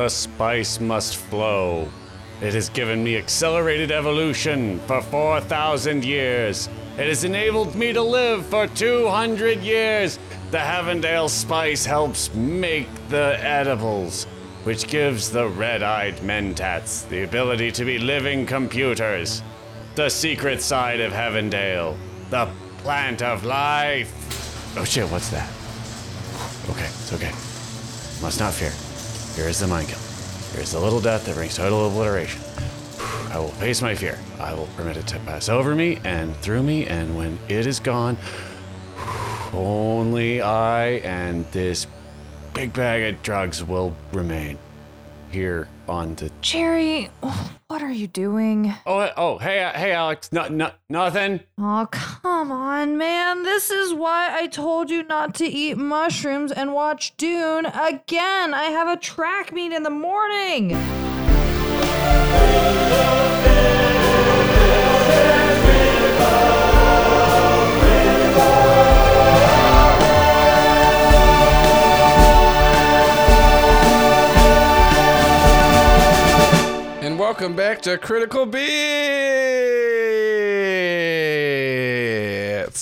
the 0.00 0.08
spice 0.08 0.80
must 0.80 1.16
flow. 1.16 1.86
It 2.40 2.54
has 2.54 2.70
given 2.70 3.04
me 3.04 3.18
accelerated 3.18 3.90
evolution 3.92 4.78
for 4.86 5.02
4,000 5.02 6.06
years. 6.06 6.70
It 6.96 7.06
has 7.06 7.24
enabled 7.24 7.74
me 7.74 7.92
to 7.92 8.00
live 8.00 8.46
for 8.46 8.66
200 8.66 9.60
years. 9.60 10.18
The 10.52 10.56
Heavendale 10.56 11.28
spice 11.28 11.84
helps 11.84 12.32
make 12.32 12.88
the 13.10 13.36
edibles, 13.44 14.24
which 14.64 14.88
gives 14.88 15.30
the 15.30 15.48
red 15.48 15.82
eyed 15.82 16.16
mentats 16.20 17.06
the 17.10 17.24
ability 17.24 17.70
to 17.72 17.84
be 17.84 17.98
living 17.98 18.46
computers. 18.46 19.42
The 19.96 20.08
secret 20.08 20.62
side 20.62 21.00
of 21.00 21.12
Heavendale, 21.12 21.94
the 22.30 22.48
plant 22.78 23.20
of 23.20 23.44
life. 23.44 24.08
Oh 24.78 24.84
shit, 24.84 25.10
what's 25.10 25.28
that? 25.28 25.50
Okay, 26.70 26.86
it's 26.86 27.12
okay. 27.12 27.32
Must 28.22 28.40
not 28.40 28.54
fear. 28.54 28.89
Here 29.34 29.48
is 29.48 29.60
the 29.60 29.66
mind 29.66 29.88
kill. 29.88 29.98
Here 30.52 30.60
is 30.60 30.72
the 30.72 30.80
little 30.80 31.00
death 31.00 31.26
that 31.26 31.34
brings 31.34 31.56
total 31.56 31.86
obliteration. 31.86 32.42
I 33.30 33.38
will 33.38 33.52
face 33.52 33.80
my 33.80 33.94
fear. 33.94 34.18
I 34.38 34.54
will 34.54 34.66
permit 34.76 34.96
it 34.96 35.06
to 35.08 35.18
pass 35.20 35.48
over 35.48 35.74
me 35.74 36.00
and 36.04 36.36
through 36.36 36.62
me, 36.62 36.86
and 36.86 37.16
when 37.16 37.38
it 37.48 37.66
is 37.66 37.78
gone, 37.78 38.18
only 39.52 40.40
I 40.42 40.98
and 41.04 41.44
this 41.52 41.86
big 42.54 42.72
bag 42.72 43.14
of 43.14 43.22
drugs 43.22 43.62
will 43.62 43.94
remain 44.12 44.58
here 45.30 45.68
on 45.90 46.14
the. 46.14 46.30
Jerry, 46.40 47.10
what 47.66 47.82
are 47.82 47.90
you 47.90 48.06
doing? 48.06 48.72
Oh, 48.86 49.10
oh, 49.16 49.38
hey, 49.38 49.62
uh, 49.62 49.72
hey, 49.72 49.92
Alex. 49.92 50.32
No, 50.32 50.48
no, 50.48 50.70
nothing. 50.88 51.40
Oh, 51.58 51.88
come 51.90 52.52
on, 52.52 52.96
man. 52.96 53.42
This 53.42 53.70
is 53.70 53.92
why 53.92 54.28
I 54.32 54.46
told 54.46 54.88
you 54.88 55.02
not 55.02 55.34
to 55.36 55.44
eat 55.44 55.76
mushrooms 55.76 56.52
and 56.52 56.72
watch 56.72 57.16
Dune 57.16 57.66
again. 57.66 58.54
I 58.54 58.64
have 58.66 58.88
a 58.88 58.96
track 58.96 59.52
meet 59.52 59.72
in 59.72 59.82
the 59.82 59.90
morning. 59.90 60.70
Welcome 77.30 77.54
back 77.54 77.80
to 77.80 77.96
Critical 77.96 78.44
Beats. 78.44 78.66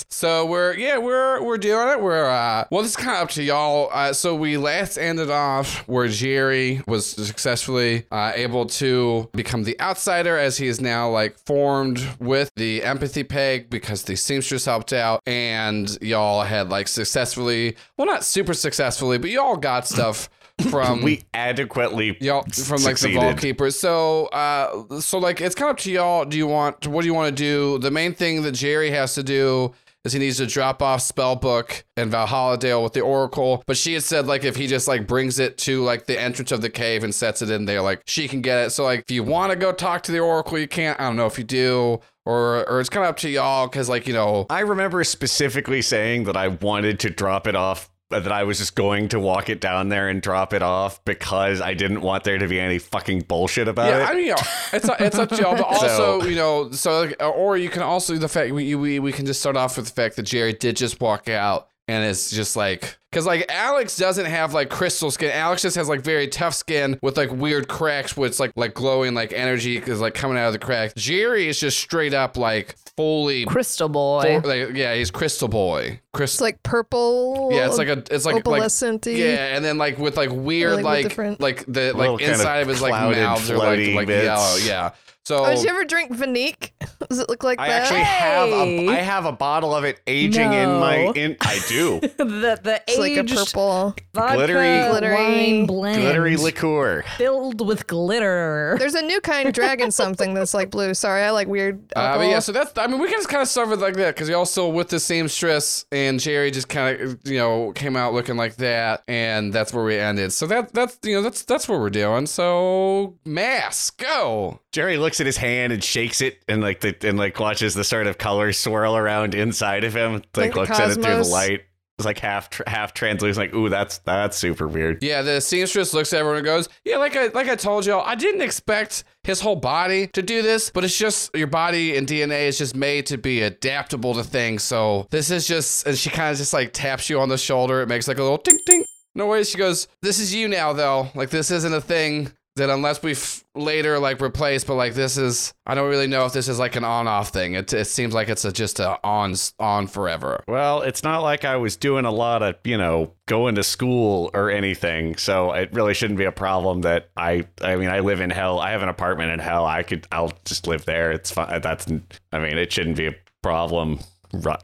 So 0.08 0.46
we're 0.46 0.72
yeah 0.72 0.96
we're 0.96 1.42
we're 1.42 1.58
doing 1.58 1.88
it. 1.88 2.00
We're 2.00 2.24
uh 2.24 2.64
well 2.70 2.80
this 2.80 2.92
is 2.92 2.96
kind 2.96 3.18
of 3.18 3.24
up 3.24 3.30
to 3.32 3.42
y'all. 3.42 3.90
Uh, 3.92 4.14
so 4.14 4.34
we 4.34 4.56
last 4.56 4.96
ended 4.96 5.30
off 5.30 5.86
where 5.86 6.08
Jerry 6.08 6.80
was 6.86 7.04
successfully 7.04 8.06
uh, 8.10 8.32
able 8.34 8.64
to 8.64 9.28
become 9.34 9.64
the 9.64 9.78
outsider 9.82 10.38
as 10.38 10.56
he 10.56 10.66
is 10.66 10.80
now 10.80 11.10
like 11.10 11.38
formed 11.40 12.02
with 12.18 12.50
the 12.56 12.82
empathy 12.82 13.24
peg 13.24 13.68
because 13.68 14.04
the 14.04 14.16
seamstress 14.16 14.64
helped 14.64 14.94
out 14.94 15.20
and 15.26 15.98
y'all 16.00 16.42
had 16.42 16.70
like 16.70 16.88
successfully 16.88 17.76
well 17.98 18.06
not 18.06 18.24
super 18.24 18.54
successfully 18.54 19.18
but 19.18 19.28
y'all 19.28 19.58
got 19.58 19.86
stuff 19.86 20.30
from 20.70 21.02
We 21.08 21.24
adequately 21.34 22.16
y'all 22.20 22.42
from 22.42 22.82
like 22.82 22.98
the 22.98 23.14
vault 23.14 23.38
keepers. 23.38 23.78
So 23.78 24.26
uh 24.26 25.00
so 25.00 25.18
like 25.18 25.40
it's 25.40 25.54
kind 25.54 25.70
of 25.70 25.74
up 25.74 25.80
to 25.80 25.90
y'all. 25.90 26.24
Do 26.24 26.36
you 26.36 26.46
want 26.46 26.86
what 26.86 27.02
do 27.02 27.06
you 27.06 27.14
want 27.14 27.36
to 27.36 27.42
do? 27.42 27.78
The 27.78 27.90
main 27.90 28.14
thing 28.14 28.42
that 28.42 28.52
Jerry 28.52 28.90
has 28.90 29.14
to 29.14 29.22
do 29.22 29.74
is 30.04 30.12
he 30.12 30.18
needs 30.18 30.38
to 30.38 30.46
drop 30.46 30.82
off 30.82 31.00
spellbook 31.00 31.82
and 31.96 32.10
Valhalla 32.10 32.56
Dale 32.58 32.82
with 32.82 32.92
the 32.92 33.00
Oracle. 33.00 33.62
But 33.66 33.76
she 33.76 33.94
had 33.94 34.02
said 34.02 34.26
like 34.26 34.44
if 34.44 34.56
he 34.56 34.66
just 34.66 34.88
like 34.88 35.06
brings 35.06 35.38
it 35.38 35.58
to 35.58 35.82
like 35.82 36.06
the 36.06 36.20
entrance 36.20 36.52
of 36.52 36.62
the 36.62 36.70
cave 36.70 37.04
and 37.04 37.14
sets 37.14 37.42
it 37.42 37.50
in 37.50 37.64
there, 37.64 37.82
like 37.82 38.02
she 38.06 38.28
can 38.28 38.40
get 38.40 38.66
it. 38.66 38.70
So 38.70 38.84
like 38.84 39.00
if 39.00 39.10
you 39.10 39.22
want 39.22 39.52
to 39.52 39.56
go 39.56 39.72
talk 39.72 40.02
to 40.04 40.12
the 40.12 40.20
Oracle, 40.20 40.58
you 40.58 40.68
can't. 40.68 40.98
I 41.00 41.04
don't 41.04 41.16
know 41.16 41.26
if 41.26 41.38
you 41.38 41.44
do. 41.44 42.00
Or, 42.24 42.68
or 42.68 42.78
it's 42.78 42.90
kind 42.90 43.06
of 43.06 43.08
up 43.08 43.16
to 43.20 43.30
y'all 43.30 43.68
because 43.68 43.88
like 43.88 44.06
you 44.06 44.12
know 44.12 44.44
I 44.50 44.60
remember 44.60 45.02
specifically 45.02 45.80
saying 45.80 46.24
that 46.24 46.36
I 46.36 46.48
wanted 46.48 47.00
to 47.00 47.10
drop 47.10 47.46
it 47.46 47.56
off, 47.56 47.90
that 48.10 48.32
I 48.32 48.44
was 48.44 48.58
just 48.58 48.74
going 48.74 49.08
to 49.10 49.20
walk 49.20 49.50
it 49.50 49.60
down 49.60 49.90
there 49.90 50.08
and 50.08 50.22
drop 50.22 50.54
it 50.54 50.62
off 50.62 51.04
because 51.04 51.60
I 51.60 51.74
didn't 51.74 52.00
want 52.00 52.24
there 52.24 52.38
to 52.38 52.48
be 52.48 52.58
any 52.58 52.78
fucking 52.78 53.22
bullshit 53.22 53.68
about 53.68 53.88
Yeah, 53.88 54.04
it. 54.04 54.10
I 54.10 54.14
mean, 54.14 54.24
you 54.26 54.30
know, 54.30 54.36
it's 54.72 54.88
it's 55.00 55.18
up 55.18 55.28
to 55.28 55.36
y'all, 55.36 55.56
but 55.56 55.74
So- 55.80 55.86
also, 56.16 56.28
you 56.28 56.36
know, 56.36 56.70
so 56.70 57.00
like, 57.00 57.16
or 57.22 57.56
you 57.56 57.68
can 57.68 57.82
also 57.82 58.16
the 58.16 58.28
fact 58.28 58.52
we 58.52 58.74
we 58.74 58.98
we 58.98 59.12
can 59.12 59.26
just 59.26 59.40
start 59.40 59.56
off 59.56 59.76
with 59.76 59.86
the 59.86 59.92
fact 59.92 60.16
that 60.16 60.22
Jerry 60.22 60.52
did 60.54 60.76
just 60.76 61.00
walk 61.00 61.28
out 61.28 61.68
and 61.86 62.04
it's 62.04 62.30
just 62.30 62.56
like 62.56 62.98
because 63.10 63.24
like 63.26 63.46
Alex 63.50 63.96
doesn't 63.96 64.26
have 64.26 64.52
like 64.54 64.68
crystal 64.70 65.10
skin. 65.10 65.30
Alex 65.30 65.62
just 65.62 65.76
has 65.76 65.88
like 65.88 66.00
very 66.02 66.28
tough 66.28 66.54
skin 66.54 66.98
with 67.02 67.16
like 67.16 67.30
weird 67.30 67.68
cracks, 67.68 68.16
where 68.16 68.26
it's 68.28 68.40
like 68.40 68.52
like 68.56 68.74
glowing 68.74 69.14
like 69.14 69.32
energy 69.32 69.76
is 69.78 70.00
like 70.00 70.14
coming 70.14 70.36
out 70.38 70.46
of 70.48 70.52
the 70.54 70.58
crack. 70.58 70.94
Jerry 70.96 71.46
is 71.48 71.58
just 71.60 71.78
straight 71.78 72.12
up 72.14 72.36
like 72.36 72.74
fully. 72.98 73.44
Crystal 73.44 73.88
boy. 73.88 74.40
Like, 74.44 74.74
yeah, 74.74 74.92
he's 74.94 75.12
Crystal 75.12 75.46
Boy. 75.46 75.82
It's 75.82 76.00
Crystal. 76.12 76.44
like 76.44 76.62
purple. 76.64 77.50
Yeah, 77.52 77.68
it's 77.68 77.78
like 77.78 77.86
a, 77.86 78.02
it's 78.10 78.26
like 78.26 78.44
like 78.44 78.62
opalescent 78.62 79.06
yeah, 79.06 79.54
and 79.54 79.64
then 79.64 79.78
like 79.78 79.98
with 79.98 80.16
like 80.16 80.30
weird 80.32 80.74
like, 80.74 80.84
like 80.84 81.02
different- 81.04 81.40
like 81.40 81.64
the 81.68 81.92
like 81.94 82.08
kind 82.08 82.22
of 82.22 82.28
inside 82.28 82.58
of 82.58 82.68
his 82.68 82.82
like 82.82 82.90
mouths 82.90 83.50
are 83.50 83.56
like 83.56 83.78
like 83.94 84.04
oh, 84.04 84.06
bits. 84.06 84.24
yellow, 84.24 84.56
yeah. 84.56 84.90
So 85.28 85.44
Oh, 85.44 85.54
did 85.54 85.62
you 85.62 85.68
ever 85.68 85.84
drink 85.84 86.10
Viniq? 86.16 86.70
Does 87.10 87.18
it 87.18 87.28
look 87.28 87.44
like 87.44 87.58
that? 87.58 87.64
I 87.64 87.68
that? 87.68 87.82
actually 87.82 88.00
have 88.00 88.48
Hey! 88.48 88.88
a 88.88 88.90
I 88.92 88.94
have 88.94 89.26
a 89.26 89.32
bottle 89.32 89.74
of 89.74 89.84
it 89.84 90.00
aging 90.06 90.54
in 90.54 90.70
my 90.70 91.12
in 91.14 91.36
I 91.42 91.60
do 91.68 92.00
the 92.16 92.58
the 92.62 92.82
it's 92.88 92.98
like 92.98 93.12
a 93.12 93.20
aged 93.20 93.36
purple. 93.36 93.94
vodka 94.14 94.36
glittery- 94.36 94.88
Glittery- 94.88 95.14
wine 95.14 95.66
blend 95.66 96.00
glittery 96.00 96.36
liqueur. 96.38 97.04
filled 97.18 97.66
with 97.66 97.86
glitter. 97.86 98.76
There's 98.78 98.94
a 98.94 99.02
new 99.02 99.20
kind 99.20 99.46
of 99.48 99.52
dragon 99.54 99.90
something 100.02 100.32
that's 100.32 100.54
like 100.54 100.70
blue. 100.70 100.94
Sorry, 100.94 101.22
I 101.22 101.28
like 101.30 101.46
weird. 101.46 101.76
Uh, 101.76 101.82
but 101.94 102.00
alcohol. 102.00 102.30
yeah, 102.30 102.38
so 102.38 102.52
that's 102.52 102.72
I 102.78 102.86
mean 102.86 102.98
we 102.98 103.08
can 103.08 103.18
just 103.18 103.28
kind 103.28 103.42
of 103.42 103.48
start 103.48 103.68
with 103.68 103.82
like 103.82 103.96
that 103.96 104.14
because 104.14 104.30
you're 104.30 104.38
also 104.38 104.66
with 104.70 104.88
the 104.88 104.98
seamstress 104.98 105.84
and 105.92 106.18
Jerry 106.18 106.50
just 106.50 106.70
kind 106.70 106.98
of 107.00 107.18
you 107.24 107.36
know 107.36 107.72
came 107.72 107.96
out 107.96 108.14
looking 108.14 108.38
like 108.38 108.56
that 108.56 109.02
and 109.06 109.52
that's 109.52 109.74
where 109.74 109.84
we 109.84 109.98
ended. 109.98 110.32
So 110.32 110.46
that 110.46 110.72
that's 110.72 110.98
you 111.04 111.16
know 111.16 111.22
that's 111.22 111.42
that's 111.44 111.68
what 111.68 111.80
we're 111.80 111.90
doing. 111.90 112.24
So 112.26 113.14
mass 113.26 113.90
go. 113.90 114.60
Jerry 114.72 114.96
looks 114.96 115.17
at 115.20 115.26
his 115.26 115.36
hand 115.36 115.72
and 115.72 115.82
shakes 115.82 116.20
it 116.20 116.42
and 116.48 116.60
like 116.60 116.80
the 116.80 116.96
and 117.06 117.18
like 117.18 117.38
watches 117.38 117.74
the 117.74 117.84
sort 117.84 118.06
of 118.06 118.18
color 118.18 118.52
swirl 118.52 118.96
around 118.96 119.34
inside 119.34 119.84
of 119.84 119.94
him. 119.94 120.14
Like 120.14 120.36
Like 120.36 120.52
the 120.52 120.60
looks 120.60 120.78
at 120.78 120.90
it 120.90 120.94
through 120.94 121.16
the 121.16 121.24
light. 121.24 121.62
It's 121.98 122.06
like 122.06 122.20
half 122.20 122.48
tr- 122.48 122.62
half 122.68 122.94
translucent. 122.94 123.48
Like 123.48 123.54
ooh, 123.58 123.68
that's 123.68 123.98
that's 123.98 124.36
super 124.36 124.68
weird. 124.68 125.02
Yeah, 125.02 125.22
the 125.22 125.40
seamstress 125.40 125.92
looks 125.92 126.12
at 126.12 126.20
everyone 126.20 126.36
and 126.38 126.44
goes, 126.44 126.68
"Yeah, 126.84 126.98
like 126.98 127.16
I 127.16 127.26
like 127.26 127.48
I 127.48 127.56
told 127.56 127.86
y'all, 127.86 128.04
I 128.06 128.14
didn't 128.14 128.42
expect 128.42 129.02
his 129.24 129.40
whole 129.40 129.56
body 129.56 130.06
to 130.08 130.22
do 130.22 130.40
this, 130.40 130.70
but 130.70 130.84
it's 130.84 130.96
just 130.96 131.34
your 131.34 131.48
body 131.48 131.96
and 131.96 132.06
DNA 132.06 132.46
is 132.46 132.56
just 132.56 132.76
made 132.76 133.06
to 133.06 133.18
be 133.18 133.42
adaptable 133.42 134.14
to 134.14 134.22
things. 134.22 134.62
So 134.62 135.08
this 135.10 135.32
is 135.32 135.48
just." 135.48 135.88
And 135.88 135.98
she 135.98 136.08
kind 136.08 136.30
of 136.30 136.36
just 136.36 136.52
like 136.52 136.72
taps 136.72 137.10
you 137.10 137.18
on 137.18 137.30
the 137.30 137.38
shoulder. 137.38 137.82
It 137.82 137.88
makes 137.88 138.06
like 138.06 138.18
a 138.18 138.22
little 138.22 138.38
tink 138.38 138.60
tink. 138.64 138.84
No 139.16 139.26
way. 139.26 139.42
She 139.42 139.58
goes, 139.58 139.88
"This 140.00 140.20
is 140.20 140.32
you 140.32 140.46
now, 140.46 140.72
though. 140.72 141.08
Like 141.16 141.30
this 141.30 141.50
isn't 141.50 141.74
a 141.74 141.80
thing." 141.80 142.30
That 142.58 142.70
unless 142.70 143.02
we 143.02 143.12
f- 143.12 143.44
later 143.54 143.98
like 143.98 144.20
replace, 144.20 144.62
but 144.62 144.74
like 144.74 144.94
this 144.94 145.16
is, 145.16 145.52
I 145.66 145.74
don't 145.74 145.88
really 145.88 146.06
know 146.06 146.26
if 146.26 146.32
this 146.32 146.48
is 146.48 146.58
like 146.58 146.76
an 146.76 146.84
on-off 146.84 147.30
thing. 147.30 147.54
It, 147.54 147.72
it 147.72 147.86
seems 147.86 148.14
like 148.14 148.28
it's 148.28 148.44
a, 148.44 148.52
just 148.52 148.78
a 148.80 148.98
on 149.04 149.34
on 149.58 149.86
forever. 149.86 150.44
Well, 150.46 150.82
it's 150.82 151.02
not 151.02 151.22
like 151.22 151.44
I 151.44 151.56
was 151.56 151.76
doing 151.76 152.04
a 152.04 152.10
lot 152.10 152.42
of, 152.42 152.56
you 152.64 152.76
know, 152.76 153.14
going 153.26 153.54
to 153.54 153.62
school 153.62 154.30
or 154.34 154.50
anything. 154.50 155.16
So 155.16 155.52
it 155.52 155.72
really 155.72 155.94
shouldn't 155.94 156.18
be 156.18 156.24
a 156.24 156.32
problem 156.32 156.82
that 156.82 157.10
I 157.16 157.46
I 157.62 157.76
mean, 157.76 157.88
I 157.88 158.00
live 158.00 158.20
in 158.20 158.30
hell. 158.30 158.58
I 158.58 158.72
have 158.72 158.82
an 158.82 158.88
apartment 158.88 159.32
in 159.32 159.38
hell. 159.38 159.64
I 159.66 159.82
could 159.82 160.06
I'll 160.12 160.32
just 160.44 160.66
live 160.66 160.84
there. 160.84 161.10
It's 161.12 161.30
fine. 161.30 161.60
That's 161.60 161.86
I 162.32 162.38
mean, 162.38 162.58
it 162.58 162.72
shouldn't 162.72 162.96
be 162.96 163.06
a 163.06 163.14
problem, 163.42 164.00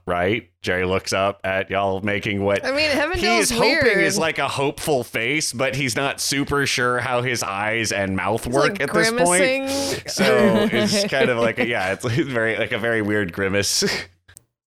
right? 0.06 0.50
Jerry 0.62 0.84
looks 0.86 1.12
up 1.12 1.40
at 1.44 1.70
y'all 1.70 2.00
making 2.00 2.42
what 2.42 2.64
I 2.64 2.70
mean, 2.70 2.80
he 2.90 2.96
Heavendale's 2.96 3.50
is 3.50 3.58
weird. 3.58 3.84
hoping 3.84 4.00
is 4.00 4.18
like 4.18 4.38
a 4.38 4.48
hopeful 4.48 5.04
face, 5.04 5.52
but 5.52 5.74
he's 5.76 5.94
not 5.96 6.20
super 6.20 6.66
sure 6.66 6.98
how 7.00 7.22
his 7.22 7.42
eyes 7.42 7.92
and 7.92 8.16
mouth 8.16 8.46
It's 8.46 8.54
work 8.54 8.72
like 8.72 8.80
at 8.82 8.92
this 8.92 9.10
point. 9.10 9.70
So 10.10 10.68
it's 10.72 11.04
kind 11.10 11.30
of 11.30 11.38
like 11.38 11.58
a, 11.58 11.66
yeah, 11.66 11.92
it's 11.92 12.04
very 12.06 12.56
like 12.56 12.72
a 12.72 12.78
very 12.78 13.02
weird 13.02 13.32
grimace. 13.32 13.82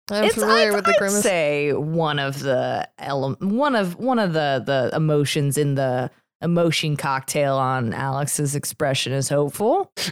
I'm 0.09 0.23
It's- 0.23 0.33
familiar 0.35 0.69
I'd, 0.71 0.75
with 0.75 0.85
the 0.85 0.91
I'd 0.91 0.99
grimace. 0.99 1.21
say 1.21 1.73
one 1.73 2.19
of 2.19 2.39
the 2.39 2.87
ele- 2.99 3.35
one 3.39 3.75
of 3.75 3.95
one 3.99 4.19
of 4.19 4.33
the 4.33 4.63
the 4.65 4.95
emotions 4.95 5.57
in 5.57 5.75
the 5.75 6.09
emotion 6.41 6.95
cocktail 6.95 7.55
on 7.57 7.93
Alex's 7.93 8.55
expression 8.55 9.11
is 9.11 9.27
hopeful. 9.27 9.91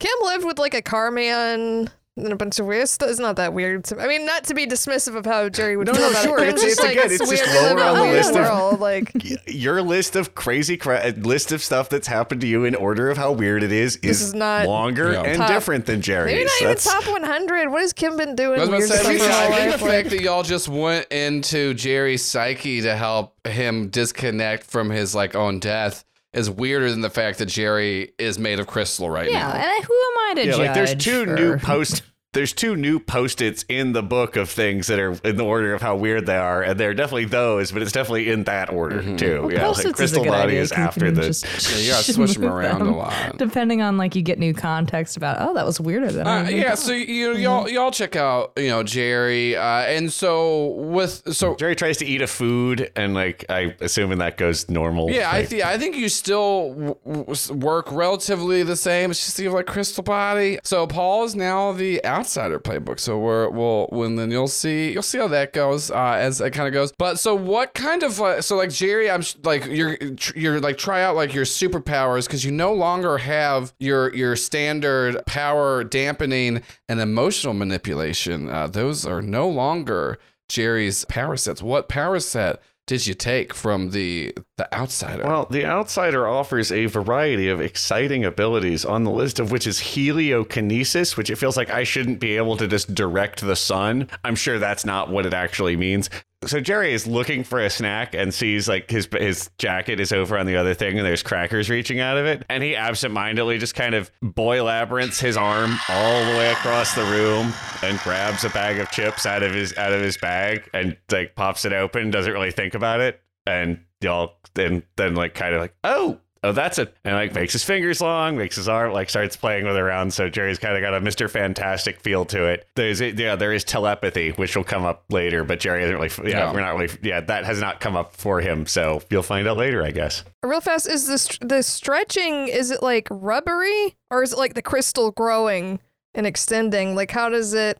Kim 0.00 0.10
lived 0.22 0.44
with 0.44 0.58
like 0.58 0.74
a 0.74 0.82
car 0.82 1.10
man 1.10 1.88
and 2.16 2.30
a 2.30 2.36
bunch 2.36 2.58
of 2.58 2.66
weird 2.66 2.88
stuff. 2.88 3.08
It's 3.08 3.18
not 3.18 3.36
that 3.36 3.54
weird. 3.54 3.84
To, 3.84 3.98
I 3.98 4.06
mean, 4.06 4.26
not 4.26 4.44
to 4.44 4.54
be 4.54 4.66
dismissive 4.66 5.16
of 5.16 5.24
how 5.24 5.48
Jerry 5.48 5.78
would 5.78 5.86
No, 5.86 5.94
feel 5.94 6.02
no, 6.02 6.10
about 6.10 6.22
sure. 6.24 6.38
it. 6.40 6.48
It's- 6.48 6.62
it's 6.62 6.74
just 6.76 6.82
like, 6.82 6.92
again, 6.96 7.06
it's 7.10 7.18
just 7.18 7.32
weird 7.32 7.44
to 7.46 7.52
lower 7.74 7.80
on 7.82 7.96
the 8.06 8.12
list 8.12 8.30
of- 8.30 8.36
world. 8.36 8.80
Like, 8.80 9.12
your 9.46 9.80
list 9.80 10.14
of 10.14 10.34
crazy 10.34 10.76
cra- 10.76 10.98
uh, 10.98 11.12
list 11.16 11.52
of 11.52 11.62
stuff 11.62 11.88
that's 11.88 12.06
happened 12.06 12.42
to 12.42 12.46
you 12.46 12.64
in 12.66 12.74
order 12.74 13.08
of 13.10 13.16
how 13.16 13.32
weird 13.32 13.62
it 13.62 13.72
is 13.72 13.96
is, 13.96 14.20
is 14.20 14.34
not 14.34 14.66
longer 14.66 15.12
Yeah. 15.12 15.22
and 15.22 15.38
top- 15.38 15.48
different 15.48 15.86
than 15.86 16.02
Jerry's. 16.02 16.34
maybe 16.34 16.44
not 16.44 16.52
even 16.60 16.68
That's- 16.68 16.84
top 16.84 17.04
100. 17.08 17.70
What 17.70 17.80
has 17.80 17.92
Kim 17.94 18.16
been 18.18 18.36
doing? 18.36 18.60
I 18.60 18.64
was 18.66 18.68
about 18.68 18.76
to 18.76 18.78
weird 18.78 18.90
say, 18.90 18.96
stuff 18.98 19.06
I 19.08 19.12
in 19.12 19.18
think, 19.18 19.30
her 19.32 19.32
I 19.32 19.46
think 19.56 19.70
life? 19.72 19.80
the 19.80 19.86
fact 19.86 20.10
that 20.10 20.20
y'all 20.20 20.42
just 20.42 20.68
went 20.68 21.06
into 21.10 21.72
Jerry's 21.74 22.22
psyche 22.22 22.82
to 22.82 22.94
help 22.94 23.46
him 23.48 23.88
disconnect 23.88 24.64
from 24.64 24.90
his 24.90 25.14
like 25.14 25.34
own 25.34 25.60
death 25.60 26.04
is 26.32 26.48
weirder 26.50 26.90
than 26.90 27.00
the 27.02 27.10
fact 27.10 27.38
that 27.38 27.46
Jerry 27.46 28.12
is 28.18 28.38
made 28.38 28.58
of 28.58 28.66
crystal 28.66 29.10
right 29.10 29.30
Yeah, 29.30 29.38
now. 29.40 29.52
and 29.52 29.84
who 29.84 29.94
am 29.94 30.18
I 30.18 30.34
to 30.36 30.40
yeah, 30.46 30.50
judge? 30.52 30.58
like 30.58 30.74
there's 30.74 30.94
two 30.94 31.24
for- 31.26 31.34
new 31.34 31.56
post. 31.58 32.02
There's 32.32 32.54
two 32.54 32.76
new 32.76 32.98
post-its 32.98 33.62
in 33.68 33.92
the 33.92 34.02
book 34.02 34.36
of 34.36 34.48
things 34.48 34.86
that 34.86 34.98
are 34.98 35.12
in 35.22 35.36
the 35.36 35.44
order 35.44 35.74
of 35.74 35.82
how 35.82 35.96
weird 35.96 36.24
they 36.24 36.36
are, 36.38 36.62
and 36.62 36.80
they're 36.80 36.94
definitely 36.94 37.26
those, 37.26 37.72
but 37.72 37.82
it's 37.82 37.92
definitely 37.92 38.30
in 38.30 38.44
that 38.44 38.70
order 38.72 39.02
too. 39.18 39.42
Well, 39.42 39.52
yeah, 39.52 39.68
like 39.68 39.84
is 39.84 39.92
Crystal 39.92 40.22
good 40.24 40.30
Body 40.30 40.52
idea, 40.52 40.60
is 40.62 40.70
'cause 40.70 40.78
you 40.78 40.84
after 40.84 41.00
can 41.06 41.14
the. 41.14 41.22
just 41.22 41.44
Yeah, 41.70 41.76
you 41.78 41.90
gotta 41.90 42.04
switch 42.14 42.32
them 42.34 42.44
move 42.44 42.52
around 42.52 42.80
a 42.82 42.96
lot. 42.96 43.36
Depending 43.36 43.82
on 43.82 43.98
like 43.98 44.16
you 44.16 44.22
get 44.22 44.38
new 44.38 44.54
context 44.54 45.18
about 45.18 45.36
oh 45.46 45.52
that 45.52 45.66
was 45.66 45.78
weirder 45.78 46.10
than 46.10 46.26
Uh, 46.26 46.44
even 46.44 46.56
yeah, 46.56 46.70
thought. 46.70 46.78
so 46.78 46.92
you 46.92 47.32
y'all 47.36 47.68
y'all 47.68 47.90
check 47.90 48.16
out 48.16 48.52
you 48.56 48.68
know 48.68 48.82
Jerry, 48.82 49.54
uh, 49.54 49.62
and 49.82 50.10
so 50.10 50.68
with 50.68 51.34
so 51.34 51.54
Jerry 51.56 51.76
tries 51.76 51.98
to 51.98 52.06
eat 52.06 52.22
a 52.22 52.26
food, 52.26 52.90
and 52.96 53.12
like 53.12 53.44
I 53.50 53.76
assuming 53.82 54.16
that 54.20 54.38
goes 54.38 54.70
normal. 54.70 55.10
Yeah, 55.10 55.30
I 55.30 55.44
think 55.44 55.66
I 55.66 55.76
think 55.76 55.96
you 55.96 56.08
still 56.08 56.70
w- 56.72 56.96
w- 57.06 57.58
work 57.58 57.92
relatively 57.92 58.62
the 58.62 58.74
same. 58.76 59.10
It's 59.10 59.22
just 59.22 59.38
you 59.38 59.44
have 59.48 59.54
like 59.54 59.66
Crystal 59.66 60.02
Body. 60.02 60.58
So 60.64 60.86
Paul 60.86 61.24
is 61.24 61.34
now 61.36 61.72
the 61.72 62.02
outsider 62.22 62.60
playbook. 62.60 63.00
So 63.00 63.18
we're 63.18 63.48
we'll 63.50 63.86
when 63.90 64.16
then 64.16 64.30
you'll 64.30 64.46
see 64.46 64.92
you'll 64.92 65.02
see 65.02 65.18
how 65.18 65.28
that 65.28 65.52
goes 65.52 65.90
uh, 65.90 66.14
as 66.18 66.40
it 66.40 66.52
kind 66.52 66.68
of 66.68 66.72
goes. 66.72 66.92
But 66.96 67.18
so 67.18 67.34
what 67.34 67.74
kind 67.74 68.04
of 68.04 68.20
uh, 68.20 68.40
so 68.40 68.56
like 68.56 68.70
Jerry, 68.70 69.10
I'm 69.10 69.22
like 69.42 69.66
you're 69.66 69.98
you're 70.36 70.60
like 70.60 70.78
try 70.78 71.02
out 71.02 71.16
like 71.16 71.34
your 71.34 71.44
superpowers 71.44 72.26
because 72.26 72.44
you 72.44 72.52
no 72.52 72.72
longer 72.72 73.18
have 73.18 73.74
your 73.80 74.14
your 74.14 74.36
standard 74.36 75.24
power 75.26 75.82
dampening 75.82 76.62
and 76.88 77.00
emotional 77.00 77.54
manipulation. 77.54 78.48
Uh, 78.48 78.68
those 78.68 79.04
are 79.04 79.20
no 79.20 79.48
longer 79.48 80.18
Jerry's 80.48 81.04
power 81.06 81.36
sets. 81.36 81.60
What 81.60 81.88
power 81.88 82.20
set? 82.20 82.62
Did 82.86 83.06
you 83.06 83.14
take 83.14 83.54
from 83.54 83.90
the 83.90 84.34
the 84.56 84.72
outsider? 84.74 85.24
Well, 85.24 85.46
the 85.48 85.64
outsider 85.64 86.26
offers 86.26 86.72
a 86.72 86.86
variety 86.86 87.48
of 87.48 87.60
exciting 87.60 88.24
abilities, 88.24 88.84
on 88.84 89.04
the 89.04 89.10
list 89.10 89.38
of 89.38 89.52
which 89.52 89.66
is 89.66 89.78
heliokinesis, 89.80 91.16
which 91.16 91.30
it 91.30 91.36
feels 91.36 91.56
like 91.56 91.70
I 91.70 91.84
shouldn't 91.84 92.18
be 92.18 92.36
able 92.36 92.56
to 92.56 92.66
just 92.66 92.94
direct 92.94 93.40
the 93.40 93.56
sun. 93.56 94.08
I'm 94.24 94.34
sure 94.34 94.58
that's 94.58 94.84
not 94.84 95.10
what 95.10 95.26
it 95.26 95.32
actually 95.32 95.76
means. 95.76 96.10
So 96.44 96.60
Jerry 96.60 96.92
is 96.92 97.06
looking 97.06 97.44
for 97.44 97.60
a 97.60 97.70
snack 97.70 98.14
and 98.14 98.34
sees 98.34 98.68
like 98.68 98.90
his 98.90 99.08
his 99.12 99.48
jacket 99.58 100.00
is 100.00 100.12
over 100.12 100.36
on 100.36 100.46
the 100.46 100.56
other 100.56 100.74
thing 100.74 100.98
and 100.98 101.06
there's 101.06 101.22
crackers 101.22 101.70
reaching 101.70 102.00
out 102.00 102.16
of 102.16 102.26
it, 102.26 102.44
and 102.48 102.62
he 102.62 102.74
absentmindedly 102.74 103.58
just 103.58 103.74
kind 103.74 103.94
of 103.94 104.10
boy 104.20 104.62
labyrinths 104.62 105.20
his 105.20 105.36
arm 105.36 105.78
all 105.88 106.24
the 106.24 106.38
way 106.38 106.50
across 106.50 106.94
the 106.94 107.04
room 107.04 107.52
and 107.82 107.98
grabs 108.00 108.44
a 108.44 108.50
bag 108.50 108.78
of 108.78 108.90
chips 108.90 109.24
out 109.24 109.42
of 109.42 109.54
his 109.54 109.76
out 109.76 109.92
of 109.92 110.00
his 110.00 110.16
bag 110.16 110.68
and 110.74 110.96
like 111.10 111.34
pops 111.36 111.64
it 111.64 111.72
open, 111.72 112.10
doesn't 112.10 112.32
really 112.32 112.50
think 112.50 112.74
about 112.74 113.00
it, 113.00 113.20
and 113.46 113.78
y'all 114.00 114.34
then 114.54 114.82
then 114.96 115.14
like 115.14 115.34
kind 115.34 115.54
of 115.54 115.60
like 115.60 115.74
oh 115.84 116.18
oh 116.44 116.52
that's 116.52 116.78
it 116.78 116.94
and 117.04 117.14
like 117.14 117.34
makes 117.34 117.52
his 117.52 117.62
fingers 117.64 118.00
long 118.00 118.36
makes 118.36 118.56
his 118.56 118.68
arm 118.68 118.92
like 118.92 119.08
starts 119.08 119.36
playing 119.36 119.64
with 119.64 119.76
it 119.76 119.80
around 119.80 120.12
so 120.12 120.28
jerry's 120.28 120.58
kind 120.58 120.76
of 120.76 120.82
got 120.82 120.94
a 120.94 121.00
mr 121.00 121.30
fantastic 121.30 122.00
feel 122.00 122.24
to 122.24 122.44
it 122.46 122.66
there's 122.74 123.00
yeah 123.00 123.36
there 123.36 123.52
is 123.52 123.62
telepathy 123.64 124.30
which 124.32 124.56
will 124.56 124.64
come 124.64 124.84
up 124.84 125.04
later 125.10 125.44
but 125.44 125.60
jerry 125.60 125.84
isn't 125.84 125.94
really 125.96 126.10
yeah 126.30 126.38
Yeah. 126.38 126.52
we're 126.52 126.60
not 126.60 126.76
really 126.76 126.92
yeah 127.02 127.20
that 127.20 127.44
has 127.44 127.60
not 127.60 127.80
come 127.80 127.96
up 127.96 128.16
for 128.16 128.40
him 128.40 128.66
so 128.66 129.02
you'll 129.10 129.22
find 129.22 129.46
out 129.46 129.56
later 129.56 129.84
i 129.84 129.90
guess 129.90 130.24
Real 130.44 130.60
fast, 130.60 130.88
is 130.88 131.06
this 131.06 131.38
the 131.40 131.62
stretching? 131.62 132.48
Is 132.48 132.72
it 132.72 132.82
like 132.82 133.06
rubbery, 133.12 133.94
or 134.10 134.24
is 134.24 134.32
it 134.32 134.38
like 134.40 134.54
the 134.54 134.60
crystal 134.62 135.12
growing 135.12 135.78
and 136.16 136.26
extending? 136.26 136.96
Like, 136.96 137.12
how 137.12 137.28
does 137.28 137.54
it? 137.54 137.78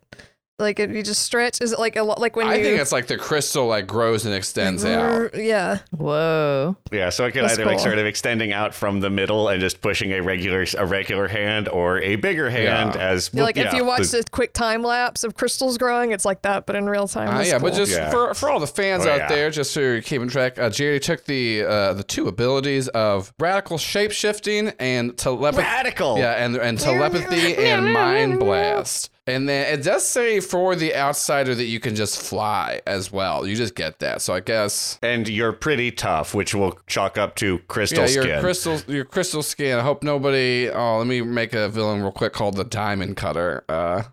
Like, 0.59 0.79
if 0.79 0.91
you 0.93 1.03
just 1.03 1.23
stretch, 1.23 1.61
is 1.61 1.73
it 1.73 1.79
like 1.81 1.97
a 1.97 2.03
lot? 2.05 2.21
Like 2.21 2.37
when 2.37 2.47
you 2.47 2.53
I 2.53 2.57
you? 2.57 2.63
think 2.65 2.81
it's 2.81 2.93
like 2.93 3.07
the 3.09 3.17
crystal 3.17 3.67
like 3.67 3.87
grows 3.87 4.27
and 4.27 4.35
extends 4.35 4.85
out. 4.85 5.35
Yeah. 5.35 5.79
Whoa. 5.91 6.77
yeah 6.93 7.09
so 7.11 7.25
it 7.25 7.33
can 7.33 7.43
That's 7.43 7.55
either 7.55 7.65
like 7.65 7.79
cool. 7.79 7.85
sort 7.87 7.99
of 7.99 8.07
extending 8.07 8.53
out 8.53 8.75
from 8.75 9.01
the 9.01 9.11
middle 9.11 9.49
and 9.49 9.61
just 9.61 9.81
pushing 9.81 10.13
a 10.13 10.21
regular 10.21 10.65
a 10.79 10.87
regular 10.87 11.27
hand 11.27 11.69
or 11.69 11.99
a 12.01 12.17
bigger 12.17 12.49
hand 12.51 12.95
Yeah. 12.95 13.01
as 13.11 13.31
Yeah, 13.33 13.43
like 13.45 13.57
if 13.57 13.65
yeah, 13.73 13.77
you 13.77 13.85
watch 13.85 14.09
the- 14.09 14.19
the 14.19 14.25
quick 14.31 14.53
time 14.53 14.83
lapse 14.83 15.25
of 15.25 15.35
crystals 15.35 15.79
growing, 15.79 16.13
it's 16.13 16.25
like 16.25 16.43
that, 16.43 16.67
but 16.67 16.77
in 16.77 16.87
real 16.89 17.09
time. 17.09 17.29
Uh, 17.29 17.39
That's 17.39 17.49
yeah, 17.49 17.59
but 17.59 17.71
cool. 17.71 17.79
just 17.79 17.93
Yeah. 17.93 18.11
for 18.11 18.35
for 18.35 18.51
all 18.51 18.61
the 18.61 18.67
fans 18.67 19.05
Oh, 19.07 19.11
out 19.11 19.19
yeah. 19.21 19.29
there, 19.29 19.51
just 19.51 19.73
so 19.73 19.81
you're 19.81 20.03
keeping 20.03 20.29
track, 20.29 20.59
uh, 20.59 20.71
Jerry 20.71 21.01
took 21.01 21.25
the 21.25 21.65
uh, 21.65 21.93
the 21.95 22.05
two 22.05 22.29
abilities 22.29 22.89
of 22.89 23.33
radical 23.41 23.79
shape 23.79 24.13
shifting 24.13 24.73
and 24.79 25.17
telepathy. 25.17 25.63
radical 25.63 26.19
Yeah, 26.19 26.33
and 26.45 26.55
and 26.57 26.79
telepathy 26.79 27.57
and 27.71 27.93
mind 27.93 28.39
blast. 28.39 29.09
And 29.27 29.49
then 29.49 29.73
it 29.73 29.85
does 29.85 30.05
say 30.05 30.41
for 30.41 30.75
the 30.75 30.97
outsider 30.97 31.55
that 31.55 31.65
you 31.67 31.79
can 31.79 31.95
just 31.95 32.21
fly 32.21 32.81
as 32.89 33.13
well. 33.13 33.47
You 33.47 33.55
just 33.55 33.77
get 33.77 34.01
that. 34.01 34.21
So 34.21 34.35
I 34.35 34.41
guess 34.41 34.99
and 35.01 35.29
you're 35.29 35.53
pretty 35.53 35.93
tough 35.93 36.35
which 36.35 36.55
will 36.57 36.79
chalk 36.89 37.17
up 37.19 37.37
to 37.37 37.59
crystal 37.69 38.07
skin. 38.09 38.17
yeah, 38.17 38.21
skin 38.23 38.31
your 38.33 38.41
crystal 38.41 38.81
your 38.89 39.05
crystal 39.05 39.43
skin. 39.45 39.79
I 39.79 39.83
hope 39.83 40.03
nobody. 40.03 40.69
Oh, 40.71 40.99
let 40.99 41.07
me 41.07 41.21
make 41.23 41.53
a 41.55 41.69
villain 41.69 42.03
real 42.03 42.11
quick 42.11 42.33
called 42.33 42.57
the 42.57 42.65
Diamond 42.65 43.17
Cutter. 43.17 43.65
Uh, 43.69 44.03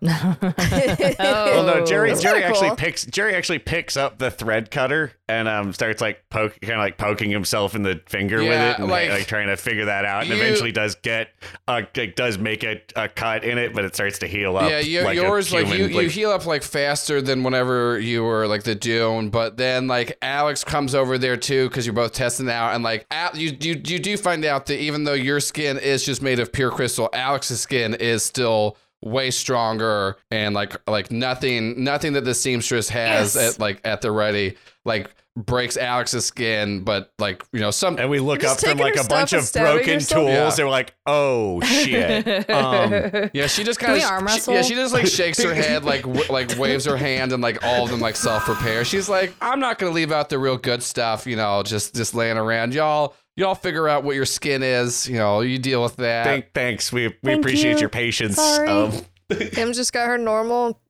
Well, 1.18 1.64
no, 1.64 1.84
Jerry. 1.84 2.10
That's 2.10 2.22
Jerry 2.22 2.42
actually 2.44 2.68
cool. 2.68 2.76
picks. 2.76 3.04
Jerry 3.06 3.34
actually 3.34 3.58
picks 3.58 3.96
up 3.96 4.18
the 4.18 4.30
thread 4.30 4.70
cutter 4.70 5.12
and 5.30 5.48
um 5.48 5.72
starts 5.72 6.00
like 6.00 6.22
poke, 6.30 6.58
kind 6.60 6.74
of 6.74 6.78
like 6.80 6.98
poking 6.98 7.30
himself 7.30 7.74
in 7.74 7.82
the 7.82 8.00
finger 8.06 8.38
with 8.38 8.48
it, 8.50 8.78
and 8.78 8.88
like- 8.88 9.08
like, 9.10 9.26
trying 9.26 9.46
to 9.48 9.56
figure 9.56 9.84
that 9.86 10.04
out. 10.04 10.22
And 10.22 10.30
You- 10.30 10.36
eventually 10.36 10.72
does 10.72 10.94
get 10.96 11.28
uh 11.68 11.82
like, 11.96 12.16
does 12.16 12.38
make 12.38 12.64
a, 12.64 12.80
a 12.96 13.08
cut 13.08 13.44
in 13.44 13.58
it, 13.58 13.74
but 13.74 13.84
it 13.84 13.94
starts 13.94 14.18
to 14.20 14.26
heal 14.26 14.56
up. 14.56 14.68
Yeah, 14.70 14.80
you, 14.80 15.02
like 15.02 15.16
a 15.18 15.22
yours 15.22 15.52
like 15.52 15.66
you, 15.68 15.86
human, 15.86 16.04
you 16.04 16.08
heal 16.10 16.30
up 16.30 16.44
like 16.46 16.62
faster 16.62 17.22
than 17.22 17.42
whenever 17.44 17.98
you 17.98 18.22
were 18.24 18.46
like 18.46 18.64
the 18.64 18.74
Dune, 18.74 19.30
but 19.30 19.56
then 19.56 19.86
like 19.86 20.16
Alex 20.22 20.64
comes 20.64 20.94
over 20.94 21.16
there 21.18 21.36
too 21.36 21.68
because 21.68 21.86
you're 21.86 21.92
both 21.94 22.12
testing 22.12 22.50
out, 22.50 22.74
and 22.74 22.82
like 22.84 23.06
Al- 23.10 23.36
you 23.36 23.56
you 23.60 23.80
you 23.84 23.98
do 23.98 24.16
find 24.16 24.44
out 24.44 24.66
that 24.66 24.80
even 24.80 25.04
though 25.04 25.12
your 25.14 25.40
skin 25.40 25.78
is 25.78 26.04
just 26.04 26.22
made 26.22 26.38
of 26.40 26.52
pure 26.52 26.70
crystal, 26.70 27.08
Alex's 27.12 27.60
skin 27.60 27.94
is 27.94 28.22
still 28.22 28.76
way 29.02 29.30
stronger 29.30 30.16
and 30.30 30.54
like 30.54 30.76
like 30.88 31.10
nothing 31.10 31.82
nothing 31.82 32.12
that 32.12 32.24
the 32.26 32.34
seamstress 32.34 32.90
has 32.90 33.34
Yes. 33.34 33.54
at 33.54 33.58
like 33.60 33.80
at 33.84 34.02
the 34.02 34.10
ready 34.10 34.56
like 34.84 35.08
breaks 35.44 35.76
Alex's 35.76 36.24
skin, 36.26 36.84
but 36.84 37.12
like 37.18 37.44
you 37.52 37.60
know 37.60 37.70
some 37.70 37.98
And 37.98 38.08
we 38.10 38.18
look 38.20 38.44
up 38.44 38.60
from 38.60 38.78
like 38.78 38.96
a 38.96 39.04
bunch 39.04 39.32
of 39.32 39.50
broken 39.52 39.94
yourself? 39.94 40.20
tools. 40.20 40.30
Yeah. 40.32 40.50
They're 40.50 40.68
like, 40.68 40.94
oh 41.06 41.60
shit. 41.62 42.50
um, 42.50 42.92
Yeah, 43.32 43.46
she 43.46 43.64
just 43.64 43.80
kind 43.80 43.96
of 43.96 44.02
arm 44.04 44.26
yeah, 44.48 44.62
she 44.62 44.74
just 44.74 44.92
like 44.94 45.06
shakes 45.06 45.42
her 45.42 45.54
head, 45.54 45.84
like 45.84 46.02
w- 46.02 46.30
like 46.30 46.56
waves 46.56 46.84
her 46.84 46.96
hand, 46.96 47.32
and 47.32 47.42
like 47.42 47.64
all 47.64 47.84
of 47.84 47.90
them 47.90 48.00
like 48.00 48.16
self 48.16 48.48
repair. 48.48 48.84
She's 48.84 49.08
like, 49.08 49.34
I'm 49.40 49.60
not 49.60 49.78
gonna 49.78 49.92
leave 49.92 50.12
out 50.12 50.28
the 50.28 50.38
real 50.38 50.56
good 50.56 50.82
stuff, 50.82 51.26
you 51.26 51.36
know, 51.36 51.62
just 51.62 51.94
just 51.94 52.14
laying 52.14 52.36
around. 52.38 52.74
Y'all, 52.74 53.14
y'all 53.36 53.54
figure 53.54 53.88
out 53.88 54.04
what 54.04 54.16
your 54.16 54.26
skin 54.26 54.62
is, 54.62 55.08
you 55.08 55.16
know, 55.16 55.40
you 55.40 55.58
deal 55.58 55.82
with 55.82 55.96
that. 55.96 56.24
thank, 56.24 56.52
thanks. 56.52 56.92
We 56.92 57.08
we 57.08 57.14
Thank 57.24 57.40
appreciate 57.40 57.74
you. 57.74 57.80
your 57.80 57.88
patience. 57.88 58.36
Sorry. 58.36 58.68
Um, 58.68 58.92
Kim 59.52 59.72
just 59.72 59.92
got 59.92 60.06
her 60.08 60.18
normal 60.18 60.80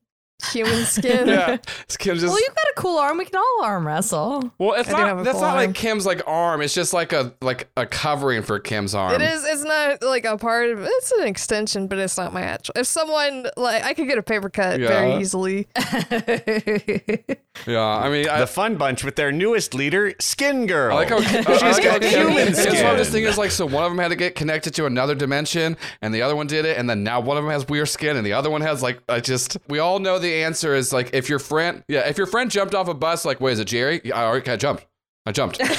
human 0.49 0.85
skin. 0.85 1.27
yeah, 1.27 1.57
It's 1.83 1.97
Kim 1.97 2.15
just 2.17 2.27
Well, 2.27 2.39
you've 2.39 2.55
got 2.55 2.65
a 2.65 2.73
cool 2.77 2.97
arm. 2.97 3.17
We 3.17 3.25
can 3.25 3.35
all 3.39 3.63
arm 3.63 3.85
wrestle. 3.87 4.51
well, 4.57 4.73
it's 4.79 4.89
I 4.93 5.13
not 5.13 5.23
that's 5.23 5.33
full 5.37 5.41
not 5.41 5.57
arm. 5.57 5.65
like 5.67 5.75
Kim's 5.75 6.05
like 6.05 6.21
arm. 6.27 6.61
It's 6.61 6.73
just 6.73 6.93
like 6.93 7.13
a 7.13 7.33
like 7.41 7.69
a 7.77 7.85
covering 7.85 8.43
for 8.43 8.59
Kim's 8.59 8.95
arm. 8.95 9.13
It 9.15 9.21
is. 9.21 9.43
It's 9.45 9.63
not 9.63 10.01
like 10.01 10.25
a 10.25 10.37
part 10.37 10.69
of. 10.69 10.79
It's 10.83 11.11
an 11.13 11.27
extension, 11.27 11.87
but 11.87 11.97
it's 11.99 12.17
not 12.17 12.33
my 12.33 12.41
actual. 12.41 12.73
If 12.77 12.87
someone 12.87 13.47
like, 13.57 13.83
I 13.83 13.93
could 13.93 14.07
get 14.07 14.17
a 14.17 14.23
paper 14.23 14.49
cut 14.49 14.79
Yeah. 14.79 14.87
very 14.87 15.15
easily. 15.21 15.67
Yeah, 17.67 17.81
I 17.85 18.09
mean, 18.09 18.29
I, 18.29 18.39
the 18.39 18.47
fun 18.47 18.75
bunch 18.77 19.03
with 19.03 19.17
their 19.17 19.31
newest 19.31 19.73
leader, 19.73 20.13
Skin 20.19 20.65
Girl. 20.67 20.93
I 20.97 21.03
like 21.05 21.09
how 21.09 21.17
I 21.17 21.21
She's 21.21 21.61
like 21.61 21.83
got 21.83 22.01
Kim- 22.01 22.29
human 22.29 22.53
That's 22.53 22.65
what 22.65 22.85
I'm 22.85 22.97
just 22.97 23.09
skin. 23.09 23.13
thinking 23.23 23.29
is 23.29 23.37
like, 23.37 23.51
so 23.51 23.65
one 23.65 23.83
of 23.83 23.91
them 23.91 23.99
had 23.99 24.07
to 24.07 24.15
get 24.15 24.35
connected 24.35 24.73
to 24.75 24.85
another 24.85 25.15
dimension, 25.15 25.75
and 26.01 26.13
the 26.13 26.21
other 26.21 26.35
one 26.35 26.47
did 26.47 26.63
it, 26.65 26.77
and 26.77 26.89
then 26.89 27.03
now 27.03 27.19
one 27.19 27.37
of 27.37 27.43
them 27.43 27.51
has 27.51 27.67
weird 27.67 27.89
skin, 27.89 28.15
and 28.15 28.25
the 28.25 28.31
other 28.33 28.49
one 28.49 28.61
has 28.61 28.81
like, 28.81 28.99
I 29.09 29.19
just, 29.19 29.57
we 29.67 29.79
all 29.79 29.99
know 29.99 30.17
the 30.17 30.30
answer 30.33 30.75
is 30.75 30.93
like, 30.93 31.09
if 31.13 31.29
your 31.29 31.39
friend, 31.39 31.83
yeah, 31.87 32.07
if 32.07 32.17
your 32.17 32.27
friend 32.27 32.51
jumped 32.51 32.75
off 32.75 32.87
a 32.87 32.93
bus, 32.93 33.25
like, 33.25 33.41
wait, 33.41 33.53
is 33.53 33.59
it 33.59 33.65
Jerry? 33.65 34.01
Yeah, 34.03 34.19
I 34.19 34.25
already 34.25 34.49
I 34.51 34.57
jumped. 34.57 34.85
I 35.25 35.31
jumped. 35.31 35.59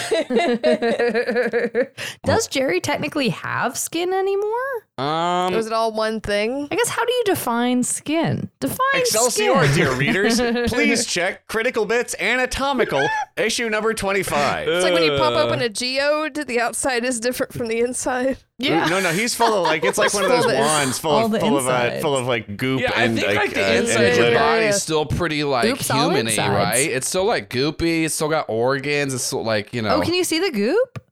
Does 2.24 2.46
Jerry 2.46 2.80
technically 2.80 3.30
have 3.30 3.76
skin 3.76 4.12
anymore? 4.12 4.86
Um, 4.98 5.52
Was 5.54 5.66
it 5.66 5.72
all 5.72 5.92
one 5.92 6.20
thing? 6.20 6.68
I 6.70 6.76
guess 6.76 6.88
how 6.88 7.04
do 7.04 7.12
you 7.12 7.24
define 7.24 7.82
skin? 7.82 8.48
Define 8.60 8.78
Excelsior, 8.94 9.64
skin. 9.64 9.74
dear 9.74 9.92
readers. 9.96 10.40
Please 10.72 11.06
check 11.06 11.48
Critical 11.48 11.86
Bits 11.86 12.14
Anatomical, 12.20 13.04
issue 13.36 13.68
number 13.68 13.92
25. 13.94 14.68
It's 14.68 14.84
like 14.84 14.94
when 14.94 15.02
you 15.02 15.16
pop 15.18 15.32
Uh. 15.32 15.42
open 15.42 15.60
a 15.60 15.68
geode, 15.68 16.34
the 16.46 16.60
outside 16.60 17.04
is 17.04 17.18
different 17.18 17.52
from 17.52 17.66
the 17.66 17.80
inside. 17.80 18.36
Yeah. 18.62 18.86
No, 18.86 19.00
no, 19.00 19.10
he's 19.12 19.34
full 19.34 19.52
of 19.52 19.62
like 19.64 19.84
it's 19.84 19.98
like 19.98 20.14
one 20.14 20.24
of 20.24 20.30
those 20.30 20.44
Full 20.44 20.54
wands 20.54 20.98
full 20.98 21.34
of 21.34 21.40
full 21.40 21.58
of 21.58 21.66
uh, 21.66 21.98
full 22.00 22.16
of 22.16 22.26
like 22.26 22.56
goop 22.56 22.80
Yeah, 22.80 22.92
I 22.94 23.08
think 23.08 23.26
like, 23.26 23.36
like, 23.36 23.54
the 23.54 23.66
uh, 23.66 23.72
inside 23.72 24.00
of 24.02 24.16
your 24.16 24.24
glitter. 24.26 24.38
body 24.38 24.64
is 24.66 24.82
still 24.82 25.04
pretty 25.04 25.42
like 25.44 25.66
Goop's 25.66 25.88
humany, 25.88 26.36
right? 26.38 26.90
It's 26.90 27.08
still 27.08 27.24
like 27.24 27.50
goopy. 27.50 28.04
It's 28.04 28.14
still 28.14 28.28
got 28.28 28.46
organs. 28.48 29.14
It's 29.14 29.24
still 29.24 29.42
like 29.44 29.74
you 29.74 29.82
know. 29.82 29.96
Oh, 29.96 30.00
can 30.00 30.14
you 30.14 30.24
see 30.24 30.38
the 30.38 30.50
goop? 30.50 31.02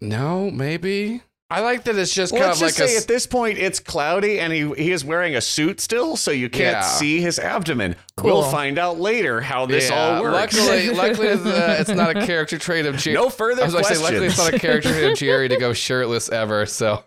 No, 0.00 0.50
maybe. 0.50 1.22
I 1.48 1.60
like 1.60 1.84
that 1.84 1.96
it's 1.96 2.12
just 2.12 2.32
Well, 2.32 2.40
kind 2.42 2.48
let's 2.50 2.60
of 2.60 2.66
just 2.68 2.80
like 2.80 2.88
say 2.88 2.96
s- 2.96 3.02
at 3.02 3.08
this 3.08 3.24
point 3.26 3.58
it's 3.58 3.78
cloudy 3.78 4.40
and 4.40 4.52
he 4.52 4.68
he 4.74 4.90
is 4.90 5.04
wearing 5.04 5.36
a 5.36 5.40
suit 5.40 5.78
still, 5.80 6.16
so 6.16 6.32
you 6.32 6.48
can't 6.48 6.78
Yeah. 6.78 6.80
see 6.82 7.20
his 7.20 7.38
abdomen. 7.38 7.94
Cool. 8.16 8.32
We'll 8.40 8.50
find 8.50 8.78
out 8.78 8.98
later 8.98 9.40
how 9.42 9.66
this 9.66 9.90
yeah, 9.90 9.96
all 10.16 10.22
works. 10.22 10.58
Luckily, 10.58 10.90
luckily 10.94 11.36
the, 11.36 11.80
it's 11.80 11.90
not 11.90 12.16
a 12.16 12.26
character 12.26 12.58
trait 12.58 12.84
of 12.86 12.96
Jerry. 12.96 13.14
No 13.14 13.28
further 13.30 13.62
I 13.62 13.66
was 13.66 13.74
gonna 13.74 13.84
say, 13.84 13.96
luckily 14.02 14.26
it's 14.26 14.38
not 14.38 14.54
a 14.54 14.58
character 14.58 14.90
trait 14.90 15.12
of 15.12 15.18
Jerry 15.18 15.48
to 15.48 15.56
go 15.56 15.72
shirtless 15.72 16.28
ever. 16.30 16.66
So 16.66 17.04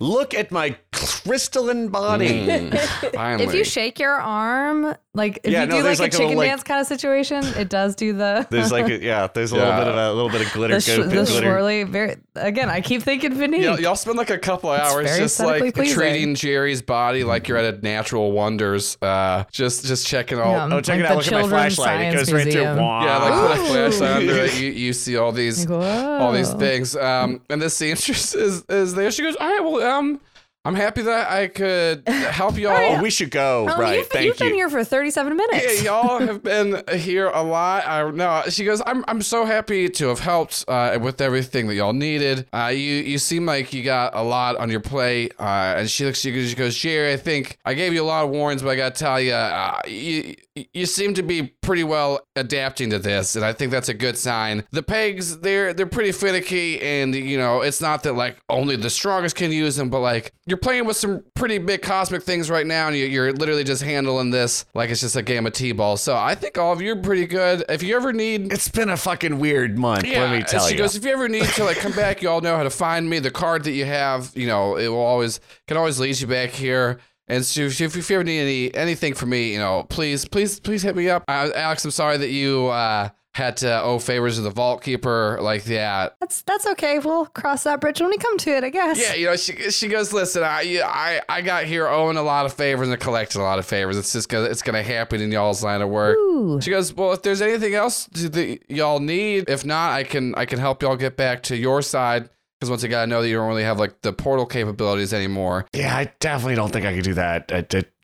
Look 0.00 0.32
at 0.34 0.50
my 0.50 0.76
crystalline 0.92 1.88
body. 1.88 2.28
mm, 2.46 2.78
finally, 3.14 3.44
If 3.44 3.54
you 3.54 3.64
shake 3.64 3.98
your 3.98 4.12
arm, 4.14 4.94
like 5.14 5.40
if 5.44 5.52
Yeah, 5.52 5.62
you 5.62 5.66
no, 5.68 5.76
do 5.78 5.82
there's 5.82 6.00
like, 6.00 6.12
like 6.12 6.12
a 6.12 6.16
a 6.16 6.18
chicken 6.18 6.28
little, 6.28 6.38
like- 6.38 6.48
dance 6.50 6.62
kind 6.62 6.80
of 6.80 6.86
situation, 6.86 7.44
it 7.58 7.68
does 7.68 7.94
do 7.96 8.12
the 8.12 8.46
There's 8.50 8.72
like 8.72 8.88
a, 8.88 9.02
yeah, 9.02 9.26
there's 9.32 9.52
a 9.52 9.56
Yeah. 9.56 9.62
little 9.78 9.84
bit 9.84 9.88
of 9.88 9.96
a 9.98 10.12
little 10.14 10.30
bit 10.30 10.40
of 10.46 10.52
glitter 10.52 10.74
the, 10.76 10.80
sh- 10.80 10.96
goop 10.96 11.06
the 11.06 11.10
glitter. 11.12 11.32
swirly. 11.46 11.86
Very 11.88 12.16
again, 12.36 12.70
I 12.70 12.80
keep 12.80 13.02
thinking 13.02 13.32
Viniq. 13.32 13.80
Y'all, 13.82 13.90
y'all 13.90 13.96
spend 13.96 14.16
like 14.16 14.30
a 14.30 14.38
couple 14.38 14.70
of 14.70 14.80
hours 14.80 15.16
just 15.16 15.40
like 15.40 15.74
pleasing. 15.74 15.94
treating 15.94 16.34
Jerry's 16.34 16.82
body 16.82 17.24
like 17.24 17.48
you're 17.48 17.58
at 17.58 17.74
a 17.74 17.78
Natural 17.80 18.32
Wonders. 18.32 18.96
Uh, 19.02 19.44
just 19.50 19.84
just 19.84 20.06
checking 20.06 20.38
all. 20.38 20.52
Yeah. 20.52 20.68
Oh, 20.76 20.80
check 20.80 21.00
Like 21.00 21.00
it 21.00 21.06
out! 21.06 21.08
the 21.10 21.16
Look 21.16 21.26
at 21.26 21.42
my 21.42 21.48
flashlight. 21.48 22.00
It 22.00 22.16
goes 22.16 22.32
right 22.32 22.52
through. 22.52 22.62
Yeah, 22.62 23.18
like 23.18 23.32
put 23.50 23.58
a 23.58 23.62
Ooh. 23.62 23.66
flashlight 23.66 24.10
under 24.10 24.34
it. 24.44 24.58
You, 24.60 24.70
you 24.70 24.92
see 24.92 25.16
all 25.16 25.32
these 25.42 25.68
all 25.70 26.32
these 26.32 26.52
things. 26.54 26.96
Um, 26.96 27.40
and 27.50 27.60
the 27.60 27.70
seamstress 27.70 28.34
is 28.34 28.64
is 28.68 28.94
there. 28.94 29.10
She 29.10 29.22
goes, 29.22 29.36
all 29.36 29.48
right, 29.48 29.64
well, 29.64 29.82
um, 29.82 30.20
I'm 30.64 30.74
happy 30.76 31.02
that 31.02 31.30
I 31.30 31.48
could 31.48 32.06
help 32.08 32.56
y'all. 32.56 32.72
Oh, 32.82 33.02
we 33.02 33.10
should 33.10 33.30
go. 33.30 33.66
Oh, 33.68 33.78
right. 33.78 33.98
you've, 33.98 34.06
Thank 34.08 34.26
you've 34.26 34.40
you. 34.40 34.46
been 34.46 34.54
here 34.54 34.68
for 34.70 34.82
37 34.84 35.36
minutes. 35.36 35.82
Yeah, 35.82 35.90
y'all 36.02 36.18
have 36.18 36.42
been 36.42 36.82
here 36.94 37.28
a 37.28 37.42
lot. 37.42 37.86
I 37.86 38.10
no, 38.10 38.42
she 38.48 38.64
goes. 38.64 38.82
I'm 38.86 39.04
I'm 39.08 39.22
so 39.22 39.44
happy 39.44 39.88
to 39.88 40.08
have 40.08 40.18
helped 40.20 40.64
uh, 40.68 40.98
with 41.00 41.20
everything 41.20 41.66
that 41.68 41.74
y'all 41.74 41.92
needed. 41.92 42.46
Uh, 42.52 42.66
you 42.74 42.78
you 42.78 43.18
seem 43.18 43.46
like 43.46 43.72
you 43.72 43.82
got 43.82 44.14
a 44.14 44.22
lot 44.22 44.56
on 44.56 44.70
your 44.70 44.80
plate. 44.80 45.32
Uh, 45.38 45.74
and 45.78 45.90
she 45.90 46.04
looks. 46.04 46.20
She 46.20 46.32
goes, 46.32 46.48
she 46.50 46.54
goes, 46.56 46.76
Jerry. 46.76 47.12
I 47.12 47.16
think 47.16 47.58
I 47.64 47.74
gave 47.74 47.92
you 47.92 48.02
a 48.02 48.04
lot 48.06 48.24
of 48.24 48.30
warnings, 48.30 48.62
but 48.62 48.70
I 48.70 48.76
gotta 48.76 48.94
tell 48.94 49.20
you, 49.20 49.32
uh, 49.32 49.80
you 49.86 50.34
you 50.74 50.84
seem 50.86 51.14
to 51.14 51.22
be 51.22 51.54
pretty 51.62 51.84
well 51.84 52.20
adapting 52.36 52.90
to 52.90 52.98
this, 52.98 53.36
and 53.36 53.44
I 53.44 53.52
think 53.52 53.70
that's 53.72 53.88
a 53.88 53.94
good 53.94 54.18
sign. 54.18 54.64
The 54.70 54.82
pegs, 54.82 55.38
they're 55.38 55.72
they're 55.72 55.86
pretty 55.86 56.12
finicky, 56.12 56.80
and 56.80 57.14
you 57.14 57.38
know, 57.38 57.62
it's 57.62 57.80
not 57.80 58.02
that 58.02 58.12
like 58.14 58.36
only 58.48 58.76
the 58.76 58.90
strongest 58.90 59.34
can 59.36 59.50
use 59.52 59.76
them, 59.76 59.88
but 59.88 60.00
like 60.00 60.32
you're 60.46 60.58
playing 60.58 60.84
with 60.84 60.96
some 60.96 61.24
pretty 61.34 61.58
big 61.58 61.80
cosmic 61.82 62.22
things 62.22 62.50
right 62.50 62.66
now, 62.66 62.88
and 62.88 62.96
you- 62.96 63.06
you're 63.06 63.32
literally 63.32 63.64
just 63.64 63.82
handling 63.82 64.30
this 64.30 64.64
like 64.74 64.90
it's 64.90 65.00
just 65.00 65.16
a 65.16 65.22
game 65.22 65.46
of 65.46 65.52
t-ball. 65.54 65.96
So 65.96 66.16
I 66.16 66.34
think 66.34 66.58
all 66.58 66.72
of 66.72 66.82
you 66.82 66.92
are 66.92 66.96
pretty 67.02 67.26
good. 67.26 67.64
If 67.68 67.82
you 67.82 67.96
ever 67.96 68.12
need 68.12 68.52
It's 68.52 68.68
been 68.68 68.90
a 68.90 68.96
fucking 68.96 69.38
weird 69.38 69.78
month. 69.78 70.04
yeah, 70.04 70.22
let 70.22 70.32
me 70.38 70.42
tell 70.44 70.60
she 70.66 70.72
you. 70.72 70.76
She 70.78 70.82
goes, 70.82 70.96
if 70.96 71.04
you 71.04 71.12
ever 71.12 71.28
need 71.28 71.44
to 71.46 71.64
like 71.64 71.78
come 71.78 71.92
back, 71.92 72.20
you 72.22 72.28
all 72.28 72.40
know 72.40 72.56
how 72.56 72.62
to 72.62 72.70
find 72.70 73.08
me. 73.08 73.18
The 73.20 73.30
card 73.30 73.64
that 73.64 73.72
you 73.72 73.84
have, 73.86 74.30
you 74.34 74.46
know, 74.46 74.76
it 74.76 74.88
will 74.88 75.00
always 75.00 75.40
can 75.66 75.76
always 75.76 75.98
lead 75.98 76.20
you 76.20 76.26
back 76.26 76.50
here. 76.50 76.98
And 77.32 77.46
so 77.46 77.62
if, 77.62 77.80
if 77.80 78.10
you 78.10 78.16
ever 78.16 78.24
need 78.24 78.40
any 78.40 78.74
anything 78.74 79.14
from 79.14 79.30
me, 79.30 79.54
you 79.54 79.58
know, 79.58 79.86
please, 79.88 80.26
please, 80.26 80.60
please 80.60 80.82
hit 80.82 80.94
me 80.94 81.08
up. 81.08 81.24
Uh, 81.26 81.48
Alex, 81.54 81.82
I'm 81.82 81.90
sorry 81.90 82.18
that 82.18 82.28
you 82.28 82.66
uh, 82.66 83.08
had 83.34 83.56
to 83.58 83.82
owe 83.82 83.98
favors 83.98 84.36
to 84.36 84.42
the 84.42 84.50
vault 84.50 84.82
keeper 84.82 85.38
like 85.40 85.64
that. 85.64 86.14
That's 86.20 86.42
that's 86.42 86.66
okay. 86.66 86.98
We'll 86.98 87.24
cross 87.24 87.62
that 87.62 87.80
bridge 87.80 88.02
when 88.02 88.10
we 88.10 88.18
come 88.18 88.36
to 88.36 88.50
it, 88.50 88.64
I 88.64 88.68
guess. 88.68 89.00
Yeah, 89.00 89.14
you 89.14 89.26
know, 89.28 89.36
she 89.36 89.70
she 89.70 89.88
goes, 89.88 90.12
listen, 90.12 90.42
I 90.42 90.82
I 90.84 91.22
I 91.26 91.40
got 91.40 91.64
here 91.64 91.88
owing 91.88 92.18
a 92.18 92.22
lot 92.22 92.44
of 92.44 92.52
favors 92.52 92.90
and 92.90 93.00
collecting 93.00 93.40
a 93.40 93.44
lot 93.44 93.58
of 93.58 93.64
favors. 93.64 93.96
It's 93.96 94.12
just 94.12 94.28
gonna 94.28 94.44
it's 94.44 94.60
gonna 94.60 94.82
happen 94.82 95.22
in 95.22 95.32
y'all's 95.32 95.64
line 95.64 95.80
of 95.80 95.88
work. 95.88 96.18
Ooh. 96.18 96.60
She 96.60 96.70
goes, 96.70 96.92
well, 96.92 97.12
if 97.12 97.22
there's 97.22 97.40
anything 97.40 97.74
else 97.74 98.04
that 98.12 98.58
y'all 98.68 99.00
need, 99.00 99.48
if 99.48 99.64
not, 99.64 99.92
I 99.92 100.04
can 100.04 100.34
I 100.34 100.44
can 100.44 100.58
help 100.58 100.82
y'all 100.82 100.96
get 100.96 101.16
back 101.16 101.44
to 101.44 101.56
your 101.56 101.80
side. 101.80 102.28
Because 102.62 102.70
once 102.70 102.84
again, 102.84 103.00
I 103.00 103.06
know 103.06 103.22
that 103.22 103.28
you 103.28 103.34
don't 103.34 103.48
really 103.48 103.64
have 103.64 103.80
like 103.80 104.02
the 104.02 104.12
portal 104.12 104.46
capabilities 104.46 105.12
anymore. 105.12 105.66
Yeah, 105.72 105.96
I 105.96 106.12
definitely 106.20 106.54
don't 106.54 106.72
think 106.72 106.86
I 106.86 106.94
could 106.94 107.02
do 107.02 107.14
that. 107.14 107.50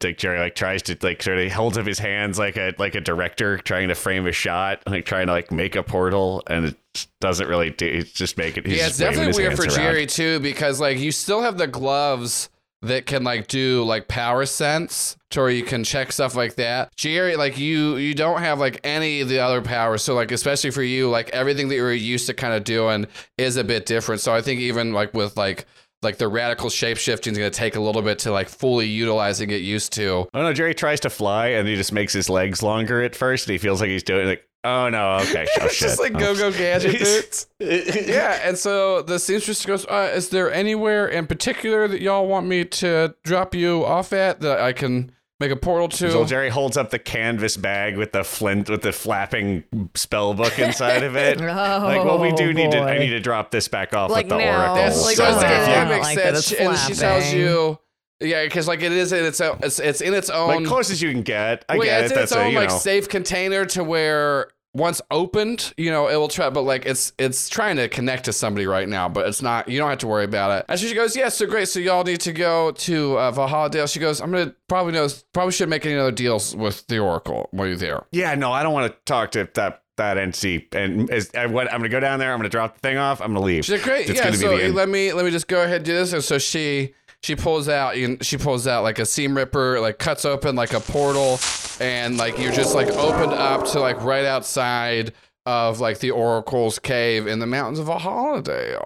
Like 0.02 0.18
Jerry 0.18 0.40
like 0.40 0.56
tries 0.56 0.82
to 0.82 0.98
like 1.00 1.22
sort 1.22 1.38
of 1.38 1.52
holds 1.52 1.78
up 1.78 1.86
his 1.86 2.00
hands 2.00 2.40
like 2.40 2.56
a 2.56 2.74
like 2.76 2.96
a 2.96 3.00
director 3.00 3.58
trying 3.58 3.86
to 3.86 3.94
frame 3.94 4.26
a 4.26 4.32
shot, 4.32 4.82
like 4.88 5.04
trying 5.04 5.28
to 5.28 5.32
like 5.32 5.52
make 5.52 5.76
a 5.76 5.84
portal, 5.84 6.42
and 6.48 6.64
it 6.64 7.06
doesn't 7.20 7.46
really 7.46 7.70
do. 7.70 7.86
It's 7.86 8.10
just 8.10 8.36
make 8.36 8.56
it. 8.56 8.66
He's 8.66 8.78
yeah, 8.78 8.88
it's 8.88 8.98
definitely 8.98 9.40
weird 9.40 9.54
for 9.54 9.62
around. 9.62 9.76
Jerry 9.76 10.06
too, 10.06 10.40
because 10.40 10.80
like 10.80 10.98
you 10.98 11.12
still 11.12 11.42
have 11.42 11.56
the 11.56 11.68
gloves 11.68 12.50
that 12.82 13.06
can 13.06 13.25
like 13.25 13.49
do 13.49 13.82
like 13.85 14.08
power 14.08 14.47
sense 14.47 15.16
to 15.30 15.40
where 15.40 15.50
you 15.50 15.64
can 15.64 15.85
check 15.85 16.12
stuff 16.12 16.35
like 16.35 16.54
that. 16.56 16.94
Jerry, 16.97 17.37
like 17.37 17.58
you 17.58 17.97
you 17.97 18.14
don't 18.14 18.40
have 18.40 18.61
like 18.61 18.80
any 18.85 19.20
of 19.20 19.28
the 19.28 19.40
other 19.40 19.61
powers. 19.61 20.02
So 20.02 20.14
like 20.14 20.30
especially 20.30 20.70
for 20.70 20.82
you, 20.82 21.11
like 21.11 21.30
everything 21.30 21.68
that 21.68 21.75
you're 21.75 21.92
used 21.92 22.26
to 22.26 22.35
kind 22.35 22.54
of 22.54 22.64
doing 22.64 23.06
is 23.37 23.56
a 23.56 23.64
bit 23.64 23.87
different. 23.87 24.20
So 24.20 24.35
I 24.35 24.42
think 24.42 24.61
even 24.61 24.92
like 24.92 25.14
with 25.14 25.37
like 25.37 25.66
like 26.02 26.18
the 26.18 26.28
radical 26.28 26.70
shape 26.70 26.97
shifting 26.97 27.32
is 27.32 27.38
gonna 27.38 27.50
take 27.50 27.75
a 27.75 27.80
little 27.80 28.02
bit 28.02 28.20
to 28.20 28.30
like 28.30 28.49
fully 28.49 28.87
utilize 28.87 29.40
and 29.40 29.49
get 29.49 29.62
used 29.62 29.92
to. 29.94 30.28
Oh 30.32 30.42
no, 30.42 30.52
Jerry 30.52 30.75
tries 30.75 31.00
to 31.00 31.11
fly 31.11 31.49
and 31.49 31.66
he 31.66 31.75
just 31.75 31.92
makes 31.92 32.12
his 32.12 32.30
legs 32.30 32.62
longer 32.62 33.02
at 33.02 33.16
first. 33.16 33.47
And 33.47 33.52
he 33.52 33.58
feels 33.58 33.80
like 33.80 33.90
he's 33.90 34.04
doing 34.04 34.26
like, 34.28 34.47
oh 34.64 34.88
no, 34.88 35.16
okay, 35.22 35.46
oh, 35.60 35.64
It's 35.66 35.74
shit. 35.74 35.88
just 35.88 36.00
like 36.00 36.14
Oh. 36.14 36.18
go 36.18 36.34
go 36.36 36.50
gadget 36.52 36.98
boots. 37.00 37.46
yeah, 37.60 38.40
and 38.44 38.56
so 38.58 39.02
the 39.02 39.18
seamstress 39.18 39.64
goes, 39.66 39.86
uh, 39.86 40.10
"Is 40.14 40.28
there 40.30 40.52
anywhere 40.52 41.08
in 41.08 41.26
particular 41.26 41.88
that 41.88 42.00
y'all 42.00 42.26
want 42.26 42.46
me 42.46 42.64
to 42.64 43.14
drop 43.24 43.54
you 43.54 43.84
off 43.84 44.12
at 44.12 44.40
that 44.40 44.60
I 44.60 44.72
can 44.72 45.12
make 45.40 45.50
a 45.52 45.56
portal 45.56 45.88
to?" 45.88 46.10
So 46.10 46.24
Jerry 46.24 46.48
holds 46.48 46.76
up 46.76 46.90
the 46.90 46.98
canvas 46.98 47.56
bag 47.56 47.96
with 47.96 48.12
the 48.12 48.24
flint 48.24 48.68
with 48.68 48.82
the 48.82 48.92
flapping 48.92 49.64
spell 49.94 50.34
book 50.34 50.58
inside 50.58 51.02
of 51.04 51.16
it. 51.16 51.38
like, 51.40 52.04
well, 52.04 52.18
we 52.18 52.32
do 52.32 52.52
need 52.52 52.72
to. 52.72 52.78
I 52.80 52.98
need 52.98 53.10
to 53.10 53.20
drop 53.20 53.50
this 53.50 53.68
back 53.68 53.94
off 53.94 54.10
Like 54.10 54.24
with 54.26 54.30
the 54.30 54.38
now. 54.38 54.58
oracle. 54.58 54.74
That's 54.76 55.04
Like, 55.04 55.16
so 55.16 55.24
let's 55.24 55.40
that, 55.42 55.86
it. 55.86 55.90
makes 55.90 56.14
sense. 56.14 56.50
it's 56.50 56.60
and 56.60 56.76
she 56.78 56.94
tells 56.94 57.32
you, 57.32 57.78
yeah, 58.20 58.44
because 58.44 58.68
like 58.68 58.82
it 58.82 58.92
is 58.92 59.12
in 59.12 59.25
its 59.25 59.40
own, 59.40 59.58
it's, 59.62 59.78
it's 59.78 60.00
in 60.00 60.14
its 60.14 60.30
own, 60.30 60.48
like 60.48 60.64
close 60.66 60.90
as 60.90 61.00
you 61.00 61.10
can 61.12 61.22
get. 61.22 61.64
I 61.68 61.76
well, 61.78 61.87
yeah, 61.87 62.00
get 62.00 62.04
it's 62.04 62.12
it. 62.12 62.14
in 62.14 62.20
That's 62.20 62.32
its 62.32 62.38
a 62.38 62.44
own 62.44 62.52
you 62.52 62.58
like 62.58 62.68
know. 62.70 62.78
safe 62.78 63.08
container 63.08 63.64
to 63.66 63.84
where 63.84 64.48
once 64.75 65.00
opened, 65.10 65.72
you 65.76 65.90
know, 65.90 66.08
it 66.08 66.16
will 66.16 66.28
try, 66.28 66.50
but 66.50 66.62
like 66.62 66.84
it's 66.87 67.12
it's 67.18 67.48
trying 67.48 67.76
to 67.76 67.88
connect 67.88 68.25
to 68.26 68.32
somebody 68.32 68.66
right 68.66 68.88
now, 68.88 69.08
but 69.08 69.26
it's 69.26 69.42
not. 69.42 69.68
You 69.68 69.78
don't 69.78 69.88
have 69.88 69.98
to 69.98 70.06
worry 70.06 70.25
about 70.25 70.58
it. 70.58 70.66
And 70.68 70.78
she 70.78 70.94
goes, 70.94 71.16
"Yeah, 71.16 71.28
so 71.28 71.46
great. 71.46 71.68
So 71.68 71.80
y'all 71.80 72.04
need 72.04 72.20
to 72.20 72.32
go 72.32 72.72
to 72.72 73.18
uh, 73.18 73.30
Valhalla 73.30 73.70
Dale." 73.70 73.87
She 73.87 73.98
goes, 74.00 74.20
"I'm 74.20 74.30
gonna 74.30 74.54
probably 74.68 74.92
know, 74.92 75.08
probably 75.32 75.52
should 75.52 75.68
make 75.68 75.87
any 75.87 75.96
other 75.96 76.12
deals 76.12 76.54
with 76.54 76.87
the 76.87 76.98
Oracle 76.98 77.48
while 77.52 77.66
you're 77.66 77.76
there." 77.76 78.04
Yeah, 78.12 78.34
no, 78.34 78.52
I 78.52 78.62
don't 78.62 78.72
want 78.72 78.92
to 78.92 78.98
talk 79.04 79.30
to 79.32 79.48
that 79.54 79.82
that 79.96 80.16
NC 80.16 80.75
And 80.75 81.10
as, 81.10 81.30
I, 81.34 81.46
what, 81.46 81.72
I'm 81.72 81.80
gonna 81.80 81.88
go 81.88 81.98
down 82.00 82.20
there. 82.20 82.32
I'm 82.32 82.38
gonna 82.38 82.48
drop 82.48 82.75
the 82.75 82.80
thing 82.80 82.98
off. 82.98 83.20
I'm 83.20 83.34
gonna 83.34 83.44
leave. 83.44 83.64
She's 83.64 83.75
like, 83.75 83.82
"Great, 83.82 84.08
It's 84.08 84.18
yeah." 84.18 84.30
So 84.32 84.54
let 84.54 84.88
me 84.88 85.12
let 85.12 85.25
me 85.25 85.30
just 85.30 85.48
go 85.48 85.62
ahead 85.62 85.76
and 85.76 85.84
do 85.84 85.94
this. 85.94 86.12
And 86.12 86.22
so 86.22 86.38
she 86.38 86.94
she 87.22 87.34
pulls 87.37 87.68
out 87.68 87.96
you 87.96 88.18
she 88.22 88.37
pulls 88.37 88.66
out 88.66 88.82
like 88.82 88.98
a 88.98 89.06
seam 89.06 89.37
ripper, 89.37 89.80
like 89.80 89.98
cuts 89.98 90.25
open 90.25 90.56
like 90.56 90.72
a 90.72 90.80
portal, 90.80 91.38
and 91.80 92.16
like 92.16 92.38
you're 92.38 92.52
just 92.52 92.75
like 92.75 92.88
opened 92.88 93.32
up 93.32 93.66
to 93.68 93.80
like 93.80 94.02
right 94.02 94.25
outside 94.25 95.12
of 95.46 95.80
like 95.80 95.98
the 95.98 96.10
Oracle's 96.10 96.78
cave 96.78 97.26
in 97.26 97.38
the 97.38 97.46
mountains 97.46 97.78
of 97.78 97.88
a 97.88 97.98
holiday. 97.98 98.76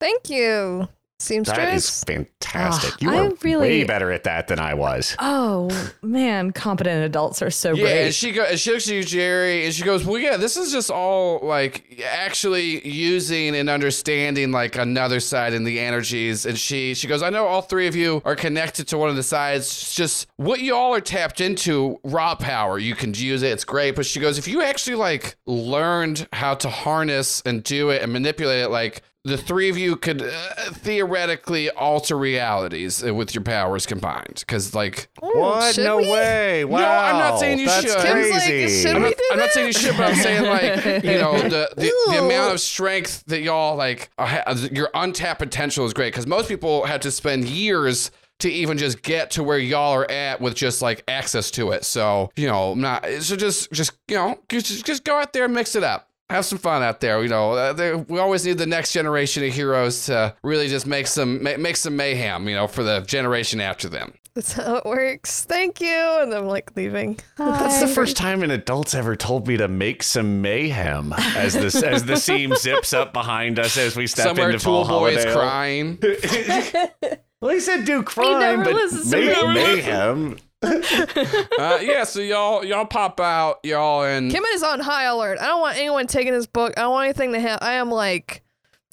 Thank 0.00 0.30
you, 0.30 0.88
seamstress. 1.18 1.56
That 1.56 1.74
is 1.74 2.04
fantastic. 2.04 2.92
Ah, 2.92 2.96
you 3.00 3.10
I 3.10 3.18
are 3.26 3.32
really- 3.42 3.68
way 3.68 3.84
better 3.84 4.12
at 4.12 4.24
that 4.24 4.48
than 4.48 4.58
I 4.58 4.74
was. 4.74 5.16
Oh 5.18 5.70
man, 6.02 6.50
competent 6.52 7.04
adults 7.04 7.40
are 7.42 7.50
so 7.50 7.72
Yeah, 7.74 7.82
great. 7.84 8.04
and 8.06 8.14
she 8.14 8.32
goes, 8.32 8.60
she 8.60 8.70
looks 8.72 8.88
at 8.88 8.94
you, 8.94 9.04
Jerry, 9.04 9.64
and 9.64 9.74
she 9.74 9.82
goes, 9.82 10.04
"Well, 10.04 10.18
yeah, 10.18 10.36
this 10.36 10.56
is 10.56 10.72
just 10.72 10.90
all 10.90 11.40
like 11.42 12.02
actually 12.06 12.86
using 12.86 13.56
and 13.56 13.68
understanding 13.70 14.52
like 14.52 14.76
another 14.76 15.20
side 15.20 15.54
and 15.54 15.66
the 15.66 15.80
energies." 15.80 16.44
And 16.46 16.58
she 16.58 16.94
she 16.94 17.06
goes, 17.06 17.22
"I 17.22 17.30
know 17.30 17.46
all 17.46 17.62
three 17.62 17.86
of 17.86 17.96
you 17.96 18.20
are 18.24 18.36
connected 18.36 18.86
to 18.88 18.98
one 18.98 19.08
of 19.08 19.16
the 19.16 19.22
sides. 19.22 19.66
It's 19.66 19.94
just 19.94 20.26
what 20.36 20.60
you 20.60 20.74
all 20.74 20.94
are 20.94 21.00
tapped 21.00 21.40
into, 21.40 21.98
raw 22.04 22.34
power. 22.34 22.78
You 22.78 22.94
can 22.94 23.14
use 23.14 23.42
it. 23.42 23.52
It's 23.52 23.64
great." 23.64 23.96
But 23.96 24.06
she 24.06 24.20
goes, 24.20 24.38
"If 24.38 24.46
you 24.48 24.62
actually 24.62 24.96
like 24.96 25.36
learned 25.46 26.28
how 26.32 26.54
to 26.56 26.68
harness 26.68 27.42
and 27.46 27.62
do 27.62 27.90
it 27.90 28.02
and 28.02 28.12
manipulate 28.12 28.64
it, 28.64 28.68
like." 28.68 29.02
The 29.26 29.36
three 29.36 29.68
of 29.68 29.76
you 29.76 29.96
could 29.96 30.22
uh, 30.22 30.54
theoretically 30.72 31.68
alter 31.70 32.16
realities 32.16 33.04
uh, 33.04 33.12
with 33.12 33.34
your 33.34 33.42
powers 33.42 33.84
combined, 33.86 34.36
because 34.40 34.74
like 34.74 35.08
What? 35.20 35.76
No 35.78 35.98
we? 35.98 36.10
way. 36.10 36.64
Wow. 36.64 36.78
I'm 36.78 37.18
not 37.18 37.40
saying 37.40 37.58
you 37.58 37.66
That's 37.66 37.92
should. 37.92 38.02
Kim's 38.02 38.30
like, 38.30 38.42
should 38.42 38.96
I'm 38.96 39.02
we 39.02 39.08
not, 39.08 39.18
do 39.18 39.24
I'm 39.32 39.38
not 39.38 39.50
saying 39.50 39.66
you 39.66 39.72
should, 39.72 39.96
but 39.96 40.10
I'm 40.10 40.14
saying 40.14 40.44
like 40.84 41.04
you 41.04 41.18
know 41.18 41.40
the 41.42 41.68
the, 41.76 41.92
the 42.10 42.24
amount 42.24 42.54
of 42.54 42.60
strength 42.60 43.24
that 43.26 43.40
y'all 43.40 43.76
like 43.76 44.10
uh, 44.18 44.56
your 44.70 44.90
untapped 44.94 45.40
potential 45.40 45.84
is 45.84 45.92
great 45.92 46.12
because 46.12 46.26
most 46.26 46.48
people 46.48 46.86
have 46.86 47.00
to 47.00 47.10
spend 47.10 47.48
years 47.48 48.10
to 48.38 48.50
even 48.50 48.76
just 48.76 49.02
get 49.02 49.30
to 49.32 49.42
where 49.42 49.58
y'all 49.58 49.92
are 49.94 50.10
at 50.10 50.40
with 50.40 50.54
just 50.54 50.82
like 50.82 51.02
access 51.08 51.50
to 51.52 51.70
it. 51.72 51.84
So 51.84 52.30
you 52.36 52.46
know, 52.46 52.74
not 52.74 53.06
so 53.20 53.34
just 53.34 53.72
just 53.72 53.92
you 54.08 54.16
know 54.16 54.38
just 54.48 54.84
just 54.84 55.04
go 55.04 55.16
out 55.18 55.32
there 55.32 55.46
and 55.46 55.54
mix 55.54 55.74
it 55.74 55.82
up. 55.82 56.10
Have 56.30 56.44
some 56.44 56.58
fun 56.58 56.82
out 56.82 57.00
there. 57.00 57.22
You 57.22 57.28
know, 57.28 57.52
uh, 57.52 57.72
they, 57.72 57.94
we 57.94 58.18
always 58.18 58.44
need 58.44 58.58
the 58.58 58.66
next 58.66 58.92
generation 58.92 59.44
of 59.44 59.52
heroes 59.52 60.06
to 60.06 60.34
really 60.42 60.68
just 60.68 60.86
make 60.86 61.06
some 61.06 61.42
ma- 61.42 61.56
make 61.58 61.76
some 61.76 61.96
mayhem. 61.96 62.48
You 62.48 62.54
know, 62.54 62.66
for 62.66 62.82
the 62.82 63.00
generation 63.00 63.60
after 63.60 63.88
them. 63.88 64.12
That's 64.34 64.52
how 64.52 64.76
it 64.76 64.84
works. 64.84 65.44
Thank 65.44 65.80
you. 65.80 65.88
And 66.20 66.34
I'm 66.34 66.44
like 66.46 66.76
leaving. 66.76 67.18
That's 67.38 67.80
the 67.80 67.88
first 67.88 68.18
time 68.18 68.42
an 68.42 68.50
adult's 68.50 68.94
ever 68.94 69.16
told 69.16 69.48
me 69.48 69.56
to 69.56 69.66
make 69.66 70.02
some 70.02 70.42
mayhem 70.42 71.14
as 71.14 71.54
this 71.54 71.82
as 71.82 72.04
the 72.04 72.18
seam 72.18 72.54
zips 72.56 72.92
up 72.92 73.14
behind 73.14 73.58
us 73.58 73.78
as 73.78 73.96
we 73.96 74.06
step 74.06 74.26
Somewhere 74.26 74.50
into 74.50 74.62
Tool 74.62 74.84
Fall 74.84 75.00
Boy 75.00 75.12
is 75.12 75.24
Holiday. 75.24 75.32
crying. 75.38 75.98
Well, 77.38 77.52
he 77.54 77.60
said 77.60 77.84
do 77.84 78.02
crime, 78.02 78.40
never 78.40 78.64
but 78.64 78.72
listens 78.74 79.12
make 79.12 79.28
me. 79.28 79.54
mayhem. 79.54 80.38
uh, 80.62 81.78
yeah, 81.82 82.04
so 82.04 82.20
y'all 82.20 82.64
y'all 82.64 82.86
pop 82.86 83.20
out, 83.20 83.58
y'all 83.62 84.04
and 84.04 84.30
Kim 84.30 84.42
is 84.44 84.62
on 84.62 84.80
high 84.80 85.04
alert. 85.04 85.38
I 85.38 85.46
don't 85.46 85.60
want 85.60 85.76
anyone 85.76 86.06
taking 86.06 86.32
his 86.32 86.46
book. 86.46 86.74
I 86.76 86.82
don't 86.82 86.92
want 86.92 87.04
anything 87.06 87.32
to 87.32 87.40
happen. 87.40 87.66
I 87.66 87.72
am 87.74 87.90
like 87.90 88.42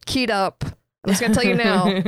keyed 0.06 0.30
up. 0.32 0.64
I'm 1.06 1.12
just 1.12 1.22
gonna 1.22 1.34
tell 1.34 1.44
you 1.44 1.56
now. 1.56 1.84
I'm 1.88 2.02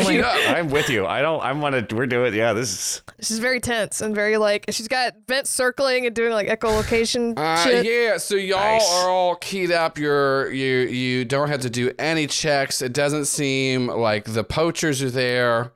keyed 0.00 0.20
up. 0.20 0.36
I'm 0.48 0.68
with 0.70 0.90
you. 0.90 1.06
I 1.06 1.22
don't. 1.22 1.42
I'm 1.42 1.60
want 1.62 1.88
to. 1.88 1.94
We're 1.96 2.06
doing. 2.06 2.34
Yeah, 2.34 2.52
this 2.52 2.70
is. 2.70 3.02
She's 3.20 3.38
very 3.38 3.58
tense 3.60 4.00
and 4.00 4.14
very 4.14 4.36
like 4.36 4.66
she's 4.70 4.88
got 4.88 5.14
vents 5.26 5.50
circling 5.50 6.04
and 6.06 6.14
doing 6.14 6.32
like 6.32 6.46
echolocation 6.48 7.38
Uh, 7.38 7.56
shit. 7.64 7.86
yeah, 7.86 8.16
so 8.18 8.36
y'all 8.36 8.58
Nice. 8.58 8.92
are 9.02 9.08
all 9.10 9.34
keyed 9.36 9.70
up. 9.72 9.98
You're 9.98 10.50
you 10.52 10.76
you 10.88 11.24
don't 11.24 11.48
have 11.48 11.60
to 11.62 11.70
do 11.70 11.90
any 11.98 12.26
checks. 12.26 12.82
It 12.82 12.92
doesn't 12.92 13.24
seem 13.26 13.86
like 13.88 14.24
the 14.24 14.44
poachers 14.44 15.02
are 15.02 15.10
there, 15.10 15.72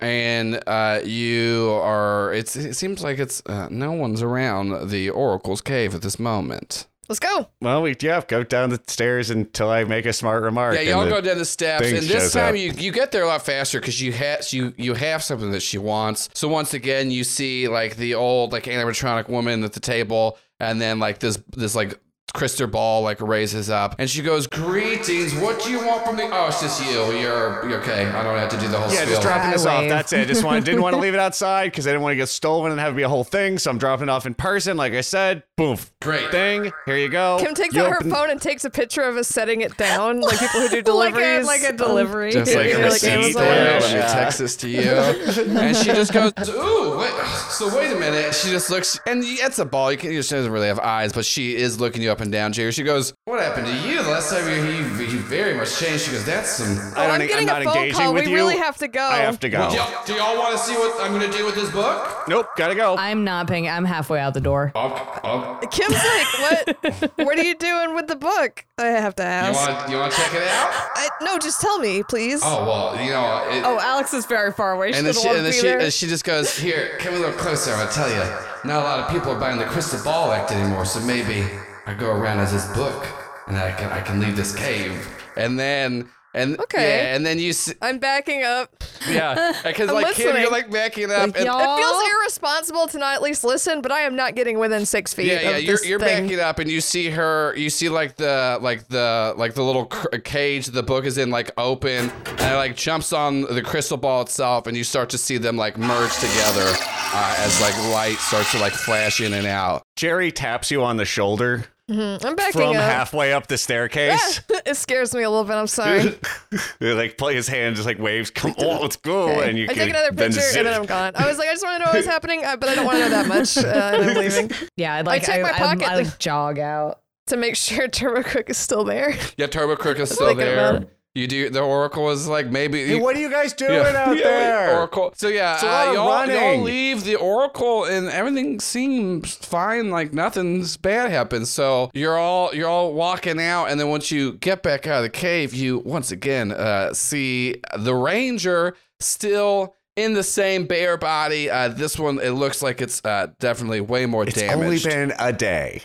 and 0.00 0.62
uh, 0.66 1.00
you 1.04 1.78
are. 1.82 2.32
It's 2.32 2.56
it 2.56 2.74
seems 2.74 3.02
like 3.02 3.18
it's 3.18 3.42
uh, 3.46 3.68
no 3.70 3.92
one's 3.92 4.22
around 4.22 4.90
the 4.90 5.10
Oracle's 5.10 5.60
cave 5.60 5.94
at 5.94 6.02
this 6.02 6.18
moment. 6.18 6.86
Let's 7.08 7.20
go. 7.20 7.48
Well, 7.62 7.80
we 7.80 7.96
yeah 8.00 8.20
go 8.28 8.44
down 8.44 8.68
the 8.68 8.80
stairs 8.86 9.30
until 9.30 9.70
I 9.70 9.84
make 9.84 10.04
a 10.04 10.12
smart 10.12 10.42
remark. 10.42 10.74
Yeah, 10.74 10.82
y'all 10.82 11.08
go 11.08 11.22
down 11.22 11.38
the 11.38 11.46
steps, 11.46 11.86
and 11.86 12.02
this 12.02 12.34
time 12.34 12.50
up. 12.50 12.56
you 12.56 12.72
you 12.72 12.92
get 12.92 13.12
there 13.12 13.22
a 13.22 13.26
lot 13.26 13.44
faster 13.46 13.80
because 13.80 14.00
you 14.00 14.12
have 14.12 14.52
you 14.52 14.74
you 14.76 14.92
have 14.92 15.22
something 15.22 15.50
that 15.52 15.62
she 15.62 15.78
wants. 15.78 16.28
So 16.34 16.48
once 16.48 16.74
again, 16.74 17.10
you 17.10 17.24
see 17.24 17.66
like 17.66 17.96
the 17.96 18.14
old 18.14 18.52
like 18.52 18.64
animatronic 18.64 19.28
woman 19.28 19.64
at 19.64 19.72
the 19.72 19.80
table, 19.80 20.38
and 20.60 20.80
then 20.80 20.98
like 20.98 21.18
this 21.18 21.42
this 21.56 21.74
like 21.74 21.98
crystal 22.34 22.66
ball 22.66 23.02
like 23.02 23.20
raises 23.20 23.70
up, 23.70 23.96
and 23.98 24.08
she 24.08 24.22
goes, 24.22 24.46
"Greetings, 24.46 25.34
what 25.34 25.62
do 25.62 25.70
you 25.70 25.84
want 25.86 26.04
from 26.04 26.16
the? 26.16 26.24
Oh, 26.32 26.46
it's 26.48 26.60
just 26.60 26.84
you. 26.84 26.90
You're, 27.18 27.68
you're 27.68 27.80
okay. 27.80 28.06
I 28.06 28.22
don't 28.22 28.38
have 28.38 28.48
to 28.50 28.58
do 28.58 28.68
the 28.68 28.78
whole 28.78 28.92
Yeah, 28.92 29.00
spiel." 29.02 29.10
just 29.10 29.22
dropping 29.22 29.48
I 29.50 29.52
this 29.52 29.66
off. 29.66 29.88
That's 29.88 30.12
it. 30.12 30.28
Just 30.28 30.44
want, 30.44 30.64
didn't 30.64 30.82
want 30.82 30.94
to 30.94 31.00
leave 31.00 31.14
it 31.14 31.20
outside 31.28 31.66
because 31.72 31.86
I 31.86 31.90
didn't 31.90 32.02
want 32.02 32.12
to 32.12 32.16
get 32.16 32.28
stolen 32.28 32.70
and 32.72 32.80
have 32.80 32.92
it 32.92 32.96
be 32.96 33.02
a 33.02 33.08
whole 33.08 33.24
thing. 33.24 33.58
So 33.58 33.70
I'm 33.70 33.78
dropping 33.78 34.04
it 34.08 34.10
off 34.10 34.26
in 34.26 34.34
person. 34.34 34.76
Like 34.76 34.92
I 34.92 35.00
said, 35.00 35.42
boom, 35.56 35.76
Great. 36.00 36.30
thing. 36.30 36.72
Here 36.86 36.96
you 36.96 37.08
go. 37.08 37.38
Kim 37.40 37.54
takes 37.54 37.74
You 37.74 37.82
out 37.82 37.90
her 37.92 38.00
phone 38.08 38.30
and 38.30 38.40
takes 38.40 38.64
a 38.64 38.70
picture 38.70 39.02
of 39.02 39.16
us 39.16 39.28
setting 39.28 39.60
it 39.62 39.76
down, 39.76 40.20
like 40.20 40.38
people 40.38 40.60
who 40.60 40.68
do 40.68 40.76
like 40.92 41.14
a 41.14 41.16
deliveries. 41.16 41.46
like 41.46 41.62
a 41.62 41.72
delivery. 41.72 42.32
Just 42.32 42.54
like 42.54 42.66
a 42.66 42.70
Yeah, 42.70 42.76
like 42.78 42.92
receipt 42.92 43.10
Amazon. 43.12 43.42
there. 43.42 43.80
Let 43.80 43.94
me 43.94 44.00
text 44.12 44.38
this 44.38 44.56
to 44.56 44.68
you. 44.68 44.80
And 44.82 45.76
she 45.76 45.86
just 45.86 46.12
goes, 46.12 46.32
ooh, 46.50 46.98
wait, 46.98 47.10
so 47.50 47.74
wait 47.76 47.92
a 47.92 47.98
minute. 47.98 48.34
She 48.34 48.50
just 48.50 48.70
looks, 48.70 49.00
and 49.06 49.22
it's 49.24 49.58
a 49.58 49.64
ball. 49.64 49.90
You 49.92 49.98
can, 49.98 50.10
she 50.10 50.16
doesn't 50.34 50.50
really 50.52 50.68
have 50.68 50.78
eyes, 50.78 51.12
but 51.12 51.24
she 51.24 51.56
is 51.56 51.80
looking 51.80 52.02
you 52.02 52.10
up 52.10 52.17
and 52.20 52.30
down, 52.32 52.52
Jerry. 52.52 52.72
She 52.72 52.82
goes, 52.82 53.12
what 53.24 53.40
happened 53.40 53.66
to 53.66 53.88
you? 53.88 54.02
The 54.02 54.10
last 54.10 54.30
time 54.30 54.44
you 54.48 54.56
were 54.60 54.66
here, 54.66 54.82
you, 55.06 55.12
you 55.12 55.18
very 55.20 55.54
much 55.54 55.78
changed. 55.78 56.04
She 56.04 56.12
goes, 56.12 56.24
that's 56.24 56.50
some. 56.50 56.66
I 56.96 57.04
Oh, 57.04 57.06
don't, 57.08 57.14
I'm 57.16 57.20
I'm 57.22 57.26
getting 57.28 57.46
not 57.46 57.62
a 57.62 57.64
phone 57.64 57.76
engaging 57.76 57.94
call. 58.00 58.14
with 58.14 58.24
We 58.24 58.30
you. 58.30 58.36
really 58.36 58.56
have 58.56 58.76
to 58.78 58.88
go. 58.88 59.02
I 59.06 59.18
have 59.18 59.38
to 59.40 59.48
go. 59.48 59.70
Do 59.70 59.76
y'all, 59.76 60.04
do 60.06 60.12
y'all 60.14 60.36
want 60.38 60.52
to 60.52 60.58
see 60.58 60.74
what 60.74 61.00
I'm 61.00 61.12
going 61.18 61.30
to 61.30 61.36
do 61.36 61.44
with 61.44 61.54
this 61.54 61.70
book? 61.70 62.28
Nope, 62.28 62.46
gotta 62.56 62.74
go. 62.74 62.96
I'm 62.96 63.24
not 63.24 63.46
paying. 63.48 63.68
I'm 63.68 63.84
halfway 63.84 64.20
out 64.20 64.34
the 64.34 64.40
door. 64.40 64.72
Up, 64.74 65.20
up. 65.24 65.70
Kim's 65.70 65.94
like, 65.94 66.38
what? 66.40 67.10
what 67.26 67.38
are 67.38 67.42
you 67.44 67.54
doing 67.54 67.94
with 67.94 68.06
the 68.06 68.16
book? 68.16 68.64
I 68.78 68.86
have 68.86 69.14
to 69.16 69.22
you 69.22 69.28
ask. 69.28 69.68
want 69.68 69.90
you 69.90 69.96
want 69.96 70.12
to 70.12 70.18
check 70.20 70.34
it 70.34 70.42
out? 70.42 70.68
I, 70.94 71.08
no, 71.22 71.38
just 71.38 71.60
tell 71.60 71.78
me, 71.78 72.02
please. 72.04 72.40
Oh 72.44 72.64
well, 72.66 73.04
you 73.04 73.10
know. 73.10 73.44
It, 73.50 73.64
Oh, 73.64 73.78
Alex 73.80 74.14
is 74.14 74.24
very 74.26 74.52
far 74.52 74.72
away. 74.72 74.92
She 74.92 74.98
And 74.98 75.06
then, 75.06 75.14
doesn't 75.14 75.30
she, 75.30 75.36
and 75.36 75.46
then 75.46 75.52
she, 75.52 75.68
and 75.68 75.92
she 75.92 76.06
just 76.06 76.24
goes, 76.24 76.56
Here, 76.56 76.96
come 77.00 77.14
a 77.14 77.18
little 77.18 77.32
closer. 77.34 77.72
I'll 77.72 77.88
tell 77.88 78.08
you. 78.08 78.18
Not 78.64 78.82
a 78.82 78.84
lot 78.84 79.00
of 79.00 79.10
people 79.10 79.32
are 79.32 79.38
buying 79.38 79.58
the 79.58 79.64
crystal 79.64 80.02
ball 80.04 80.30
act 80.32 80.52
anymore, 80.52 80.84
so 80.84 81.00
maybe 81.00 81.46
I 81.88 81.94
go 81.94 82.10
around 82.10 82.38
as 82.40 82.52
this 82.52 82.66
book 82.76 83.06
and 83.46 83.56
I 83.56 83.72
can 83.72 83.90
I 83.90 84.00
can 84.00 84.20
leave 84.20 84.36
this 84.36 84.54
cave. 84.54 84.92
And 85.36 85.58
then 85.58 86.08
and 86.34 86.60
Okay. 86.60 87.06
yeah, 87.08 87.14
and 87.16 87.24
then 87.24 87.38
you 87.38 87.48
s- 87.50 87.72
I'm 87.80 87.98
backing 87.98 88.42
up. 88.44 88.84
yeah, 89.08 89.52
because 89.64 89.88
I'm 89.88 89.94
like 89.94 90.14
Kim, 90.14 90.36
you're 90.36 90.50
like 90.50 90.70
backing 90.70 91.10
up. 91.10 91.28
Like, 91.28 91.36
and, 91.38 91.46
y'all- 91.46 91.78
It 91.78 91.80
feels 91.80 92.02
irresponsible 92.14 92.86
to 92.88 92.98
not 92.98 93.14
at 93.14 93.22
least 93.22 93.42
listen, 93.44 93.80
but 93.80 93.90
I 93.90 94.00
am 94.00 94.14
not 94.14 94.34
getting 94.34 94.58
within 94.58 94.84
six 94.84 95.14
feet. 95.14 95.26
yeah, 95.28 95.40
yeah, 95.40 95.50
of 95.56 95.62
you're 95.62 95.82
you're 95.86 95.98
thing. 95.98 96.24
backing 96.26 96.38
up, 96.40 96.58
and 96.58 96.70
you 96.70 96.82
see 96.82 97.08
her. 97.08 97.54
You 97.56 97.70
see 97.70 97.88
like 97.88 98.16
the 98.16 98.58
like 98.60 98.88
the 98.88 99.32
like 99.38 99.54
the 99.54 99.62
little 99.62 99.86
cr- 99.86 100.18
cage 100.18 100.66
the 100.66 100.82
book 100.82 101.06
is 101.06 101.16
in 101.16 101.30
like 101.30 101.50
open, 101.56 102.10
and 102.10 102.40
it 102.40 102.56
like 102.56 102.76
jumps 102.76 103.14
on 103.14 103.40
the 103.42 103.62
crystal 103.62 103.96
ball 103.96 104.20
itself, 104.20 104.66
and 104.66 104.76
you 104.76 104.84
start 104.84 105.08
to 105.10 105.18
see 105.18 105.38
them 105.38 105.56
like 105.56 105.78
merge 105.78 106.14
together 106.16 106.70
uh, 107.14 107.34
as 107.38 107.58
like 107.62 107.76
light 107.94 108.18
starts 108.18 108.52
to 108.52 108.58
like 108.58 108.74
flash 108.74 109.22
in 109.22 109.32
and 109.32 109.46
out. 109.46 109.82
Jerry 109.96 110.30
taps 110.30 110.70
you 110.70 110.84
on 110.84 110.98
the 110.98 111.06
shoulder 111.06 111.64
I'm 111.90 112.36
backing 112.36 112.52
from 112.52 112.76
up. 112.76 112.82
halfway 112.82 113.32
up 113.32 113.46
the 113.46 113.56
staircase. 113.56 114.40
it 114.66 114.76
scares 114.76 115.14
me 115.14 115.22
a 115.22 115.30
little 115.30 115.44
bit. 115.44 115.54
I'm 115.54 115.66
sorry. 115.66 116.18
like 116.80 117.16
play 117.16 117.34
his 117.34 117.48
hand, 117.48 117.76
just 117.76 117.86
like 117.86 117.98
waves. 117.98 118.30
Come 118.30 118.50
on, 118.58 118.82
let's 118.82 118.96
go. 118.96 119.30
Okay. 119.30 119.48
And 119.48 119.58
you 119.58 119.64
I 119.64 119.68
can 119.68 119.76
take 119.76 119.90
another 119.90 120.12
picture 120.12 120.40
zip. 120.40 120.58
and 120.58 120.66
then 120.66 120.74
I'm 120.74 120.86
gone. 120.86 121.12
I 121.14 121.26
was 121.26 121.38
like, 121.38 121.48
I 121.48 121.52
just 121.52 121.64
want 121.64 121.80
to 121.80 121.86
know 121.86 121.92
what's 121.92 122.06
happening, 122.06 122.44
uh, 122.44 122.56
but 122.56 122.68
I 122.68 122.74
don't 122.74 122.84
want 122.84 122.98
to 122.98 123.04
know 123.04 123.10
that 123.10 123.26
much. 123.26 123.56
Uh, 123.56 123.60
and 123.94 124.10
I'm 124.10 124.16
leaving 124.16 124.50
yeah, 124.76 124.94
I 124.94 125.00
like. 125.00 125.24
check 125.24 125.42
my 125.42 125.52
I, 125.52 125.58
pocket. 125.58 125.88
I, 125.88 125.96
like 125.96 126.18
jog 126.18 126.58
out. 126.58 127.00
to 127.28 127.36
make 127.36 127.56
sure 127.56 127.88
Turbo 127.88 128.22
Crook 128.22 128.50
is 128.50 128.58
still 128.58 128.84
there. 128.84 129.16
Yeah, 129.36 129.46
Turbo 129.46 129.76
Crook 129.76 129.98
is 129.98 130.10
still 130.10 130.28
thinking 130.28 130.48
about 130.48 130.80
there. 130.80 130.90
You 131.14 131.26
do. 131.26 131.50
The 131.50 131.60
Oracle 131.60 132.10
is 132.10 132.28
like 132.28 132.48
maybe. 132.48 132.84
Hey, 132.86 133.00
what 133.00 133.16
are 133.16 133.20
you 133.20 133.30
guys 133.30 133.52
doing 133.52 133.72
yeah. 133.72 134.04
out 134.06 134.16
Yeah, 134.16 134.22
there? 134.22 134.76
Oracle. 134.76 135.12
So 135.16 135.28
yeah, 135.28 135.56
so 135.56 135.68
uh, 135.68 135.92
y'all, 135.92 136.26
y'all 136.26 136.60
leave 136.60 137.04
the 137.04 137.16
Oracle 137.16 137.84
and 137.84 138.08
everything 138.08 138.60
seems 138.60 139.34
fine. 139.34 139.90
Like 139.90 140.12
nothing's 140.12 140.76
bad 140.76 141.10
happens. 141.10 141.50
So 141.50 141.90
you're 141.92 142.16
all 142.16 142.54
you're 142.54 142.68
all 142.68 142.92
walking 142.92 143.40
out, 143.40 143.66
and 143.66 143.80
then 143.80 143.88
once 143.88 144.10
you 144.12 144.34
get 144.34 144.62
back 144.62 144.86
out 144.86 144.98
of 144.98 145.02
the 145.02 145.10
cave, 145.10 145.54
you 145.54 145.78
once 145.78 146.10
again 146.12 146.52
uh, 146.52 146.92
see 146.92 147.56
the 147.76 147.94
Ranger 147.94 148.76
still. 149.00 149.74
In 149.98 150.12
the 150.12 150.22
same 150.22 150.66
bare 150.66 150.96
body, 150.96 151.50
uh, 151.50 151.68
this 151.68 151.98
one 151.98 152.20
it 152.20 152.30
looks 152.30 152.62
like 152.62 152.80
it's 152.80 153.04
uh, 153.04 153.28
definitely 153.40 153.80
way 153.80 154.06
more 154.06 154.22
It's 154.24 154.34
damaged. 154.34 154.62
only 154.62 154.78
been 154.78 155.12
a 155.18 155.32
day. 155.32 155.82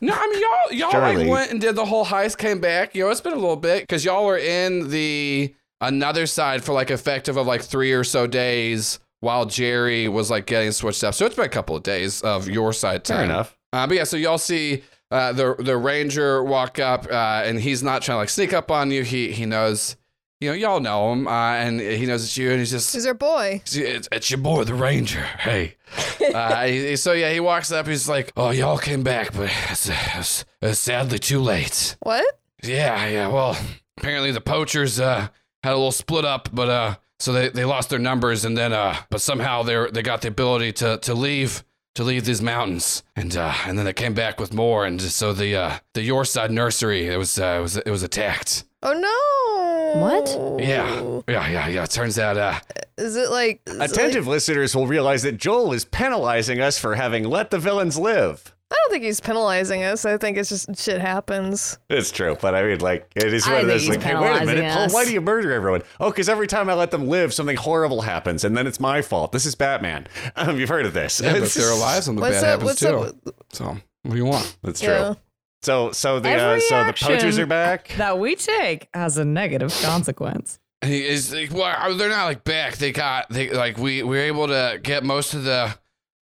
No, 0.00 0.14
I 0.14 0.26
mean 0.28 0.40
y'all 0.80 0.90
y'all 0.92 1.00
like 1.00 1.28
went 1.28 1.50
and 1.50 1.60
did 1.60 1.74
the 1.76 1.84
whole 1.84 2.04
heist, 2.04 2.38
came 2.38 2.60
back. 2.60 2.94
You 2.94 3.04
know, 3.04 3.10
it's 3.10 3.20
been 3.20 3.32
a 3.32 3.36
little 3.36 3.56
bit 3.56 3.82
because 3.82 4.04
y'all 4.04 4.24
were 4.26 4.38
in 4.38 4.90
the 4.90 5.54
another 5.80 6.26
side 6.26 6.62
for 6.62 6.72
like 6.72 6.90
effective 6.90 7.36
of 7.36 7.46
like 7.46 7.62
three 7.62 7.92
or 7.92 8.04
so 8.04 8.26
days 8.26 9.00
while 9.20 9.46
Jerry 9.46 10.08
was 10.08 10.30
like 10.30 10.46
getting 10.46 10.72
switched 10.72 11.02
up. 11.04 11.14
So 11.14 11.26
it's 11.26 11.34
been 11.36 11.44
a 11.44 11.48
couple 11.48 11.74
of 11.76 11.82
days 11.82 12.20
of 12.22 12.48
your 12.48 12.72
side 12.72 13.04
time. 13.04 13.16
Fair 13.16 13.24
enough. 13.24 13.58
Uh, 13.72 13.86
but 13.86 13.96
yeah, 13.96 14.04
so 14.04 14.16
y'all 14.16 14.38
see 14.38 14.82
uh, 15.10 15.32
the 15.32 15.54
the 15.58 15.76
ranger 15.76 16.44
walk 16.44 16.78
up, 16.78 17.06
uh, 17.10 17.42
and 17.44 17.60
he's 17.60 17.82
not 17.82 18.02
trying 18.02 18.16
to 18.16 18.20
like 18.20 18.28
sneak 18.28 18.52
up 18.52 18.70
on 18.70 18.90
you. 18.90 19.02
He 19.02 19.32
he 19.32 19.46
knows, 19.46 19.96
you 20.42 20.50
know, 20.50 20.54
y'all 20.54 20.80
know 20.80 21.12
him, 21.12 21.26
uh, 21.28 21.30
and 21.54 21.80
he 21.80 22.04
knows 22.06 22.24
it's 22.24 22.36
you, 22.36 22.50
and 22.50 22.58
he's 22.58 22.70
just 22.70 22.92
He's 22.92 23.06
our 23.06 23.14
boy. 23.14 23.62
it's, 23.64 24.08
it's 24.10 24.30
your 24.30 24.38
boy, 24.40 24.64
the 24.64 24.74
Ranger. 24.74 25.22
Hey. 25.22 25.76
uh, 26.34 26.64
he- 26.66 26.96
so 26.96 27.12
yeah, 27.12 27.32
he 27.32 27.40
walks 27.40 27.70
up. 27.70 27.86
He's 27.86 28.08
like, 28.08 28.32
"Oh, 28.36 28.50
y'all 28.50 28.78
came 28.78 29.02
back, 29.02 29.32
but 29.32 29.50
it's, 29.70 29.88
it's, 29.88 30.44
it's 30.60 30.78
sadly 30.78 31.18
too 31.18 31.40
late." 31.40 31.96
What? 32.00 32.24
Yeah, 32.62 33.06
yeah. 33.08 33.28
Well, 33.28 33.56
apparently 33.98 34.32
the 34.32 34.40
poachers 34.40 34.98
uh, 34.98 35.28
had 35.62 35.72
a 35.72 35.76
little 35.76 35.92
split 35.92 36.24
up, 36.24 36.48
but 36.52 36.68
uh, 36.68 36.94
so 37.20 37.32
they, 37.32 37.48
they 37.50 37.64
lost 37.64 37.90
their 37.90 37.98
numbers, 37.98 38.44
and 38.44 38.56
then 38.58 38.72
uh, 38.72 38.96
but 39.10 39.20
somehow 39.20 39.62
they 39.62 39.90
they 39.92 40.02
got 40.02 40.22
the 40.22 40.28
ability 40.28 40.72
to 40.74 40.98
to 40.98 41.14
leave 41.14 41.62
to 41.94 42.04
leave 42.04 42.24
these 42.24 42.40
mountains, 42.40 43.02
and 43.14 43.36
uh, 43.36 43.52
and 43.66 43.76
then 43.78 43.84
they 43.84 43.92
came 43.92 44.14
back 44.14 44.40
with 44.40 44.52
more, 44.54 44.86
and 44.86 45.00
so 45.00 45.32
the 45.32 45.54
uh, 45.54 45.78
the 45.94 46.02
your 46.02 46.24
side 46.24 46.50
nursery 46.50 47.06
it 47.06 47.16
was 47.18 47.38
uh, 47.38 47.56
it 47.58 47.62
was 47.62 47.76
it 47.76 47.90
was 47.90 48.02
attacked. 48.02 48.64
Oh 48.84 48.92
no. 48.94 50.00
What? 50.00 50.60
Yeah, 50.60 51.20
yeah, 51.28 51.48
yeah, 51.48 51.68
yeah. 51.68 51.86
Turns 51.86 52.18
out 52.18 52.36
uh, 52.36 52.58
Is 52.98 53.16
it 53.16 53.30
like 53.30 53.60
is 53.66 53.74
it 53.74 53.78
like- 53.78 53.90
Attentive 53.90 54.26
listeners 54.26 54.74
will 54.74 54.86
realize 54.86 55.22
that 55.22 55.36
Joel 55.38 55.72
is 55.72 55.84
penalizing 55.84 56.60
us 56.60 56.78
for 56.78 56.94
having 56.94 57.24
let 57.24 57.50
the 57.50 57.58
villains 57.58 57.98
live. 57.98 58.54
I 58.70 58.74
don't 58.74 58.90
think 58.90 59.04
he's 59.04 59.20
penalizing 59.20 59.84
us. 59.84 60.06
I 60.06 60.16
think 60.16 60.38
it's 60.38 60.48
just 60.48 60.82
shit 60.82 60.98
happens. 60.98 61.78
It's 61.90 62.10
true, 62.10 62.38
but 62.40 62.54
I 62.54 62.62
mean, 62.62 62.78
like, 62.80 63.06
it 63.14 63.32
is 63.34 63.46
I 63.46 63.52
one 63.52 63.60
of 63.60 63.66
those, 63.66 63.82
he's 63.82 63.90
like, 63.90 64.02
hey, 64.02 64.14
wait 64.14 64.20
a 64.20 64.46
minute, 64.46 64.62
penalizing 64.62 64.88
Paul, 64.88 64.94
why 64.94 65.04
do 65.04 65.12
you 65.12 65.20
murder 65.20 65.52
everyone? 65.52 65.82
Oh, 66.00 66.10
because 66.10 66.30
every 66.30 66.46
time 66.46 66.70
I 66.70 66.74
let 66.74 66.90
them 66.90 67.06
live, 67.06 67.34
something 67.34 67.58
horrible 67.58 68.00
happens, 68.00 68.44
and 68.44 68.56
then 68.56 68.66
it's 68.66 68.80
my 68.80 69.02
fault. 69.02 69.30
This 69.32 69.44
is 69.44 69.54
Batman. 69.54 70.06
Um, 70.36 70.58
you've 70.58 70.70
heard 70.70 70.86
of 70.86 70.94
this. 70.94 71.20
yeah, 71.20 71.34
but 71.34 71.42
if 71.42 71.52
they're 71.54 71.70
alive, 71.70 72.02
something 72.02 72.22
What's 72.22 72.40
bad 72.40 72.54
up? 72.54 72.60
happens 72.62 72.80
too. 72.80 72.88
up? 72.88 73.14
So 73.52 73.64
what 74.04 74.12
do 74.12 74.16
you 74.16 74.24
want? 74.24 74.56
That's 74.62 74.80
true. 74.80 74.88
Yeah. 74.90 75.14
So, 75.62 75.92
so 75.92 76.18
the 76.20 76.30
uh, 76.30 76.58
so 76.60 76.84
the 76.84 76.92
poachers 76.92 77.38
are 77.38 77.46
back. 77.46 77.88
That 77.96 78.18
we 78.18 78.34
take 78.34 78.88
has 78.94 79.16
a 79.18 79.24
negative 79.24 79.72
consequence. 79.82 80.58
He 80.84 81.06
is 81.06 81.32
well, 81.52 81.96
they're 81.96 82.08
not 82.08 82.24
like 82.24 82.42
back. 82.42 82.76
They 82.78 82.90
got 82.90 83.30
they 83.30 83.50
like 83.50 83.78
we 83.78 84.02
we 84.02 84.16
were 84.16 84.22
able 84.24 84.48
to 84.48 84.80
get 84.82 85.04
most 85.04 85.34
of 85.34 85.44
the 85.44 85.78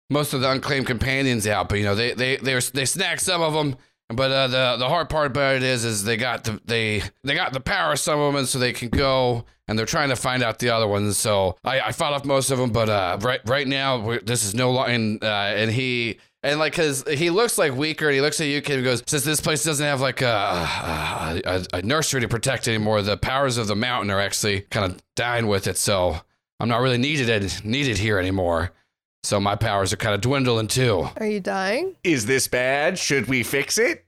most 0.10 0.34
of 0.34 0.42
the 0.42 0.50
unclaimed 0.50 0.88
companions 0.88 1.46
out, 1.46 1.70
but 1.70 1.78
you 1.78 1.84
know 1.84 1.94
they 1.94 2.14
they 2.14 2.38
they 2.38 2.56
were, 2.56 2.62
they 2.74 2.86
snagged 2.86 3.22
some 3.22 3.42
of 3.42 3.54
them, 3.54 3.76
But 4.10 4.32
uh, 4.32 4.48
the 4.48 4.78
the 4.80 4.88
hard 4.88 5.10
part 5.10 5.28
about 5.28 5.58
it 5.58 5.64
is, 5.64 5.84
is 5.84 6.04
they 6.06 6.16
got 6.16 6.46
the 6.46 6.62
they 6.66 7.04
they 7.24 7.36
got 7.36 7.52
the 7.54 7.60
power 7.60 7.92
of 7.94 8.00
some 8.00 8.20
of 8.20 8.28
them, 8.28 8.38
and 8.40 8.48
so 8.48 8.58
they 8.58 8.72
can 8.72 8.88
go, 8.90 9.44
and 9.68 9.78
they're 9.78 9.86
trying 9.86 10.10
to 10.10 10.16
find 10.16 10.42
out 10.44 10.60
the 10.60 10.70
other 10.70 10.88
ones. 10.88 11.18
So 11.18 11.58
I, 11.66 11.82
I 11.82 11.92
fought 11.92 12.14
off 12.14 12.24
most 12.24 12.50
of 12.50 12.58
them, 12.58 12.72
but 12.72 12.88
uh, 12.88 13.18
right 13.22 13.42
right 13.46 13.68
now 13.68 14.00
we 14.00 14.20
this 14.20 14.46
is 14.46 14.56
no 14.56 14.72
line, 14.72 15.20
uh, 15.22 15.26
and 15.26 15.70
he 15.70 16.20
and 16.44 16.60
like 16.60 16.74
cause 16.74 17.04
he 17.08 17.30
looks 17.30 17.58
like 17.58 17.74
weaker, 17.76 18.08
and 18.08 18.16
he 18.16 18.22
looks 18.22 18.40
at 18.42 18.48
you, 18.48 18.62
kid, 18.62 18.76
and 18.76 18.84
goes, 18.84 19.04
since 19.08 19.24
this 19.24 19.42
place 19.42 19.64
doesn't 19.64 19.86
have 19.86 20.02
like 20.02 20.22
a 20.22 20.26
a, 20.26 21.42
a, 21.46 21.66
a 21.78 21.82
nursery 21.82 22.22
to 22.22 22.28
protect 22.28 22.68
anymore, 22.68 23.02
the 23.02 23.18
powers 23.18 23.58
of 23.58 23.68
the 23.68 23.76
mountain 23.76 24.12
are 24.12 24.20
actually 24.20 24.62
kind 24.62 24.92
of 24.92 25.02
dying 25.16 25.48
with 25.48 25.68
it. 25.68 25.78
So 25.78 26.18
I'm 26.60 26.70
not 26.70 26.82
really 26.82 26.98
needed 26.98 27.66
needed 27.66 27.98
here 27.98 28.18
anymore. 28.20 28.72
So 29.24 29.40
my 29.40 29.56
powers 29.56 29.92
are 29.92 29.98
kind 29.98 30.16
of 30.16 30.22
dwindling 30.22 30.68
too. 30.68 31.10
Are 31.18 31.26
you 31.26 31.40
dying? 31.40 31.96
Is 32.04 32.26
this 32.28 32.48
bad? 32.48 32.98
Should 32.98 33.28
we 33.28 33.44
fix 33.44 33.78
it? 33.78 34.06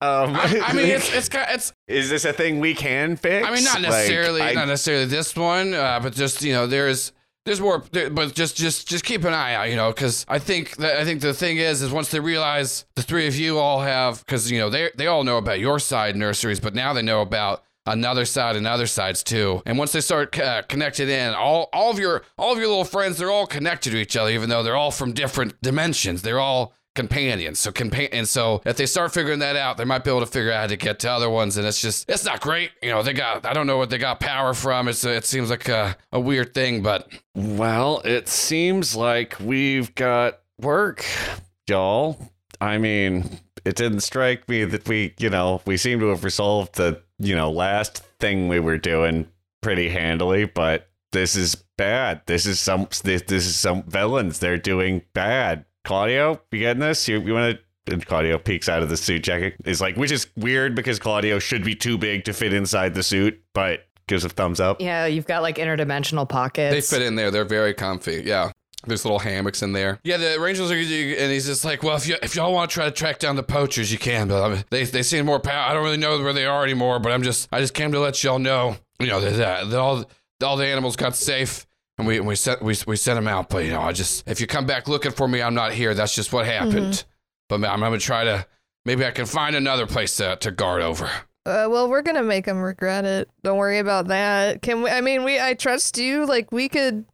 Um, 0.00 0.34
I, 0.34 0.62
I 0.66 0.72
mean, 0.72 0.86
it's 0.86 1.12
it's 1.14 1.28
ki- 1.28 1.38
it's. 1.48 1.72
is 1.86 2.08
this 2.10 2.24
a 2.24 2.32
thing 2.32 2.58
we 2.58 2.74
can 2.74 3.16
fix? 3.16 3.46
I 3.46 3.52
mean, 3.54 3.64
not 3.64 3.74
Like, 3.82 3.90
necessarily, 3.90 4.40
I- 4.42 4.52
not 4.54 4.66
necessarily 4.68 5.04
this 5.06 5.36
one, 5.36 5.74
uh, 5.74 6.00
but 6.02 6.14
just 6.14 6.42
you 6.42 6.52
know, 6.52 6.66
there's 6.66 7.12
there's 7.44 7.60
more, 7.60 7.82
but 7.92 8.34
just 8.34 8.56
just 8.56 8.86
just 8.86 9.04
keep 9.04 9.24
an 9.24 9.34
eye 9.34 9.54
out, 9.54 9.68
you 9.68 9.76
know, 9.76 9.90
because 9.90 10.24
I 10.28 10.38
think 10.38 10.76
that 10.76 10.96
I 10.96 11.04
think 11.04 11.20
the 11.20 11.34
thing 11.34 11.56
is, 11.56 11.82
is 11.82 11.90
once 11.90 12.10
they 12.10 12.20
realize 12.20 12.84
the 12.94 13.02
three 13.02 13.26
of 13.26 13.36
you 13.36 13.58
all 13.58 13.80
have, 13.80 14.24
because 14.24 14.50
you 14.50 14.58
know 14.58 14.70
they 14.70 14.90
they 14.96 15.08
all 15.08 15.24
know 15.24 15.38
about 15.38 15.58
your 15.58 15.78
side 15.78 16.16
nurseries, 16.16 16.60
but 16.60 16.74
now 16.74 16.92
they 16.92 17.02
know 17.02 17.20
about 17.20 17.64
another 17.84 18.24
side 18.24 18.54
and 18.54 18.66
other 18.66 18.86
sides 18.86 19.24
too. 19.24 19.60
And 19.66 19.76
once 19.76 19.90
they 19.90 20.00
start 20.00 20.38
uh, 20.38 20.62
connected 20.62 21.08
in, 21.08 21.34
all 21.34 21.68
all 21.72 21.90
of 21.90 21.98
your 21.98 22.22
all 22.38 22.52
of 22.52 22.58
your 22.58 22.68
little 22.68 22.84
friends, 22.84 23.18
they're 23.18 23.30
all 23.30 23.46
connected 23.46 23.90
to 23.90 23.96
each 23.96 24.16
other, 24.16 24.30
even 24.30 24.48
though 24.48 24.62
they're 24.62 24.76
all 24.76 24.92
from 24.92 25.12
different 25.12 25.60
dimensions. 25.62 26.22
They're 26.22 26.40
all 26.40 26.74
companions. 26.94 27.58
So 27.58 27.70
compa- 27.72 28.08
and 28.12 28.28
so 28.28 28.62
if 28.64 28.76
they 28.76 28.86
start 28.86 29.12
figuring 29.12 29.38
that 29.40 29.56
out, 29.56 29.76
they 29.76 29.84
might 29.84 30.04
be 30.04 30.10
able 30.10 30.20
to 30.20 30.26
figure 30.26 30.52
out 30.52 30.60
how 30.62 30.66
to 30.68 30.76
get 30.76 30.98
to 31.00 31.10
other 31.10 31.30
ones. 31.30 31.56
And 31.56 31.66
it's 31.66 31.80
just 31.80 32.08
it's 32.08 32.24
not 32.24 32.40
great. 32.40 32.70
You 32.82 32.90
know, 32.90 33.02
they 33.02 33.12
got 33.12 33.46
I 33.46 33.52
don't 33.52 33.66
know 33.66 33.78
what 33.78 33.90
they 33.90 33.98
got 33.98 34.20
power 34.20 34.54
from. 34.54 34.88
It's 34.88 35.04
it 35.04 35.24
seems 35.24 35.50
like 35.50 35.68
a, 35.68 35.96
a 36.12 36.20
weird 36.20 36.54
thing, 36.54 36.82
but 36.82 37.08
Well, 37.34 38.00
it 38.04 38.28
seems 38.28 38.94
like 38.94 39.36
we've 39.40 39.94
got 39.94 40.40
work, 40.60 41.04
y'all. 41.68 42.30
I 42.60 42.78
mean, 42.78 43.38
it 43.64 43.76
didn't 43.76 44.00
strike 44.00 44.48
me 44.48 44.64
that 44.64 44.88
we, 44.88 45.14
you 45.18 45.30
know, 45.30 45.62
we 45.66 45.76
seem 45.76 46.00
to 46.00 46.06
have 46.08 46.24
resolved 46.24 46.76
the, 46.76 47.02
you 47.18 47.34
know, 47.34 47.50
last 47.50 47.98
thing 48.20 48.48
we 48.48 48.60
were 48.60 48.78
doing 48.78 49.28
pretty 49.62 49.88
handily, 49.88 50.44
but 50.44 50.88
this 51.10 51.34
is 51.36 51.56
bad. 51.76 52.22
This 52.26 52.46
is 52.46 52.60
some 52.60 52.86
this, 53.02 53.22
this 53.22 53.46
is 53.46 53.56
some 53.56 53.82
villains. 53.84 54.38
They're 54.38 54.58
doing 54.58 55.02
bad. 55.12 55.64
Claudio, 55.84 56.40
you 56.50 56.60
getting 56.60 56.80
this? 56.80 57.08
You 57.08 57.20
you 57.20 57.34
want 57.34 57.56
to 57.56 57.62
and 57.86 58.04
Claudio 58.06 58.38
peeks 58.38 58.68
out 58.68 58.82
of 58.82 58.88
the 58.88 58.96
suit 58.96 59.22
jacket. 59.22 59.56
Is 59.64 59.80
like, 59.80 59.96
which 59.96 60.12
is 60.12 60.28
weird 60.36 60.74
because 60.74 60.98
Claudio 60.98 61.38
should 61.38 61.64
be 61.64 61.74
too 61.74 61.98
big 61.98 62.24
to 62.24 62.32
fit 62.32 62.52
inside 62.52 62.94
the 62.94 63.02
suit, 63.02 63.42
but 63.54 63.86
gives 64.06 64.24
a 64.24 64.28
thumbs 64.28 64.60
up. 64.60 64.80
Yeah, 64.80 65.06
you've 65.06 65.26
got 65.26 65.42
like 65.42 65.56
interdimensional 65.56 66.28
pockets. 66.28 66.74
they 66.90 66.96
fit 66.96 67.04
in 67.04 67.14
there. 67.16 67.30
They're 67.30 67.44
very 67.44 67.74
comfy. 67.74 68.22
Yeah. 68.24 68.52
There's 68.84 69.04
little 69.04 69.20
hammocks 69.20 69.62
in 69.62 69.72
there. 69.72 70.00
Yeah, 70.02 70.16
the 70.16 70.40
Rangers 70.40 70.72
are, 70.72 70.74
and 70.74 71.32
he's 71.32 71.46
just 71.46 71.64
like, 71.64 71.84
well, 71.84 71.96
if 71.96 72.08
you 72.08 72.16
if 72.20 72.34
y'all 72.34 72.52
want 72.52 72.68
to 72.68 72.74
try 72.74 72.84
to 72.84 72.90
track 72.90 73.20
down 73.20 73.36
the 73.36 73.42
poachers, 73.44 73.92
you 73.92 73.98
can. 73.98 74.26
But 74.26 74.42
I 74.42 74.48
mean, 74.48 74.64
they 74.70 74.84
they 74.84 75.04
seem 75.04 75.24
more 75.24 75.38
power. 75.38 75.70
I 75.70 75.72
don't 75.72 75.84
really 75.84 75.98
know 75.98 76.20
where 76.20 76.32
they 76.32 76.46
are 76.46 76.64
anymore. 76.64 76.98
But 76.98 77.12
I'm 77.12 77.22
just 77.22 77.48
I 77.52 77.60
just 77.60 77.74
came 77.74 77.92
to 77.92 78.00
let 78.00 78.24
y'all 78.24 78.40
know, 78.40 78.76
you 78.98 79.06
know, 79.06 79.20
that, 79.20 79.36
that, 79.36 79.70
that 79.70 79.78
all 79.78 80.04
all 80.42 80.56
the 80.56 80.66
animals 80.66 80.96
got 80.96 81.14
safe, 81.14 81.64
and 81.98 82.06
we 82.06 82.20
we 82.20 82.36
sent 82.36 82.62
we 82.62 82.74
we 82.86 82.96
sent 82.96 83.16
them 83.16 83.28
out. 83.28 83.48
But 83.48 83.64
you 83.64 83.70
know, 83.72 83.82
I 83.82 83.92
just 83.92 84.26
if 84.28 84.40
you 84.40 84.46
come 84.46 84.66
back 84.66 84.88
looking 84.88 85.12
for 85.12 85.28
me, 85.28 85.42
I'm 85.42 85.54
not 85.54 85.72
here. 85.72 85.94
That's 85.94 86.14
just 86.14 86.32
what 86.32 86.46
happened. 86.46 87.04
But 87.48 87.58
man, 87.58 87.70
I'm 87.70 87.80
gonna 87.80 87.98
try 87.98 88.24
to 88.24 88.46
maybe 88.84 89.04
I 89.04 89.10
can 89.10 89.26
find 89.26 89.54
another 89.54 89.86
place 89.86 90.16
to 90.16 90.36
to 90.36 90.50
guard 90.50 90.82
over. 90.82 91.10
Uh, 91.44 91.66
well, 91.68 91.88
we're 91.88 92.02
gonna 92.02 92.22
make 92.22 92.46
him 92.46 92.60
regret 92.60 93.04
it. 93.04 93.28
Don't 93.42 93.58
worry 93.58 93.78
about 93.78 94.08
that. 94.08 94.62
Can 94.62 94.82
we? 94.82 94.90
I 94.90 95.00
mean, 95.00 95.24
we. 95.24 95.40
I 95.40 95.54
trust 95.54 95.98
you. 95.98 96.24
Like 96.24 96.52
we 96.52 96.68
could 96.68 97.04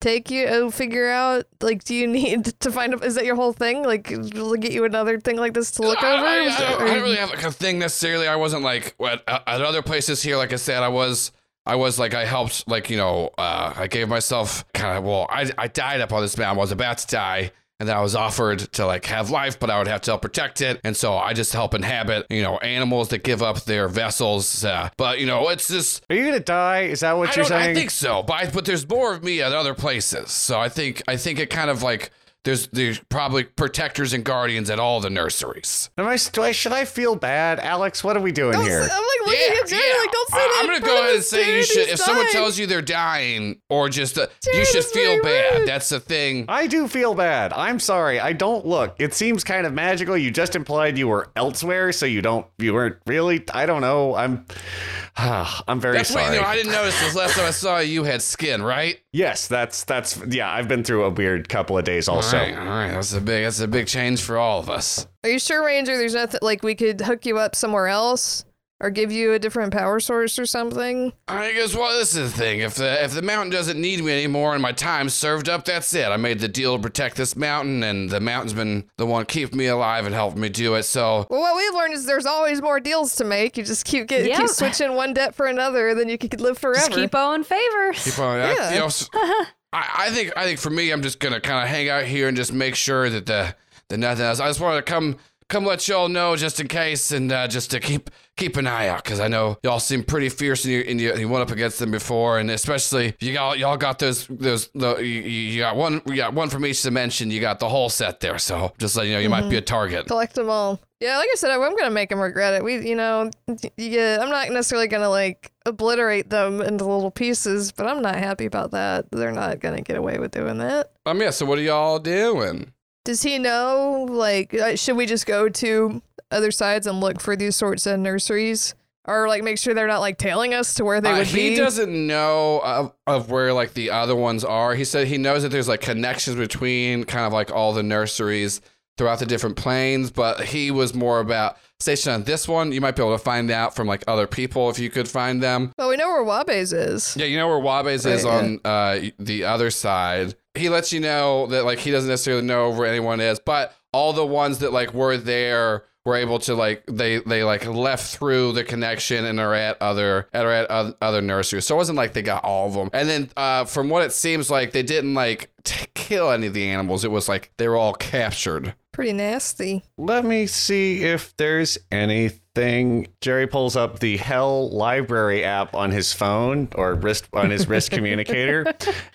take 0.00 0.30
you. 0.30 0.46
Uh, 0.46 0.70
figure 0.70 1.10
out. 1.10 1.44
Like, 1.60 1.84
do 1.84 1.94
you 1.94 2.06
need 2.06 2.44
to 2.60 2.72
find? 2.72 2.94
A, 2.94 2.98
is 3.04 3.16
that 3.16 3.26
your 3.26 3.36
whole 3.36 3.52
thing? 3.52 3.82
Like, 3.84 4.10
we'll 4.10 4.54
get 4.54 4.72
you 4.72 4.84
another 4.84 5.20
thing 5.20 5.36
like 5.36 5.52
this 5.52 5.70
to 5.72 5.82
look 5.82 6.02
I, 6.02 6.16
over. 6.16 6.24
I, 6.24 6.30
I 6.30 6.44
don't, 6.44 6.80
I 6.82 6.94
don't 6.94 7.02
really 7.02 7.16
have 7.16 7.30
like 7.30 7.44
a 7.44 7.52
thing 7.52 7.78
necessarily. 7.78 8.26
I 8.26 8.36
wasn't 8.36 8.62
like 8.62 8.94
at, 8.98 9.22
at 9.28 9.60
other 9.60 9.82
places 9.82 10.22
here. 10.22 10.38
Like 10.38 10.52
I 10.52 10.56
said, 10.56 10.82
I 10.82 10.88
was. 10.88 11.32
I 11.66 11.74
was 11.76 11.98
like 11.98 12.14
I 12.14 12.24
helped. 12.24 12.68
Like 12.68 12.90
you 12.90 12.96
know, 12.96 13.30
uh, 13.36 13.74
I 13.76 13.86
gave 13.88 14.08
myself 14.08 14.64
kind 14.72 14.96
of. 14.98 15.04
Well, 15.04 15.26
I 15.28 15.50
I 15.58 15.68
died 15.68 16.00
up 16.00 16.12
on 16.12 16.22
this 16.22 16.38
mountain. 16.38 16.58
I 16.58 16.60
was 16.60 16.72
about 16.72 16.98
to 16.98 17.06
die. 17.06 17.52
And 17.78 17.86
then 17.86 17.94
I 17.94 18.00
was 18.00 18.14
offered 18.16 18.60
to 18.72 18.86
like 18.86 19.04
have 19.04 19.28
life, 19.28 19.60
but 19.60 19.68
I 19.68 19.76
would 19.76 19.86
have 19.86 20.00
to 20.02 20.12
help 20.12 20.22
protect 20.22 20.62
it. 20.62 20.80
And 20.82 20.96
so 20.96 21.14
I 21.18 21.34
just 21.34 21.52
help 21.52 21.74
inhabit, 21.74 22.24
you 22.30 22.40
know, 22.42 22.56
animals 22.56 23.10
that 23.10 23.22
give 23.22 23.42
up 23.42 23.64
their 23.64 23.86
vessels. 23.86 24.64
Uh, 24.64 24.88
but 24.96 25.20
you 25.20 25.26
know, 25.26 25.50
it's 25.50 25.68
just 25.68 26.02
Are 26.08 26.16
you 26.16 26.24
gonna 26.24 26.40
die? 26.40 26.84
Is 26.84 27.00
that 27.00 27.18
what 27.18 27.28
I, 27.28 27.34
you're 27.34 27.44
don't, 27.44 27.60
I 27.60 27.74
think 27.74 27.90
so, 27.90 28.22
but 28.22 28.32
I, 28.32 28.50
but 28.50 28.64
there's 28.64 28.88
more 28.88 29.12
of 29.12 29.22
me 29.22 29.42
at 29.42 29.52
other 29.52 29.74
places. 29.74 30.30
So 30.30 30.58
I 30.58 30.70
think 30.70 31.02
I 31.06 31.18
think 31.18 31.38
it 31.38 31.50
kind 31.50 31.68
of 31.68 31.82
like 31.82 32.12
there's 32.46 32.68
there's 32.68 32.98
probably 33.10 33.44
protectors 33.44 34.12
and 34.14 34.24
guardians 34.24 34.70
at 34.70 34.78
all 34.78 35.00
the 35.00 35.10
nurseries. 35.10 35.90
Am 35.98 36.06
I, 36.06 36.16
do 36.32 36.42
I, 36.42 36.52
should 36.52 36.72
I 36.72 36.84
feel 36.86 37.16
bad, 37.16 37.58
Alex? 37.60 38.02
What 38.02 38.16
are 38.16 38.20
we 38.20 38.32
doing 38.32 38.52
Don't 38.52 38.64
here? 38.64 38.84
say- 38.84 38.90
I'm 38.94 39.02
like 39.02 39.26
looking 39.26 39.56
at 39.62 39.68
Jerry. 39.68 39.98
Like, 39.98 40.12
don't 40.12 40.30
say 40.30 40.36
I- 40.38 40.40
that. 40.40 40.58
I'm 40.60 40.66
gonna 40.68 40.80
go 40.86 41.00
ahead 41.02 41.14
and 41.16 41.24
say 41.24 41.56
you 41.56 41.62
should. 41.64 41.88
He's 41.88 41.92
If 41.94 41.98
someone 42.00 42.30
tells 42.30 42.58
you 42.58 42.66
they're 42.66 42.80
dying, 42.80 43.60
or 43.68 43.88
just 43.88 44.16
uh, 44.16 44.28
you 44.54 44.64
should 44.64 44.84
feel 44.84 45.20
bad. 45.22 45.58
rude. 45.60 45.68
That's 45.68 45.88
the 45.88 46.00
thing. 46.00 46.44
I 46.48 46.66
do 46.68 46.88
feel 46.88 47.14
bad. 47.14 47.52
I'm 47.52 47.80
sorry. 47.80 48.20
I 48.20 48.32
don't 48.32 48.64
look. 48.64 48.94
It 49.00 49.12
seems 49.12 49.42
kind 49.44 49.66
of 49.66 49.72
magical. 49.74 50.16
You 50.16 50.30
just 50.30 50.54
implied 50.56 50.96
you 50.96 51.08
were 51.08 51.28
elsewhere, 51.36 51.90
so 51.92 52.06
you 52.06 52.22
don't. 52.22 52.46
You 52.58 52.72
weren't 52.74 52.96
really. 53.06 53.44
I 53.52 53.66
don't 53.66 53.80
know. 53.82 54.14
I'm. 54.14 54.46
I'm 55.18 55.80
very 55.80 55.96
That's 55.96 56.10
what 56.10 56.20
sorry. 56.24 56.36
you 56.36 56.42
know. 56.42 56.46
I 56.46 56.54
didn't 56.56 56.72
notice 56.72 56.98
this 57.00 57.14
last 57.14 57.34
time 57.36 57.46
I 57.46 57.50
saw 57.50 57.78
you. 57.78 57.96
You 57.96 58.04
had 58.04 58.22
skin, 58.22 58.62
right? 58.62 59.00
yes, 59.12 59.48
that's 59.48 59.84
that's. 59.84 60.20
Yeah, 60.28 60.50
I've 60.52 60.68
been 60.68 60.84
through 60.84 61.04
a 61.04 61.10
weird 61.10 61.48
couple 61.48 61.78
of 61.78 61.84
days. 61.84 62.06
Also, 62.08 62.35
all 62.36 62.44
right, 62.44 62.58
all 62.58 62.64
right. 62.66 62.90
That's 62.92 63.12
a 63.12 63.20
big. 63.20 63.44
That's 63.44 63.60
a 63.60 63.68
big 63.68 63.86
change 63.86 64.22
for 64.22 64.36
all 64.38 64.58
of 64.60 64.70
us. 64.70 65.06
Are 65.24 65.30
you 65.30 65.38
sure, 65.38 65.64
Ranger? 65.64 65.96
There's 65.96 66.14
nothing 66.14 66.40
like 66.42 66.62
we 66.62 66.74
could 66.74 67.00
hook 67.00 67.26
you 67.26 67.38
up 67.38 67.54
somewhere 67.56 67.88
else, 67.88 68.44
or 68.80 68.90
give 68.90 69.10
you 69.10 69.32
a 69.32 69.38
different 69.38 69.72
power 69.72 69.98
source 70.00 70.38
or 70.38 70.46
something. 70.46 71.12
I 71.28 71.52
guess 71.52 71.74
well, 71.74 71.98
this 71.98 72.14
is 72.14 72.30
the 72.32 72.38
thing. 72.38 72.60
If 72.60 72.74
the 72.74 73.02
if 73.02 73.12
the 73.12 73.22
mountain 73.22 73.50
doesn't 73.50 73.80
need 73.80 74.04
me 74.04 74.12
anymore 74.12 74.52
and 74.54 74.62
my 74.62 74.72
time's 74.72 75.14
served 75.14 75.48
up, 75.48 75.64
that's 75.64 75.92
it. 75.94 76.06
I 76.06 76.16
made 76.16 76.38
the 76.40 76.48
deal 76.48 76.76
to 76.76 76.82
protect 76.82 77.16
this 77.16 77.34
mountain, 77.36 77.82
and 77.82 78.08
the 78.10 78.20
mountain's 78.20 78.52
been 78.52 78.84
the 78.98 79.06
one 79.06 79.24
keeping 79.26 79.58
me 79.58 79.66
alive 79.66 80.04
and 80.06 80.14
helping 80.14 80.40
me 80.40 80.48
do 80.48 80.74
it. 80.74 80.82
So 80.84 81.26
Well, 81.30 81.40
what 81.40 81.56
we've 81.56 81.74
learned 81.74 81.94
is 81.94 82.04
there's 82.06 82.26
always 82.26 82.60
more 82.62 82.78
deals 82.80 83.16
to 83.16 83.24
make. 83.24 83.56
You 83.56 83.64
just 83.64 83.84
keep 83.84 84.06
getting 84.08 84.28
Yep. 84.28 84.38
keep 84.40 84.48
switching 84.50 84.92
one 84.94 85.14
debt 85.14 85.34
for 85.34 85.46
another, 85.46 85.94
then 85.94 86.08
you 86.08 86.18
could 86.18 86.40
live 86.40 86.58
forever. 86.58 86.78
Just 86.86 86.92
keep 86.92 87.14
owing 87.14 87.44
favors. 87.44 88.04
Keep 88.04 88.18
on. 88.20 88.40
I, 88.40 88.52
Yeah. 88.54 88.72
you 88.74 88.78
know, 88.80 88.86
s- 88.86 89.08
I, 89.72 90.06
I 90.06 90.10
think 90.10 90.32
I 90.36 90.44
think 90.44 90.58
for 90.58 90.70
me, 90.70 90.90
I'm 90.90 91.02
just 91.02 91.18
gonna 91.18 91.40
kind 91.40 91.62
of 91.62 91.68
hang 91.68 91.88
out 91.88 92.04
here 92.04 92.28
and 92.28 92.36
just 92.36 92.52
make 92.52 92.74
sure 92.74 93.10
that 93.10 93.26
the 93.26 93.54
that 93.88 93.98
nothing 93.98 94.24
else. 94.24 94.40
I 94.40 94.48
just 94.48 94.60
wanted 94.60 94.76
to 94.76 94.82
come 94.82 95.16
come 95.48 95.64
let 95.64 95.86
y'all 95.86 96.08
know 96.08 96.34
just 96.36 96.60
in 96.60 96.68
case, 96.68 97.12
and 97.12 97.30
uh, 97.30 97.46
just 97.48 97.70
to 97.70 97.80
keep 97.80 98.10
keep 98.36 98.56
an 98.56 98.66
eye 98.66 98.88
out 98.88 99.04
because 99.04 99.20
I 99.20 99.28
know 99.28 99.58
y'all 99.62 99.80
seem 99.80 100.02
pretty 100.02 100.28
fierce 100.28 100.64
and 100.64 100.74
you, 100.74 100.80
and 100.86 101.00
you, 101.00 101.14
you 101.16 101.28
went 101.28 101.42
up 101.42 101.50
against 101.50 101.78
them 101.78 101.90
before, 101.90 102.38
and 102.38 102.50
especially 102.50 103.14
you 103.20 103.32
got 103.32 103.58
y'all 103.58 103.76
got 103.76 103.98
those 103.98 104.26
those 104.28 104.68
the 104.74 104.96
you, 104.96 105.04
you 105.04 105.60
got 105.60 105.76
one 105.76 106.02
you 106.06 106.16
got 106.16 106.34
one 106.34 106.48
from 106.48 106.64
each 106.66 106.82
dimension. 106.82 107.30
You 107.30 107.40
got 107.40 107.60
the 107.60 107.68
whole 107.68 107.88
set 107.88 108.20
there, 108.20 108.38
so 108.38 108.72
just 108.78 108.96
let 108.96 109.06
you 109.06 109.14
know 109.14 109.20
you 109.20 109.30
might 109.30 109.48
be 109.48 109.56
a 109.56 109.62
target. 109.62 110.06
Collect 110.06 110.34
them 110.34 110.50
all. 110.50 110.80
Yeah, 111.00 111.18
like 111.18 111.28
I 111.30 111.36
said, 111.36 111.50
I'm 111.50 111.76
gonna 111.76 111.90
make 111.90 112.08
them 112.08 112.20
regret 112.20 112.54
it. 112.54 112.64
We, 112.64 112.88
you 112.88 112.94
know, 112.96 113.30
yeah, 113.76 114.18
I'm 114.20 114.30
not 114.30 114.48
necessarily 114.50 114.88
gonna 114.88 115.10
like 115.10 115.52
obliterate 115.66 116.30
them 116.30 116.62
into 116.62 116.84
little 116.86 117.10
pieces, 117.10 117.70
but 117.72 117.86
I'm 117.86 118.00
not 118.00 118.16
happy 118.16 118.46
about 118.46 118.70
that. 118.70 119.06
They're 119.12 119.32
not 119.32 119.60
gonna 119.60 119.82
get 119.82 119.96
away 119.98 120.18
with 120.18 120.30
doing 120.30 120.56
that. 120.58 120.92
Um, 121.04 121.20
yeah. 121.20 121.30
So 121.30 121.44
what 121.44 121.58
are 121.58 121.62
y'all 121.62 121.98
doing? 121.98 122.72
Does 123.04 123.22
he 123.22 123.38
know? 123.38 124.06
Like, 124.08 124.54
uh, 124.54 124.74
should 124.76 124.96
we 124.96 125.04
just 125.06 125.26
go 125.26 125.48
to 125.50 126.00
other 126.30 126.50
sides 126.50 126.86
and 126.86 127.00
look 127.00 127.20
for 127.20 127.36
these 127.36 127.56
sorts 127.56 127.84
of 127.86 128.00
nurseries, 128.00 128.74
or 129.04 129.28
like 129.28 129.44
make 129.44 129.58
sure 129.58 129.74
they're 129.74 129.86
not 129.86 130.00
like 130.00 130.16
tailing 130.16 130.54
us 130.54 130.72
to 130.74 130.84
where 130.84 131.00
they 131.02 131.10
Uh, 131.10 131.18
would 131.18 131.26
he 131.26 131.50
be? 131.50 131.56
doesn't 131.56 132.06
know 132.06 132.60
of, 132.64 132.92
of 133.06 133.30
where 133.30 133.52
like 133.52 133.74
the 133.74 133.90
other 133.90 134.16
ones 134.16 134.44
are. 134.44 134.74
He 134.74 134.84
said 134.84 135.06
he 135.08 135.18
knows 135.18 135.42
that 135.42 135.50
there's 135.50 135.68
like 135.68 135.82
connections 135.82 136.36
between 136.36 137.04
kind 137.04 137.26
of 137.26 137.34
like 137.34 137.52
all 137.52 137.74
the 137.74 137.82
nurseries 137.82 138.60
throughout 138.96 139.18
the 139.18 139.26
different 139.26 139.56
planes, 139.56 140.10
but 140.10 140.44
he 140.44 140.70
was 140.70 140.94
more 140.94 141.20
about 141.20 141.56
station 141.80 142.12
on 142.12 142.24
this 142.24 142.48
one. 142.48 142.72
You 142.72 142.80
might 142.80 142.96
be 142.96 143.02
able 143.02 143.16
to 143.16 143.22
find 143.22 143.50
out 143.50 143.74
from 143.74 143.86
like 143.86 144.02
other 144.08 144.26
people 144.26 144.70
if 144.70 144.78
you 144.78 144.90
could 144.90 145.08
find 145.08 145.42
them. 145.42 145.72
Well, 145.78 145.88
we 145.88 145.96
know 145.96 146.08
where 146.08 146.24
Wabe's 146.24 146.72
is. 146.72 147.16
Yeah, 147.16 147.26
you 147.26 147.36
know 147.36 147.48
where 147.48 147.60
Wabes 147.60 148.06
is 148.06 148.24
Right, 148.24 148.32
on 148.32 148.60
uh, 148.64 149.00
the 149.18 149.44
other 149.44 149.70
side. 149.70 150.34
He 150.54 150.68
lets 150.68 150.92
you 150.92 151.00
know 151.00 151.46
that 151.48 151.64
like 151.64 151.78
he 151.78 151.90
doesn't 151.90 152.08
necessarily 152.08 152.46
know 152.46 152.70
where 152.70 152.86
anyone 152.86 153.20
is, 153.20 153.38
but 153.38 153.74
all 153.92 154.12
the 154.12 154.26
ones 154.26 154.58
that 154.58 154.72
like 154.72 154.94
were 154.94 155.16
there 155.16 155.84
were 156.06 156.16
able 156.16 156.38
to 156.38 156.54
like 156.54 156.84
they 156.86 157.18
they 157.18 157.42
like 157.42 157.66
left 157.66 158.16
through 158.16 158.52
the 158.52 158.62
connection 158.62 159.24
and 159.24 159.40
are 159.40 159.52
at 159.52 159.80
other 159.82 160.28
at 160.32 160.46
are 160.46 160.52
at 160.52 160.96
other 161.02 161.20
nurseries. 161.20 161.66
So 161.66 161.74
it 161.74 161.78
wasn't 161.78 161.96
like 161.96 162.12
they 162.14 162.22
got 162.22 162.44
all 162.44 162.68
of 162.68 162.74
them. 162.74 162.88
And 162.92 163.08
then 163.08 163.30
uh, 163.36 163.64
from 163.64 163.88
what 163.90 164.02
it 164.04 164.12
seems 164.12 164.48
like, 164.48 164.72
they 164.72 164.84
didn't 164.84 165.14
like 165.14 165.50
t- 165.64 165.86
kill 165.94 166.30
any 166.30 166.46
of 166.46 166.54
the 166.54 166.68
animals. 166.68 167.04
It 167.04 167.10
was 167.10 167.28
like 167.28 167.50
they 167.58 167.68
were 167.68 167.76
all 167.76 167.92
captured. 167.92 168.74
Pretty 168.96 169.12
nasty. 169.12 169.82
Let 169.98 170.24
me 170.24 170.46
see 170.46 171.04
if 171.04 171.36
there's 171.36 171.76
anything. 171.92 173.08
Jerry 173.20 173.46
pulls 173.46 173.76
up 173.76 173.98
the 173.98 174.16
Hell 174.16 174.70
Library 174.70 175.44
app 175.44 175.74
on 175.74 175.90
his 175.90 176.14
phone 176.14 176.70
or 176.74 176.94
wrist 176.94 177.28
on 177.34 177.50
his 177.50 177.68
wrist 177.68 177.90
communicator 177.90 178.64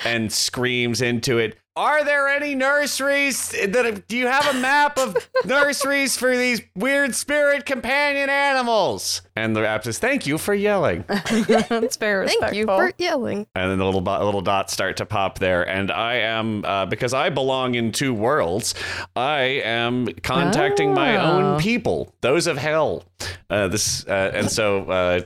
and 0.05 0.31
screams 0.31 1.01
into 1.01 1.39
it. 1.39 1.57
Are 1.77 2.03
there 2.03 2.27
any 2.27 2.53
nurseries 2.53 3.49
that 3.51 4.07
do 4.09 4.17
you 4.17 4.27
have 4.27 4.45
a 4.53 4.59
map 4.59 4.97
of 4.99 5.15
nurseries 5.45 6.17
for 6.17 6.35
these 6.35 6.61
weird 6.75 7.15
spirit 7.15 7.65
companion 7.65 8.29
animals? 8.29 9.21
And 9.37 9.55
the 9.55 9.65
app 9.65 9.85
says, 9.85 9.97
"Thank 9.97 10.27
you 10.27 10.37
for 10.37 10.53
yelling." 10.53 11.05
That's 11.07 11.95
very 11.95 12.23
respectful. 12.25 12.39
Thank 12.49 12.55
you 12.55 12.65
for 12.65 12.91
yelling. 12.97 13.47
and 13.55 13.71
then 13.71 13.77
the 13.77 13.85
little 13.85 14.01
little 14.01 14.41
dots 14.41 14.73
start 14.73 14.97
to 14.97 15.05
pop 15.05 15.39
there 15.39 15.67
and 15.67 15.91
i 15.91 16.15
am 16.15 16.63
uh, 16.65 16.85
because 16.85 17.13
i 17.13 17.29
belong 17.29 17.75
in 17.75 17.91
two 17.91 18.13
worlds 18.13 18.73
i 19.15 19.39
am 19.41 20.07
contacting 20.23 20.93
my 20.93 21.15
Oh. 21.17 21.21
own 21.53 21.59
people 21.59 22.13
those 22.21 22.47
of 22.47 22.57
hell 22.57 23.03
uh, 23.49 23.67
this 23.69 24.05
uh, 24.07 24.31
and 24.33 24.49
so 24.51 24.83
uh, 24.89 25.21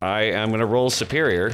i 0.00 0.22
am 0.22 0.48
going 0.48 0.60
to 0.60 0.66
roll 0.66 0.90
superior 0.90 1.52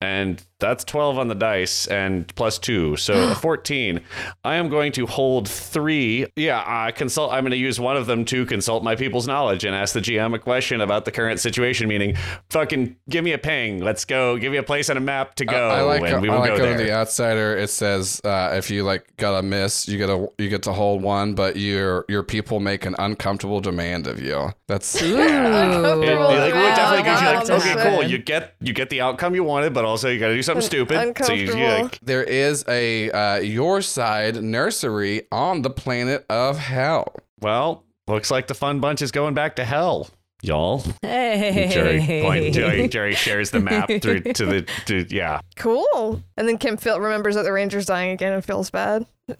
and 0.00 0.42
that's 0.62 0.84
12 0.84 1.18
on 1.18 1.28
the 1.28 1.34
dice 1.34 1.86
and 1.88 2.34
plus 2.34 2.58
2 2.58 2.96
so 2.96 3.34
14 3.42 4.00
i 4.44 4.54
am 4.56 4.68
going 4.68 4.92
to 4.92 5.06
hold 5.06 5.48
three. 5.48 6.26
Yeah 6.36 6.62
i 6.66 6.90
consult 6.92 7.32
i'm 7.32 7.42
going 7.42 7.50
to 7.50 7.56
use 7.56 7.78
one 7.78 7.96
of 7.96 8.06
them 8.06 8.24
to 8.26 8.46
consult 8.46 8.82
my 8.82 8.96
people's 8.96 9.26
knowledge 9.26 9.64
and 9.64 9.74
ask 9.74 9.92
the 9.92 10.00
gm 10.00 10.34
a 10.34 10.38
question 10.38 10.80
about 10.80 11.04
the 11.04 11.12
current 11.12 11.40
situation 11.40 11.88
meaning 11.88 12.16
fucking 12.50 12.96
give 13.08 13.24
me 13.24 13.32
a 13.32 13.38
ping. 13.38 13.82
Let's 13.82 14.04
go. 14.04 14.36
Give 14.38 14.52
me 14.52 14.58
a 14.58 14.62
place 14.62 14.90
on 14.90 14.96
a 14.96 15.00
map 15.00 15.34
to 15.36 15.44
go 15.44 15.68
I 15.68 15.82
like, 15.82 16.02
and 16.02 16.22
we 16.22 16.28
I 16.28 16.36
like 16.36 16.50
go 16.50 16.58
going 16.58 16.70
there. 16.70 16.78
To 16.78 16.84
the 16.84 16.92
outsider. 16.92 17.56
It 17.56 17.70
says 17.70 18.20
uh, 18.24 18.52
if 18.54 18.70
you 18.70 18.84
like 18.84 19.16
got 19.16 19.38
a 19.38 19.42
miss, 19.42 19.88
you 19.88 19.98
get 19.98 20.08
a 20.08 20.28
you 20.38 20.48
get 20.48 20.62
to 20.64 20.72
hold 20.72 21.02
one, 21.02 21.34
but 21.34 21.56
your 21.56 22.04
your 22.08 22.22
people 22.22 22.60
make 22.60 22.86
an 22.86 22.94
uncomfortable 22.98 23.60
demand 23.60 24.06
of 24.06 24.20
you. 24.20 24.52
That's 24.68 24.94
It, 25.00 25.02
it, 25.02 25.16
like, 25.18 26.54
Yeah, 26.54 26.72
it 26.72 26.76
definitely 26.76 27.04
gives 27.04 27.20
you 27.20 27.26
like, 27.26 27.50
okay, 27.50 27.90
cool. 27.90 28.02
You 28.08 28.18
get 28.18 28.54
you 28.60 28.72
get 28.72 28.90
the 28.90 29.00
outcome 29.00 29.34
you 29.34 29.44
wanted, 29.44 29.74
but 29.74 29.84
also 29.84 30.08
you 30.08 30.18
got 30.18 30.28
to 30.28 30.34
do 30.34 30.42
something 30.42 30.51
stupid. 30.60 31.16
So 31.24 31.32
you, 31.32 31.44
you, 31.44 31.52
uncomfortable. 31.52 31.82
like, 31.84 31.98
there 32.02 32.22
is 32.24 32.64
a 32.68 33.10
uh, 33.10 33.36
your 33.36 33.82
side 33.82 34.42
nursery 34.42 35.22
on 35.32 35.62
the 35.62 35.70
planet 35.70 36.26
of 36.28 36.58
hell. 36.58 37.14
well, 37.40 37.84
looks 38.06 38.30
like 38.30 38.46
the 38.46 38.54
fun 38.54 38.80
bunch 38.80 39.02
is 39.02 39.12
going 39.12 39.34
back 39.34 39.56
to 39.56 39.64
hell, 39.64 40.08
y'all. 40.42 40.84
Hey. 41.02 41.70
Jerry, 41.72 42.22
point, 42.22 42.54
Jerry, 42.54 42.88
Jerry 42.88 43.14
shares 43.14 43.50
the 43.50 43.60
map 43.60 43.88
through 44.00 44.20
to 44.20 44.46
the 44.46 44.62
to 44.86 45.06
yeah. 45.08 45.40
Cool. 45.56 46.22
And 46.36 46.48
then 46.48 46.58
Kim 46.58 46.76
feel, 46.76 47.00
remembers 47.00 47.34
that 47.36 47.42
the 47.42 47.52
ranger's 47.52 47.86
dying 47.86 48.10
again 48.12 48.32
and 48.32 48.44
feels 48.44 48.70
bad. 48.70 49.06
Uh, 49.30 49.34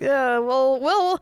yeah, 0.00 0.38
well, 0.38 0.80
we'll 0.80 1.20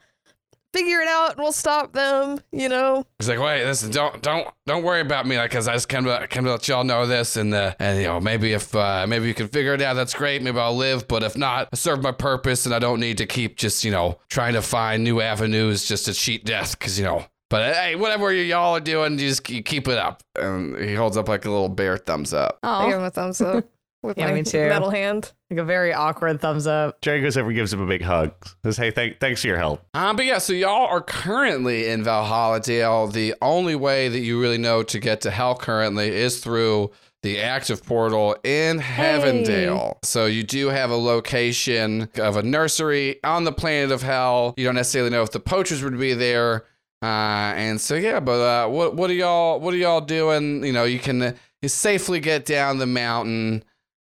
figure 0.74 1.00
it 1.00 1.08
out 1.08 1.30
and 1.32 1.38
we'll 1.38 1.52
stop 1.52 1.92
them, 1.92 2.40
you 2.52 2.68
know? 2.68 3.06
He's 3.18 3.28
like, 3.28 3.38
wait, 3.38 3.64
listen, 3.64 3.90
don't 3.90 4.20
don't 4.22 4.48
don't 4.66 4.82
worry 4.82 5.00
about 5.00 5.26
me, 5.26 5.36
like, 5.36 5.50
cause 5.50 5.68
I 5.68 5.74
just 5.74 5.88
came 5.88 6.04
to 6.04 6.26
came 6.28 6.44
to 6.44 6.50
let 6.50 6.66
y'all 6.68 6.84
know 6.84 7.06
this, 7.06 7.36
and 7.36 7.54
uh, 7.54 7.74
and 7.78 7.98
you 7.98 8.04
know 8.04 8.20
maybe 8.20 8.52
if 8.52 8.74
uh, 8.74 9.06
maybe 9.08 9.26
you 9.28 9.34
can 9.34 9.48
figure 9.48 9.74
it 9.74 9.80
out, 9.82 9.94
that's 9.94 10.14
great. 10.14 10.42
Maybe 10.42 10.58
I'll 10.58 10.76
live, 10.76 11.06
but 11.08 11.22
if 11.22 11.36
not, 11.36 11.68
I 11.72 11.76
serve 11.76 12.02
my 12.02 12.12
purpose, 12.12 12.66
and 12.66 12.74
I 12.74 12.78
don't 12.78 13.00
need 13.00 13.18
to 13.18 13.26
keep 13.26 13.56
just 13.56 13.84
you 13.84 13.90
know 13.90 14.18
trying 14.28 14.54
to 14.54 14.62
find 14.62 15.04
new 15.04 15.20
avenues 15.20 15.86
just 15.86 16.06
to 16.06 16.12
cheat 16.12 16.44
death, 16.44 16.78
cause 16.78 16.98
you 16.98 17.04
know. 17.04 17.24
But 17.50 17.62
uh, 17.62 17.74
hey, 17.74 17.94
whatever 17.94 18.32
you 18.32 18.42
y'all 18.42 18.74
are 18.74 18.80
doing, 18.80 19.12
you 19.18 19.28
just 19.28 19.48
you 19.48 19.62
keep 19.62 19.86
it 19.86 19.98
up. 19.98 20.22
And 20.34 20.76
he 20.76 20.94
holds 20.94 21.16
up 21.16 21.28
like 21.28 21.44
a 21.44 21.50
little 21.50 21.68
bear 21.68 21.96
thumbs 21.98 22.34
up. 22.34 22.58
I 22.62 22.86
give 22.86 22.94
Oh, 22.94 22.98
him 22.98 23.04
a 23.04 23.10
thumbs 23.10 23.40
up 23.40 23.64
with 24.04 24.18
Yeah, 24.18 24.26
my 24.28 24.34
me 24.34 24.42
too. 24.42 24.68
metal 24.68 24.90
hand. 24.90 25.32
like 25.50 25.58
a 25.60 25.64
very 25.64 25.92
awkward 25.92 26.40
thumbs 26.40 26.66
up. 26.66 27.00
Jerry 27.00 27.20
goes 27.20 27.36
over, 27.36 27.48
and 27.48 27.56
gives 27.56 27.72
him 27.72 27.80
a 27.80 27.86
big 27.86 28.02
hug. 28.02 28.32
Says, 28.64 28.76
"Hey, 28.76 28.90
thank, 28.90 29.20
thanks 29.20 29.40
for 29.40 29.46
your 29.48 29.58
help." 29.58 29.82
Um, 29.94 30.16
but 30.16 30.24
yeah, 30.26 30.38
so 30.38 30.52
y'all 30.52 30.86
are 30.86 31.00
currently 31.00 31.88
in 31.88 32.02
Valhalla 32.04 32.60
Dale. 32.60 33.06
The 33.06 33.34
only 33.42 33.74
way 33.74 34.08
that 34.08 34.20
you 34.20 34.40
really 34.40 34.58
know 34.58 34.82
to 34.82 34.98
get 34.98 35.20
to 35.22 35.30
hell 35.30 35.54
currently 35.56 36.08
is 36.08 36.40
through 36.40 36.90
the 37.22 37.40
active 37.40 37.82
portal 37.86 38.36
in 38.44 38.78
Heavendale. 38.78 39.96
So 40.04 40.26
you 40.26 40.42
do 40.42 40.68
have 40.68 40.90
a 40.90 40.96
location 40.96 42.08
of 42.16 42.36
a 42.36 42.42
nursery 42.42 43.18
on 43.24 43.44
the 43.44 43.52
planet 43.52 43.92
of 43.92 44.02
hell. 44.02 44.54
You 44.56 44.64
don't 44.64 44.74
necessarily 44.74 45.10
know 45.10 45.22
if 45.22 45.30
the 45.30 45.40
poachers 45.40 45.82
would 45.82 45.98
be 45.98 46.14
there. 46.14 46.64
Uh, 47.02 47.52
and 47.56 47.80
so 47.80 47.94
yeah, 47.94 48.20
but 48.20 48.40
uh, 48.40 48.68
what 48.68 48.94
what 48.94 49.10
are 49.10 49.14
y'all 49.14 49.60
what 49.60 49.74
are 49.74 49.78
y'all 49.78 50.00
doing? 50.00 50.64
You 50.64 50.72
know, 50.72 50.84
you 50.84 50.98
can 50.98 51.20
uh, 51.22 51.32
you 51.62 51.68
safely 51.68 52.20
get 52.20 52.46
down 52.46 52.78
the 52.78 52.86
mountain 52.86 53.64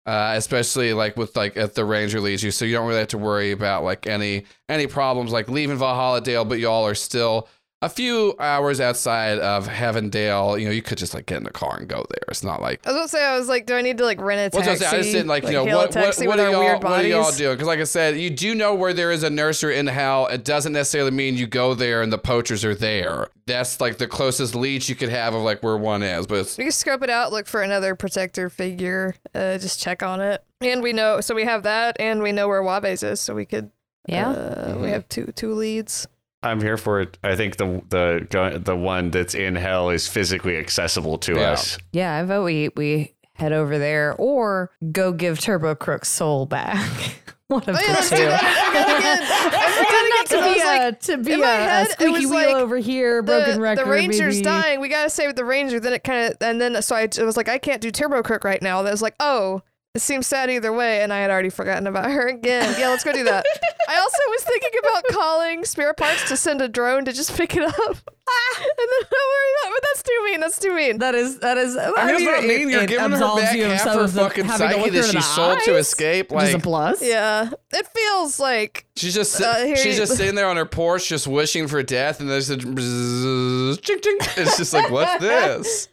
uh, 0.07 0.35
especially 0.37 0.93
like 0.93 1.17
with 1.17 1.37
like 1.37 1.57
if 1.57 1.75
the 1.75 1.85
ranger 1.85 2.21
leads 2.21 2.43
you, 2.43 2.51
so 2.51 2.65
you 2.65 2.75
don't 2.75 2.87
really 2.87 3.01
have 3.01 3.09
to 3.09 3.19
worry 3.19 3.53
about 3.53 3.85
like 3.85 4.07
any 4.07 4.45
any 4.69 4.87
problems 4.87 5.33
like 5.33 5.49
leaving 5.49 5.77
Valhalla 5.77 6.21
Dale, 6.21 6.45
but 6.45 6.59
y'all 6.59 6.87
are 6.87 6.95
still 6.95 7.49
a 7.83 7.89
few 7.89 8.35
hours 8.39 8.81
outside 8.81 9.39
of 9.41 9.67
Heavendale. 9.69 10.59
You 10.59 10.67
know, 10.67 10.71
you 10.73 10.81
could 10.83 10.99
just 10.99 11.13
like 11.15 11.27
get 11.27 11.39
in 11.39 11.45
the 11.45 11.51
car 11.51 11.77
and 11.79 11.89
go 11.89 12.07
there. 12.09 12.23
It's 12.29 12.43
not 12.45 12.63
like. 12.63 12.81
I 12.87 12.91
was 12.91 12.97
gonna 12.97 13.09
say, 13.09 13.25
I 13.25 13.37
was 13.37 13.49
like, 13.49 13.67
do 13.67 13.75
I 13.75 13.83
need 13.83 13.99
to 13.99 14.05
like 14.05 14.21
rent 14.21 14.55
a 14.55 14.57
What's 14.57 14.67
taxi? 14.69 14.87
I 14.87 14.99
just 14.99 15.13
didn't 15.13 15.27
like, 15.27 15.45
you 15.45 15.53
know 15.53 15.65
what 15.65 15.75
what, 15.75 15.91
taxi 15.93 16.27
what 16.27 16.39
with 16.39 16.47
are 16.47 16.51
y'all 16.53 16.61
weird 16.61 16.83
what 16.83 17.05
are 17.05 17.07
y'all 17.07 17.23
bodies? 17.25 17.39
doing? 17.39 17.55
Because 17.55 17.67
like 17.67 17.81
I 17.81 17.85
said, 17.85 18.17
you 18.19 18.31
do 18.31 18.55
know 18.55 18.75
where 18.75 18.95
there 18.95 19.11
is 19.11 19.23
a 19.25 19.31
nursery 19.31 19.77
in 19.79 19.89
hell. 19.89 20.29
It 20.29 20.45
doesn't 20.45 20.73
necessarily 20.73 21.11
mean 21.11 21.37
you 21.37 21.47
go 21.47 21.75
there 21.75 22.01
and 22.03 22.13
the 22.13 22.19
poachers 22.19 22.65
are 22.65 22.75
there. 22.75 23.29
That's 23.47 23.81
like 23.81 23.99
the 23.99 24.07
closest 24.07 24.55
lead 24.55 24.89
you 24.89 24.95
could 24.95 25.09
have 25.11 25.35
of 25.35 25.43
like 25.43 25.63
where 25.63 25.77
one 25.77 26.03
is. 26.05 26.27
But 26.29 26.39
it's, 26.39 26.57
We 26.57 26.65
can 26.65 26.73
scope 26.73 27.03
it 27.03 27.11
out, 27.11 27.33
look 27.33 27.47
for 27.49 27.63
another 27.63 27.97
protector 27.97 28.49
figure, 28.49 29.17
uh, 29.35 29.59
just 29.59 29.81
check 29.81 30.03
on 30.03 30.21
it. 30.21 30.45
And 30.61 30.81
we 30.83 30.93
know, 30.93 31.21
so 31.21 31.35
we 31.35 31.45
have 31.45 31.65
that, 31.65 31.97
and 31.99 32.23
we 32.23 32.31
know 32.31 32.47
where 32.47 32.63
Wabes 32.63 33.03
is, 33.03 33.21
so 33.21 33.35
we 33.35 33.45
could. 33.45 33.73
Yeah. 34.07 34.31
Uh, 34.31 34.79
We 34.81 34.91
have 34.91 35.09
two 35.09 35.33
two 35.35 35.55
leads. 35.55 36.07
I'm 36.43 36.61
here 36.61 36.77
for 36.77 37.01
it. 37.01 37.19
I 37.23 37.37
think 37.37 37.57
the 37.57 37.83
the 37.89 38.61
the 38.63 38.77
one 38.77 39.11
that's 39.11 39.35
in 39.35 39.55
hell 39.57 39.91
is 39.91 40.09
physically 40.09 40.57
accessible 40.57 41.19
to 41.19 41.35
Yeah. 41.37 41.51
us. 41.53 41.79
Yeah, 41.93 42.17
I 42.17 42.23
vote 42.25 42.45
we 42.45 42.71
we 42.77 43.15
head 43.35 43.53
over 43.53 43.79
there 43.79 44.15
or 44.19 44.71
go 44.93 45.13
give 45.13 45.41
Turbo 45.41 45.75
Crook's 45.75 46.09
soul 46.09 46.47
back. 46.47 46.89
One 47.49 47.63
of 47.65 47.77
Oh, 47.77 47.81
yeah, 47.87 48.01
the 48.01 48.09
two. 48.09 48.17
do 48.17 48.25
that. 48.25 49.51
I 49.53 49.85
forgot 49.85 50.09
Not 50.09 50.27
to 50.27 50.39
again, 50.39 50.43
'cause 50.43 50.43
I 50.43 50.49
be 50.49 50.55
was 50.55 50.65
like, 50.65 51.01
to 51.01 51.17
be 51.19 51.33
in 51.35 51.43
a, 51.43 51.47
head, 51.47 51.87
a 51.87 51.91
it 51.91 51.93
squeaky 51.93 52.11
was 52.13 52.21
wheel 52.27 52.35
like 52.35 52.57
over 52.57 52.77
here, 52.79 53.17
the, 53.21 53.27
broken 53.27 53.61
record. 53.61 53.85
the 53.87 53.91
ranger's 53.91 54.37
baby. 54.37 54.45
dying. 54.45 54.81
We 54.81 54.89
gotta 54.89 55.11
save 55.11 55.35
the 55.35 55.45
ranger. 55.45 55.79
Then 55.79 55.93
it 55.93 56.03
kind 56.03 56.33
of, 56.33 56.37
and 56.41 56.61
then 56.61 56.81
so 56.81 56.97
I 56.97 57.03
it 57.03 57.19
was 57.19 57.37
like, 57.37 57.49
I 57.51 57.59
can't 57.59 57.83
do 57.83 57.91
Turbo 57.91 58.23
Crook 58.23 58.45
right 58.45 58.63
now. 58.63 58.81
That 58.83 58.91
was 58.91 59.03
like, 59.03 59.17
oh, 59.21 59.61
it 59.95 60.01
seems 60.01 60.27
sad 60.27 60.51
either 60.51 60.73
way, 60.73 61.03
and 61.03 61.13
I 61.13 61.19
had 61.21 61.31
already 61.31 61.51
forgotten 61.51 61.87
about 61.87 62.11
her 62.11 62.27
again. 62.29 62.75
Yeah, 62.79 62.89
let's 62.89 63.05
go 63.05 63.13
do 63.13 63.25
that. 63.25 63.45
I 63.89 63.97
also 63.99 64.19
was 64.31 64.43
thinking 64.45 64.71
about 64.81 65.05
calling 65.11 65.65
Spirit 65.65 65.97
Parts 65.99 66.27
to 66.29 66.37
send 66.37 66.63
a 66.63 66.69
drone 66.69 67.05
to 67.05 67.13
just 67.13 67.37
pick 67.37 67.55
it 67.57 67.63
up, 67.63 67.75
and 67.77 67.87
then 67.87 68.87
not 68.89 69.11
worry 69.11 69.53
about. 69.63 69.75
But 69.75 69.83
that's 69.83 70.03
too 70.03 70.21
mean. 70.25 70.41
That's 70.41 70.59
too 70.59 70.75
mean. 70.75 70.99
That 70.99 71.15
is 71.15 71.41
that 71.41 71.59
is. 71.59 71.77
I, 71.77 71.91
I 71.91 72.07
mean, 72.07 72.15
that's 72.15 72.25
what 72.25 72.39
I 72.45 72.47
mean. 72.47 72.71
You're 72.71 72.83
it 72.85 72.89
giving 72.89 73.11
her 73.11 73.19
back 73.37 73.55
you 73.57 73.65
half 73.65 73.85
her 73.85 74.09
fucking 74.09 74.49
psyche 74.49 74.91
that 74.91 75.05
she 75.05 75.13
the 75.17 75.21
sold 75.21 75.59
to 75.65 75.73
eyes, 75.73 75.87
escape. 75.87 76.31
which 76.33 76.45
is 76.45 76.51
a 76.51 76.55
Like 76.55 76.63
plus. 76.63 77.03
Yeah, 77.03 77.51
it 77.73 77.87
feels 77.89 78.41
like 78.41 78.87
She's 78.97 79.15
just 79.15 79.33
sit- 79.33 79.47
Uh, 79.47 79.75
she's 79.77 79.85
you- 79.85 79.93
just 79.95 80.17
sitting 80.17 80.37
there 80.37 80.49
on 80.49 80.57
her 80.57 80.65
porch, 80.67 81.09
just 81.09 81.27
wishing 81.27 81.69
for 81.69 81.83
death, 81.83 82.21
and 82.21 82.31
there's 82.31 82.49
a 82.49 82.57
bzzz, 82.57 83.81
ching, 83.83 84.01
ching. 84.01 84.17
It's 84.39 84.57
just 84.57 84.73
like, 84.73 84.91
what's 84.91 85.21
this? 85.21 85.89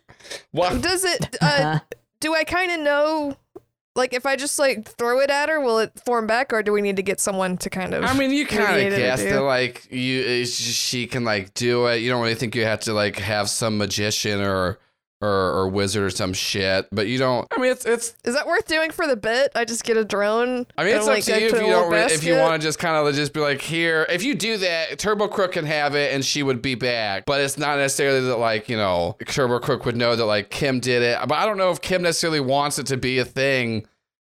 What? 0.51 0.81
Does 0.81 1.03
it? 1.03 1.35
Uh, 1.41 1.79
do 2.21 2.33
I 2.35 2.43
kind 2.45 2.71
of 2.71 2.79
know? 2.79 3.35
Like, 3.95 4.13
if 4.13 4.25
I 4.25 4.35
just 4.35 4.59
like 4.59 4.87
throw 4.87 5.19
it 5.19 5.29
at 5.29 5.49
her, 5.49 5.59
will 5.59 5.79
it 5.79 5.91
form 6.05 6.27
back, 6.27 6.53
or 6.53 6.63
do 6.63 6.71
we 6.71 6.81
need 6.81 6.95
to 6.95 7.03
get 7.03 7.19
someone 7.19 7.57
to 7.57 7.69
kind 7.69 7.93
of? 7.93 8.03
I 8.03 8.13
mean, 8.13 8.31
you 8.31 8.45
kind 8.45 8.75
of 8.75 8.93
it 8.93 8.97
guess 8.97 9.23
that 9.23 9.41
like 9.41 9.91
you, 9.91 10.45
she 10.45 11.07
can 11.07 11.23
like 11.25 11.53
do 11.53 11.87
it. 11.87 11.97
You 11.97 12.09
don't 12.09 12.21
really 12.21 12.35
think 12.35 12.55
you 12.55 12.65
have 12.65 12.81
to 12.81 12.93
like 12.93 13.17
have 13.17 13.49
some 13.49 13.77
magician 13.77 14.41
or 14.41 14.79
or, 15.21 15.29
or 15.29 15.67
wizard 15.67 16.03
or 16.03 16.09
some 16.09 16.33
shit, 16.33 16.87
but 16.91 17.07
you 17.07 17.17
don't. 17.17 17.47
I 17.51 17.59
mean, 17.59 17.71
it's 17.71 17.85
it's. 17.85 18.15
Is 18.23 18.35
that 18.35 18.47
worth 18.47 18.67
doing 18.67 18.91
for 18.91 19.05
the 19.05 19.17
bit? 19.17 19.51
I 19.55 19.65
just 19.65 19.83
get 19.83 19.97
a 19.97 20.05
drone. 20.05 20.65
I 20.77 20.85
mean, 20.85 20.95
it's 20.95 21.07
like, 21.07 21.19
up 21.19 21.25
to 21.25 21.41
you 21.41 21.47
if 21.47 21.53
you 21.53 21.59
don't. 21.59 21.91
Re- 21.91 22.05
if 22.05 22.23
you 22.23 22.35
want 22.35 22.59
to 22.61 22.65
just 22.65 22.79
kind 22.79 22.95
of 22.95 23.13
just 23.13 23.33
be 23.33 23.39
like, 23.41 23.61
here. 23.61 24.05
If 24.09 24.23
you 24.23 24.35
do 24.35 24.57
that, 24.57 24.97
Turbo 24.97 25.27
Crook 25.27 25.53
can 25.53 25.65
have 25.65 25.95
it, 25.95 26.13
and 26.13 26.23
she 26.23 26.41
would 26.41 26.61
be 26.61 26.75
back. 26.75 27.25
But 27.25 27.41
it's 27.41 27.57
not 27.57 27.77
necessarily 27.77 28.21
that 28.27 28.37
like 28.37 28.69
you 28.69 28.77
know 28.77 29.17
Turbo 29.25 29.59
Crook 29.59 29.85
would 29.85 29.97
know 29.97 30.15
that 30.15 30.25
like 30.25 30.49
Kim 30.49 30.79
did 30.79 31.01
it. 31.01 31.19
But 31.27 31.37
I 31.37 31.45
don't 31.45 31.57
know 31.57 31.71
if 31.71 31.81
Kim 31.81 32.01
necessarily 32.01 32.39
wants 32.39 32.79
it 32.79 32.87
to 32.87 32.97
be 32.97 33.19
a 33.19 33.25
thing 33.25 33.85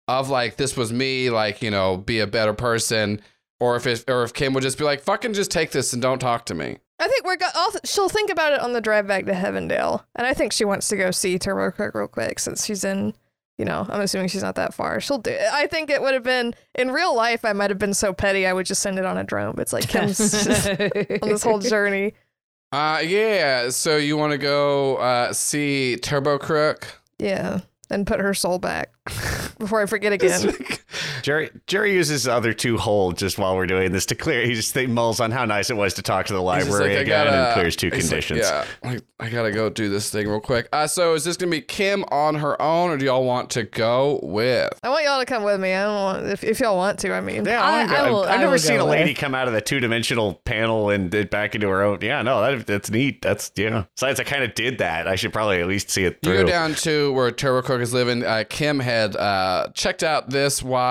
of 0.08 0.28
like 0.28 0.56
this 0.56 0.76
was 0.76 0.92
me, 0.92 1.30
like 1.30 1.62
you 1.62 1.70
know, 1.70 1.96
be 1.96 2.18
a 2.18 2.26
better 2.26 2.52
person, 2.52 3.20
or 3.60 3.76
if 3.76 3.86
it, 3.86 4.04
or 4.08 4.24
if 4.24 4.32
Kim 4.34 4.54
would 4.54 4.62
just 4.62 4.78
be 4.78 4.84
like, 4.84 5.02
fucking 5.02 5.34
just 5.34 5.52
take 5.52 5.70
this 5.70 5.92
and 5.92 6.02
don't 6.02 6.18
talk 6.18 6.46
to 6.46 6.54
me. 6.54 6.78
I 7.00 7.08
think 7.08 7.24
we're. 7.24 7.36
Go- 7.36 7.46
I'll, 7.54 7.72
she'll 7.84 8.08
think 8.08 8.30
about 8.30 8.52
it 8.52 8.60
on 8.60 8.72
the 8.74 8.80
drive 8.80 9.06
back 9.06 9.24
to 9.26 9.32
Heavendale, 9.32 10.04
and 10.14 10.26
I 10.26 10.34
think 10.34 10.52
she 10.52 10.64
wants 10.64 10.88
to 10.88 10.96
go 10.96 11.10
see 11.10 11.38
Turbo 11.38 11.70
Crook 11.70 11.94
real 11.94 12.06
quick 12.08 12.38
since 12.38 12.64
she's 12.64 12.84
in. 12.84 13.14
You 13.58 13.64
know, 13.66 13.86
I'm 13.90 14.00
assuming 14.00 14.28
she's 14.28 14.42
not 14.42 14.54
that 14.54 14.72
far. 14.72 15.00
She'll 15.00 15.18
do. 15.18 15.36
I 15.52 15.66
think 15.66 15.90
it 15.90 16.00
would 16.00 16.14
have 16.14 16.22
been 16.22 16.54
in 16.74 16.90
real 16.92 17.14
life. 17.14 17.44
I 17.44 17.52
might 17.52 17.70
have 17.70 17.78
been 17.78 17.92
so 17.92 18.12
petty. 18.14 18.46
I 18.46 18.52
would 18.54 18.64
just 18.66 18.80
send 18.80 18.98
it 18.98 19.04
on 19.04 19.18
a 19.18 19.24
drone. 19.24 19.54
But 19.54 19.62
it's 19.62 19.72
like 19.72 19.86
Kim's 19.88 20.20
on 21.22 21.28
this 21.28 21.42
whole 21.42 21.58
journey. 21.58 22.14
Uh, 22.72 23.02
yeah. 23.04 23.68
So 23.70 23.96
you 23.96 24.16
want 24.16 24.32
to 24.32 24.38
go 24.38 24.96
uh, 24.96 25.32
see 25.32 25.96
Turbo 25.96 26.38
Crook? 26.38 26.86
Yeah, 27.18 27.60
and 27.90 28.06
put 28.06 28.20
her 28.20 28.32
soul 28.32 28.58
back 28.58 28.92
before 29.58 29.82
I 29.82 29.86
forget 29.86 30.12
again. 30.14 30.54
Jerry 31.22 31.50
Jerry 31.66 31.92
uses 31.94 32.24
the 32.24 32.32
other 32.32 32.52
two 32.52 32.76
hold 32.78 33.18
just 33.18 33.38
while 33.38 33.56
we're 33.56 33.66
doing 33.66 33.92
this 33.92 34.06
to 34.06 34.14
clear. 34.14 34.44
He 34.46 34.54
just 34.54 34.72
think 34.74 34.90
mulls 34.90 35.20
on 35.20 35.30
how 35.30 35.44
nice 35.44 35.70
it 35.70 35.76
was 35.76 35.94
to 35.94 36.02
talk 36.02 36.26
to 36.26 36.32
the 36.32 36.40
library 36.42 36.90
like, 36.90 36.98
I 36.98 37.00
again 37.02 37.26
gotta- 37.26 37.36
and 37.46 37.54
clears 37.54 37.76
two 37.76 37.86
he's 37.90 38.10
like, 38.12 38.24
conditions. 38.24 38.40
yeah, 38.40 38.64
I, 38.82 38.98
I 39.18 39.28
gotta 39.30 39.52
go 39.52 39.70
do 39.70 39.88
this 39.88 40.10
thing 40.10 40.28
real 40.28 40.40
quick. 40.40 40.68
Uh, 40.72 40.86
so 40.86 41.14
is 41.14 41.24
this 41.24 41.36
gonna 41.36 41.50
be 41.50 41.60
Kim 41.60 42.04
on 42.10 42.36
her 42.36 42.60
own, 42.60 42.90
or 42.90 42.96
do 42.96 43.04
y'all 43.04 43.24
want 43.24 43.50
to 43.50 43.62
go 43.64 44.20
with? 44.22 44.78
I 44.82 44.88
want 44.88 45.04
y'all 45.04 45.20
to 45.20 45.26
come 45.26 45.42
with 45.42 45.60
me. 45.60 45.72
I 45.72 45.84
don't 45.84 45.94
want 45.94 46.26
if, 46.26 46.44
if 46.44 46.60
y'all 46.60 46.76
want 46.76 46.98
to. 47.00 47.12
I 47.12 47.20
mean, 47.20 47.44
Yeah, 47.44 47.62
I, 47.62 47.82
I, 47.82 47.86
go. 47.86 47.94
I 47.94 48.10
will, 48.10 48.22
I've 48.24 48.30
I 48.30 48.36
never 48.38 48.52
will 48.52 48.58
seen 48.58 48.78
go 48.78 48.86
a 48.86 48.90
lady 48.90 49.10
with. 49.12 49.18
come 49.18 49.34
out 49.34 49.46
of 49.48 49.54
the 49.54 49.60
two 49.60 49.80
dimensional 49.80 50.34
panel 50.44 50.90
and 50.90 51.10
back 51.30 51.54
into 51.54 51.68
her 51.68 51.82
own. 51.82 51.98
Yeah, 52.02 52.22
no, 52.22 52.40
that, 52.56 52.66
that's 52.66 52.90
neat. 52.90 53.22
That's 53.22 53.52
yeah. 53.56 53.84
Besides, 53.96 54.20
I 54.20 54.24
kind 54.24 54.44
of 54.44 54.54
did 54.54 54.78
that. 54.78 55.06
I 55.08 55.16
should 55.16 55.32
probably 55.32 55.60
at 55.60 55.66
least 55.66 55.90
see 55.90 56.04
it 56.04 56.18
You 56.22 56.32
go 56.32 56.44
down 56.44 56.74
to 56.76 57.12
where 57.12 57.30
Turbo 57.30 57.62
Crook 57.66 57.80
is 57.80 57.92
living. 57.94 58.24
Uh, 58.24 58.44
Kim 58.48 58.78
had 58.80 59.16
uh, 59.16 59.68
checked 59.74 60.02
out 60.02 60.30
this 60.30 60.62
while 60.62 60.89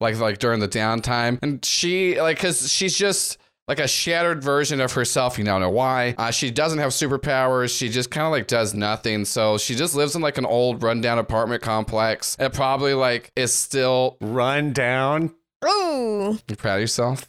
like 0.00 0.18
like 0.18 0.38
during 0.38 0.60
the 0.60 0.68
downtime, 0.68 1.38
and 1.42 1.64
she 1.64 2.20
like 2.20 2.36
because 2.36 2.70
she's 2.70 2.96
just 2.96 3.38
like 3.66 3.78
a 3.80 3.88
shattered 3.88 4.42
version 4.42 4.80
of 4.80 4.92
herself. 4.92 5.38
You 5.38 5.44
don't 5.44 5.60
know 5.60 5.70
why. 5.70 6.14
Uh, 6.16 6.30
she 6.30 6.50
doesn't 6.50 6.78
have 6.78 6.90
superpowers. 6.90 7.76
She 7.76 7.88
just 7.88 8.10
kind 8.10 8.24
of 8.26 8.30
like 8.32 8.46
does 8.46 8.74
nothing. 8.74 9.24
So 9.24 9.58
she 9.58 9.74
just 9.74 9.94
lives 9.94 10.14
in 10.16 10.22
like 10.22 10.38
an 10.38 10.46
old 10.46 10.82
rundown 10.82 11.18
apartment 11.18 11.62
complex. 11.62 12.36
It 12.40 12.52
probably 12.52 12.94
like 12.94 13.30
is 13.36 13.52
still. 13.52 14.16
Run 14.20 14.72
down. 14.72 15.34
ooh, 15.66 16.38
You 16.48 16.56
proud 16.56 16.76
of 16.76 16.80
yourself? 16.82 17.28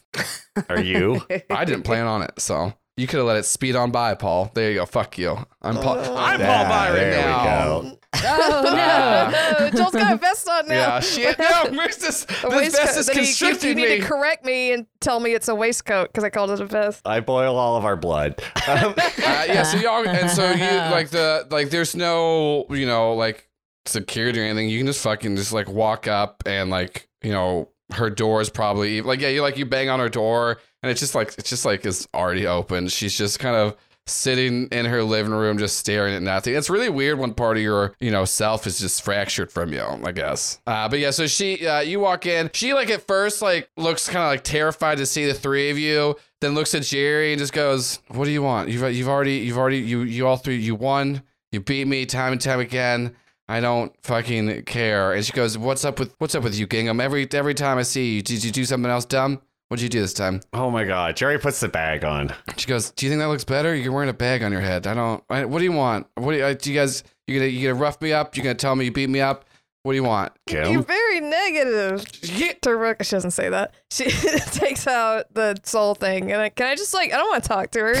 Are 0.68 0.80
you? 0.80 1.20
I 1.50 1.64
didn't 1.64 1.82
plan 1.82 2.06
on 2.06 2.22
it, 2.22 2.38
so. 2.40 2.72
You 2.96 3.06
could 3.06 3.16
have 3.18 3.26
let 3.26 3.38
it 3.38 3.44
speed 3.44 3.76
on 3.76 3.90
by, 3.92 4.14
Paul. 4.14 4.50
There 4.54 4.70
you 4.70 4.78
go. 4.80 4.84
Fuck 4.86 5.16
you. 5.16 5.30
I'm 5.62 5.76
Paul. 5.76 5.98
I'm 6.18 6.38
Paul 6.38 6.64
Byron 6.64 6.96
there 6.96 7.22
now. 7.22 7.80
we 7.80 7.88
go. 7.90 7.98
Oh 8.12 8.62
no. 8.64 9.64
no, 9.66 9.70
Joel's 9.76 9.92
got 9.94 10.12
a 10.14 10.16
vest 10.16 10.48
on 10.48 10.66
now. 10.68 10.74
Yeah, 10.74 11.00
shit. 11.00 11.38
No, 11.38 11.70
where's 11.76 11.96
this? 11.96 12.24
A 12.44 12.48
This 12.50 12.76
vest 12.76 12.98
is 12.98 13.06
Then 13.06 13.16
you- 13.18 13.22
you, 13.22 13.68
you 13.68 13.74
need 13.74 13.88
me. 13.88 14.00
to 14.00 14.04
correct 14.06 14.44
me 14.44 14.72
and 14.72 14.86
tell 15.00 15.20
me 15.20 15.32
it's 15.32 15.48
a 15.48 15.54
waistcoat 15.54 16.08
because 16.08 16.24
I 16.24 16.30
called 16.30 16.50
it 16.50 16.60
a 16.60 16.66
vest. 16.66 17.02
I 17.06 17.20
boil 17.20 17.56
all 17.56 17.76
of 17.76 17.84
our 17.84 17.96
blood. 17.96 18.42
Um, 18.68 18.94
uh, 18.98 19.02
yeah, 19.46 19.62
so 19.62 19.78
y'all, 19.78 20.06
and 20.06 20.30
so 20.30 20.50
you 20.50 20.64
like 20.90 21.10
the 21.10 21.46
like, 21.50 21.70
there's 21.70 21.94
no, 21.94 22.66
you 22.70 22.86
know, 22.86 23.14
like 23.14 23.48
security 23.86 24.40
or 24.40 24.44
anything. 24.44 24.68
You 24.68 24.78
can 24.78 24.86
just 24.86 25.02
fucking 25.02 25.36
just 25.36 25.52
like 25.52 25.68
walk 25.68 26.06
up 26.08 26.42
and 26.46 26.68
like, 26.70 27.08
you 27.22 27.32
know, 27.32 27.68
her 27.92 28.10
door 28.10 28.40
is 28.40 28.50
probably 28.50 29.02
like, 29.02 29.20
yeah, 29.20 29.28
you 29.28 29.42
like 29.42 29.56
you 29.56 29.66
bang 29.66 29.88
on 29.88 29.98
her 30.00 30.08
door 30.08 30.58
and 30.82 30.90
it's 30.90 31.00
just 31.00 31.14
like 31.14 31.34
it's 31.38 31.50
just 31.50 31.64
like 31.64 31.84
it's 31.86 32.06
already 32.14 32.46
open. 32.46 32.88
She's 32.88 33.16
just 33.16 33.38
kind 33.38 33.56
of 33.56 33.76
sitting 34.06 34.66
in 34.68 34.86
her 34.86 35.02
living 35.02 35.32
room 35.32 35.58
just 35.58 35.78
staring 35.78 36.14
at 36.14 36.22
nothing. 36.22 36.54
It's 36.54 36.70
really 36.70 36.88
weird 36.88 37.18
when 37.18 37.34
part 37.34 37.56
of 37.56 37.62
your, 37.62 37.94
you 38.00 38.10
know, 38.10 38.24
self 38.24 38.66
is 38.66 38.78
just 38.80 39.02
fractured 39.02 39.52
from 39.52 39.72
you, 39.72 39.82
I 39.82 40.12
guess. 40.12 40.60
Uh, 40.66 40.88
but 40.88 40.98
yeah, 40.98 41.10
so 41.10 41.26
she 41.26 41.66
uh, 41.66 41.80
you 41.80 42.00
walk 42.00 42.26
in. 42.26 42.50
She 42.52 42.74
like 42.74 42.90
at 42.90 43.06
first 43.06 43.42
like 43.42 43.70
looks 43.76 44.06
kind 44.08 44.24
of 44.24 44.30
like 44.30 44.44
terrified 44.44 44.98
to 44.98 45.06
see 45.06 45.26
the 45.26 45.34
three 45.34 45.70
of 45.70 45.78
you, 45.78 46.16
then 46.40 46.54
looks 46.54 46.74
at 46.74 46.82
Jerry 46.82 47.32
and 47.32 47.38
just 47.38 47.52
goes, 47.52 48.00
"What 48.08 48.24
do 48.24 48.30
you 48.30 48.42
want? 48.42 48.68
You've 48.68 48.94
you've 48.94 49.08
already 49.08 49.38
you've 49.38 49.58
already 49.58 49.78
you 49.78 50.02
you 50.02 50.26
all 50.26 50.36
three 50.36 50.56
you 50.56 50.74
won. 50.74 51.22
You 51.52 51.60
beat 51.60 51.86
me 51.86 52.06
time 52.06 52.32
and 52.32 52.40
time 52.40 52.60
again." 52.60 53.16
I 53.48 53.58
don't 53.58 53.92
fucking 54.04 54.62
care. 54.62 55.12
And 55.12 55.24
she 55.24 55.32
goes, 55.32 55.58
"What's 55.58 55.84
up 55.84 55.98
with 55.98 56.14
what's 56.18 56.36
up 56.36 56.44
with 56.44 56.56
you, 56.56 56.68
Gingham? 56.68 57.00
Every 57.00 57.26
every 57.32 57.54
time 57.54 57.78
I 57.78 57.82
see 57.82 58.14
you, 58.14 58.22
did 58.22 58.44
you 58.44 58.52
do 58.52 58.64
something 58.64 58.88
else 58.88 59.04
dumb? 59.04 59.42
What'd 59.70 59.82
you 59.82 59.88
do 59.88 60.00
this 60.00 60.12
time?" 60.12 60.40
oh 60.52 60.70
my 60.70 60.84
god. 60.84 61.16
Jerry 61.16 61.38
puts 61.38 61.60
the 61.60 61.68
bag 61.68 62.04
on. 62.04 62.34
She 62.56 62.66
goes, 62.66 62.90
"Do 62.90 63.06
you 63.06 63.10
think 63.10 63.20
that 63.20 63.28
looks 63.28 63.44
better? 63.44 63.74
You're 63.74 63.92
wearing 63.92 64.10
a 64.10 64.12
bag 64.12 64.42
on 64.42 64.52
your 64.52 64.60
head. 64.60 64.86
I 64.86 64.94
don't. 64.94 65.22
I, 65.30 65.44
what 65.44 65.58
do 65.58 65.64
you 65.64 65.72
want? 65.72 66.06
What 66.16 66.32
do 66.32 66.38
you, 66.38 66.44
uh, 66.44 66.54
do 66.54 66.72
you 66.72 66.78
guys? 66.78 67.04
You 67.26 67.38
gonna 67.38 67.48
you 67.48 67.68
gonna 67.68 67.80
rough 67.80 68.02
me 68.02 68.12
up? 68.12 68.36
You're 68.36 68.42
gonna 68.44 68.54
tell 68.56 68.74
me 68.74 68.84
you 68.86 68.92
beat 68.92 69.08
me 69.08 69.20
up? 69.20 69.44
What 69.84 69.92
do 69.92 69.96
you 69.96 70.02
want?" 70.02 70.32
You're 70.50 70.82
very 70.82 71.20
negative. 71.20 72.04
Yeah. 72.22 72.52
To 72.62 72.96
she 73.00 73.10
doesn't 73.12 73.30
say 73.30 73.48
that. 73.48 73.72
She 73.92 74.04
takes 74.10 74.86
out 74.88 75.32
the 75.32 75.56
soul 75.62 75.94
thing, 75.94 76.32
and 76.32 76.42
I, 76.42 76.48
can 76.48 76.66
I 76.66 76.74
just 76.74 76.92
like 76.92 77.12
I 77.12 77.16
don't 77.16 77.30
want 77.30 77.44
to 77.44 77.48
talk 77.48 77.70
to 77.70 77.78
her 77.80 77.94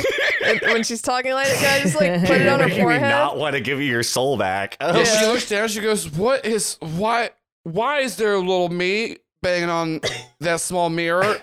And 0.44 0.60
when 0.62 0.82
she's 0.82 1.00
talking 1.02 1.32
like 1.32 1.46
that. 1.46 1.56
Can 1.58 1.80
I 1.80 1.82
just 1.82 1.94
like 1.94 2.20
put 2.26 2.40
it 2.40 2.48
on 2.48 2.58
her 2.60 2.66
Making 2.68 2.78
me 2.78 2.82
forehead? 2.84 3.02
not 3.10 3.38
want 3.38 3.54
to 3.54 3.60
give 3.60 3.78
you 3.80 3.86
your 3.86 4.02
soul 4.02 4.36
back. 4.36 4.76
Oh, 4.80 4.98
Yeah, 4.98 5.04
she 5.04 5.26
looks 5.32 5.48
down. 5.48 5.68
She 5.68 5.80
goes, 5.80 6.10
"What 6.10 6.44
is 6.44 6.76
why? 6.80 7.30
Why 7.62 8.00
is 8.00 8.16
there 8.16 8.34
a 8.34 8.38
little 8.40 8.68
me 8.68 9.18
banging 9.42 9.70
on 9.70 10.00
that 10.40 10.60
small 10.60 10.90
mirror?" 10.90 11.38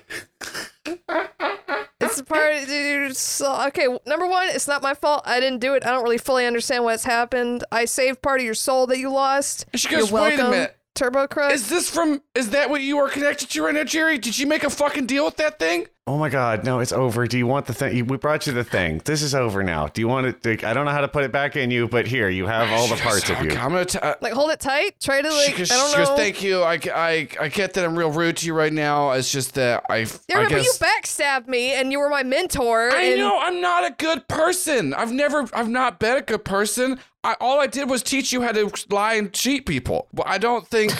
It's 1.99 2.21
part. 2.21 3.17
So, 3.17 3.67
okay, 3.67 3.87
number 4.05 4.27
one, 4.27 4.47
it's 4.49 4.67
not 4.67 4.81
my 4.81 4.93
fault. 4.93 5.23
I 5.25 5.39
didn't 5.39 5.59
do 5.59 5.73
it. 5.73 5.85
I 5.85 5.91
don't 5.91 6.03
really 6.03 6.17
fully 6.17 6.45
understand 6.45 6.83
what's 6.83 7.03
happened. 7.03 7.63
I 7.71 7.85
saved 7.85 8.21
part 8.21 8.39
of 8.39 8.45
your 8.45 8.53
soul 8.53 8.87
that 8.87 8.97
you 8.97 9.09
lost. 9.09 9.65
She 9.75 9.89
You're 9.89 10.01
goes, 10.01 10.11
"Wait 10.11 10.39
a 10.39 10.49
minute. 10.49 10.77
Turbo 10.95 11.27
Crust. 11.27 11.55
Is 11.55 11.69
this 11.69 11.89
from? 11.89 12.21
Is 12.33 12.51
that 12.51 12.69
what 12.69 12.81
you 12.81 12.97
are 12.99 13.09
connected 13.09 13.49
to 13.49 13.63
right 13.63 13.73
now, 13.75 13.83
Jerry? 13.83 14.17
Did 14.17 14.39
you 14.39 14.47
make 14.47 14.63
a 14.63 14.69
fucking 14.69 15.05
deal 15.05 15.25
with 15.25 15.37
that 15.37 15.59
thing?" 15.59 15.87
Oh 16.07 16.17
my 16.17 16.29
god, 16.29 16.63
no, 16.63 16.79
it's 16.79 16.93
over. 16.93 17.27
Do 17.27 17.37
you 17.37 17.45
want 17.45 17.65
the 17.65 17.73
thing? 17.73 18.07
We 18.07 18.15
brought 18.15 18.47
you 18.47 18.53
the 18.53 18.63
thing. 18.63 19.01
This 19.03 19.21
is 19.21 19.35
over 19.35 19.61
now. 19.61 19.87
Do 19.87 19.99
you 19.99 20.07
want 20.07 20.25
it? 20.25 20.45
Like, 20.45 20.63
I 20.63 20.73
don't 20.73 20.85
know 20.85 20.91
how 20.91 21.01
to 21.01 21.07
put 21.09 21.25
it 21.25 21.33
back 21.33 21.57
in 21.57 21.69
you, 21.69 21.89
but 21.89 22.07
here, 22.07 22.29
you 22.29 22.47
have 22.47 22.71
all 22.71 22.87
the 22.87 22.95
parts 22.95 23.29
of 23.29 23.43
you. 23.43 23.51
I'm 23.51 23.71
gonna. 23.71 23.83
T- 23.83 23.99
uh, 23.99 24.15
like 24.21 24.31
hold 24.31 24.51
it 24.51 24.61
tight. 24.61 25.01
Try 25.01 25.21
to 25.21 25.29
she 25.29 25.35
like. 25.35 25.57
goes, 25.57 25.69
I 25.69 25.75
don't 25.75 25.91
she 25.91 25.97
know. 25.97 26.05
goes, 26.05 26.17
"Thank 26.17 26.41
you. 26.41 26.61
I, 26.61 26.79
I, 26.95 27.27
I 27.41 27.47
get 27.49 27.73
that 27.73 27.83
I'm 27.83 27.97
real 27.97 28.09
rude 28.09 28.37
to 28.37 28.45
you 28.45 28.53
right 28.53 28.71
now. 28.71 29.11
It's 29.11 29.29
just 29.29 29.55
that 29.55 29.83
I. 29.89 29.97
yeah, 30.29 30.39
I 30.39 30.49
but 30.49 30.63
you 30.63 30.71
backstabbed 30.79 31.49
me, 31.49 31.73
and 31.73 31.91
you 31.91 31.99
were 31.99 32.09
my 32.09 32.23
mentor. 32.23 32.89
I 32.89 33.01
and 33.01 33.19
know 33.19 33.37
I'm 33.41 33.59
not 33.59 33.85
a 33.85 33.93
good 33.97 34.29
person. 34.29 34.93
I've 34.93 35.11
never, 35.11 35.45
I've 35.53 35.69
not 35.69 35.99
been 35.99 36.15
a 36.15 36.21
good 36.21 36.45
person. 36.45 36.99
I, 37.25 37.35
all 37.41 37.59
I 37.59 37.67
did 37.67 37.89
was 37.89 38.01
teach 38.01 38.31
you 38.31 38.43
how 38.43 38.53
to 38.53 38.71
lie 38.89 39.15
and 39.15 39.33
cheat 39.33 39.65
people. 39.65 40.07
But 40.13 40.27
I 40.27 40.37
don't 40.37 40.65
think, 40.65 40.93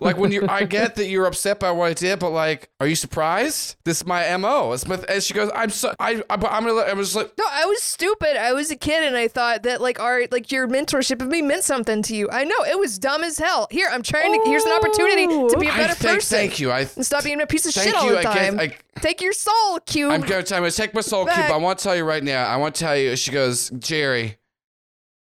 like, 0.00 0.16
when 0.16 0.32
you, 0.32 0.46
I 0.48 0.64
get 0.64 0.94
that 0.96 1.06
you're 1.06 1.26
upset 1.26 1.60
by 1.60 1.70
what 1.70 1.86
I 1.90 1.94
did, 1.94 2.18
but 2.18 2.30
like, 2.30 2.70
are 2.80 2.86
you 2.86 2.94
surprised? 2.96 3.76
This 3.84 3.98
is 3.98 4.06
my 4.06 4.36
mo. 4.36 4.72
It's 4.72 4.86
my, 4.86 4.96
and 5.08 5.22
she 5.22 5.34
goes, 5.34 5.50
I'm 5.54 5.70
so, 5.70 5.94
I, 5.98 6.22
I, 6.30 6.34
I'm 6.34 6.40
gonna, 6.40 6.72
let, 6.72 6.88
I 6.88 6.94
was 6.94 7.14
like, 7.16 7.32
No, 7.38 7.44
I 7.50 7.64
was 7.66 7.82
stupid. 7.82 8.36
I 8.40 8.52
was 8.52 8.70
a 8.70 8.76
kid, 8.76 9.04
and 9.04 9.16
I 9.16 9.28
thought 9.28 9.62
that 9.64 9.80
like 9.80 10.00
our 10.00 10.22
like 10.30 10.50
your 10.52 10.66
mentorship 10.68 11.20
of 11.22 11.28
me 11.28 11.42
meant 11.42 11.64
something 11.64 12.02
to 12.02 12.16
you. 12.16 12.28
I 12.30 12.44
know 12.44 12.56
it 12.68 12.78
was 12.78 12.98
dumb 12.98 13.22
as 13.24 13.38
hell. 13.38 13.68
Here, 13.70 13.88
I'm 13.90 14.02
trying 14.02 14.32
to. 14.32 14.48
Here's 14.48 14.64
an 14.64 14.72
opportunity 14.72 15.26
to 15.26 15.56
be 15.58 15.68
a 15.68 15.72
better 15.72 15.94
think, 15.94 16.14
person. 16.16 16.38
thank 16.38 16.60
you. 16.60 16.70
I, 16.70 16.80
And 16.96 17.04
stop 17.04 17.24
being 17.24 17.40
a 17.40 17.46
piece 17.46 17.66
of 17.66 17.74
Thank 17.74 17.86
shit 17.88 17.94
all 17.96 18.06
you, 18.06 18.12
the 18.12 18.18
I 18.18 18.22
guess- 18.22 18.48
time. 18.50 18.60
I- 18.60 18.76
Take 19.00 19.20
your 19.20 19.32
soul, 19.32 19.80
cube. 19.86 20.12
I'm 20.12 20.20
gonna, 20.20 20.36
I'm 20.36 20.44
gonna 20.44 20.70
take 20.70 20.94
my 20.94 21.00
soul 21.00 21.24
Back. 21.26 21.34
cube. 21.34 21.50
I 21.50 21.56
want 21.56 21.78
to 21.80 21.82
tell 21.82 21.96
you 21.96 22.04
right 22.04 22.22
now. 22.22 22.46
I 22.46 22.56
want 22.58 22.76
to 22.76 22.80
tell 22.84 22.96
you. 22.96 23.16
She 23.16 23.32
goes, 23.32 23.70
Jerry. 23.70 24.38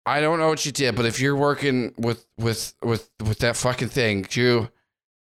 I 0.09 0.21
don't 0.21 0.39
know 0.39 0.49
what 0.49 0.65
you 0.65 0.71
did, 0.71 0.95
but 0.95 1.05
if 1.05 1.19
you're 1.19 1.35
working 1.35 1.93
with 1.97 2.25
with 2.37 2.73
with 2.81 3.09
with 3.23 3.39
that 3.39 3.55
fucking 3.55 3.89
thing, 3.89 4.25
you 4.31 4.69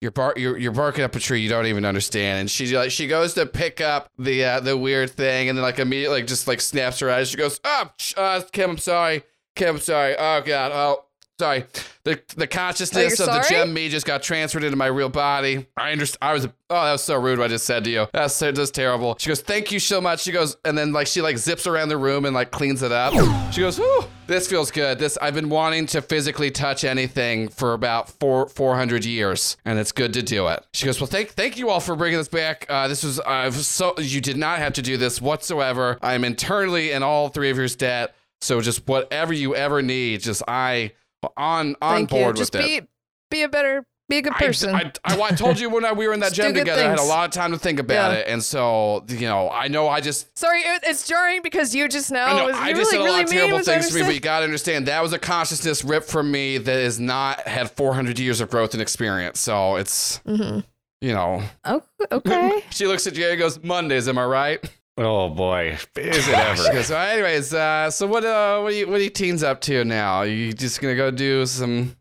you're 0.03 0.11
bar 0.11 0.35
you're, 0.37 0.59
you're 0.59 0.73
barking 0.73 1.03
up 1.03 1.17
a 1.17 1.19
tree 1.19 1.41
you 1.41 1.49
don't 1.49 1.65
even 1.65 1.87
understand. 1.87 2.41
And 2.41 2.51
she 2.51 2.77
like 2.77 2.91
she 2.91 3.07
goes 3.07 3.33
to 3.35 3.47
pick 3.47 3.81
up 3.81 4.11
the 4.19 4.45
uh, 4.45 4.61
the 4.61 4.77
weird 4.77 5.11
thing, 5.11 5.49
and 5.49 5.57
then 5.57 5.63
like 5.63 5.79
immediately 5.79 6.21
like, 6.21 6.27
just 6.27 6.47
like 6.47 6.61
snaps 6.61 6.99
her 7.01 7.11
eyes. 7.11 7.31
She 7.31 7.39
goes, 7.39 7.59
"Oh, 7.65 7.91
uh, 8.19 8.43
Kim, 8.53 8.73
I'm 8.73 8.79
sorry. 8.79 9.23
Kim, 9.55 9.77
I'm 9.77 9.81
sorry. 9.81 10.15
Oh 10.19 10.43
God, 10.45 10.73
oh." 10.75 11.06
Sorry, 11.39 11.67
the 12.05 12.19
the 12.37 12.47
consciousness 12.47 13.19
you're 13.19 13.29
of 13.29 13.35
the 13.35 13.47
gem 13.47 13.75
me 13.75 13.91
just 13.91 14.07
got 14.07 14.23
transferred 14.23 14.65
into 14.65 14.77
my 14.77 14.87
real 14.87 15.11
body. 15.11 15.67
I 15.77 15.93
understand. 15.93 16.19
I 16.23 16.33
was. 16.33 16.47
Oh, 16.71 16.85
that 16.85 16.93
was 16.93 17.05
so 17.05 17.21
rude. 17.21 17.39
What 17.39 17.45
I 17.45 17.49
just 17.49 17.67
said 17.67 17.85
to 17.85 17.91
you. 17.91 18.07
That's 18.15 18.33
so 18.33 18.53
just 18.53 18.75
terrible. 18.75 19.17
She 19.19 19.29
goes, 19.29 19.43
"Thank 19.43 19.71
you 19.71 19.79
so 19.79 20.01
much." 20.01 20.21
She 20.23 20.33
goes, 20.33 20.57
and 20.65 20.79
then 20.79 20.95
like 20.95 21.07
she 21.07 21.21
like 21.21 21.37
zips 21.37 21.67
around 21.67 21.91
the 21.91 21.99
room 21.99 22.25
and 22.25 22.35
like 22.35 22.53
cleans 22.53 22.83
it 22.83 22.91
up. 22.91 23.13
She 23.53 23.61
goes, 23.61 23.77
"Whew, 23.77 24.05
this 24.27 24.49
feels 24.49 24.71
good. 24.71 24.99
This 24.99 25.19
I've 25.21 25.35
been 25.35 25.51
wanting 25.51 25.85
to 25.89 26.01
physically 26.01 26.51
touch 26.51 26.85
anything 26.85 27.49
for 27.49 27.75
about 27.75 28.09
four 28.09 28.49
four 28.49 28.75
hundred 28.75 29.05
years, 29.05 29.59
and 29.67 29.79
it's 29.79 29.93
good 29.93 30.15
to 30.15 30.23
do 30.23 30.49
it." 30.49 30.65
She 30.73 30.87
goes, 30.87 30.99
"Well, 30.99 31.07
thank 31.07 31.33
thank 31.33 31.59
you 31.59 31.69
all 31.69 31.81
for 31.81 31.97
bringing 31.97 32.19
this 32.19 32.29
back. 32.29 32.65
Uh, 32.71 32.89
this 32.89 33.05
was 33.05 33.21
uh, 33.21 33.51
so 33.51 33.95
you 33.99 34.23
did 34.23 34.39
not 34.39 34.59
have 34.59 34.73
to 34.73 34.83
do 34.83 34.97
this 34.97 35.21
whatsoever. 35.21 35.99
I'm 36.01 36.25
internally 36.25 36.93
in 36.93 37.03
all 37.03 37.29
three 37.29 37.51
of 37.51 37.59
your 37.59 37.69
debt. 37.69 38.15
So 38.41 38.63
just 38.63 38.89
whatever 38.89 39.35
you 39.35 39.55
ever 39.55 39.83
need, 39.83 40.23
just 40.23 40.43
I." 40.49 40.93
On 41.37 41.77
on 41.81 41.95
Thank 41.97 42.11
board 42.11 42.37
you. 42.37 42.43
Just 42.43 42.53
with 42.55 42.65
be 42.65 42.77
it. 42.77 42.89
be 43.31 43.43
a 43.43 43.49
better 43.49 43.87
be 44.09 44.19
a 44.19 44.23
good 44.23 44.35
person. 44.35 44.73
I, 44.73 44.93
I, 45.05 45.21
I 45.21 45.31
told 45.33 45.59
you 45.59 45.69
when 45.69 45.85
I, 45.85 45.91
we 45.93 46.07
were 46.07 46.15
in 46.15 46.21
that 46.21 46.33
gym 46.33 46.55
together, 46.55 46.81
I 46.81 46.91
had 46.91 47.01
a 47.01 47.03
lot 47.03 47.25
of 47.25 47.33
time 47.33 47.51
to 47.51 47.59
think 47.59 47.81
about 47.81 48.13
Yeah. 48.13 48.19
it, 48.19 48.29
and 48.29 48.41
so 48.41 49.05
you 49.09 49.27
know, 49.27 49.51
I 49.51 49.67
know 49.67 49.89
I 49.89 50.01
just. 50.01 50.39
Sorry, 50.39 50.61
it, 50.61 50.83
it's 50.85 51.09
jarring 51.09 51.43
because 51.43 51.75
you 51.75 51.89
just 51.89 52.13
now 52.13 52.27
I 52.27 52.39
know 52.39 52.47
was 52.47 52.57
I 52.57 52.73
just 52.73 52.79
really 52.79 52.85
said 52.93 53.01
a 53.01 53.03
really 53.05 53.11
lot 53.17 53.25
of 53.25 53.31
terrible 53.31 53.59
things 53.65 53.89
to 53.89 53.95
me, 53.97 54.03
but 54.03 54.15
you 54.15 54.21
gotta 54.21 54.45
understand 54.45 54.87
that 54.87 55.03
was 55.03 55.13
a 55.13 55.19
consciousness 55.19 55.83
ripped 55.83 56.09
from 56.09 56.31
me 56.31 56.57
that 56.59 56.79
has 56.85 57.01
not 57.01 57.41
had 57.49 57.69
400 57.73 58.19
years 58.21 58.41
of 58.41 58.49
growth 58.49 58.75
and 58.75 58.81
experience. 58.81 59.41
So 59.41 59.75
it's, 59.75 60.21
Mhm. 60.21 60.63
you 61.01 61.13
know, 61.13 61.43
Oh, 61.65 61.83
okay. 62.13 62.63
she 62.71 62.87
looks 62.87 63.09
at 63.09 63.17
you 63.17 63.27
and 63.29 63.39
goes, 63.41 63.61
"Mondays, 63.65 64.07
am 64.09 64.19
I 64.19 64.25
right?" 64.25 64.71
Oh 64.99 65.29
boy, 65.29 65.77
is 65.97 66.29
it 66.29 66.35
ever? 66.35 66.63
goes, 66.73 66.91
"Well, 66.91 67.07
anyways, 67.13 67.53
uh, 67.53 67.91
so 67.91 68.07
what? 68.07 68.25
Uh, 68.25 68.61
what 68.61 68.73
are 68.73 68.77
you 68.77 68.89
what 68.89 69.01
are 69.01 69.05
you 69.05 69.11
teens 69.11 69.43
up 69.43 69.61
to 69.63 69.85
now? 69.85 70.23
you 70.23 70.53
just 70.53 70.81
gonna 70.81 70.97
go 70.97 71.11
do 71.11 71.45
some, 71.45 71.97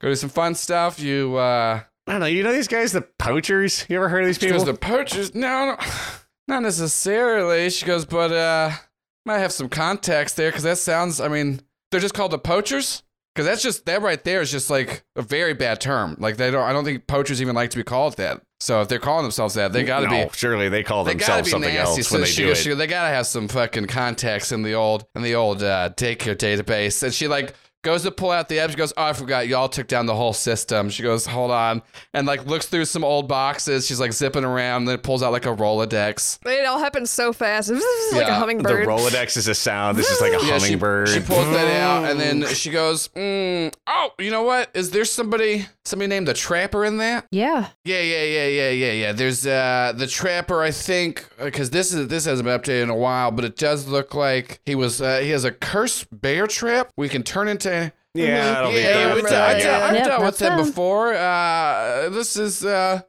go 0.00 0.08
do 0.08 0.14
some 0.14 0.30
fun 0.30 0.54
stuff? 0.54 0.98
You 1.00 1.36
uh." 1.36 1.80
I 2.06 2.12
don't 2.12 2.20
know. 2.20 2.26
You 2.26 2.42
know 2.42 2.52
these 2.54 2.68
guys, 2.68 2.92
the 2.92 3.02
poachers. 3.18 3.84
You 3.90 3.96
ever 3.96 4.08
heard 4.08 4.22
of 4.22 4.28
these 4.28 4.36
She 4.36 4.46
people? 4.46 4.64
goes, 4.64 4.66
the 4.66 4.80
poachers? 4.80 5.34
No, 5.34 5.76
no, 5.76 5.76
not 6.48 6.62
necessarily. 6.62 7.68
She 7.68 7.84
goes, 7.84 8.06
but 8.06 8.32
uh, 8.32 8.70
might 9.26 9.40
have 9.40 9.52
some 9.52 9.68
context 9.68 10.38
there 10.38 10.48
because 10.50 10.62
that 10.62 10.78
sounds. 10.78 11.20
I 11.20 11.28
mean, 11.28 11.60
they're 11.90 12.00
just 12.00 12.14
called 12.14 12.30
the 12.30 12.38
poachers. 12.38 13.02
Because 13.34 13.46
that's 13.46 13.62
just 13.62 13.84
that 13.86 14.02
right 14.02 14.24
there 14.24 14.40
is 14.40 14.50
just 14.50 14.68
like 14.70 15.04
a 15.14 15.22
very 15.22 15.52
bad 15.52 15.80
term. 15.82 16.16
Like 16.18 16.38
they 16.38 16.50
don't. 16.50 16.64
I 16.64 16.72
don't 16.72 16.84
think 16.84 17.06
poachers 17.06 17.42
even 17.42 17.54
like 17.54 17.70
to 17.70 17.76
be 17.76 17.84
called 17.84 18.16
that. 18.16 18.40
So 18.60 18.80
if 18.80 18.88
they're 18.88 18.98
calling 18.98 19.22
themselves 19.22 19.54
that, 19.54 19.72
they 19.72 19.84
got 19.84 20.00
to 20.00 20.06
no, 20.08 20.24
be. 20.24 20.30
surely 20.34 20.68
they 20.68 20.82
call 20.82 21.04
They 21.04 21.12
themselves 21.12 21.50
something 21.50 21.72
nasty. 21.72 22.00
else 22.00 22.08
so 22.08 22.14
when 22.16 22.22
they 22.22 22.28
she, 22.28 22.42
do 22.42 22.50
it. 22.50 22.56
she- 22.56 22.74
they 22.74 22.86
gotta 22.86 23.14
have 23.14 23.26
some 23.26 23.46
fucking 23.48 23.86
contacts 23.86 24.50
in 24.52 24.62
the 24.62 24.74
old 24.74 25.04
in 25.14 25.22
the 25.22 25.34
old 25.36 25.62
uh, 25.62 25.90
daycare 25.96 26.36
database. 26.36 27.02
And 27.02 27.14
she 27.14 27.28
like 27.28 27.54
goes 27.84 28.02
to 28.02 28.10
pull 28.10 28.32
out 28.32 28.48
the 28.48 28.58
app. 28.58 28.70
She 28.70 28.76
goes, 28.76 28.92
"Oh, 28.96 29.04
I 29.04 29.12
forgot. 29.12 29.46
Y'all 29.46 29.68
took 29.68 29.86
down 29.86 30.06
the 30.06 30.14
whole 30.16 30.32
system." 30.32 30.90
She 30.90 31.04
goes, 31.04 31.24
"Hold 31.26 31.52
on," 31.52 31.82
and 32.12 32.26
like 32.26 32.44
looks 32.46 32.66
through 32.66 32.86
some 32.86 33.04
old 33.04 33.28
boxes. 33.28 33.86
She's 33.86 34.00
like 34.00 34.12
zipping 34.12 34.42
around. 34.44 34.86
Then 34.86 34.98
pulls 34.98 35.22
out 35.22 35.30
like 35.30 35.46
a 35.46 35.54
Rolodex. 35.54 36.40
It 36.44 36.66
all 36.66 36.80
happens 36.80 37.10
so 37.10 37.32
fast. 37.32 37.70
It's 37.72 38.12
like 38.14 38.26
a 38.26 38.30
Yeah. 38.30 38.44
the. 38.44 38.84
Rolodex 38.86 39.36
is 39.36 39.46
a 39.46 39.54
sound. 39.54 39.96
This 39.96 40.10
is 40.10 40.20
like 40.20 40.32
a 40.32 40.36
Yeah, 40.44 40.58
she, 40.58 40.64
hummingbird. 40.64 41.08
she 41.10 41.20
pulls 41.20 41.46
that 41.50 41.80
out, 41.80 42.10
and 42.10 42.18
then 42.18 42.44
she 42.54 42.70
goes, 42.70 43.08
mm, 43.08 43.72
"Oh, 43.86 44.10
you 44.18 44.32
know 44.32 44.42
what? 44.42 44.70
Is 44.74 44.90
there 44.90 45.04
somebody 45.04 45.66
somebody 45.88 46.08
named 46.08 46.28
the 46.28 46.34
Trapper 46.34 46.84
in 46.84 46.98
that?" 46.98 47.26
Yeah. 47.30 47.68
Yeah, 47.84 48.00
yeah, 48.00 48.22
yeah, 48.24 48.46
yeah, 48.46 48.70
yeah, 48.70 48.92
yeah. 48.92 49.12
There's 49.12 49.46
uh 49.46 49.92
the 49.96 50.06
trapper, 50.06 50.62
I 50.62 50.70
think, 50.70 51.26
because 51.42 51.70
this 51.70 51.92
is 51.92 52.08
this 52.08 52.24
hasn't 52.26 52.46
been 52.46 52.58
updated 52.60 52.84
in 52.84 52.90
a 52.90 52.96
while, 52.96 53.30
but 53.30 53.44
it 53.44 53.56
does 53.56 53.88
look 53.88 54.14
like 54.14 54.60
he 54.66 54.74
was 54.74 55.00
uh, 55.02 55.18
he 55.18 55.30
has 55.30 55.44
a 55.44 55.50
cursed 55.52 56.06
bear 56.12 56.46
trap. 56.46 56.90
We 56.96 57.08
can 57.08 57.22
turn 57.22 57.48
into 57.48 57.92
yeah, 58.14 58.44
that'll 58.54 58.70
be 58.70 58.78
yeah, 58.78 58.82
yeah, 58.82 59.14
good. 59.14 59.22
we 59.24 59.28
I 59.28 59.30
that, 59.30 59.62
dealt- 59.62 59.82
I've 59.82 59.94
yeah. 59.94 60.04
dealt 60.04 60.20
Yep, 60.22 60.26
with 60.32 60.42
him 60.42 60.56
before. 60.56 61.14
Uh, 61.14 62.08
this 62.10 62.36
is 62.36 62.64
uh. 62.64 63.00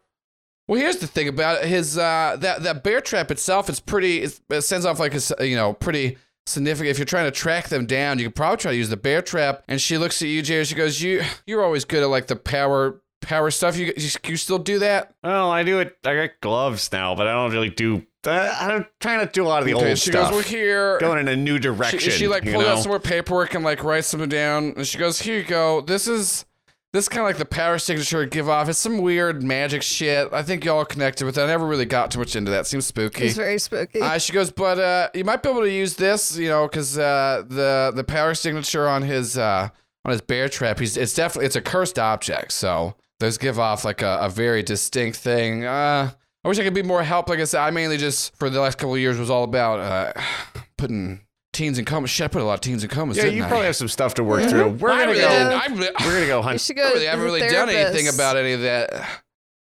Well, 0.67 0.79
here's 0.79 0.97
the 0.97 1.07
thing 1.07 1.27
about 1.27 1.63
it. 1.63 1.67
His 1.67 1.97
uh, 1.97 2.37
that 2.41 2.61
that 2.63 2.83
bear 2.83 3.01
trap 3.01 3.31
itself 3.31 3.69
is 3.69 3.79
pretty. 3.79 4.21
It's, 4.21 4.39
it 4.51 4.61
sends 4.61 4.85
off 4.85 4.99
like 4.99 5.15
a 5.15 5.47
you 5.47 5.55
know 5.55 5.73
pretty 5.73 6.17
significant. 6.49 6.89
If 6.89 6.97
you're 6.97 7.05
trying 7.05 7.25
to 7.25 7.31
track 7.31 7.69
them 7.69 7.85
down, 7.85 8.19
you 8.19 8.25
could 8.25 8.35
probably 8.35 8.57
try 8.57 8.71
to 8.71 8.77
use 8.77 8.89
the 8.89 8.97
bear 8.97 9.21
trap. 9.21 9.63
And 9.67 9.79
she 9.79 9.97
looks 9.97 10.21
at 10.21 10.27
you, 10.27 10.41
Jerry. 10.41 10.65
She 10.65 10.75
goes, 10.75 11.01
"You 11.01 11.21
you're 11.45 11.63
always 11.63 11.85
good 11.85 12.03
at 12.03 12.09
like 12.09 12.27
the 12.27 12.35
power 12.35 13.01
power 13.21 13.51
stuff. 13.51 13.77
You 13.77 13.93
you, 13.97 14.09
you 14.25 14.37
still 14.37 14.59
do 14.59 14.79
that?" 14.79 15.13
Well, 15.23 15.49
I 15.51 15.63
do 15.63 15.79
it. 15.79 15.97
I 16.05 16.15
got 16.15 16.29
gloves 16.41 16.91
now, 16.91 17.15
but 17.15 17.27
I 17.27 17.33
don't 17.33 17.51
really 17.51 17.69
do. 17.69 18.05
Uh, 18.27 18.53
I'm 18.59 18.85
trying 18.99 19.25
to 19.25 19.31
do 19.31 19.45
a 19.45 19.47
lot 19.47 19.59
of 19.61 19.65
the 19.65 19.75
Okay, 19.75 19.89
old 19.89 19.97
she 19.97 20.11
stuff. 20.11 20.25
goes, 20.31 20.33
"Well, 20.33 20.41
here." 20.43 20.99
going 20.99 21.19
in 21.19 21.27
a 21.29 21.35
new 21.37 21.57
direction. 21.57 21.99
she 21.99 22.27
like 22.27 22.43
you 22.43 22.51
pulls 22.51 22.65
know? 22.65 22.71
out 22.73 22.79
some 22.79 22.89
more 22.89 22.99
paperwork 22.99 23.53
and 23.53 23.63
like 23.63 23.83
writes 23.83 24.07
something 24.07 24.27
down, 24.29 24.73
and 24.75 24.85
she 24.85 24.97
goes, 24.97 25.21
"Here 25.21 25.37
you 25.37 25.45
go. 25.45 25.79
This 25.81 26.07
is 26.07 26.43
this 26.91 27.07
kind 27.07 27.21
of 27.21 27.27
like 27.27 27.37
the 27.37 27.45
power 27.45 27.77
signature 27.77 28.25
give 28.25 28.49
off. 28.49 28.67
It's 28.67 28.79
some 28.79 28.99
weird 28.99 29.43
magic 29.43 29.83
shit. 29.83 30.31
I 30.33 30.41
think 30.41 30.65
y'all 30.65 30.85
connected 30.85 31.25
with 31.25 31.35
that. 31.35 31.43
I 31.43 31.47
never 31.47 31.65
really 31.65 31.85
got 31.85 32.11
too 32.11 32.19
much 32.19 32.35
into 32.35 32.51
that. 32.51 32.65
Seems 32.65 32.85
spooky." 32.85 33.25
It's 33.25 33.35
very 33.35 33.59
spooky. 33.59 34.01
Uh, 34.01 34.17
she 34.17 34.33
goes, 34.33 34.51
but 34.51 34.79
uh, 34.79 35.09
you 35.13 35.23
might 35.23 35.43
be 35.43 35.49
able 35.49 35.61
to 35.61 35.71
use 35.71 35.95
this, 35.95 36.37
you 36.37 36.49
know, 36.49 36.67
because 36.67 36.97
uh, 36.97 37.43
the 37.47 37.91
the 37.95 38.03
power 38.03 38.33
signature 38.33 38.87
on 38.87 39.03
his 39.03 39.37
uh, 39.37 39.69
on 40.05 40.11
his 40.11 40.21
bear 40.21 40.49
trap, 40.49 40.79
he's 40.79 40.97
it's 40.97 41.13
definitely 41.13 41.45
it's 41.45 41.55
a 41.55 41.61
cursed 41.61 41.99
object. 41.99 42.51
So 42.51 42.95
those 43.19 43.37
give 43.37 43.59
off 43.59 43.85
like 43.85 44.01
a, 44.01 44.19
a 44.21 44.29
very 44.29 44.63
distinct 44.63 45.17
thing. 45.17 45.65
Uh, 45.65 46.11
I 46.43 46.47
wish 46.47 46.57
I 46.57 46.63
could 46.63 46.73
be 46.73 46.83
more 46.83 47.03
help. 47.03 47.29
Like 47.29 47.39
I 47.39 47.43
said, 47.43 47.61
I 47.61 47.69
mainly 47.69 47.97
just 47.97 48.35
for 48.37 48.49
the 48.49 48.61
last 48.61 48.77
couple 48.77 48.93
of 48.93 48.99
years 48.99 49.17
was 49.17 49.29
all 49.29 49.43
about 49.43 49.79
uh, 49.79 50.13
putting 50.77 51.21
teens 51.59 51.77
in 51.77 51.85
comas. 51.85 52.09
Shit, 52.09 52.25
I 52.25 52.27
put 52.29 52.41
a 52.41 52.45
lot 52.45 52.53
of 52.55 52.61
teens 52.61 52.83
in 52.83 52.89
comas. 52.89 53.17
yeah, 53.17 53.23
didn't 53.23 53.37
you 53.37 53.43
I? 53.43 53.47
probably 53.47 53.65
have 53.67 53.75
some 53.75 53.87
stuff 53.89 54.13
to 54.15 54.23
work 54.23 54.49
through. 54.49 54.69
We're 54.79 54.89
gonna 54.89 55.07
really 55.07 55.19
go. 55.21 55.27
I 55.27 55.65
really, 55.67 55.87
We're 55.99 56.13
gonna 56.13 56.25
go 56.27 56.37
you 56.37 56.43
hunt. 56.43 56.61
should 56.61 56.77
I 56.79 56.81
really 56.89 56.99
to 57.01 57.05
haven't 57.07 57.19
the 57.19 57.25
really 57.25 57.39
done 57.41 57.69
anything 57.69 58.07
about 58.07 58.37
any 58.37 58.53
of 58.53 58.61
that. 58.61 58.91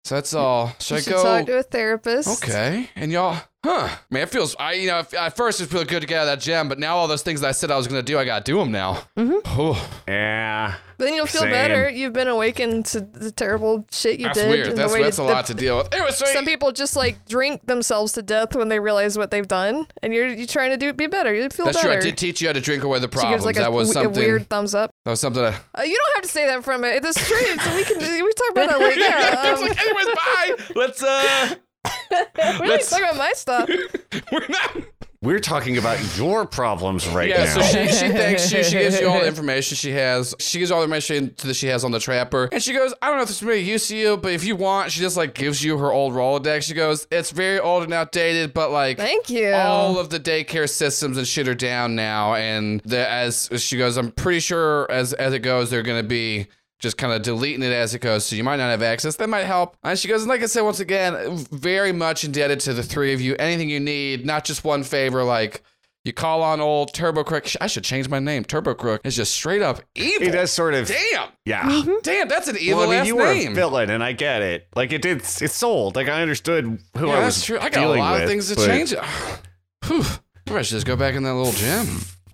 So 0.04 0.14
that's 0.14 0.32
all. 0.32 0.72
Should 0.80 1.06
You 1.06 1.12
I 1.12 1.16
go? 1.16 1.22
talk 1.22 1.46
to 1.46 1.58
a 1.58 1.62
therapist. 1.62 2.42
Okay. 2.44 2.88
And 2.96 3.12
y'all, 3.12 3.38
huh? 3.64 3.88
Man, 4.10 4.22
it 4.22 4.28
feels, 4.30 4.54
I, 4.58 4.72
you 4.74 4.86
know, 4.88 5.02
at 5.18 5.36
first 5.36 5.60
it 5.60 5.66
feels 5.66 5.84
good 5.84 6.00
to 6.00 6.06
get 6.06 6.18
out 6.18 6.22
of 6.22 6.38
that 6.38 6.40
gem, 6.40 6.68
but 6.68 6.78
now 6.78 6.96
all 6.96 7.08
those 7.08 7.22
things 7.22 7.40
that 7.42 7.48
I 7.48 7.52
said 7.52 7.70
I 7.70 7.76
was 7.76 7.86
going 7.86 7.98
to 8.00 8.04
do, 8.04 8.18
I 8.18 8.24
got 8.24 8.44
to 8.44 8.52
do 8.52 8.58
them 8.58 8.70
now. 8.72 9.02
Mm. 9.16 9.40
Oh, 9.46 9.90
Yeah. 10.08 10.74
Then 10.98 11.14
you'll 11.14 11.24
feel 11.24 11.40
Same. 11.42 11.50
better. 11.50 11.88
You've 11.88 12.12
been 12.12 12.28
awakened 12.28 12.84
to 12.86 13.00
the 13.00 13.30
terrible 13.32 13.86
shit 13.90 14.20
you 14.20 14.26
did. 14.26 14.28
that's 14.28 14.38
did. 14.40 14.48
weird. 14.50 14.66
and 14.66 14.76
the 14.76 14.82
That's, 14.82 14.92
way 14.92 15.02
that's 15.02 15.18
a 15.18 15.22
the- 15.22 15.28
lot 15.28 15.46
to 15.46 15.54
deal 15.54 15.78
with. 15.78 15.94
Anyway, 15.94 16.10
so 16.10 16.26
Some 16.26 16.44
people 16.44 16.72
just 16.72 16.94
like 16.94 17.26
drink 17.26 17.64
themselves 17.66 18.12
to 18.12 18.22
death 18.22 18.54
when 18.54 18.68
they 18.68 18.78
realize 18.80 19.16
what 19.16 19.30
they've 19.30 19.48
done, 19.48 19.86
and 20.02 20.12
you're 20.12 20.26
you're 20.28 20.46
trying 20.46 20.72
to 20.72 20.76
do 20.76 20.92
be 20.92 21.06
better. 21.06 21.34
You 21.34 21.48
feel 21.48 21.64
that's 21.64 21.78
better. 21.78 21.88
true. 21.88 21.96
I 21.96 22.00
did 22.02 22.18
teach 22.18 22.42
you 22.42 22.48
how 22.48 22.52
to 22.52 22.60
drink 22.60 22.82
away 22.84 22.98
the 22.98 23.06
she 23.06 23.12
problems. 23.12 23.34
gives 23.36 23.44
like 23.46 23.56
a, 23.56 23.60
that 23.60 23.72
was 23.72 23.88
w- 23.94 23.98
a 24.00 24.04
something. 24.12 24.22
weird 24.22 24.50
thumbs 24.50 24.74
up. 24.74 24.90
That 25.06 25.12
was 25.12 25.20
something. 25.20 25.42
I, 25.42 25.54
Uh, 25.74 25.82
you 25.84 25.96
don't 25.96 26.14
have 26.16 26.22
to 26.24 26.28
say 26.28 26.46
that 26.48 26.62
from 26.64 26.84
it. 26.84 27.02
It's 27.02 27.18
straight. 27.18 27.58
so 27.62 27.74
we 27.76 27.84
can 27.84 27.96
we 28.22 28.32
talk 28.34 28.50
about 28.50 28.68
that 28.68 28.80
later. 28.80 29.00
Yeah, 29.00 29.54
um, 29.56 29.64
Anyways, 29.64 30.06
bye. 30.14 30.54
Let's, 30.74 31.02
uh, 31.02 31.54
we 32.10 32.68
don't 32.68 32.82
talk 32.88 33.00
about 33.00 33.16
my 33.16 33.32
stuff. 33.34 33.68
we're 34.32 34.46
not. 34.48 34.76
We're 35.22 35.38
talking 35.38 35.76
about 35.76 35.98
your 36.16 36.46
problems 36.46 37.06
right 37.08 37.28
Yeah, 37.28 37.44
now. 37.44 37.54
so 37.56 37.60
she, 37.60 37.92
she 37.92 38.08
thinks 38.08 38.48
she, 38.48 38.62
she 38.64 38.70
gives 38.78 38.98
you 38.98 39.06
all 39.06 39.20
the 39.20 39.26
information 39.28 39.76
she 39.76 39.90
has. 39.92 40.34
She 40.38 40.58
gives 40.60 40.70
all 40.70 40.78
the 40.78 40.84
information 40.84 41.34
that 41.42 41.52
she 41.52 41.66
has 41.66 41.84
on 41.84 41.90
the 41.90 42.00
trapper. 42.00 42.48
And 42.50 42.62
she 42.62 42.72
goes, 42.72 42.94
I 43.02 43.08
don't 43.08 43.16
know 43.16 43.22
if 43.24 43.28
this 43.28 43.36
is 43.36 43.42
really 43.42 43.60
use 43.60 43.86
to 43.88 43.96
you, 43.98 44.16
but 44.16 44.32
if 44.32 44.44
you 44.44 44.56
want, 44.56 44.92
she 44.92 45.00
just 45.00 45.18
like 45.18 45.34
gives 45.34 45.62
you 45.62 45.76
her 45.76 45.92
old 45.92 46.14
Rolodex. 46.14 46.62
She 46.62 46.72
goes, 46.72 47.06
It's 47.10 47.32
very 47.32 47.60
old 47.60 47.82
and 47.82 47.92
outdated, 47.92 48.54
but 48.54 48.70
like 48.70 48.96
Thank 48.96 49.28
you. 49.28 49.52
all 49.52 49.98
of 49.98 50.08
the 50.08 50.18
daycare 50.18 50.66
systems 50.66 51.18
and 51.18 51.26
shit 51.28 51.48
are 51.48 51.54
down 51.54 51.94
now. 51.94 52.32
And 52.34 52.80
the, 52.86 53.06
as 53.06 53.50
she 53.58 53.76
goes, 53.76 53.98
I'm 53.98 54.12
pretty 54.12 54.40
sure 54.40 54.90
as 54.90 55.12
as 55.12 55.34
it 55.34 55.40
goes, 55.40 55.68
they're 55.68 55.82
gonna 55.82 56.02
be 56.02 56.46
just 56.80 56.96
kind 56.98 57.12
of 57.12 57.22
deleting 57.22 57.62
it 57.62 57.72
as 57.72 57.94
it 57.94 58.00
goes. 58.00 58.24
So 58.24 58.34
you 58.36 58.42
might 58.42 58.56
not 58.56 58.70
have 58.70 58.82
access. 58.82 59.16
That 59.16 59.28
might 59.28 59.44
help. 59.44 59.76
And 59.84 59.98
she 59.98 60.08
goes, 60.08 60.22
and 60.22 60.28
like 60.28 60.42
I 60.42 60.46
said, 60.46 60.62
once 60.62 60.80
again, 60.80 61.36
very 61.52 61.92
much 61.92 62.24
indebted 62.24 62.58
to 62.60 62.72
the 62.74 62.82
three 62.82 63.12
of 63.12 63.20
you. 63.20 63.36
Anything 63.38 63.68
you 63.70 63.78
need, 63.80 64.24
not 64.26 64.44
just 64.44 64.64
one 64.64 64.82
favor, 64.82 65.22
like 65.22 65.62
you 66.04 66.14
call 66.14 66.42
on 66.42 66.60
old 66.60 66.94
Turbo 66.94 67.22
Crook. 67.22 67.46
I 67.60 67.66
should 67.66 67.84
change 67.84 68.08
my 68.08 68.18
name. 68.18 68.44
Turbo 68.44 68.72
Crook 68.74 69.02
is 69.04 69.14
just 69.14 69.34
straight 69.34 69.60
up 69.60 69.82
evil. 69.94 70.24
He 70.26 70.32
does 70.32 70.50
sort 70.50 70.72
of. 70.72 70.88
Damn. 70.88 71.28
Yeah. 71.44 71.62
Mm-hmm. 71.62 71.92
Damn, 72.02 72.28
that's 72.28 72.48
an 72.48 72.56
evil 72.58 72.78
Well, 72.78 72.88
I 72.88 72.90
mean, 72.90 72.98
last 73.00 73.06
you 73.08 73.16
were 73.16 73.34
name. 73.34 73.52
a 73.52 73.54
villain, 73.54 73.90
and 73.90 74.02
I 74.02 74.12
get 74.12 74.40
it. 74.40 74.66
Like 74.74 74.92
it 74.92 75.02
did. 75.02 75.18
It's 75.18 75.54
sold. 75.54 75.96
Like 75.96 76.08
I 76.08 76.22
understood 76.22 76.64
who 76.96 77.06
yeah, 77.06 77.12
I 77.12 77.24
was 77.26 77.36
that's 77.36 77.44
true. 77.44 77.58
I 77.60 77.68
got 77.68 77.84
a 77.84 77.88
lot 77.98 78.14
with, 78.14 78.22
of 78.22 78.28
things 78.30 78.48
to 78.48 78.56
but- 78.56 78.66
change. 78.66 78.94
Whew. 79.86 80.04
Maybe 80.46 80.58
I 80.58 80.62
should 80.62 80.76
just 80.76 80.86
go 80.86 80.96
back 80.96 81.14
in 81.14 81.22
that 81.24 81.34
little 81.34 81.52
gym. 81.52 81.86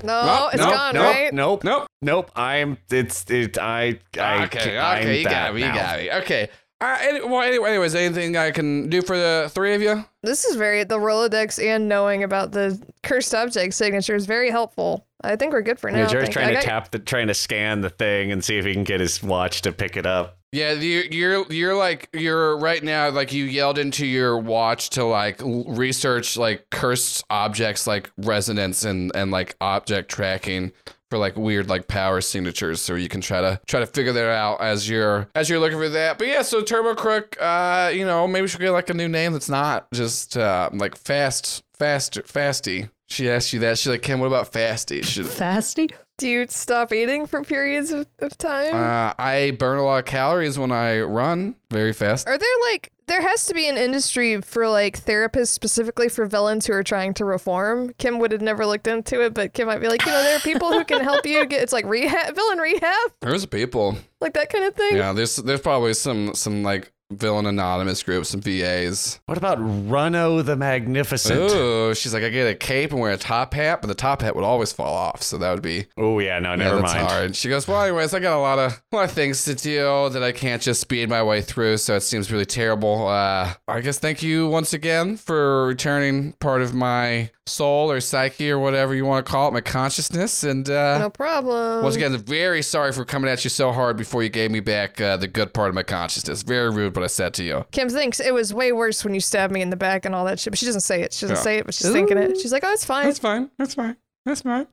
No, 0.02 0.24
Nope, 0.26 0.50
it's 0.54 0.62
nope, 0.62 0.72
gone, 0.74 0.94
Nope. 0.94 1.04
right? 1.04 1.32
Nope. 1.34 1.64
Nope. 1.64 1.86
Nope. 2.02 2.30
I'm. 2.36 2.78
It's. 2.90 3.24
It. 3.30 3.58
I. 3.58 3.98
I 4.18 4.44
okay, 4.44 4.78
I'm 4.78 5.02
okay, 5.02 5.18
you 5.18 5.24
got 5.24 5.54
me, 5.54 5.60
you 5.60 5.72
got 5.72 5.98
me. 5.98 6.12
Okay. 6.12 6.48
Uh, 6.78 6.98
any, 7.00 7.24
well, 7.24 7.40
anyway, 7.40 7.70
anyways, 7.70 7.94
anything 7.94 8.36
I 8.36 8.50
can 8.50 8.90
do 8.90 9.00
for 9.00 9.16
the 9.16 9.50
three 9.54 9.74
of 9.74 9.80
you? 9.80 10.04
This 10.22 10.44
is 10.44 10.56
very 10.56 10.84
the 10.84 10.98
Rolodex 10.98 11.62
and 11.64 11.88
knowing 11.88 12.22
about 12.22 12.52
the 12.52 12.78
cursed 13.02 13.34
object 13.34 13.72
signature 13.72 14.14
is 14.14 14.26
very 14.26 14.50
helpful. 14.50 15.06
I 15.24 15.36
think 15.36 15.54
we're 15.54 15.62
good 15.62 15.80
for 15.80 15.90
now. 15.90 16.00
Yeah, 16.00 16.06
Jerry's 16.08 16.28
trying 16.28 16.48
I 16.48 16.50
to 16.50 16.54
got- 16.56 16.62
tap 16.64 16.90
the, 16.90 16.98
trying 16.98 17.28
to 17.28 17.34
scan 17.34 17.80
the 17.80 17.88
thing 17.88 18.30
and 18.30 18.44
see 18.44 18.58
if 18.58 18.66
he 18.66 18.74
can 18.74 18.84
get 18.84 19.00
his 19.00 19.22
watch 19.22 19.62
to 19.62 19.72
pick 19.72 19.96
it 19.96 20.04
up. 20.04 20.36
Yeah, 20.56 20.72
you, 20.72 21.04
you're 21.10 21.52
you're 21.52 21.76
like 21.76 22.08
you're 22.14 22.56
right 22.56 22.82
now 22.82 23.10
like 23.10 23.30
you 23.30 23.44
yelled 23.44 23.76
into 23.76 24.06
your 24.06 24.38
watch 24.38 24.88
to 24.90 25.04
like 25.04 25.38
research 25.44 26.38
like 26.38 26.70
cursed 26.70 27.24
objects 27.28 27.86
like 27.86 28.10
resonance 28.16 28.82
and 28.86 29.14
and 29.14 29.30
like 29.30 29.54
object 29.60 30.10
tracking 30.10 30.72
for 31.10 31.18
like 31.18 31.36
weird 31.36 31.68
like 31.68 31.88
power 31.88 32.22
signatures. 32.22 32.80
So 32.80 32.94
you 32.94 33.10
can 33.10 33.20
try 33.20 33.42
to 33.42 33.60
try 33.66 33.80
to 33.80 33.86
figure 33.86 34.14
that 34.14 34.30
out 34.30 34.62
as 34.62 34.88
you're 34.88 35.28
as 35.34 35.50
you're 35.50 35.58
looking 35.60 35.76
for 35.76 35.90
that. 35.90 36.16
But 36.16 36.28
yeah 36.28 36.40
so 36.40 36.62
turbo 36.62 36.94
crook 36.94 37.36
uh 37.38 37.92
you 37.94 38.06
know 38.06 38.26
maybe 38.26 38.48
she'll 38.48 38.58
get 38.58 38.70
like 38.70 38.88
a 38.88 38.94
new 38.94 39.08
name 39.08 39.34
that's 39.34 39.50
not 39.50 39.92
just 39.92 40.38
uh 40.38 40.70
like 40.72 40.96
fast 40.96 41.64
fast 41.74 42.14
fasty. 42.22 42.88
She 43.08 43.28
asked 43.28 43.52
you 43.52 43.60
that. 43.60 43.76
She's 43.76 43.88
like 43.88 44.00
kim 44.00 44.20
what 44.20 44.26
about 44.28 44.50
fasty? 44.54 45.04
Should 45.04 45.26
Fasty? 45.26 45.92
Do 46.18 46.28
you 46.28 46.46
stop 46.48 46.92
eating 46.94 47.26
for 47.26 47.42
periods 47.42 47.90
of, 47.90 48.06
of 48.20 48.38
time? 48.38 48.74
uh, 48.74 49.12
I 49.18 49.54
burn 49.58 49.78
a 49.78 49.84
lot 49.84 49.98
of 49.98 50.04
calories 50.06 50.58
when 50.58 50.72
I 50.72 51.00
run 51.00 51.56
very 51.70 51.92
fast. 51.92 52.26
Are 52.26 52.38
there 52.38 52.48
like 52.70 52.90
there 53.06 53.20
has 53.20 53.44
to 53.46 53.54
be 53.54 53.68
an 53.68 53.76
industry 53.76 54.40
for 54.40 54.66
like 54.66 54.98
therapists 55.04 55.48
specifically 55.48 56.08
for 56.08 56.24
villains 56.26 56.66
who 56.66 56.72
are 56.72 56.82
trying 56.82 57.12
to 57.14 57.24
reform? 57.26 57.92
Kim 57.98 58.18
would 58.18 58.32
have 58.32 58.40
never 58.40 58.64
looked 58.64 58.86
into 58.86 59.20
it, 59.20 59.34
but 59.34 59.52
Kim 59.52 59.66
might 59.66 59.78
be 59.80 59.88
like, 59.88 60.04
you 60.06 60.10
know, 60.12 60.22
there 60.22 60.36
are 60.36 60.40
people 60.40 60.72
who 60.72 60.84
can 60.84 61.00
help 61.02 61.26
you 61.26 61.44
get 61.44 61.62
it's 61.62 61.72
like 61.72 61.84
rehab 61.84 62.34
villain 62.34 62.58
rehab, 62.58 63.10
There's 63.20 63.44
people. 63.44 63.98
like 64.20 64.32
that 64.32 64.48
kind 64.50 64.64
of 64.64 64.74
thing. 64.74 64.96
Yeah, 64.96 65.12
there's 65.12 65.36
there's 65.36 65.60
probably 65.60 65.92
some 65.92 66.34
some 66.34 66.62
like 66.62 66.92
villain 67.12 67.46
anonymous 67.46 68.02
groups, 68.02 68.30
some 68.30 68.40
VAs. 68.40 69.20
What 69.26 69.38
about 69.38 69.58
Runo 69.58 70.44
the 70.44 70.56
Magnificent? 70.56 71.50
Ooh, 71.52 71.94
she's 71.94 72.12
like, 72.12 72.22
I 72.22 72.28
get 72.30 72.48
a 72.50 72.54
cape 72.54 72.90
and 72.92 73.00
wear 73.00 73.12
a 73.12 73.16
top 73.16 73.54
hat, 73.54 73.80
but 73.80 73.88
the 73.88 73.94
top 73.94 74.22
hat 74.22 74.34
would 74.34 74.44
always 74.44 74.72
fall 74.72 74.94
off, 74.94 75.22
so 75.22 75.38
that 75.38 75.52
would 75.52 75.62
be 75.62 75.86
Oh 75.96 76.18
yeah, 76.18 76.38
no, 76.38 76.50
yeah, 76.50 76.56
never 76.56 76.80
that's 76.80 76.94
mind. 76.94 77.06
hard. 77.08 77.36
She 77.36 77.48
goes, 77.48 77.68
well, 77.68 77.82
anyways, 77.82 78.12
I 78.14 78.18
got 78.20 78.36
a 78.36 78.40
lot 78.40 78.58
of 78.58 78.82
a 78.92 78.96
lot 78.96 79.04
of 79.04 79.12
things 79.12 79.44
to 79.44 79.54
do 79.54 80.08
that 80.10 80.22
I 80.22 80.32
can't 80.32 80.60
just 80.62 80.80
speed 80.80 81.08
my 81.08 81.22
way 81.22 81.42
through, 81.42 81.76
so 81.78 81.94
it 81.94 82.00
seems 82.00 82.30
really 82.32 82.46
terrible. 82.46 83.06
Uh, 83.08 83.54
I 83.68 83.80
guess 83.80 83.98
thank 83.98 84.22
you 84.22 84.48
once 84.48 84.72
again 84.72 85.16
for 85.16 85.66
returning 85.66 86.32
part 86.34 86.62
of 86.62 86.74
my 86.74 87.30
soul 87.48 87.92
or 87.92 88.00
psyche 88.00 88.50
or 88.50 88.58
whatever 88.58 88.92
you 88.92 89.04
want 89.04 89.24
to 89.24 89.30
call 89.30 89.46
it, 89.48 89.52
my 89.52 89.60
consciousness, 89.60 90.42
and 90.42 90.68
uh, 90.68 90.98
No 90.98 91.10
problem. 91.10 91.82
Once 91.84 91.94
again, 91.94 92.16
very 92.16 92.60
sorry 92.62 92.90
for 92.92 93.04
coming 93.04 93.30
at 93.30 93.44
you 93.44 93.50
so 93.50 93.70
hard 93.70 93.96
before 93.96 94.24
you 94.24 94.28
gave 94.28 94.50
me 94.50 94.58
back 94.58 95.00
uh, 95.00 95.16
the 95.16 95.28
good 95.28 95.54
part 95.54 95.68
of 95.68 95.74
my 95.76 95.84
consciousness. 95.84 96.42
Very 96.42 96.70
rude, 96.70 96.92
what 96.96 97.04
I 97.04 97.08
said 97.08 97.34
to 97.34 97.44
you. 97.44 97.64
Kim 97.70 97.88
thinks 97.88 98.18
it 98.20 98.32
was 98.34 98.52
way 98.54 98.72
worse 98.72 99.04
when 99.04 99.14
you 99.14 99.20
stabbed 99.20 99.52
me 99.52 99.60
in 99.62 99.70
the 99.70 99.76
back 99.76 100.04
and 100.04 100.14
all 100.14 100.24
that 100.24 100.40
shit, 100.40 100.50
but 100.50 100.58
she 100.58 100.66
doesn't 100.66 100.80
say 100.80 101.02
it. 101.02 101.12
She 101.12 101.22
doesn't 101.26 101.36
Yeah. 101.36 101.42
say 101.42 101.58
it, 101.58 101.66
but 101.66 101.74
she's 101.74 101.90
thinking 101.92 102.18
it. 102.18 102.40
She's 102.40 102.52
like, 102.52 102.64
oh, 102.64 102.72
it's 102.72 102.84
fine. 102.84 103.06
It's 103.08 103.18
fine. 103.18 103.50
That's 103.58 103.74
fine. 103.74 103.96
That's 104.24 104.42
fine. 104.42 104.66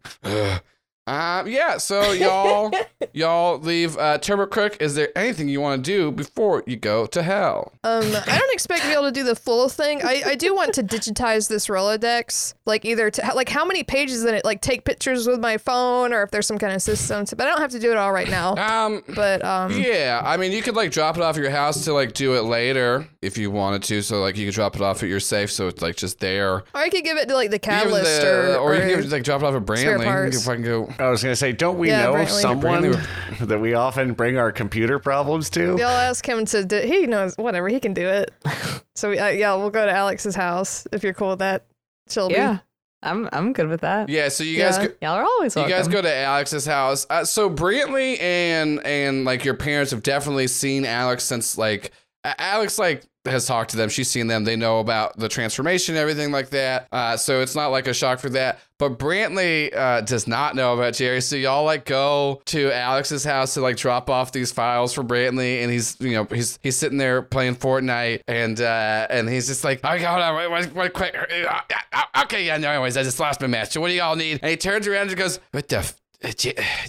Um, 1.06 1.48
yeah, 1.48 1.78
so 1.80 2.14
y'all, 2.14 2.72
y'all 3.14 3.60
leave. 3.60 3.98
Uh, 3.98 4.18
Turbo 4.20 4.46
Crook, 4.46 4.78
is 4.82 4.96
there 4.96 5.10
anything 5.18 5.50
you 5.50 5.60
want 5.60 5.84
to 5.84 5.92
do 5.92 6.12
before 6.12 6.64
you 6.66 6.78
go 6.78 7.06
to 7.08 7.22
hell? 7.22 7.74
Um, 7.84 8.04
I 8.06 8.38
don't 8.40 8.54
expect 8.54 8.84
to 8.84 8.88
be 8.88 8.94
able 8.94 9.04
to 9.04 9.12
do 9.12 9.24
the 9.24 9.36
full 9.36 9.68
thing. 9.68 10.02
I, 10.02 10.22
I 10.28 10.36
do 10.36 10.56
want 10.56 10.74
to 10.76 10.84
digitize 10.84 11.50
this 11.50 11.68
Rolodex, 11.68 12.54
like 12.66 12.86
either 12.86 13.12
to 13.12 13.32
like 13.36 13.50
how 13.50 13.66
many 13.66 13.84
pages 13.84 14.24
in 14.24 14.34
it, 14.34 14.46
like 14.46 14.62
take 14.62 14.86
pictures 14.86 15.28
with 15.28 15.42
my 15.42 15.58
phone, 15.58 16.14
or 16.14 16.24
if 16.24 16.32
there's 16.32 16.48
some 16.48 16.58
kind 16.58 16.74
of 16.74 16.82
system. 16.82 17.26
To, 17.26 17.36
but 17.36 17.48
I 17.48 17.50
don't 17.52 17.60
have 17.62 17.72
to 17.72 17.80
do 17.80 17.92
it 17.92 17.98
all 17.98 18.14
right 18.14 18.30
now. 18.30 18.56
Um, 18.56 19.04
But 19.14 19.44
um, 19.44 19.74
yeah, 19.78 20.22
I 20.24 20.38
mean, 20.38 20.54
you 20.54 20.62
could 20.62 20.76
like 20.76 20.92
drop 20.92 21.18
it 21.18 21.22
off 21.24 21.36
at 21.36 21.42
your 21.42 21.52
house 21.52 21.84
to 21.84 21.94
like 21.94 22.14
do 22.14 22.36
it 22.36 22.44
later 22.44 23.06
if 23.22 23.38
you 23.38 23.52
wanted 23.52 23.84
to. 23.84 24.02
So 24.02 24.22
like 24.22 24.38
you 24.38 24.46
could 24.46 24.56
drop 24.56 24.76
it 24.78 24.82
off 24.82 25.04
at 25.04 25.10
your 25.10 25.20
safe, 25.20 25.52
so 25.52 25.68
it's 25.68 25.82
like 25.82 25.98
just 25.98 26.22
there. 26.22 26.54
or 26.54 26.64
I 26.74 26.88
could 26.90 27.04
give 27.04 27.18
it 27.18 27.28
to 27.28 27.36
like 27.36 27.50
the 27.50 27.58
You 27.58 27.60
catalyst 27.60 28.22
the- 28.22 28.58
or, 28.58 28.58
or 28.60 28.76
you 28.76 28.82
or 28.84 28.88
give 28.88 29.00
it, 29.00 29.10
like 29.12 29.24
drop 29.24 29.42
it 29.42 29.46
off 29.46 29.56
at 29.56 29.64
Brantley. 29.64 30.26
You 30.26 30.32
can 30.32 30.40
fucking 30.40 30.62
go. 30.64 30.90
I 31.00 31.10
was 31.10 31.22
gonna 31.24 31.36
say, 31.36 31.52
don't 31.52 31.78
we 31.78 31.90
Yeah, 31.90 32.04
know 32.04 32.14
Brantley. 32.14 32.42
someone 32.42 32.84
Brantley. 32.84 33.48
that 33.48 33.60
we 33.60 33.74
often 33.74 34.14
bring 34.14 34.38
our 34.38 34.52
computer 34.52 35.00
problems 35.00 35.50
to? 35.52 35.76
Y'all 35.78 35.84
ask 35.88 36.26
him 36.28 36.46
to 36.46 36.64
do. 36.66 36.80
He 36.82 37.08
knows 37.08 37.36
whatever 37.38 37.68
he 37.70 37.80
can 37.80 37.94
do 37.94 38.08
it. 38.08 38.32
So 38.96 39.10
we, 39.10 39.18
uh, 39.18 39.30
yeah, 39.30 39.56
we'll 39.56 39.72
go 39.72 39.84
to 39.88 39.92
Alex's 39.92 40.36
house 40.36 40.86
if 40.92 41.04
you're 41.04 41.16
cool 41.16 41.30
with 41.32 41.40
that. 41.40 41.66
Shelby. 42.10 42.36
Yeah, 42.36 42.60
I'm 43.02 43.28
I'm 43.34 43.52
good 43.52 43.68
with 43.68 43.82
that. 43.82 44.08
Yeah, 44.08 44.30
so 44.30 44.44
you 44.44 44.52
Yeah. 44.60 44.70
guys. 44.70 44.88
Go, 44.88 44.94
Y'all 45.02 45.14
are 45.16 45.24
always 45.24 45.56
You 45.56 45.62
welcome. 45.64 45.78
guys 45.80 45.88
go 45.88 46.02
to 46.04 46.16
Alex's 46.16 46.68
house. 46.68 47.08
Uh, 47.10 47.26
so 47.26 47.50
Brantley 47.50 48.22
and 48.22 48.86
and 48.86 49.26
like 49.26 49.46
your 49.46 49.56
parents 49.56 49.90
have 49.90 50.04
definitely 50.04 50.46
seen 50.46 50.86
Alex 50.86 51.24
since 51.24 51.58
like 51.58 51.86
A- 51.88 51.90
Alex 52.24 52.78
like 52.80 53.04
has 53.26 53.46
talked 53.46 53.72
to 53.72 53.78
them. 53.78 53.88
She's 53.88 54.10
seen 54.12 54.28
them. 54.28 54.44
They 54.44 54.58
know 54.58 54.80
about 54.80 55.18
the 55.18 55.30
transformation, 55.30 55.96
everything 55.96 56.32
like 56.32 56.50
that. 56.50 56.88
Uh, 56.92 57.16
so 57.16 57.40
it's 57.42 57.56
not 57.56 57.68
like 57.68 57.88
a 57.88 57.94
shock 57.94 58.20
for 58.20 58.30
that. 58.32 58.60
But 58.78 59.00
Brantley 59.00 59.74
uh, 59.74 60.02
does 60.02 60.28
not 60.28 60.56
know 60.58 60.74
about 60.74 60.94
Jerry. 60.94 61.22
So 61.22 61.38
y'all 61.38 61.64
like 61.64 61.86
go 61.86 62.42
to 62.48 62.70
Alex's 62.76 63.24
house 63.24 63.54
to 63.54 63.62
like 63.62 63.78
drop 63.78 64.10
off 64.10 64.34
these 64.34 64.52
files 64.52 64.94
for 64.94 65.04
Brantley, 65.04 65.64
and 65.64 65.72
he's 65.72 65.96
you 66.02 66.12
know 66.12 66.26
he's 66.26 66.60
he's 66.64 66.76
sitting 66.76 66.98
there 66.98 67.22
playing 67.22 67.56
Fortnite, 67.56 68.22
and 68.28 68.60
uh, 68.60 69.08
and 69.10 69.30
he's 69.30 69.48
just 69.48 69.64
like, 69.64 69.84
okay, 69.86 70.04
hold 70.04 70.22
on, 70.22 70.52
wait, 70.52 70.74
wait, 70.74 70.94
quick. 70.94 71.16
Uh, 71.16 71.60
uh, 71.94 72.04
Okay, 72.24 72.46
yeah, 72.46 72.58
no, 72.58 72.70
anyways, 72.70 72.96
I 72.98 73.04
just 73.04 73.20
lost 73.20 73.42
my 73.42 73.48
match. 73.48 73.72
So 73.72 73.82
what 73.82 73.90
do 73.90 73.94
y'all 73.96 74.16
need? 74.16 74.40
And 74.42 74.50
he 74.50 74.58
turns 74.58 74.88
around 74.88 75.10
and 75.10 75.18
goes, 75.18 75.40
what 75.52 75.68
the, 75.68 75.78
f- 75.78 75.96
uh, 76.24 76.32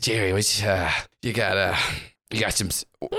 Jerry, 0.00 0.32
what, 0.32 0.64
uh, 0.64 0.90
you 1.22 1.32
got, 1.32 1.56
uh, 1.56 1.76
you 2.30 2.40
got 2.40 2.52
some, 2.54 2.68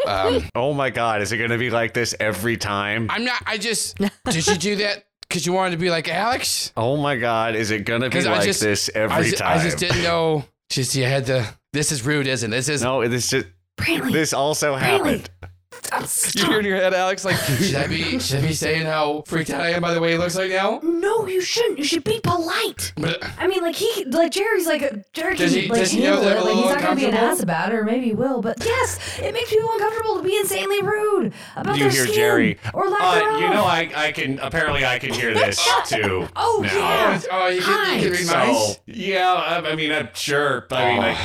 um, 0.07 0.43
Oh 0.55 0.73
my 0.73 0.89
god, 0.89 1.21
is 1.21 1.31
it 1.31 1.37
gonna 1.37 1.57
be 1.57 1.69
like 1.69 1.93
this 1.93 2.15
every 2.19 2.57
time? 2.57 3.07
I'm 3.09 3.23
not, 3.25 3.41
I 3.45 3.57
just, 3.57 3.97
did 4.25 4.47
you 4.47 4.55
do 4.57 4.75
that 4.77 5.05
because 5.21 5.45
you 5.45 5.53
wanted 5.53 5.71
to 5.71 5.77
be 5.77 5.89
like 5.89 6.07
Alex? 6.09 6.71
Oh 6.75 6.97
my 6.97 7.15
god, 7.15 7.55
is 7.55 7.71
it 7.71 7.85
gonna 7.85 8.09
be 8.09 8.19
I 8.19 8.31
like 8.31 8.43
just- 8.45 8.61
this 8.61 8.89
I 8.95 8.99
every 8.99 9.25
just, 9.25 9.37
time? 9.37 9.59
I 9.59 9.63
just 9.63 9.77
didn't 9.77 10.03
know, 10.03 10.45
just 10.69 10.95
you 10.95 11.03
had 11.05 11.25
to, 11.27 11.45
this 11.73 11.91
is 11.91 12.05
rude, 12.05 12.27
isn't 12.27 12.51
it? 12.51 12.55
This 12.55 12.69
is, 12.69 12.81
No, 12.83 13.07
this 13.07 13.29
just 13.29 13.47
Brantley, 13.77 14.11
this 14.13 14.33
also 14.33 14.75
happened. 14.75 15.29
you 15.41 15.47
hear 16.35 16.59
in 16.59 16.65
your 16.65 16.75
head, 16.77 16.93
Alex, 16.93 17.23
like, 17.25 17.35
should 17.61 17.75
I 17.75 17.87
be, 17.87 18.19
should 18.19 18.39
I 18.43 18.47
be 18.47 18.53
saying 18.53 18.85
how 18.85 19.23
freaked 19.27 19.49
out 19.49 19.61
I 19.61 19.69
am 19.71 19.81
by 19.81 19.93
the 19.93 20.01
way 20.01 20.11
he 20.13 20.17
looks 20.17 20.35
like 20.35 20.49
now? 20.51 20.79
No, 20.83 21.27
you 21.27 21.41
shouldn't. 21.41 21.77
You 21.77 21.83
should 21.85 22.03
be 22.03 22.19
polite. 22.23 22.91
But, 22.97 23.23
I 23.39 23.47
mean, 23.47 23.61
like 23.61 23.75
he, 23.75 24.05
like 24.05 24.31
Jerry's 24.31 24.67
like 24.67 25.11
Jerry 25.13 25.35
Does 25.35 25.53
he- 25.53 25.67
like 25.67 25.79
does 25.79 25.91
he 25.91 25.99
know 26.01 26.21
handle 26.21 26.23
they're 26.23 26.37
it. 26.37 26.41
a 26.41 26.43
Like 26.43 26.53
he's 26.55 26.63
little 26.65 26.75
not 26.75 26.81
gonna 26.81 26.95
be 26.95 27.05
an 27.05 27.09
uncomfortable? 27.13 27.33
ass 27.37 27.43
about 27.43 27.71
it, 27.73 27.75
or 27.75 27.83
maybe 27.83 28.05
he 28.07 28.13
will. 28.13 28.41
But 28.41 28.57
yes, 28.65 28.99
it 29.19 29.33
makes 29.33 29.49
people 29.49 29.69
uncomfortable 29.71 30.15
to 30.17 30.23
be 30.23 30.35
insanely 30.37 30.81
rude 30.81 31.33
about 31.55 31.77
You 31.77 31.83
their 31.83 31.91
hear 31.91 32.03
skin 32.03 32.15
Jerry. 32.15 32.57
or 32.73 32.87
lack 32.89 33.01
Uh, 33.01 33.15
thereof. 33.15 33.41
you 33.41 33.49
know, 33.49 33.63
I, 33.65 33.91
I 33.95 34.11
can 34.11 34.39
apparently 34.39 34.85
I 34.85 34.99
can 34.99 35.13
hear 35.13 35.33
this 35.33 35.57
too. 35.87 36.27
Oh, 36.35 36.59
now. 36.63 36.69
yeah. 36.75 37.21
oh, 37.31 37.47
you 37.47 37.61
can, 37.61 37.95
you 37.99 38.01
can 38.03 38.11
read 38.11 38.27
minds? 38.27 38.59
So 38.73 38.75
yeah, 38.87 39.33
I, 39.33 39.71
I 39.71 39.75
mean, 39.75 39.91
I'm 39.91 40.09
sure. 40.13 40.65
I 40.71 40.85
mean, 40.89 40.97
like, 40.97 41.17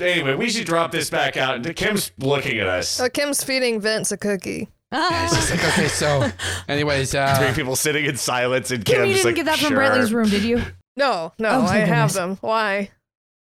anyway, 0.00 0.34
we 0.34 0.48
should 0.50 0.66
drop 0.66 0.92
this 0.92 1.10
back 1.10 1.36
out. 1.36 1.62
Kim's 1.76 2.12
looking 2.18 2.58
at 2.58 2.66
us. 2.66 3.00
Oh, 3.00 3.08
Kim's 3.08 3.42
feeding 3.42 3.80
Vince 3.80 4.12
a 4.12 4.16
cookie. 4.16 4.68
Yeah, 4.92 5.24
it's 5.26 5.34
just 5.34 5.50
like, 5.50 5.64
okay, 5.68 5.88
so, 5.88 6.30
anyways, 6.68 7.10
Three 7.10 7.20
uh, 7.20 7.54
people 7.54 7.76
sitting 7.76 8.06
in 8.06 8.16
silence, 8.16 8.70
and 8.70 8.84
Kim, 8.84 8.96
Kim's 9.02 9.08
you 9.08 9.14
didn't 9.16 9.26
like, 9.26 9.34
get 9.36 9.44
that 9.46 9.58
from 9.58 9.68
sure. 9.68 9.78
Brantley's 9.78 10.12
room, 10.14 10.28
did 10.30 10.42
you? 10.44 10.62
No, 10.96 11.32
no, 11.38 11.48
Oh, 11.50 11.62
I 11.62 11.66
thank 11.66 11.88
have 11.88 12.08
goodness. 12.10 12.14
them. 12.14 12.38
Why? 12.40 12.90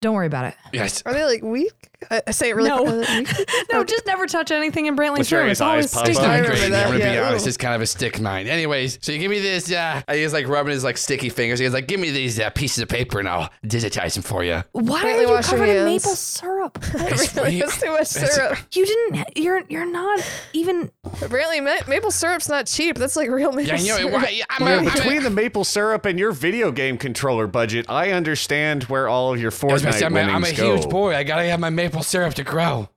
Don't 0.00 0.14
worry 0.14 0.26
about 0.26 0.44
it. 0.46 0.54
yes. 0.72 1.02
Are 1.06 1.12
they 1.12 1.24
like 1.24 1.42
weak? 1.42 1.72
I, 2.10 2.22
I 2.26 2.30
say 2.30 2.50
it 2.50 2.56
really. 2.56 2.68
No. 2.70 2.84
are? 2.86 3.04
No, 3.72 3.84
just 3.84 4.06
never 4.06 4.26
touch 4.26 4.50
anything 4.50 4.86
in 4.86 4.96
Brantley's 4.96 5.30
With 5.30 5.32
room. 5.32 5.48
It's 5.48 5.60
always 5.60 5.86
eyes 5.86 5.94
pop 5.94 6.08
It's 6.08 6.18
up. 6.18 6.24
not 6.26 6.30
I 6.30 6.38
remember 6.40 6.68
that. 6.70 6.86
I'm 6.86 6.92
gonna 6.92 7.04
be 7.04 7.10
yeah. 7.10 7.28
honest. 7.28 7.46
It's 7.46 7.56
kind 7.56 7.74
of 7.74 7.80
a 7.80 7.86
stick 7.86 8.20
mine. 8.20 8.46
Anyways, 8.46 8.98
so 9.02 9.12
you 9.12 9.18
give 9.18 9.30
me 9.30 9.40
this. 9.40 9.70
Uh, 9.72 10.02
he's 10.10 10.32
like 10.32 10.46
rubbing 10.48 10.72
his 10.72 10.84
like 10.84 10.96
sticky 10.98 11.28
fingers. 11.28 11.58
He's 11.58 11.72
like, 11.72 11.86
give 11.88 12.00
me 12.00 12.10
these 12.10 12.38
uh, 12.38 12.50
pieces 12.50 12.82
of 12.82 12.88
paper 12.88 13.18
and 13.18 13.28
I'll 13.28 13.50
digitize 13.66 14.14
them 14.14 14.22
for 14.22 14.44
you. 14.44 14.62
Why 14.72 15.02
Brantley, 15.02 15.14
are 15.18 15.20
you 15.22 15.28
wash 15.30 15.50
your 15.50 15.58
covered 15.58 15.68
in 15.70 15.86
hands. 15.86 16.04
maple 16.04 16.16
syrup? 16.16 16.84
really, 16.94 17.60
that's 17.60 17.80
too 17.80 17.90
much 17.90 18.06
syrup. 18.06 18.58
you 18.72 18.86
didn't. 18.86 19.36
You're 19.38 19.62
you're 19.68 19.86
not 19.90 20.20
even. 20.52 20.90
Apparently, 21.22 21.60
ma- 21.60 21.74
maple 21.88 22.10
syrup's 22.10 22.48
not 22.48 22.66
cheap. 22.66 22.96
That's 22.98 23.16
like 23.16 23.30
real 23.30 23.52
maple 23.52 23.74
Yeah, 23.74 23.80
you 23.80 23.88
know, 23.88 23.96
syrup. 23.98 24.12
why, 24.12 24.40
I'm, 24.50 24.64
Well, 24.64 24.78
I'm, 24.80 24.84
between 24.84 25.22
the 25.22 25.30
maple 25.30 25.64
syrup 25.64 26.04
and 26.06 26.18
your 26.18 26.32
video 26.32 26.70
game 26.72 26.98
controller 26.98 27.46
budget, 27.46 27.86
I 27.88 28.12
understand 28.12 28.84
where 28.84 29.08
all 29.08 29.32
of 29.32 29.40
your 29.40 29.50
I 29.52 29.72
was 29.72 29.82
Fortnite 29.82 29.92
say, 29.94 30.06
I'm, 30.06 30.12
a, 30.12 30.14
winnings 30.16 30.34
I'm 30.34 30.44
a 30.44 30.56
go. 30.56 30.76
huge 30.76 30.88
boy. 30.88 31.14
I 31.16 31.22
gotta 31.24 31.44
have 31.44 31.60
my 31.60 31.70
maple 31.70 31.93
syrup 32.02 32.34
to 32.34 32.44
grow. 32.44 32.88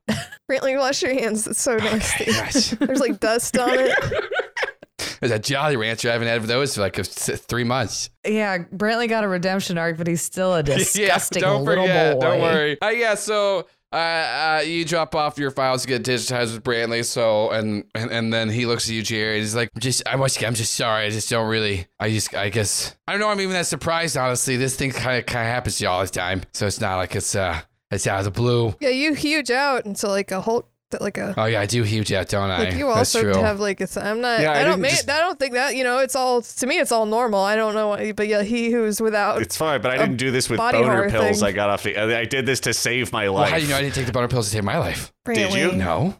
Brantley, 0.50 0.78
wash 0.78 1.02
your 1.02 1.12
hands. 1.12 1.46
It's 1.46 1.60
so 1.60 1.76
nasty. 1.76 2.30
Nice. 2.30 2.70
There's 2.80 3.00
like 3.00 3.20
dust 3.20 3.58
on 3.58 3.70
it. 3.72 3.94
There's 5.20 5.32
a 5.32 5.38
Jolly 5.38 5.76
Rancher. 5.76 6.08
I 6.08 6.12
haven't 6.12 6.28
had 6.28 6.42
those 6.44 6.74
for 6.74 6.80
like 6.80 6.98
a, 6.98 7.04
three 7.04 7.64
months. 7.64 8.10
Yeah, 8.26 8.58
Brantley 8.58 9.08
got 9.08 9.24
a 9.24 9.28
redemption 9.28 9.78
arc, 9.78 9.96
but 9.96 10.06
he's 10.06 10.22
still 10.22 10.54
a 10.54 10.62
disgusting 10.62 11.42
yeah, 11.42 11.48
don't 11.48 11.64
little 11.64 11.84
forget. 11.86 12.14
boy. 12.14 12.20
Don't 12.20 12.40
worry. 12.40 12.80
Uh, 12.80 12.88
yeah, 12.88 13.14
so 13.14 13.66
uh, 13.92 13.96
uh, 13.96 14.62
you 14.64 14.84
drop 14.84 15.14
off 15.14 15.38
your 15.38 15.50
files 15.50 15.82
to 15.82 15.88
get 15.88 16.02
digitized 16.02 16.52
with 16.52 16.62
Brantley. 16.62 17.04
So 17.04 17.50
and, 17.50 17.84
and 17.94 18.10
and 18.10 18.32
then 18.32 18.48
he 18.48 18.66
looks 18.66 18.88
at 18.88 18.94
you, 18.94 19.02
Jerry. 19.02 19.36
And 19.36 19.42
he's 19.42 19.54
like, 19.54 19.70
just 19.78 20.06
I 20.06 20.16
was, 20.16 20.40
I'm 20.42 20.54
just 20.54 20.74
sorry. 20.74 21.06
I 21.06 21.10
just 21.10 21.30
don't 21.30 21.48
really. 21.48 21.86
I 21.98 22.10
just 22.10 22.34
I 22.34 22.48
guess 22.48 22.96
I 23.06 23.12
don't 23.12 23.20
know. 23.20 23.28
I'm 23.28 23.40
even 23.40 23.54
that 23.54 23.66
surprised. 23.66 24.16
Honestly, 24.16 24.56
this 24.56 24.76
thing 24.76 24.90
kind 24.90 25.18
of 25.18 25.26
kind 25.26 25.46
of 25.46 25.52
happens 25.52 25.78
to 25.78 25.84
you 25.84 25.90
all 25.90 26.02
the 26.02 26.08
time. 26.08 26.42
So 26.52 26.66
it's 26.66 26.80
not 26.80 26.96
like 26.96 27.16
it's 27.16 27.34
uh 27.34 27.60
it's 27.90 28.06
out 28.06 28.18
of 28.20 28.24
the 28.24 28.30
blue. 28.30 28.74
Yeah, 28.80 28.90
you 28.90 29.14
huge 29.14 29.50
out 29.50 29.86
into 29.86 30.08
like 30.08 30.30
a 30.30 30.40
Hulk, 30.40 30.68
like 31.00 31.18
a. 31.18 31.34
Oh 31.36 31.44
yeah, 31.46 31.60
I 31.60 31.66
do 31.66 31.82
huge 31.82 32.12
out, 32.12 32.28
don't 32.28 32.50
I? 32.50 32.58
Like 32.64 32.74
you 32.74 32.86
That's 32.86 33.14
also 33.14 33.32
true. 33.32 33.34
have 33.42 33.60
like 33.60 33.80
a 33.80 33.86
th- 33.86 34.04
I'm 34.04 34.20
not 34.20 34.40
Yeah, 34.40 34.52
I 34.52 34.60
I, 34.60 34.62
don't 34.62 34.72
didn't 34.72 34.82
ma- 34.82 34.88
just- 34.88 35.10
I 35.10 35.18
don't 35.20 35.38
think 35.38 35.54
that 35.54 35.74
you 35.76 35.84
know 35.84 35.98
it's 35.98 36.14
all 36.16 36.42
to 36.42 36.66
me 36.66 36.78
it's 36.78 36.92
all 36.92 37.06
normal 37.06 37.40
I 37.40 37.56
don't 37.56 37.74
know 37.74 37.88
what, 37.88 38.16
but 38.16 38.26
yeah 38.28 38.42
he 38.42 38.70
who's 38.70 39.00
without 39.00 39.40
It's 39.42 39.56
fine, 39.56 39.80
but 39.82 39.90
I 39.90 39.98
didn't 39.98 40.16
do 40.16 40.30
this 40.30 40.48
with 40.50 40.58
boner 40.58 41.10
pills. 41.10 41.38
thing. 41.40 41.48
I 41.48 41.52
got 41.52 41.70
off 41.70 41.82
the. 41.82 41.96
I 41.96 42.20
I 42.20 42.24
did 42.24 42.46
this 42.46 42.60
to 42.60 42.74
save 42.74 43.12
my 43.12 43.24
well, 43.24 43.34
life. 43.42 43.50
how 43.50 43.56
do 43.58 43.62
you 43.64 43.68
know 43.70 43.76
I 43.76 43.82
didn't 43.82 43.94
take 43.94 44.06
the 44.06 44.12
boner 44.12 44.28
pills 44.28 44.46
to 44.48 44.52
save 44.52 44.64
my 44.64 44.78
life? 44.78 45.12
Did 45.26 45.52
you? 45.54 45.72
No, 45.72 46.14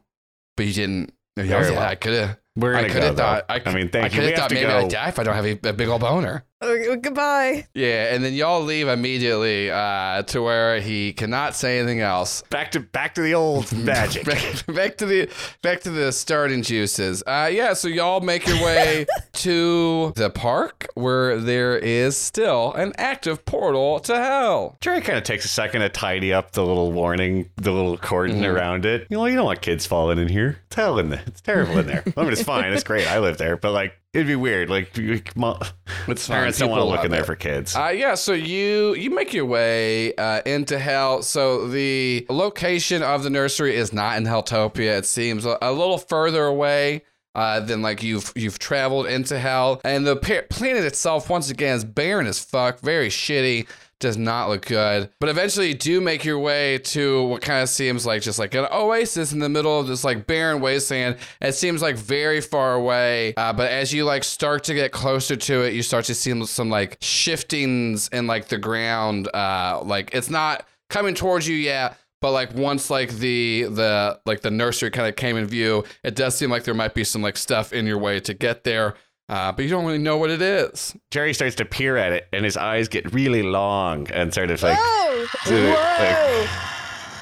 but 0.57 0.66
you 0.66 0.73
didn't. 0.73 1.12
No, 1.37 1.45
Very 1.45 1.73
yeah. 1.73 1.89
I 1.89 1.95
could 1.95 2.14
have. 2.14 2.39
We're 2.57 2.75
I 2.75 2.81
gonna 2.83 2.93
could 2.93 3.03
have 3.05 3.16
thought. 3.16 3.45
I, 3.49 3.62
I 3.64 3.73
mean, 3.73 3.89
thank 3.89 3.95
you. 3.95 4.01
I 4.03 4.05
you. 4.05 4.11
could 4.11 4.19
We 4.21 4.25
have 4.25 4.31
have 4.33 4.37
thought 4.39 4.51
maybe 4.53 4.66
go. 4.66 4.79
I'd 4.79 4.91
die 4.91 5.09
if 5.09 5.19
I 5.21 5.23
don't 5.23 5.35
have 5.37 5.47
a, 5.47 5.69
a 5.69 5.73
big 5.73 5.87
old 5.89 6.01
boner. 6.01 6.45
Okay, 6.61 6.97
goodbye 6.97 7.67
Yeah, 7.75 8.13
and 8.13 8.25
then 8.25 8.35
y'all 8.35 8.63
leave 8.63 8.89
immediately 8.89 9.71
uh, 9.71 10.23
to 10.25 10.43
where 10.43 10.81
he 10.81 11.13
cannot 11.13 11.55
say 11.55 11.79
anything 11.79 12.01
else. 12.01 12.43
Back 12.51 12.73
to 12.73 12.81
back 12.81 13.15
to 13.15 13.23
the 13.23 13.35
old 13.35 13.73
magic. 13.77 14.25
Back, 14.27 14.67
back 14.67 14.97
to 14.99 15.07
the 15.07 15.31
back 15.63 15.83
to 15.83 15.91
the 15.91 16.11
starting 16.11 16.63
juices. 16.63 17.23
Uh, 17.27 17.49
yeah, 17.53 17.75
so 17.75 17.87
y'all 17.87 18.21
make 18.21 18.47
your 18.47 18.57
way 18.65 19.07
to 19.35 20.13
the 20.17 20.31
park 20.31 20.89
where 20.95 21.39
there 21.39 21.79
is 21.79 22.17
still 22.17 22.73
an 22.73 22.93
active 22.99 23.45
portal 23.45 24.01
to 24.01 24.17
hell. 24.17 24.77
Jerry 24.81 25.01
kind 25.01 25.17
of 25.17 25.23
takes 25.23 25.45
a 25.45 25.49
second 25.49 25.83
to 25.83 25.89
tidy 25.89 26.33
up 26.33 26.53
the 26.53 26.65
little 26.67 26.91
warning, 26.91 27.51
the 27.57 27.71
little 27.71 27.97
cordon 27.97 28.39
Mm-hmm. 28.39 28.45
around 28.57 28.85
it. 28.85 29.07
You 29.11 29.17
know, 29.17 29.27
you 29.27 29.37
don't 29.37 29.47
want 29.47 29.63
kids 29.63 29.87
falling 29.87 30.19
in 30.19 30.29
here. 30.29 30.59
It's 30.67 30.77
hell 30.77 30.99
in 30.99 31.09
there. 31.11 31.23
It's 31.27 31.41
terrible 31.41 31.79
in 31.79 31.87
there. 31.87 32.03
I 32.17 32.23
mean, 32.23 32.33
it's 32.33 32.43
fine. 32.43 32.73
It's 32.73 32.83
great. 32.85 33.07
I 33.09 33.21
live 33.21 33.39
there, 33.39 33.57
but 33.57 33.73
like, 33.73 33.95
it'd 34.19 34.27
be 34.27 34.37
weird. 34.37 34.69
Like, 34.69 34.97
you- 34.97 35.23
mo- 35.35 35.59
It's 36.07 36.27
parents 36.29 36.59
don't 36.59 36.71
want 36.71 36.81
to 36.81 36.85
look 36.85 37.05
in 37.05 37.11
there 37.11 37.23
it. 37.23 37.27
for 37.27 37.37
kids. 37.37 37.75
Uh, 37.77 37.89
yeah, 37.95 38.14
so 38.14 38.33
you 38.33 38.95
you 38.95 39.11
make 39.11 39.33
your 39.33 39.47
way 39.47 40.14
uh, 40.16 40.43
into 40.45 40.79
hell. 40.79 41.23
So 41.23 41.69
the 41.69 42.27
location 42.29 43.03
of 43.03 43.23
the 43.23 43.31
nursery 43.31 43.77
is 43.77 43.93
not 43.93 44.16
in 44.16 44.25
Helltopia. 44.25 44.99
It 44.99 45.07
seems 45.07 45.45
a, 45.45 45.57
a 45.62 45.73
little 45.73 45.99
further 45.99 46.45
away. 46.45 47.03
Uh, 47.39 47.61
than 47.61 47.82
like 47.82 48.03
you've 48.03 48.32
you've 48.34 48.59
traveled 48.59 49.07
into 49.07 49.39
hell, 49.39 49.80
and 49.84 50.05
the 50.05 50.16
planet 50.16 50.82
itself 50.84 51.30
once 51.30 51.51
again 51.51 51.76
is 51.76 51.84
barren 51.84 52.26
as 52.26 52.41
fuck, 52.41 52.80
very 52.80 53.09
shitty, 53.09 53.68
does 54.01 54.16
not 54.16 54.49
look 54.49 54.66
good. 54.66 55.09
But 55.20 55.28
eventually, 55.28 55.68
you 55.68 55.74
do 55.74 56.01
make 56.01 56.24
your 56.24 56.41
way 56.41 56.78
to 56.78 57.22
what 57.24 57.41
kind 57.41 57.62
of 57.62 57.68
seems 57.68 58.05
like 58.05 58.22
just 58.22 58.41
like 58.41 58.55
an 58.55 58.66
oasis 58.72 59.32
in 59.32 59.39
the 59.39 59.49
middle 59.49 59.78
of 59.78 59.86
this 59.86 60.03
like 60.03 60.26
barren 60.26 60.61
wasteland. 60.61 61.16
It 61.41 61.53
seems 61.53 61.80
like 61.80 61.95
very 61.95 62.41
far 62.41 62.74
away, 62.74 63.34
uh, 63.36 63.53
but 63.53 63.70
as 63.70 63.93
you 63.93 64.05
like 64.05 64.24
start 64.24 64.64
to 64.64 64.74
get 64.74 64.91
closer 64.91 65.36
to 65.36 65.62
it, 65.62 65.74
you 65.74 65.84
start 65.84 66.07
to 66.07 66.16
see 66.16 66.45
some 66.45 66.70
like 66.70 66.99
shiftings 67.01 68.09
in 68.09 68.26
like 68.26 68.49
the 68.49 68.59
ground. 68.59 69.28
Uh, 69.32 69.80
like 69.84 70.11
it's 70.12 70.28
not 70.28 70.66
coming 70.91 71.14
towards 71.14 71.47
you 71.47 71.55
yet. 71.55 71.97
But 72.21 72.33
like 72.33 72.55
once 72.55 72.91
like 72.91 73.11
the 73.11 73.64
the 73.71 74.19
like 74.27 74.41
the 74.41 74.51
nursery 74.51 74.91
kind 74.91 75.09
of 75.09 75.16
came 75.16 75.37
in 75.37 75.47
view, 75.47 75.85
it 76.03 76.16
does 76.16 76.35
seem 76.35 76.51
like 76.51 76.64
there 76.64 76.75
might 76.75 76.95
be 76.95 77.05
some 77.05 77.23
like 77.23 77.37
stuff 77.37 77.73
in 77.73 77.87
your 77.87 77.99
way 77.99 78.19
to 78.21 78.35
get 78.35 78.64
there. 78.64 78.95
uh, 79.29 79.53
but 79.53 79.62
you 79.64 79.71
don't 79.71 79.85
really 79.85 79.99
know 79.99 80.16
what 80.16 80.31
it 80.31 80.41
is. 80.43 80.97
Jerry 81.11 81.35
starts 81.35 81.55
to 81.57 81.64
peer 81.64 81.97
at 81.97 82.12
it, 82.12 82.27
and 82.33 82.45
his 82.45 82.57
eyes 82.57 82.89
get 82.89 83.12
really 83.12 83.43
long 83.43 84.11
and 84.11 84.33
sort 84.35 84.51
of 84.51 84.62
like. 84.62 84.79
Oh, 84.81 85.29
sort 85.45 85.61
of, 85.61 85.69
like- 85.69 85.77
whoa! 85.77 86.47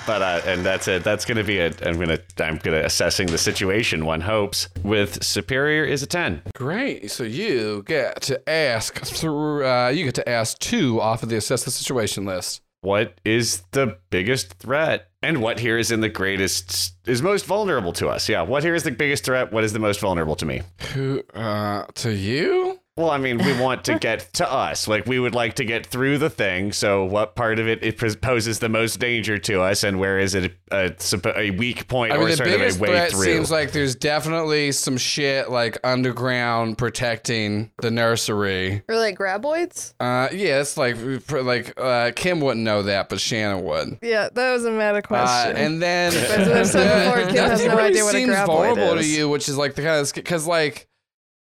but 0.07 0.23
uh, 0.23 0.41
and 0.47 0.65
that's 0.65 0.87
it. 0.89 1.03
That's 1.03 1.25
gonna 1.25 1.43
be 1.45 1.59
it. 1.59 1.85
I'm 1.87 1.99
gonna 1.99 2.19
I'm 2.39 2.59
gonna 2.59 2.85
assessing 2.85 3.27
the 3.27 3.39
situation. 3.39 4.07
One 4.07 4.21
hopes 4.21 4.69
with 4.85 5.23
superior 5.25 5.85
is 5.85 6.03
a 6.03 6.07
ten. 6.07 6.43
Great. 6.55 7.11
So 7.11 7.25
you 7.25 7.83
get 7.87 8.23
to 8.23 8.49
ask 8.49 8.99
through. 9.05 9.67
Uh, 9.67 9.89
you 9.89 10.05
get 10.05 10.15
to 10.15 10.29
ask 10.29 10.59
two 10.61 11.01
off 11.01 11.23
of 11.23 11.29
the 11.29 11.37
assess 11.37 11.65
the 11.65 11.71
situation 11.73 12.25
list. 12.25 12.63
What 12.83 13.21
is 13.25 13.65
the 13.73 13.99
biggest 14.17 14.55
threat? 14.55 15.11
And 15.23 15.43
what 15.43 15.59
here 15.59 15.77
is 15.77 15.91
in 15.91 16.01
the 16.01 16.09
greatest 16.09 16.95
is 17.07 17.21
most 17.21 17.47
vulnerable 17.47 17.93
to 17.95 18.09
us? 18.09 18.29
Yeah. 18.29 18.43
What 18.43 18.63
here 18.63 18.75
is 18.75 18.83
the 18.85 18.91
biggest 18.91 19.25
threat? 19.25 19.53
What 19.53 19.65
is 19.65 19.73
the 19.73 19.79
most 19.79 20.01
vulnerable 20.01 20.37
to 20.37 20.47
me? 20.47 20.63
Who? 20.95 21.23
Uh, 21.35 21.85
to 21.97 22.13
you? 22.15 22.81
Well, 22.99 23.11
I 23.11 23.19
mean, 23.19 23.37
we 23.37 23.61
want 23.61 23.85
to 23.87 23.99
get 23.99 24.33
to 24.35 24.51
us. 24.51 24.89
Like, 24.89 25.05
we 25.05 25.19
would 25.19 25.35
like 25.35 25.57
to 25.57 25.67
get 25.67 25.85
through 25.85 26.17
the 26.17 26.31
thing. 26.31 26.73
So, 26.73 27.05
what 27.05 27.37
part 27.37 27.59
of 27.59 27.69
it 27.69 27.85
it 27.85 27.99
poses 28.23 28.59
the 28.59 28.71
most 28.71 28.99
danger 28.99 29.37
to 29.37 29.61
us, 29.61 29.85
and 29.85 30.01
where 30.01 30.19
is 30.19 30.35
it 30.35 30.55
a, 30.71 30.89
suppo- 30.93 31.37
a 31.37 31.51
weak 31.51 31.89
point 31.89 32.13
I 32.13 32.17
or 32.17 32.21
mean, 32.21 32.29
the 32.31 32.37
sort 32.39 32.49
of 32.49 32.55
a 32.55 32.59
biggest 32.59 32.81
way 32.81 32.89
threat 32.89 33.11
through? 33.11 33.25
seems 33.25 33.51
like 33.51 33.73
there's 33.73 33.97
definitely 33.97 34.73
some 34.73 34.97
shit 34.97 35.51
like 35.51 35.77
underground 35.85 36.79
protecting 36.79 37.71
the 37.83 37.91
nursery. 37.91 38.83
Or 38.89 38.97
like 38.97 39.19
graboids? 39.19 39.93
Uh, 40.01 40.31
yeah, 40.33 40.61
it's 40.63 40.79
like 40.79 40.97
like 41.31 41.79
uh, 41.79 42.13
Kim 42.17 42.41
wouldn't 42.41 42.65
know 42.65 42.83
that, 42.85 43.11
but 43.11 43.21
Shannon 43.21 43.63
would. 43.65 43.99
Yeah, 44.07 44.29
that 44.33 44.53
was 44.53 44.65
a 44.65 44.71
meta 44.71 44.99
Uh, 44.99 45.03
question. 45.03 45.57
and 45.57 45.83
then 45.83 46.13
As 46.15 46.49
I 46.49 46.63
said 46.63 47.05
before, 47.11 47.27
Kim 47.33 47.51
has 47.51 47.65
no 47.65 47.77
really 47.77 47.89
idea 47.91 48.05
what 48.05 48.15
a 48.15 48.19
seems 48.19 48.31
graboid 48.35 48.47
vulnerable 48.47 48.95
to 48.95 49.01
is. 49.01 49.17
you, 49.17 49.29
which 49.29 49.49
is 49.49 49.57
like 49.57 49.75
the 49.75 49.83
kind 49.83 50.01
of 50.01 50.13
because 50.15 50.47
like 50.47 50.89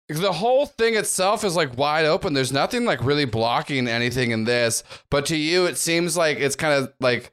the 0.09 0.33
whole 0.33 0.67
thing 0.67 0.95
itself 0.95 1.45
is 1.45 1.57
like 1.57 1.77
wide 1.77 2.05
open. 2.07 2.33
There's 2.35 2.53
nothing 2.53 2.85
like 2.85 3.03
really 3.05 3.25
blocking 3.25 3.89
anything 3.89 4.31
in 4.31 4.45
this, 4.45 4.83
but 5.11 5.27
to 5.27 5.37
you 5.37 5.67
it 5.67 5.77
seems 5.77 6.17
like 6.17 6.39
it's 6.39 6.57
kind 6.57 6.75
of 6.75 6.93
like 7.01 7.33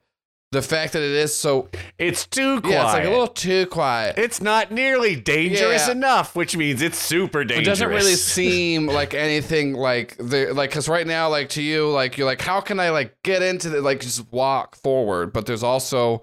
the 0.54 0.62
fact 0.62 0.94
that 0.94 1.02
it 1.04 1.12
is 1.12 1.36
so 1.38 1.68
it's 1.98 2.26
too 2.26 2.62
quiet. 2.62 2.74
yeah, 2.74 2.84
it's 2.86 2.94
like 2.94 3.04
a 3.06 3.10
little 3.10 3.28
too 3.28 3.66
quiet. 3.66 4.18
It's 4.18 4.42
not 4.42 4.72
nearly 4.72 5.16
dangerous 5.16 5.88
Yeah. 5.88 5.92
enough, 5.92 6.36
which 6.36 6.56
means 6.56 6.82
it's 6.82 6.98
super 6.98 7.44
dangerous. 7.44 7.52
It 7.52 7.56
dangerous. 7.58 7.80
doesn't 7.80 7.90
really 7.90 8.16
seem 8.16 8.88
like 8.88 9.14
anything 9.14 9.74
like 9.74 10.16
the 10.18 10.54
like 10.54 10.70
because 10.70 10.88
right 10.88 11.06
now 11.06 11.28
like 11.30 11.50
to 11.50 11.62
you 11.62 11.90
like 11.90 12.18
you're 12.18 12.26
like 12.28 12.42
how 12.42 12.62
can 12.62 12.80
I 12.80 12.90
like 12.92 13.16
get 13.24 13.42
into 13.42 13.70
the 13.70 13.82
like 13.82 14.00
just 14.00 14.32
walk 14.32 14.76
forward, 14.78 15.34
but 15.34 15.46
there's 15.46 15.64
also 15.64 16.22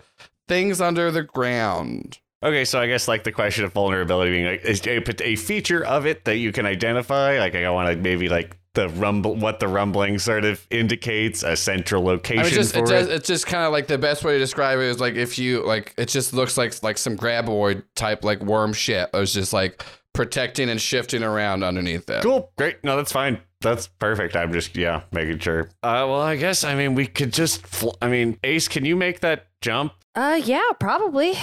things 0.49 0.81
under 0.81 1.11
the 1.11 1.23
ground. 1.23 2.19
Okay, 2.43 2.65
so 2.65 2.81
I 2.81 2.87
guess 2.87 3.07
like 3.07 3.25
the 3.25 3.33
question 3.33 3.65
of 3.67 3.73
vulnerability 3.75 4.31
being 4.31 4.47
like 4.47 4.65
is 4.65 4.81
a, 4.87 5.03
a 5.27 5.37
feature 5.37 5.85
of 5.85 6.07
it 6.07 6.25
that 6.25 6.37
you 6.39 6.53
can 6.53 6.65
identify. 6.65 7.39
Like 7.39 7.55
I 7.55 7.69
want 7.71 7.91
to 7.91 7.97
maybe 7.97 8.31
like 8.31 8.57
the 8.75 8.89
rumble, 8.91 9.35
what 9.35 9.59
the 9.59 9.69
rumbling 9.69 10.19
sort 10.19 10.45
of 10.45 10.65
indicates, 10.71 11.43
a 11.43 11.57
central 11.57 12.05
location 12.05 12.41
I 12.41 12.45
mean, 12.45 12.53
just 12.55 12.73
for 12.73 12.85
it 12.85 12.87
does, 12.87 13.09
it. 13.09 13.13
it's 13.13 13.27
just 13.27 13.47
kind 13.47 13.65
of 13.65 13.73
like 13.73 13.89
the 13.89 13.99
best 13.99 14.25
way 14.25 14.35
to 14.35 14.39
describe 14.39 14.79
it 14.79 14.85
is 14.85 15.01
like 15.01 15.15
if 15.15 15.39
you 15.39 15.65
like 15.65 15.93
it 15.97 16.09
just 16.09 16.33
looks 16.33 16.57
like 16.57 16.81
like 16.83 16.97
some 16.99 17.17
graboid 17.17 17.83
type 17.97 18.25
like 18.25 18.41
worm 18.41 18.73
shit. 18.73 19.11
It 19.13 19.17
was 19.17 19.35
just 19.35 19.53
like 19.53 19.85
protecting 20.13 20.69
and 20.69 20.81
shifting 20.81 21.23
around 21.23 21.65
underneath 21.65 22.09
it. 22.11 22.23
Cool, 22.23 22.53
great. 22.57 22.83
No, 22.85 22.97
that's 22.97 23.13
fine. 23.13 23.41
That's 23.61 23.89
perfect. 23.89 24.37
I'm 24.37 24.53
just 24.53 24.77
yeah, 24.77 25.03
making 25.13 25.41
sure. 25.41 25.65
Uh, 25.83 26.07
well, 26.09 26.21
I 26.21 26.37
guess 26.37 26.63
I 26.65 26.75
mean 26.75 26.95
we 26.95 27.07
could 27.07 27.33
just. 27.33 27.67
Fl- 27.67 27.91
I 28.01 28.09
mean, 28.09 28.39
Ace, 28.45 28.69
can 28.69 28.85
you 28.85 28.97
make 28.97 29.21
that 29.21 29.47
jump? 29.61 29.93
Uh, 30.15 30.41
yeah, 30.43 30.71
probably. 30.79 31.35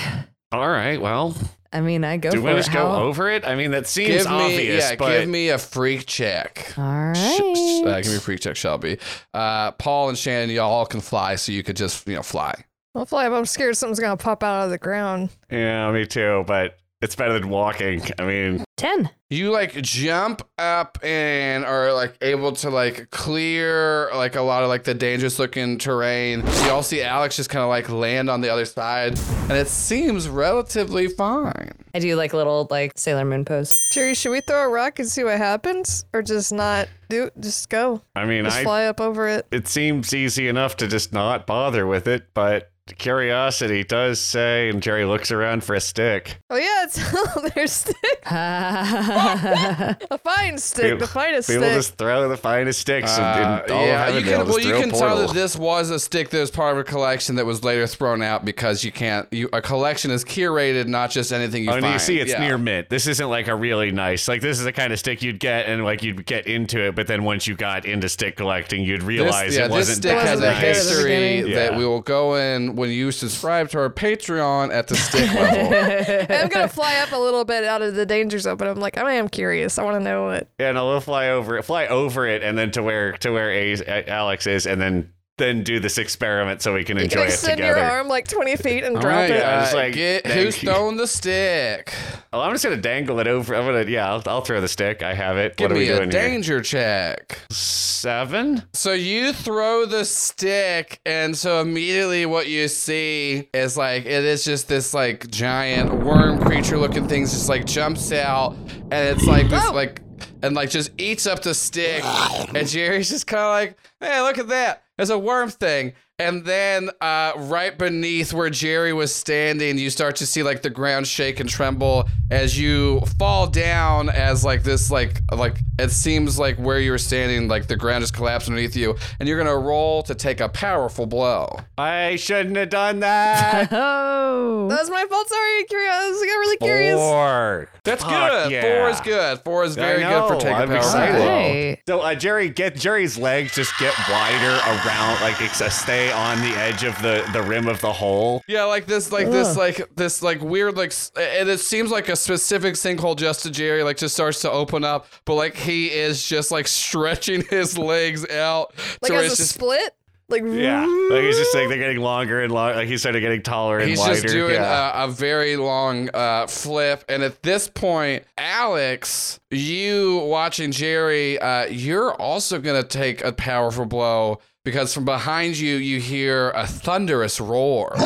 All 0.51 0.69
right. 0.69 0.99
Well, 1.01 1.35
I 1.73 1.81
mean, 1.81 2.03
I 2.03 2.17
go 2.17 2.31
do 2.31 2.37
for 2.39 2.43
we 2.45 2.51
it. 2.51 2.55
just 2.57 2.71
go 2.73 2.87
How- 2.89 3.03
over 3.03 3.29
it? 3.29 3.45
I 3.45 3.55
mean, 3.55 3.71
that 3.71 3.87
seems 3.87 4.09
Give 4.23 4.25
me 4.31 4.31
obvious, 4.55 4.89
yeah, 4.91 4.95
but 4.97 5.19
give 5.19 5.29
me 5.29 5.49
a 5.49 5.57
freak 5.57 6.05
check. 6.05 6.73
All 6.77 7.13
Sh- 7.13 7.17
right. 7.39 7.83
Uh, 7.85 8.01
give 8.01 8.11
me 8.11 8.17
a 8.17 8.21
freak 8.21 8.39
check, 8.39 8.55
Shelby. 8.55 8.99
Uh, 9.33 9.71
Paul 9.71 10.09
and 10.09 10.17
Shannon, 10.17 10.49
y'all 10.49 10.71
all 10.71 10.85
can 10.85 11.01
fly, 11.01 11.35
so 11.35 11.51
you 11.51 11.63
could 11.63 11.75
just 11.75 12.07
you 12.07 12.15
know 12.15 12.23
fly. 12.23 12.53
I'll 12.95 13.05
fly, 13.05 13.29
but 13.29 13.35
I'm 13.35 13.45
scared 13.45 13.77
something's 13.77 13.99
gonna 13.99 14.17
pop 14.17 14.41
out 14.43 14.65
of 14.65 14.69
the 14.71 14.77
ground. 14.77 15.29
yeah, 15.51 15.91
me 15.91 16.05
too. 16.05 16.43
But 16.47 16.77
it's 17.01 17.15
better 17.15 17.33
than 17.33 17.49
walking. 17.49 18.01
I 18.19 18.25
mean, 18.25 18.63
Ten. 18.75 19.09
You 19.29 19.51
like 19.51 19.73
jump 19.81 20.41
up 20.57 20.97
and 21.03 21.65
are 21.65 21.91
like 21.93 22.15
able 22.21 22.53
to 22.53 22.69
like 22.69 23.09
clear 23.09 24.09
like 24.13 24.35
a 24.35 24.41
lot 24.41 24.63
of 24.63 24.69
like 24.69 24.83
the 24.85 24.93
dangerous 24.93 25.37
looking 25.39 25.77
terrain. 25.77 26.39
You 26.63 26.69
all 26.69 26.83
see 26.83 27.01
Alex 27.01 27.35
just 27.35 27.49
kind 27.49 27.63
of 27.63 27.69
like 27.69 27.89
land 27.89 28.29
on 28.29 28.41
the 28.41 28.49
other 28.49 28.65
side, 28.65 29.19
and 29.49 29.51
it 29.53 29.67
seems 29.67 30.29
relatively 30.29 31.07
fine. 31.07 31.71
I 31.93 31.99
do 31.99 32.15
like 32.15 32.33
a 32.33 32.37
little 32.37 32.67
like 32.69 32.93
Sailor 32.95 33.25
Moon 33.25 33.43
pose. 33.45 33.73
Jerry, 33.93 34.13
should 34.13 34.31
we 34.31 34.41
throw 34.41 34.63
a 34.63 34.69
rock 34.69 34.99
and 34.99 35.07
see 35.09 35.23
what 35.23 35.37
happens, 35.37 36.05
or 36.13 36.21
just 36.21 36.53
not 36.53 36.87
do? 37.09 37.29
Just 37.39 37.69
go. 37.69 38.01
I 38.15 38.25
mean, 38.25 38.45
Just 38.45 38.57
I 38.57 38.63
fly 38.63 38.85
up 38.85 39.01
over 39.01 39.27
it. 39.27 39.45
it 39.51 39.67
seems 39.67 40.13
easy 40.13 40.47
enough 40.47 40.77
to 40.77 40.87
just 40.87 41.11
not 41.11 41.45
bother 41.47 41.85
with 41.87 42.07
it, 42.07 42.27
but 42.33 42.71
curiosity 42.97 43.83
does 43.83 44.19
say, 44.19 44.69
and 44.69 44.81
Jerry 44.81 45.05
looks 45.05 45.31
around 45.31 45.63
for 45.63 45.75
a 45.75 45.81
stick. 45.81 46.37
Oh 46.49 46.55
yeah, 46.57 46.83
it's 46.85 47.53
there's 47.55 47.71
stick, 47.71 48.23
a 48.25 50.17
fine 50.23 50.57
stick, 50.57 50.83
People- 50.83 50.99
the 50.99 51.07
finest 51.07 51.49
People 51.49 51.61
stick. 51.63 51.69
People 51.69 51.69
just 51.73 51.97
throw 51.97 52.29
the 52.29 52.37
finest 52.37 52.79
sticks 52.81 53.17
Uh, 53.17 53.61
in, 53.67 53.71
in 53.71 53.77
all 53.77 53.85
yeah, 53.85 54.09
you 54.17 54.23
can. 54.23 54.47
Well, 54.47 54.59
you 54.59 54.73
can 54.73 54.89
tell 54.91 55.17
that 55.27 55.33
this 55.33 55.55
was 55.55 55.89
a 55.89 55.99
stick 55.99 56.29
that 56.29 56.39
was 56.39 56.51
part 56.51 56.73
of 56.73 56.79
a 56.79 56.83
collection 56.83 57.35
that 57.35 57.45
was 57.45 57.63
later 57.63 57.87
thrown 57.87 58.21
out 58.21 58.45
because 58.45 58.83
you 58.83 58.91
can't. 58.91 59.27
You 59.31 59.49
a 59.53 59.61
collection 59.61 60.11
is 60.11 60.23
curated, 60.23 60.87
not 60.87 61.11
just 61.11 61.31
anything 61.31 61.63
you 61.63 61.69
Oh, 61.69 61.73
find. 61.73 61.85
and 61.85 61.93
you 61.93 61.99
see 61.99 62.19
it's 62.19 62.31
Yeah. 62.31 62.39
near 62.41 62.57
mint. 62.57 62.89
This 62.89 63.07
isn't 63.07 63.29
like 63.29 63.47
a 63.47 63.55
really 63.55 63.91
nice, 63.91 64.27
like 64.27 64.41
this 64.41 64.57
is 64.59 64.63
the 64.65 64.71
kind 64.73 64.93
of 64.93 64.99
stick 64.99 65.21
you'd 65.21 65.39
get 65.39 65.67
and 65.67 65.83
like 65.83 66.03
you'd 66.03 66.25
get 66.25 66.47
into 66.47 66.79
it, 66.87 66.95
but 66.95 67.07
then 67.07 67.23
once 67.23 67.47
you 67.47 67.55
got 67.55 67.85
into 67.85 68.09
stick 68.09 68.35
collecting, 68.37 68.83
you'd 68.83 69.03
realize 69.03 69.47
this, 69.49 69.57
yeah, 69.57 69.65
it 69.65 69.71
wasn't 69.71 69.87
this 69.87 69.97
stick 69.97 70.11
that 70.17 70.27
has 70.27 70.39
a 70.39 70.43
Wasn't 70.45 70.55
that 70.55 70.61
good 70.61 70.67
at 70.69 70.73
the 70.73 70.79
history 70.79 71.41
beginning. 71.41 71.55
that 71.55 71.75
we 71.77 71.85
will 71.85 72.01
go 72.01 72.35
in 72.35 72.75
when 72.77 72.89
you 72.91 73.11
subscribe 73.11 73.69
to 73.71 73.79
our 73.79 73.89
Patreon 73.89 74.73
at 74.73 74.87
the 74.87 74.95
stick 74.95 75.29
level. 75.33 76.35
I'm 76.35 76.47
gonna 76.49 76.67
fly 76.69 76.95
up 76.97 77.11
a 77.11 77.17
little 77.17 77.43
bit 77.43 77.63
out 77.63 77.81
of 77.81 77.95
the 77.95 78.05
danger 78.05 78.39
zone, 78.39 78.57
but 78.57 78.67
I'm 78.67 78.79
like, 78.79 78.97
I 78.97 79.13
am 79.13 79.27
curious. 79.27 79.77
I 79.77 79.83
want 79.83 79.95
to 79.97 80.03
know 80.03 80.25
what. 80.25 80.47
Yeah, 80.59 80.71
no, 80.71 80.87
we'll 80.87 81.01
fly 81.01 81.29
over 81.29 81.57
it, 81.57 81.63
fly 81.63 81.87
over 81.87 82.25
it, 82.25 82.43
and 82.43 82.57
then 82.57 82.71
to 82.71 82.83
where 82.83 83.13
to 83.17 83.31
where 83.31 83.51
A- 83.51 84.07
Alex 84.07 84.47
is, 84.47 84.65
and 84.65 84.79
then 84.79 85.11
then 85.37 85.63
do 85.63 85.79
this 85.79 85.97
experiment 85.97 86.61
so 86.61 86.73
we 86.73 86.83
can 86.83 86.97
You 86.97 87.03
enjoy 87.03 87.15
can 87.21 87.27
it 87.27 87.33
extend 87.33 87.57
together. 87.57 87.79
your 87.79 87.89
arm 87.89 88.07
like 88.07 88.27
20 88.27 88.55
feet 88.57 88.83
and 88.83 88.95
drop 88.95 89.05
right, 89.05 89.29
it. 89.29 89.35
Yeah, 89.39 89.59
just 89.61 89.73
uh, 89.73 89.77
like, 89.77 89.93
get 89.93 90.27
who's 90.27 90.61
you. 90.63 90.69
throwing 90.69 90.97
the 90.97 91.07
stick? 91.07 91.93
Oh, 92.33 92.41
I'm 92.41 92.51
just 92.53 92.63
gonna 92.63 92.77
dangle 92.77 93.19
it 93.19 93.27
over. 93.27 93.55
I'm 93.55 93.65
gonna 93.65 93.89
yeah, 93.89 94.11
I'll, 94.11 94.23
I'll 94.25 94.41
throw 94.41 94.59
the 94.61 94.67
stick. 94.67 95.03
I 95.03 95.13
have 95.13 95.37
it. 95.37 95.55
Give 95.57 95.69
what 95.69 95.77
are 95.77 95.79
me 95.79 95.85
we 95.85 95.91
a 95.91 95.97
doing 95.97 96.11
here? 96.11 96.21
danger 96.21 96.61
check. 96.61 97.39
Seven. 97.51 98.63
So 98.73 98.93
you 98.93 99.33
throw 99.33 99.85
the 99.85 100.05
stick, 100.05 100.99
and 101.05 101.35
so 101.35 101.61
immediately 101.61 102.25
what 102.25 102.47
you 102.47 102.67
see 102.67 103.49
is 103.53 103.75
like 103.77 104.05
it 104.05 104.23
is 104.23 104.43
just 104.45 104.67
this 104.67 104.93
like 104.93 105.27
giant 105.29 105.93
worm 106.03 106.39
creature 106.39 106.77
looking 106.77 107.07
thing 107.07 107.23
just 107.23 107.49
like 107.49 107.65
jumps 107.65 108.11
out, 108.11 108.53
and 108.91 108.93
it's 108.93 109.25
like 109.25 109.49
this 109.49 109.69
like 109.71 110.01
and 110.41 110.55
like 110.55 110.69
just 110.69 110.91
eats 110.97 111.25
up 111.27 111.41
the 111.41 111.53
stick, 111.53 112.03
and 112.03 112.67
Jerry's 112.67 113.09
just 113.09 113.27
kind 113.27 113.43
of 113.43 113.49
like, 113.49 113.77
hey, 113.99 114.21
look 114.21 114.37
at 114.37 114.47
that, 114.49 114.83
there's 114.97 115.09
a 115.09 115.17
worm 115.19 115.49
thing. 115.49 115.93
And 116.19 116.43
then, 116.45 116.89
uh, 116.99 117.33
right 117.35 117.77
beneath 117.77 118.33
where 118.33 118.49
Jerry 118.49 118.91
was 118.91 119.13
standing, 119.13 119.77
you 119.77 119.91
start 119.91 120.15
to 120.15 120.25
see 120.25 120.41
like 120.41 120.63
the 120.63 120.69
ground 120.71 121.05
shake 121.05 121.39
and 121.39 121.47
tremble 121.47 122.09
as 122.31 122.59
you 122.59 123.01
fall 123.19 123.45
down. 123.45 124.09
As 124.09 124.43
like 124.43 124.63
this, 124.63 124.89
like 124.89 125.21
like 125.31 125.57
it 125.77 125.91
seems 125.91 126.39
like 126.39 126.57
where 126.57 126.79
you 126.79 126.89
were 126.89 126.97
standing, 126.97 127.47
like 127.47 127.67
the 127.67 127.75
ground 127.75 128.01
just 128.01 128.15
collapsed 128.15 128.49
underneath 128.49 128.75
you, 128.75 128.95
and 129.19 129.29
you're 129.29 129.37
gonna 129.37 129.55
roll 129.59 130.01
to 130.03 130.15
take 130.15 130.39
a 130.39 130.49
powerful 130.49 131.05
blow. 131.05 131.55
I 131.77 132.15
shouldn't 132.15 132.55
have 132.57 132.71
done 132.71 133.01
that. 133.01 133.69
oh. 133.71 134.67
That 134.69 134.79
was 134.79 134.89
my 134.89 135.05
fault. 135.07 135.29
Sorry, 135.29 135.63
curious. 135.65 135.93
I 135.93 136.25
got 136.25 136.33
really 136.39 136.57
curious. 136.57 136.95
Four. 136.99 137.69
That's 137.83 138.03
Fuck 138.03 138.11
good. 138.11 138.51
yeah. 138.53 138.61
Four 138.61 138.89
is 138.89 139.01
good. 139.01 139.39
Four 139.45 139.65
is 139.65 139.75
very 139.75 140.01
good 140.01 140.27
for 140.27 140.35
taking 140.37 140.55
I'm 140.55 140.71
a 140.71 140.73
powerful 140.73 140.77
excited. 140.77 141.77
blow. 141.85 141.95
So 141.95 142.01
uh, 142.01 142.15
Jerry 142.15 142.49
get 142.49 142.75
Jerry's 142.75 143.19
legs 143.19 143.53
just 143.53 143.77
get 143.77 143.93
wider 144.09 144.59
around, 144.65 145.21
like 145.21 145.39
it's 145.41 145.61
a 145.61 145.69
stay 145.69 146.06
on 146.11 146.39
the 146.41 146.55
edge 146.57 146.83
of 146.83 146.99
the 147.01 147.27
the 147.33 147.41
rim 147.41 147.67
of 147.67 147.81
the 147.81 147.91
hole. 147.93 148.43
Yeah, 148.47 148.63
like 148.65 148.85
this, 148.85 149.11
like 149.11 149.29
this, 149.29 149.55
like 149.57 149.95
this, 149.95 150.21
like 150.21 150.41
weird, 150.41 150.77
like, 150.77 150.89
s- 150.91 151.11
and 151.15 151.49
it 151.49 151.59
seems 151.59 151.91
like 151.91 152.09
a 152.09 152.15
specific 152.15 152.75
sinkhole 152.75 153.15
just 153.15 153.43
to 153.43 153.49
Jerry, 153.51 153.83
like 153.83 153.97
just 153.97 154.15
starts 154.15 154.41
to 154.41 154.51
open 154.51 154.83
up, 154.83 155.07
but 155.25 155.35
like 155.35 155.55
he 155.55 155.87
is 155.91 156.25
just 156.27 156.51
like 156.51 156.67
stretching 156.67 157.43
his 157.49 157.77
legs 157.77 158.27
out. 158.29 158.73
Like 159.01 159.09
to 159.09 159.13
where 159.13 159.23
as 159.23 159.29
a 159.29 159.31
it's 159.33 159.37
just, 159.37 159.53
split. 159.53 159.93
Like 160.29 160.43
Yeah, 160.43 160.85
like 161.09 161.23
he's 161.23 161.37
just 161.37 161.55
like 161.55 161.69
they're 161.69 161.77
getting 161.77 161.99
longer 162.01 162.41
and 162.41 162.51
longer. 162.51 162.75
Like 162.79 162.89
he 162.89 162.97
started 162.97 163.21
getting 163.21 163.41
taller 163.41 163.79
and 163.79 163.83
wider. 163.83 163.89
he's 163.91 163.99
wider. 163.99 164.13
just 164.21 164.27
doing 164.27 164.55
yeah. 164.55 165.03
a, 165.03 165.05
a 165.05 165.07
very 165.09 165.55
long 165.55 166.09
uh, 166.13 166.47
flip, 166.47 167.05
and 167.07 167.23
at 167.23 167.41
this 167.43 167.69
point, 167.69 168.25
Alex, 168.37 169.39
you 169.51 170.17
watching 170.25 170.71
Jerry, 170.73 171.39
uh, 171.39 171.67
you're 171.67 172.13
also 172.15 172.59
gonna 172.59 172.83
take 172.83 173.23
a 173.23 173.31
powerful 173.31 173.85
blow. 173.85 174.39
Because 174.67 174.93
from 174.93 175.05
behind 175.05 175.57
you, 175.57 175.77
you 175.77 176.01
hear 176.01 176.49
a 176.49 176.67
thunderous 176.67 177.39
roar. 177.39 177.93
Uh 177.95 178.01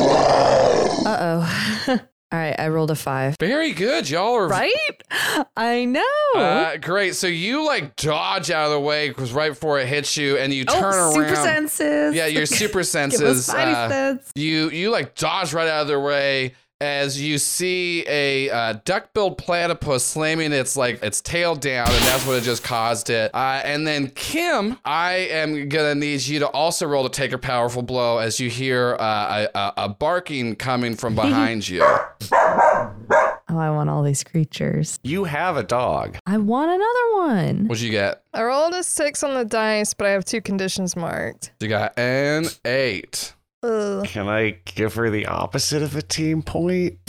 oh. 1.04 1.88
All 2.32 2.38
right, 2.38 2.54
I 2.56 2.68
rolled 2.68 2.92
a 2.92 2.94
five. 2.94 3.34
Very 3.40 3.72
good. 3.72 4.08
Y'all 4.08 4.36
are 4.36 4.46
Right? 4.46 4.72
I 5.56 5.84
know. 5.84 6.40
Uh, 6.40 6.76
great. 6.76 7.16
So 7.16 7.26
you 7.26 7.66
like 7.66 7.96
dodge 7.96 8.52
out 8.52 8.66
of 8.66 8.72
the 8.74 8.80
way 8.80 9.08
because 9.08 9.32
right 9.32 9.50
before 9.50 9.80
it 9.80 9.88
hits 9.88 10.16
you, 10.16 10.38
and 10.38 10.52
you 10.52 10.64
turn 10.64 10.84
oh, 10.84 10.86
around. 10.86 11.14
super 11.14 11.34
senses. 11.34 12.14
Yeah, 12.14 12.26
your 12.26 12.46
super 12.60 12.84
senses. 12.84 13.18
Give 13.18 13.28
us 13.28 13.48
uh, 13.48 13.88
sense. 13.88 14.30
you 14.36 14.70
you 14.70 14.90
like 14.90 15.16
dodge 15.16 15.52
right 15.52 15.66
out 15.66 15.82
of 15.82 15.88
their 15.88 15.98
way 15.98 16.54
as 16.82 17.20
you 17.22 17.38
see 17.38 18.04
a 18.08 18.50
uh, 18.50 18.74
duck-billed 18.84 19.38
platypus 19.38 20.04
slamming 20.04 20.52
its 20.52 20.76
like 20.76 21.00
its 21.00 21.20
tail 21.20 21.54
down, 21.54 21.88
and 21.88 22.04
that's 22.04 22.26
what 22.26 22.36
it 22.36 22.42
just 22.42 22.64
caused 22.64 23.08
it. 23.08 23.30
Uh, 23.32 23.60
and 23.64 23.86
then 23.86 24.08
Kim, 24.08 24.76
I 24.84 25.12
am 25.12 25.68
gonna 25.68 25.94
need 25.94 26.22
you 26.22 26.40
to 26.40 26.48
also 26.48 26.86
roll 26.86 27.04
to 27.04 27.08
take 27.08 27.32
a 27.32 27.38
powerful 27.38 27.82
blow 27.82 28.18
as 28.18 28.40
you 28.40 28.50
hear 28.50 28.96
uh, 28.98 29.46
a, 29.54 29.58
a, 29.58 29.72
a 29.84 29.88
barking 29.88 30.56
coming 30.56 30.96
from 30.96 31.14
behind 31.22 31.68
you. 31.68 31.82
Oh, 31.82 33.58
I 33.58 33.70
want 33.70 33.88
all 33.90 34.02
these 34.02 34.24
creatures. 34.24 34.98
You 35.02 35.24
have 35.24 35.56
a 35.56 35.62
dog. 35.62 36.16
I 36.26 36.38
want 36.38 36.70
another 36.70 37.36
one. 37.36 37.68
What'd 37.68 37.82
you 37.82 37.90
get? 37.90 38.22
I 38.32 38.42
rolled 38.42 38.72
a 38.72 38.82
six 38.82 39.22
on 39.22 39.34
the 39.34 39.44
dice, 39.44 39.94
but 39.94 40.06
I 40.06 40.10
have 40.10 40.24
two 40.24 40.40
conditions 40.40 40.96
marked. 40.96 41.52
You 41.60 41.68
got 41.68 41.96
an 41.98 42.46
eight. 42.64 43.34
Ugh. 43.64 44.04
Can 44.06 44.26
I 44.28 44.58
give 44.64 44.94
her 44.94 45.08
the 45.10 45.26
opposite 45.26 45.82
of 45.82 45.94
a 45.96 46.02
team 46.02 46.42
point? 46.42 46.98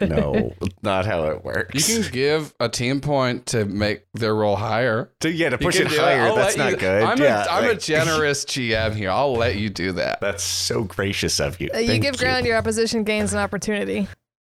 No, 0.00 0.52
not 0.82 1.06
how 1.06 1.24
it 1.26 1.44
works. 1.44 1.88
You 1.88 2.02
can 2.02 2.12
give 2.12 2.52
a 2.58 2.68
team 2.68 3.00
point 3.00 3.46
to 3.46 3.64
make 3.64 4.02
their 4.12 4.34
roll 4.34 4.56
higher. 4.56 5.12
to, 5.20 5.30
yeah, 5.30 5.50
to 5.50 5.58
push 5.58 5.78
it 5.78 5.86
higher. 5.86 6.22
I'll 6.22 6.34
That's 6.34 6.56
not 6.56 6.72
you- 6.72 6.76
good. 6.76 7.02
I'm, 7.04 7.18
yeah, 7.20 7.44
a, 7.44 7.48
I'm 7.50 7.70
a 7.70 7.74
generous 7.78 8.44
GM 8.44 8.94
here. 8.96 9.10
I'll 9.10 9.34
let 9.34 9.54
you 9.56 9.70
do 9.70 9.92
that. 9.92 10.20
That's 10.20 10.42
so 10.42 10.82
gracious 10.82 11.38
of 11.38 11.60
you. 11.60 11.70
Uh, 11.72 11.78
you 11.78 11.86
Thank 11.86 12.02
give 12.02 12.16
ground, 12.18 12.46
your 12.46 12.56
opposition 12.56 13.04
gains 13.04 13.32
an 13.32 13.38
opportunity. 13.38 14.08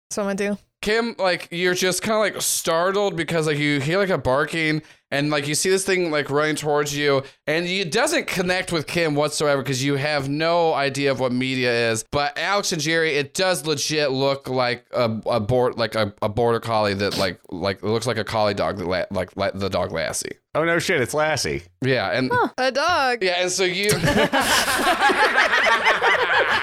That's 0.10 0.18
what 0.18 0.24
I'm 0.28 0.36
gonna 0.36 0.56
do. 0.56 0.62
Kim, 0.82 1.16
like 1.18 1.48
you're 1.52 1.74
just 1.76 2.02
kind 2.02 2.16
of 2.16 2.20
like 2.34 2.42
startled 2.42 3.16
because 3.16 3.48
like 3.48 3.58
you 3.58 3.80
hear 3.80 4.00
like 4.00 4.10
a 4.10 4.18
barking 4.18 4.82
and 5.12 5.30
like 5.30 5.48
you 5.48 5.56
see 5.56 5.70
this 5.70 5.86
thing 5.86 6.12
like 6.12 6.30
running 6.30 6.56
towards 6.56 6.96
you 6.96 7.24
and 7.48 7.66
it 7.66 7.92
doesn't 7.92 8.28
connect 8.28 8.72
with 8.72 8.88
Kim 8.88 9.16
whatsoever 9.16 9.62
because 9.62 9.84
you 9.84 9.96
have 9.96 10.30
no 10.30 10.74
idea 10.74 11.12
of 11.12 11.20
what 11.20 11.32
media 11.32 11.92
is. 11.92 12.04
But 12.12 12.38
Alex 12.38 12.72
and 12.72 12.82
Jerry, 12.82 13.16
it 13.16 13.34
does 13.34 13.66
legit 13.66 14.12
look 14.12 14.48
like 14.48 14.86
a, 14.92 15.20
a 15.26 15.40
board 15.40 15.78
like 15.78 15.96
a, 15.96 16.14
a 16.22 16.30
border 16.30 16.60
collie 16.60 16.94
that 16.96 17.18
like 17.18 17.40
like 17.50 17.82
looks 17.84 18.08
like 18.08 18.18
a 18.18 18.24
collie 18.24 18.54
dog 18.54 18.78
that 18.78 18.88
la- 18.88 19.06
like, 19.12 19.36
like 19.36 19.54
the 19.54 19.70
dog 19.70 19.92
Lassie. 19.92 20.38
Oh 20.56 20.64
no, 20.64 20.80
shit! 20.80 21.00
It's 21.00 21.14
Lassie. 21.14 21.62
Yeah, 21.82 22.10
and 22.10 22.32
A 22.58 22.72
dog. 22.72 23.24
yeah, 23.24 23.42
and 23.42 23.52
so 23.52 23.64
you. 23.64 23.92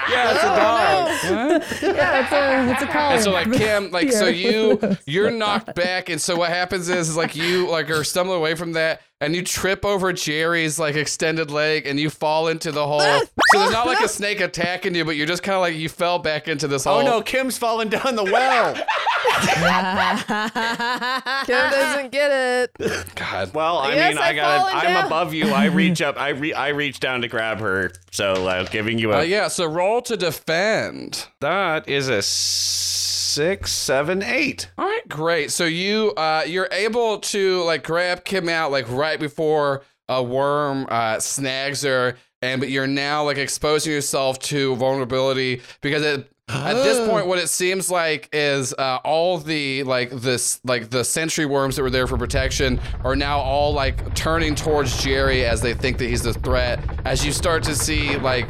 Yeah, 0.09 0.31
it's 0.33 0.43
a 0.43 0.51
oh, 0.51 0.55
dog. 0.55 1.97
yeah, 1.97 2.23
it's 2.23 2.31
a 2.31 2.71
it's 2.71 2.81
a 2.81 2.87
collar. 2.87 3.15
And 3.15 3.23
so 3.23 3.31
like 3.31 3.51
Kim, 3.51 3.91
like 3.91 4.11
so 4.11 4.27
you 4.27 4.79
you're 5.05 5.29
knocked 5.37 5.75
back, 5.75 6.09
and 6.09 6.19
so 6.19 6.37
what 6.37 6.49
happens 6.49 6.87
is, 6.87 7.09
is 7.09 7.17
like 7.17 7.35
you 7.35 7.69
like 7.69 7.89
are 7.89 8.03
stumbling 8.05 8.37
away 8.39 8.55
from 8.55 8.71
that, 8.73 9.01
and 9.21 9.35
you 9.35 9.43
trip 9.43 9.83
over 9.85 10.13
Jerry's 10.13 10.77
like 10.79 10.95
extended 10.95 11.49
leg, 11.51 11.85
and 11.87 11.99
you 11.99 12.09
fall 12.09 12.47
into 12.47 12.71
the 12.71 12.85
hole. 12.85 12.99
so 13.51 13.59
there's 13.59 13.71
not 13.71 13.87
like 13.87 13.99
a 14.01 14.07
snake 14.07 14.39
attacking 14.41 14.93
you, 14.95 15.05
but 15.05 15.15
you're 15.15 15.25
just 15.27 15.43
kind 15.43 15.55
of 15.55 15.61
like 15.61 15.75
you 15.75 15.89
fell 15.89 16.19
back 16.19 16.47
into 16.47 16.67
this 16.67 16.83
hole. 16.83 16.99
Oh 16.99 17.01
no, 17.03 17.21
Kim's 17.21 17.57
falling 17.57 17.89
down 17.89 18.15
the 18.15 18.23
well. 18.23 18.75
Kim 21.45 21.69
doesn't 21.71 22.11
get 22.11 22.31
it. 22.31 23.15
God. 23.15 23.53
Well, 23.53 23.79
I 23.79 23.93
Yes, 23.93 24.13
mean, 24.15 24.23
I 24.23 24.27
I've 24.29 24.35
got. 24.35 24.59
fallen 24.61 24.75
I'm 24.75 24.83
down. 24.93 25.05
above 25.07 25.33
you. 25.33 25.49
I 25.51 25.65
reach 25.65 26.01
up. 26.01 26.17
I 26.19 26.29
re- 26.29 26.53
I 26.53 26.69
reach 26.69 26.99
down 26.99 27.21
to 27.21 27.27
grab 27.27 27.59
her. 27.59 27.91
So, 28.11 28.47
uh, 28.47 28.63
giving 28.65 28.99
you 28.99 29.11
a. 29.13 29.19
Uh, 29.19 29.21
yeah. 29.21 29.47
So 29.47 29.65
roll 29.65 30.01
to 30.03 30.17
defend. 30.17 31.27
That 31.41 31.87
is 31.89 32.09
a 32.09 32.21
six, 33.37 33.71
seven, 33.71 34.23
eight. 34.23 34.71
All 34.79 34.85
right, 34.85 35.07
great. 35.07 35.51
So 35.51 35.65
you 35.65 36.11
uh 36.17 36.41
you're 36.47 36.69
able 36.71 37.19
to 37.19 37.63
like 37.65 37.83
grab 37.83 38.25
Kim 38.25 38.49
out 38.49 38.71
like 38.71 38.89
right 38.89 39.19
before 39.19 39.83
a 40.09 40.23
worm 40.23 40.87
uh 40.89 41.19
snags 41.19 41.83
her 41.83 42.15
and 42.41 42.59
but 42.59 42.71
you're 42.71 42.87
now 42.87 43.23
like 43.23 43.37
exposing 43.37 43.93
yourself 43.93 44.39
to 44.39 44.75
vulnerability 44.77 45.61
because 45.81 46.01
it 46.01 46.31
at 46.49 46.73
this 46.75 47.07
point 47.09 47.27
what 47.27 47.37
it 47.39 47.49
seems 47.49 47.91
like 47.91 48.29
is 48.31 48.73
uh 48.73 48.99
all 49.03 49.37
the 49.37 49.83
like 49.83 50.09
this 50.11 50.61
like 50.63 50.89
the 50.89 51.03
sentry 51.03 51.45
worms 51.45 51.75
that 51.75 51.83
were 51.83 51.89
there 51.89 52.07
for 52.07 52.17
protection 52.17 52.79
are 53.03 53.15
now 53.15 53.39
all 53.39 53.73
like 53.73 54.15
turning 54.15 54.55
towards 54.55 55.03
Jerry 55.03 55.45
as 55.45 55.61
they 55.61 55.73
think 55.73 55.97
that 55.97 56.07
he's 56.07 56.23
the 56.23 56.33
threat 56.33 56.79
as 57.05 57.25
you 57.25 57.31
start 57.31 57.63
to 57.63 57.75
see 57.75 58.17
like 58.17 58.47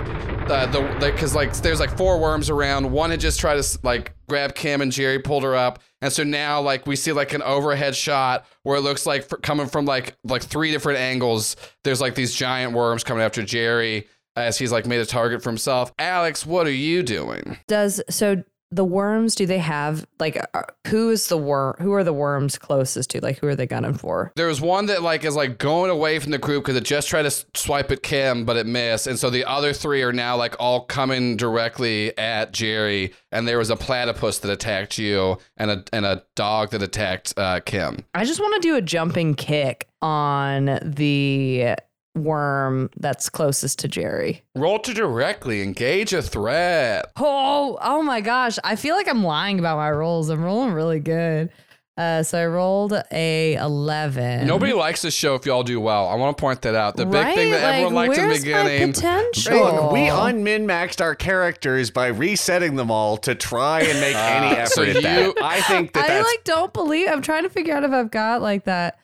uh, 0.49 0.65
the 0.67 0.81
because 0.99 1.35
like 1.35 1.53
there's 1.57 1.79
like 1.79 1.95
four 1.97 2.19
worms 2.19 2.49
around. 2.49 2.89
One 2.89 3.11
had 3.11 3.19
just 3.19 3.39
tried 3.39 3.61
to 3.61 3.79
like 3.83 4.13
grab 4.29 4.55
Kim 4.55 4.81
and 4.81 4.91
Jerry 4.91 5.19
pulled 5.19 5.43
her 5.43 5.55
up, 5.55 5.79
and 6.01 6.11
so 6.11 6.23
now 6.23 6.61
like 6.61 6.87
we 6.87 6.95
see 6.95 7.11
like 7.11 7.33
an 7.33 7.41
overhead 7.41 7.95
shot 7.95 8.45
where 8.63 8.77
it 8.77 8.81
looks 8.81 9.05
like 9.05 9.27
fr- 9.27 9.37
coming 9.37 9.67
from 9.67 9.85
like 9.85 10.15
like 10.23 10.43
three 10.43 10.71
different 10.71 10.99
angles. 10.99 11.55
There's 11.83 12.01
like 12.01 12.15
these 12.15 12.33
giant 12.33 12.73
worms 12.73 13.03
coming 13.03 13.23
after 13.23 13.43
Jerry 13.43 14.07
as 14.37 14.57
he's 14.57 14.71
like 14.71 14.85
made 14.85 14.99
a 14.99 15.05
target 15.05 15.41
for 15.41 15.49
himself. 15.49 15.91
Alex, 15.99 16.45
what 16.45 16.67
are 16.67 16.71
you 16.71 17.03
doing? 17.03 17.57
Does 17.67 18.01
so 18.09 18.43
the 18.69 18.83
worms? 18.83 19.35
Do 19.35 19.45
they 19.45 19.59
have 19.59 20.05
like 20.19 20.37
uh, 20.53 20.61
who 20.87 21.09
is 21.09 21.27
the 21.27 21.37
worm? 21.37 21.75
Who 21.79 21.93
are 21.93 22.03
the 22.03 22.13
worms 22.13 22.57
closest 22.57 23.09
to? 23.11 23.21
Like 23.21 23.39
who 23.39 23.47
are 23.47 23.55
they 23.55 23.65
gunning 23.65 23.93
for? 23.93 24.31
There 24.35 24.47
was 24.47 24.59
one 24.59 24.87
that 24.87 25.01
like 25.01 25.23
is 25.23 25.35
like 25.35 25.57
going 25.57 25.89
away 25.89 26.19
from 26.19 26.31
the 26.31 26.37
group 26.37 26.65
because 26.65 26.75
it 26.75 26.83
just 26.83 27.07
tried 27.07 27.23
to 27.23 27.31
swipe 27.55 27.91
at 27.91 28.03
Kim, 28.03 28.45
but 28.45 28.57
it 28.57 28.65
missed, 28.65 29.07
and 29.07 29.17
so 29.17 29.29
the 29.29 29.45
other 29.45 29.73
three 29.73 30.03
are 30.03 30.13
now 30.13 30.35
like 30.35 30.55
all 30.59 30.81
coming 30.81 31.37
directly 31.37 32.17
at 32.17 32.51
Jerry. 32.51 33.13
And 33.31 33.47
there 33.47 33.57
was 33.57 33.69
a 33.69 33.75
platypus 33.75 34.39
that 34.39 34.51
attacked 34.51 34.97
you, 34.97 35.37
and 35.55 35.71
a 35.71 35.83
and 35.93 36.05
a 36.05 36.23
dog 36.35 36.71
that 36.71 36.81
attacked 36.83 37.33
uh, 37.37 37.61
Kim. 37.61 38.05
I 38.13 38.25
just 38.25 38.39
want 38.39 38.61
to 38.61 38.67
do 38.67 38.75
a 38.75 38.81
jumping 38.81 39.35
kick 39.35 39.87
on 40.01 40.79
the 40.83 41.75
worm 42.23 42.89
that's 42.97 43.29
closest 43.29 43.79
to 43.79 43.87
Jerry. 43.87 44.43
Roll 44.55 44.79
to 44.79 44.93
directly 44.93 45.61
engage 45.61 46.13
a 46.13 46.21
threat. 46.21 47.11
Oh, 47.17 47.77
oh 47.81 48.01
my 48.01 48.21
gosh. 48.21 48.57
I 48.63 48.75
feel 48.75 48.95
like 48.95 49.07
I'm 49.07 49.23
lying 49.23 49.59
about 49.59 49.77
my 49.77 49.91
rolls. 49.91 50.29
I'm 50.29 50.43
rolling 50.43 50.73
really 50.73 50.99
good. 50.99 51.49
Uh, 51.97 52.21
so 52.21 52.39
I 52.39 52.45
rolled 52.45 52.93
a 53.11 53.55
11. 53.55 54.45
Nobody 54.45 54.71
likes 54.71 55.01
this 55.01 55.15
show 55.15 55.33
if 55.33 55.47
y'all 55.47 55.63
do 55.63 55.81
well. 55.81 56.07
I 56.07 56.13
want 56.13 56.37
to 56.37 56.39
point 56.39 56.61
that 56.61 56.75
out. 56.75 56.95
The 56.95 57.07
big 57.07 57.25
thing 57.33 57.49
that 57.51 57.63
like, 57.63 57.73
everyone 57.73 57.93
likes 57.95 58.17
in 58.19 58.29
the 58.29 58.35
beginning. 58.35 58.87
My 58.89 58.93
potential. 58.93 59.53
Look, 59.57 59.91
we 59.93 60.01
unmin 60.01 60.65
maxed 60.65 61.01
our 61.01 61.15
characters 61.15 61.89
by 61.89 62.07
resetting 62.07 62.75
them 62.75 62.91
all 62.91 63.17
to 63.17 63.33
try 63.33 63.81
and 63.81 63.99
make 63.99 64.15
any 64.15 64.55
effort 64.57 64.69
so 64.73 64.83
at 64.83 64.93
you- 64.95 65.01
that. 65.01 65.35
I 65.41 65.61
think 65.61 65.93
that 65.93 66.05
I 66.05 66.07
that's 66.07 66.27
like 66.27 66.43
don't 66.43 66.71
believe. 66.71 67.07
I'm 67.09 67.23
trying 67.23 67.43
to 67.43 67.49
figure 67.49 67.75
out 67.75 67.83
if 67.83 67.91
I've 67.91 68.11
got 68.11 68.43
like 68.43 68.65
that. 68.65 68.99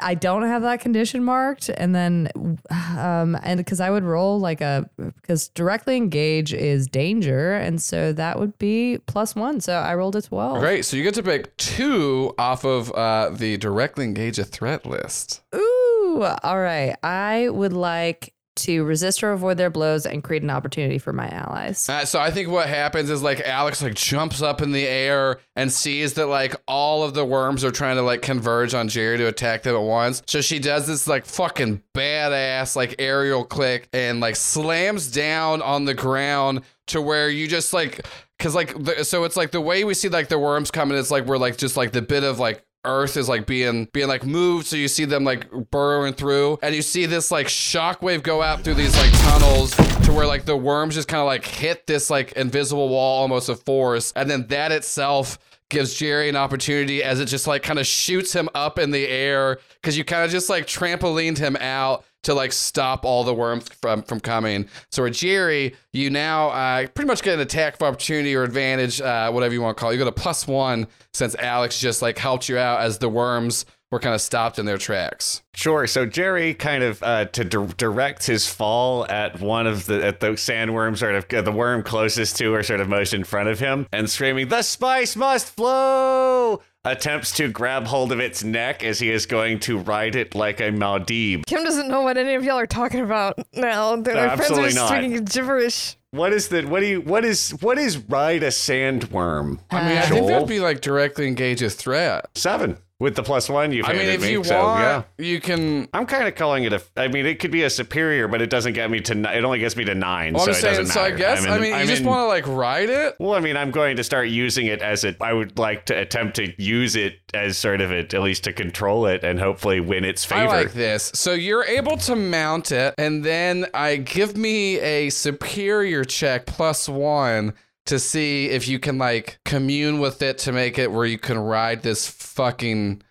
I 0.00 0.14
don't 0.14 0.42
have 0.44 0.62
that 0.62 0.80
condition 0.80 1.22
marked, 1.22 1.68
and 1.68 1.94
then, 1.94 2.58
um, 2.70 3.36
and 3.42 3.58
because 3.58 3.78
I 3.78 3.90
would 3.90 4.04
roll 4.04 4.40
like 4.40 4.60
a 4.60 4.88
because 4.96 5.48
directly 5.48 5.96
engage 5.96 6.54
is 6.54 6.86
danger, 6.86 7.54
and 7.54 7.80
so 7.80 8.12
that 8.14 8.38
would 8.38 8.56
be 8.58 8.98
plus 9.06 9.34
one. 9.34 9.60
So 9.60 9.74
I 9.74 9.94
rolled 9.94 10.16
a 10.16 10.22
twelve. 10.22 10.60
Great. 10.60 10.86
So 10.86 10.96
you 10.96 11.02
get 11.02 11.14
to 11.14 11.22
pick 11.22 11.54
two 11.58 12.34
off 12.38 12.64
of 12.64 12.90
uh, 12.92 13.30
the 13.30 13.58
directly 13.58 14.04
engage 14.04 14.38
a 14.38 14.44
threat 14.44 14.86
list. 14.86 15.42
Ooh, 15.54 16.24
all 16.42 16.60
right. 16.60 16.96
I 17.02 17.50
would 17.50 17.74
like 17.74 18.31
to 18.54 18.84
resist 18.84 19.22
or 19.22 19.32
avoid 19.32 19.56
their 19.56 19.70
blows 19.70 20.06
and 20.06 20.22
create 20.22 20.42
an 20.42 20.50
opportunity 20.50 20.98
for 20.98 21.12
my 21.12 21.28
allies. 21.28 21.88
Uh, 21.88 22.04
so 22.04 22.20
I 22.20 22.30
think 22.30 22.48
what 22.48 22.68
happens 22.68 23.10
is 23.10 23.22
like 23.22 23.40
Alex 23.40 23.82
like 23.82 23.94
jumps 23.94 24.42
up 24.42 24.60
in 24.60 24.72
the 24.72 24.86
air 24.86 25.40
and 25.56 25.72
sees 25.72 26.14
that 26.14 26.26
like 26.26 26.54
all 26.66 27.02
of 27.02 27.14
the 27.14 27.24
worms 27.24 27.64
are 27.64 27.70
trying 27.70 27.96
to 27.96 28.02
like 28.02 28.22
converge 28.22 28.74
on 28.74 28.88
Jerry 28.88 29.18
to 29.18 29.26
attack 29.26 29.62
them 29.62 29.74
at 29.74 29.82
once. 29.82 30.22
So 30.26 30.40
she 30.40 30.58
does 30.58 30.86
this 30.86 31.06
like 31.08 31.24
fucking 31.24 31.82
badass 31.94 32.76
like 32.76 32.96
aerial 32.98 33.44
click 33.44 33.88
and 33.92 34.20
like 34.20 34.36
slams 34.36 35.10
down 35.10 35.62
on 35.62 35.84
the 35.84 35.94
ground 35.94 36.62
to 36.88 37.00
where 37.00 37.28
you 37.28 37.48
just 37.48 37.72
like 37.72 38.06
because 38.38 38.54
like 38.54 38.76
the, 38.82 39.04
so 39.04 39.24
it's 39.24 39.36
like 39.36 39.50
the 39.50 39.60
way 39.60 39.84
we 39.84 39.94
see 39.94 40.08
like 40.08 40.28
the 40.28 40.38
worms 40.38 40.70
coming 40.70 40.98
it's 40.98 41.10
like 41.10 41.26
we're 41.26 41.38
like 41.38 41.56
just 41.56 41.76
like 41.76 41.92
the 41.92 42.02
bit 42.02 42.24
of 42.24 42.38
like 42.38 42.64
earth 42.84 43.16
is 43.16 43.28
like 43.28 43.46
being 43.46 43.84
being 43.92 44.08
like 44.08 44.24
moved 44.24 44.66
so 44.66 44.76
you 44.76 44.88
see 44.88 45.04
them 45.04 45.24
like 45.24 45.48
burrowing 45.70 46.12
through 46.12 46.58
and 46.62 46.74
you 46.74 46.82
see 46.82 47.06
this 47.06 47.30
like 47.30 47.46
shockwave 47.46 48.22
go 48.22 48.42
out 48.42 48.62
through 48.62 48.74
these 48.74 48.96
like 48.96 49.12
tunnels 49.20 49.70
to 50.04 50.12
where 50.12 50.26
like 50.26 50.44
the 50.44 50.56
worms 50.56 50.94
just 50.94 51.08
kind 51.08 51.20
of 51.20 51.26
like 51.26 51.44
hit 51.44 51.86
this 51.86 52.10
like 52.10 52.32
invisible 52.32 52.88
wall 52.88 53.20
almost 53.20 53.48
of 53.48 53.60
force 53.62 54.12
and 54.16 54.28
then 54.28 54.46
that 54.48 54.72
itself 54.72 55.38
gives 55.72 55.94
Jerry 55.94 56.28
an 56.28 56.36
opportunity 56.36 57.02
as 57.02 57.18
it 57.18 57.26
just 57.26 57.46
like 57.46 57.62
kind 57.62 57.78
of 57.78 57.86
shoots 57.86 58.32
him 58.32 58.48
up 58.54 58.78
in 58.78 58.90
the 58.90 59.08
air 59.08 59.58
because 59.80 59.96
you 59.96 60.04
kind 60.04 60.24
of 60.24 60.30
just 60.30 60.50
like 60.50 60.66
trampolined 60.66 61.38
him 61.38 61.56
out 61.56 62.04
to 62.22 62.34
like 62.34 62.52
stop 62.52 63.04
all 63.04 63.24
the 63.24 63.34
worms 63.34 63.68
from 63.68 64.02
from 64.02 64.20
coming. 64.20 64.68
So 64.90 65.02
with 65.02 65.14
Jerry, 65.14 65.74
you 65.92 66.10
now 66.10 66.50
uh, 66.50 66.86
pretty 66.88 67.08
much 67.08 67.22
get 67.22 67.34
an 67.34 67.40
attack 67.40 67.74
of 67.74 67.82
opportunity 67.82 68.34
or 68.34 68.42
advantage, 68.42 69.00
uh, 69.00 69.30
whatever 69.30 69.54
you 69.54 69.62
want 69.62 69.76
to 69.76 69.80
call 69.80 69.90
it. 69.90 69.94
You 69.94 69.98
got 69.98 70.08
a 70.08 70.12
plus 70.12 70.46
one 70.46 70.86
since 71.12 71.34
Alex 71.36 71.78
just 71.80 72.02
like 72.02 72.18
helped 72.18 72.48
you 72.48 72.58
out 72.58 72.80
as 72.80 72.98
the 72.98 73.08
worms 73.08 73.66
were 73.92 74.00
kind 74.00 74.14
of 74.14 74.20
stopped 74.22 74.58
in 74.58 74.64
their 74.66 74.78
tracks. 74.78 75.42
Sure. 75.54 75.86
So 75.86 76.06
Jerry 76.06 76.54
kind 76.54 76.82
of 76.82 77.00
uh, 77.02 77.26
to 77.26 77.44
di- 77.44 77.66
direct 77.76 78.26
his 78.26 78.48
fall 78.48 79.06
at 79.08 79.38
one 79.38 79.66
of 79.68 79.84
the 79.86 80.04
at 80.04 80.18
the 80.18 80.28
sandworm 80.30 80.96
sort 80.98 81.14
of 81.14 81.26
uh, 81.32 81.42
the 81.42 81.52
worm 81.52 81.82
closest 81.84 82.36
to 82.38 82.52
or 82.54 82.62
sort 82.64 82.80
of 82.80 82.88
most 82.88 83.12
in 83.14 83.22
front 83.22 83.48
of 83.50 83.60
him 83.60 83.86
and 83.92 84.10
screaming, 84.10 84.48
"The 84.48 84.62
spice 84.62 85.14
must 85.14 85.54
flow!" 85.54 86.62
Attempts 86.84 87.30
to 87.36 87.48
grab 87.48 87.84
hold 87.86 88.10
of 88.10 88.18
its 88.18 88.42
neck 88.42 88.82
as 88.82 88.98
he 88.98 89.08
is 89.10 89.24
going 89.26 89.60
to 89.60 89.78
ride 89.78 90.16
it 90.16 90.34
like 90.34 90.58
a 90.58 90.64
Muad'Dib. 90.72 91.46
Kim 91.46 91.62
doesn't 91.62 91.86
know 91.86 92.00
what 92.00 92.16
any 92.16 92.34
of 92.34 92.42
y'all 92.42 92.58
are 92.58 92.66
talking 92.66 92.98
about 93.00 93.38
now. 93.54 93.94
Their 93.94 94.14
No, 94.16 94.36
friends 94.36 94.58
are 94.58 94.72
not. 94.72 94.88
speaking 94.88 95.24
gibberish. 95.24 95.96
What 96.10 96.32
is 96.32 96.48
the 96.48 96.62
what 96.64 96.80
do 96.80 96.86
you 96.86 97.00
what 97.02 97.24
is 97.24 97.50
what 97.60 97.78
is 97.78 97.98
ride 97.98 98.42
a 98.42 98.48
sandworm? 98.48 99.60
I 99.70 99.88
mean, 99.88 99.98
I 99.98 100.06
think 100.06 100.26
that'd 100.26 100.48
be 100.48 100.60
like 100.60 100.80
directly 100.80 101.28
engage 101.28 101.62
a 101.62 101.70
threat. 101.70 102.26
Seven 102.34 102.78
with 103.02 103.16
the 103.16 103.22
plus 103.22 103.48
one 103.50 103.72
you've 103.72 103.84
I 103.84 103.88
mean, 103.92 103.98
handed 104.02 104.14
if 104.14 104.20
me, 104.22 104.30
you 104.30 104.44
so, 104.44 104.62
want, 104.62 104.80
yeah. 104.80 105.02
you 105.24 105.40
can. 105.40 105.88
I'm 105.92 106.06
kind 106.06 106.28
of 106.28 106.36
calling 106.36 106.62
it 106.62 106.72
a. 106.72 106.80
I 106.96 107.08
mean, 107.08 107.26
it 107.26 107.40
could 107.40 107.50
be 107.50 107.64
a 107.64 107.70
superior, 107.70 108.28
but 108.28 108.40
it 108.40 108.48
doesn't 108.48 108.74
get 108.74 108.90
me 108.92 109.00
to. 109.00 109.14
ni- 109.16 109.28
It 109.28 109.44
only 109.44 109.58
gets 109.58 109.74
me 109.76 109.84
to 109.86 109.94
nine, 109.94 110.34
Well, 110.34 110.44
so 110.44 110.52
I'm 110.52 110.56
it 110.56 110.60
saying, 110.60 110.76
doesn't 110.76 110.92
so 110.94 111.00
I 111.00 111.04
matter. 111.10 111.16
guess. 111.16 111.44
I'm 111.44 111.52
I 111.52 111.58
mean, 111.58 111.70
you 111.70 111.74
I'm 111.74 111.86
just 111.88 112.02
in- 112.02 112.06
want 112.08 112.20
to 112.20 112.26
like 112.28 112.46
ride 112.46 112.88
it. 112.90 113.16
Well, 113.18 113.34
I 113.34 113.40
mean, 113.40 113.56
I'm 113.56 113.72
going 113.72 113.96
to 113.96 114.04
start 114.04 114.28
using 114.28 114.66
it 114.66 114.80
as 114.80 115.02
it. 115.02 115.16
I 115.20 115.32
would 115.32 115.58
like 115.58 115.86
to 115.86 115.98
attempt 115.98 116.36
to 116.36 116.62
use 116.62 116.94
it 116.94 117.18
as 117.34 117.58
sort 117.58 117.80
of 117.80 117.90
it, 117.90 118.14
at 118.14 118.22
least 118.22 118.44
to 118.44 118.52
control 118.52 119.06
it 119.06 119.24
and 119.24 119.40
hopefully 119.40 119.80
win 119.80 120.04
its 120.04 120.24
favor. 120.24 120.42
I 120.42 120.62
like 120.62 120.72
this. 120.72 121.10
So 121.14 121.32
you're 121.32 121.64
able 121.64 121.96
to 121.98 122.14
mount 122.14 122.70
it, 122.70 122.94
and 122.98 123.24
then 123.24 123.66
I 123.74 123.96
give 123.96 124.36
me 124.36 124.78
a 124.78 125.10
superior 125.10 126.04
check 126.04 126.46
plus 126.46 126.88
one 126.88 127.54
to 127.86 127.98
see 127.98 128.46
if 128.48 128.68
you 128.68 128.78
can 128.78 128.98
like 128.98 129.38
commune 129.44 129.98
with 129.98 130.22
it 130.22 130.38
to 130.38 130.52
make 130.52 130.78
it 130.78 130.90
where 130.92 131.06
you 131.06 131.18
can 131.18 131.38
ride 131.38 131.82
this 131.82 132.08
fucking 132.08 133.02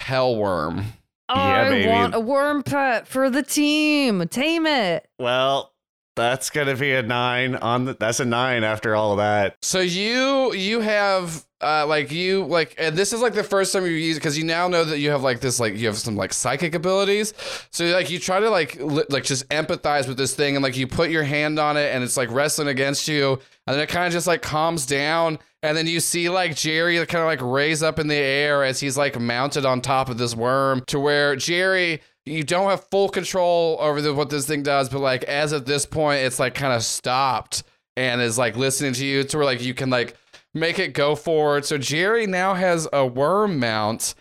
hell 0.00 0.36
worm. 0.36 0.84
I 1.28 1.68
baby. 1.68 1.88
want 1.88 2.14
a 2.14 2.20
worm 2.20 2.62
pet 2.62 3.08
for 3.08 3.30
the 3.30 3.42
team. 3.42 4.26
Tame 4.28 4.66
it. 4.66 5.08
well, 5.18 5.72
that's 6.14 6.48
gonna 6.48 6.76
be 6.76 6.92
a 6.92 7.02
nine 7.02 7.56
on 7.56 7.84
the. 7.84 7.94
That's 7.94 8.20
a 8.20 8.24
nine 8.24 8.64
after 8.64 8.94
all 8.94 9.12
of 9.12 9.18
that. 9.18 9.58
So 9.60 9.80
you 9.80 10.54
you 10.54 10.80
have 10.80 11.44
uh 11.60 11.86
like 11.86 12.10
you 12.10 12.44
like 12.44 12.74
and 12.78 12.96
this 12.96 13.12
is 13.12 13.20
like 13.20 13.34
the 13.34 13.44
first 13.44 13.72
time 13.72 13.84
you 13.84 13.90
use 13.90 14.16
it 14.16 14.20
because 14.20 14.38
you 14.38 14.44
now 14.44 14.66
know 14.68 14.84
that 14.84 14.98
you 14.98 15.10
have 15.10 15.22
like 15.22 15.40
this 15.40 15.58
like 15.60 15.74
you 15.76 15.86
have 15.88 15.98
some 15.98 16.16
like 16.16 16.32
psychic 16.32 16.74
abilities. 16.74 17.34
So 17.70 17.84
like 17.86 18.08
you 18.08 18.18
try 18.18 18.40
to 18.40 18.48
like 18.48 18.76
li- 18.80 19.04
like 19.10 19.24
just 19.24 19.46
empathize 19.50 20.08
with 20.08 20.16
this 20.16 20.34
thing 20.34 20.56
and 20.56 20.62
like 20.62 20.76
you 20.76 20.86
put 20.86 21.10
your 21.10 21.24
hand 21.24 21.58
on 21.58 21.76
it 21.76 21.94
and 21.94 22.02
it's 22.02 22.16
like 22.16 22.30
wrestling 22.30 22.68
against 22.68 23.08
you 23.08 23.38
and 23.66 23.74
then 23.74 23.82
it 23.82 23.88
kind 23.88 24.06
of 24.06 24.12
just 24.12 24.26
like 24.26 24.42
calms 24.42 24.86
down 24.86 25.38
and 25.62 25.76
then 25.76 25.86
you 25.86 26.00
see 26.00 26.28
like 26.28 26.54
Jerry 26.54 26.96
kind 27.06 27.22
of 27.22 27.26
like 27.26 27.40
raise 27.42 27.82
up 27.82 27.98
in 27.98 28.08
the 28.08 28.14
air 28.14 28.64
as 28.64 28.80
he's 28.80 28.96
like 28.96 29.18
mounted 29.18 29.64
on 29.64 29.80
top 29.80 30.08
of 30.08 30.18
this 30.18 30.34
worm 30.34 30.82
to 30.86 31.00
where 31.00 31.36
Jerry 31.36 32.00
you 32.24 32.42
don't 32.42 32.68
have 32.68 32.84
full 32.84 33.08
control 33.08 33.76
over 33.80 34.00
the, 34.02 34.12
what 34.12 34.30
this 34.30 34.46
thing 34.46 34.62
does 34.62 34.88
but 34.88 35.00
like 35.00 35.24
as 35.24 35.52
of 35.52 35.64
this 35.64 35.86
point 35.86 36.22
it's 36.22 36.38
like 36.38 36.54
kind 36.54 36.72
of 36.72 36.82
stopped 36.82 37.62
and 37.96 38.20
is 38.20 38.38
like 38.38 38.56
listening 38.56 38.92
to 38.92 39.04
you 39.04 39.24
to 39.24 39.36
where 39.36 39.46
like 39.46 39.62
you 39.62 39.74
can 39.74 39.90
like 39.90 40.16
make 40.56 40.78
it 40.78 40.94
go 40.94 41.14
forward. 41.14 41.64
So 41.64 41.78
Jerry 41.78 42.26
now 42.26 42.54
has 42.54 42.88
a 42.92 43.06
worm 43.06 43.60
mount, 43.60 44.14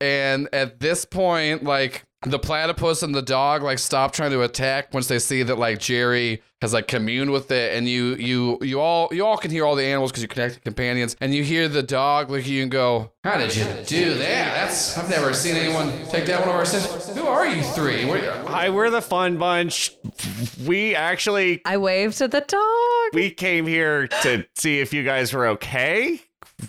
and 0.00 0.48
at 0.52 0.80
this 0.80 1.04
point, 1.04 1.62
like 1.62 2.04
the 2.24 2.38
platypus 2.38 3.02
and 3.02 3.14
the 3.14 3.22
dog 3.22 3.62
like 3.62 3.78
stop 3.78 4.12
trying 4.12 4.30
to 4.30 4.42
attack 4.42 4.92
once 4.94 5.08
they 5.08 5.18
see 5.18 5.42
that 5.42 5.58
like 5.58 5.78
Jerry 5.78 6.42
has 6.62 6.72
like 6.72 6.88
communed 6.88 7.30
with 7.30 7.50
it, 7.50 7.76
and 7.76 7.86
you 7.88 8.14
you 8.14 8.58
you 8.62 8.80
all 8.80 9.08
you 9.12 9.24
all 9.26 9.36
can 9.36 9.50
hear 9.50 9.66
all 9.66 9.74
the 9.76 9.84
animals 9.84 10.10
because 10.10 10.22
you 10.22 10.28
connect 10.28 10.54
to 10.54 10.60
companions, 10.60 11.14
and 11.20 11.34
you 11.34 11.42
hear 11.44 11.68
the 11.68 11.82
dog 11.82 12.30
look 12.30 12.40
at 12.40 12.46
you 12.46 12.62
and 12.62 12.70
go, 12.70 13.12
"How 13.22 13.36
did 13.36 13.54
you 13.54 13.64
do 13.86 14.14
that? 14.14 14.54
That's 14.54 14.96
I've 14.96 15.10
never 15.10 15.34
seen 15.34 15.56
anyone 15.56 15.92
take 16.08 16.26
down 16.26 16.40
one 16.40 16.48
of 16.48 16.54
our 16.54 16.64
sisters. 16.64 17.14
Who 17.16 17.26
are 17.26 17.46
you 17.46 17.62
three? 17.62 18.06
Where, 18.06 18.32
Hi, 18.46 18.70
we're 18.70 18.90
the 18.90 19.02
fun 19.02 19.36
bunch. 19.36 19.92
We 20.66 20.94
actually 20.94 21.60
I 21.66 21.76
waved 21.76 22.18
to 22.18 22.28
the 22.28 22.40
dog. 22.40 23.14
we 23.14 23.30
came 23.30 23.66
here 23.66 24.06
to 24.22 24.46
see 24.54 24.80
if 24.80 24.94
you 24.94 25.04
guys 25.04 25.32
were 25.34 25.46
okay. 25.48 26.20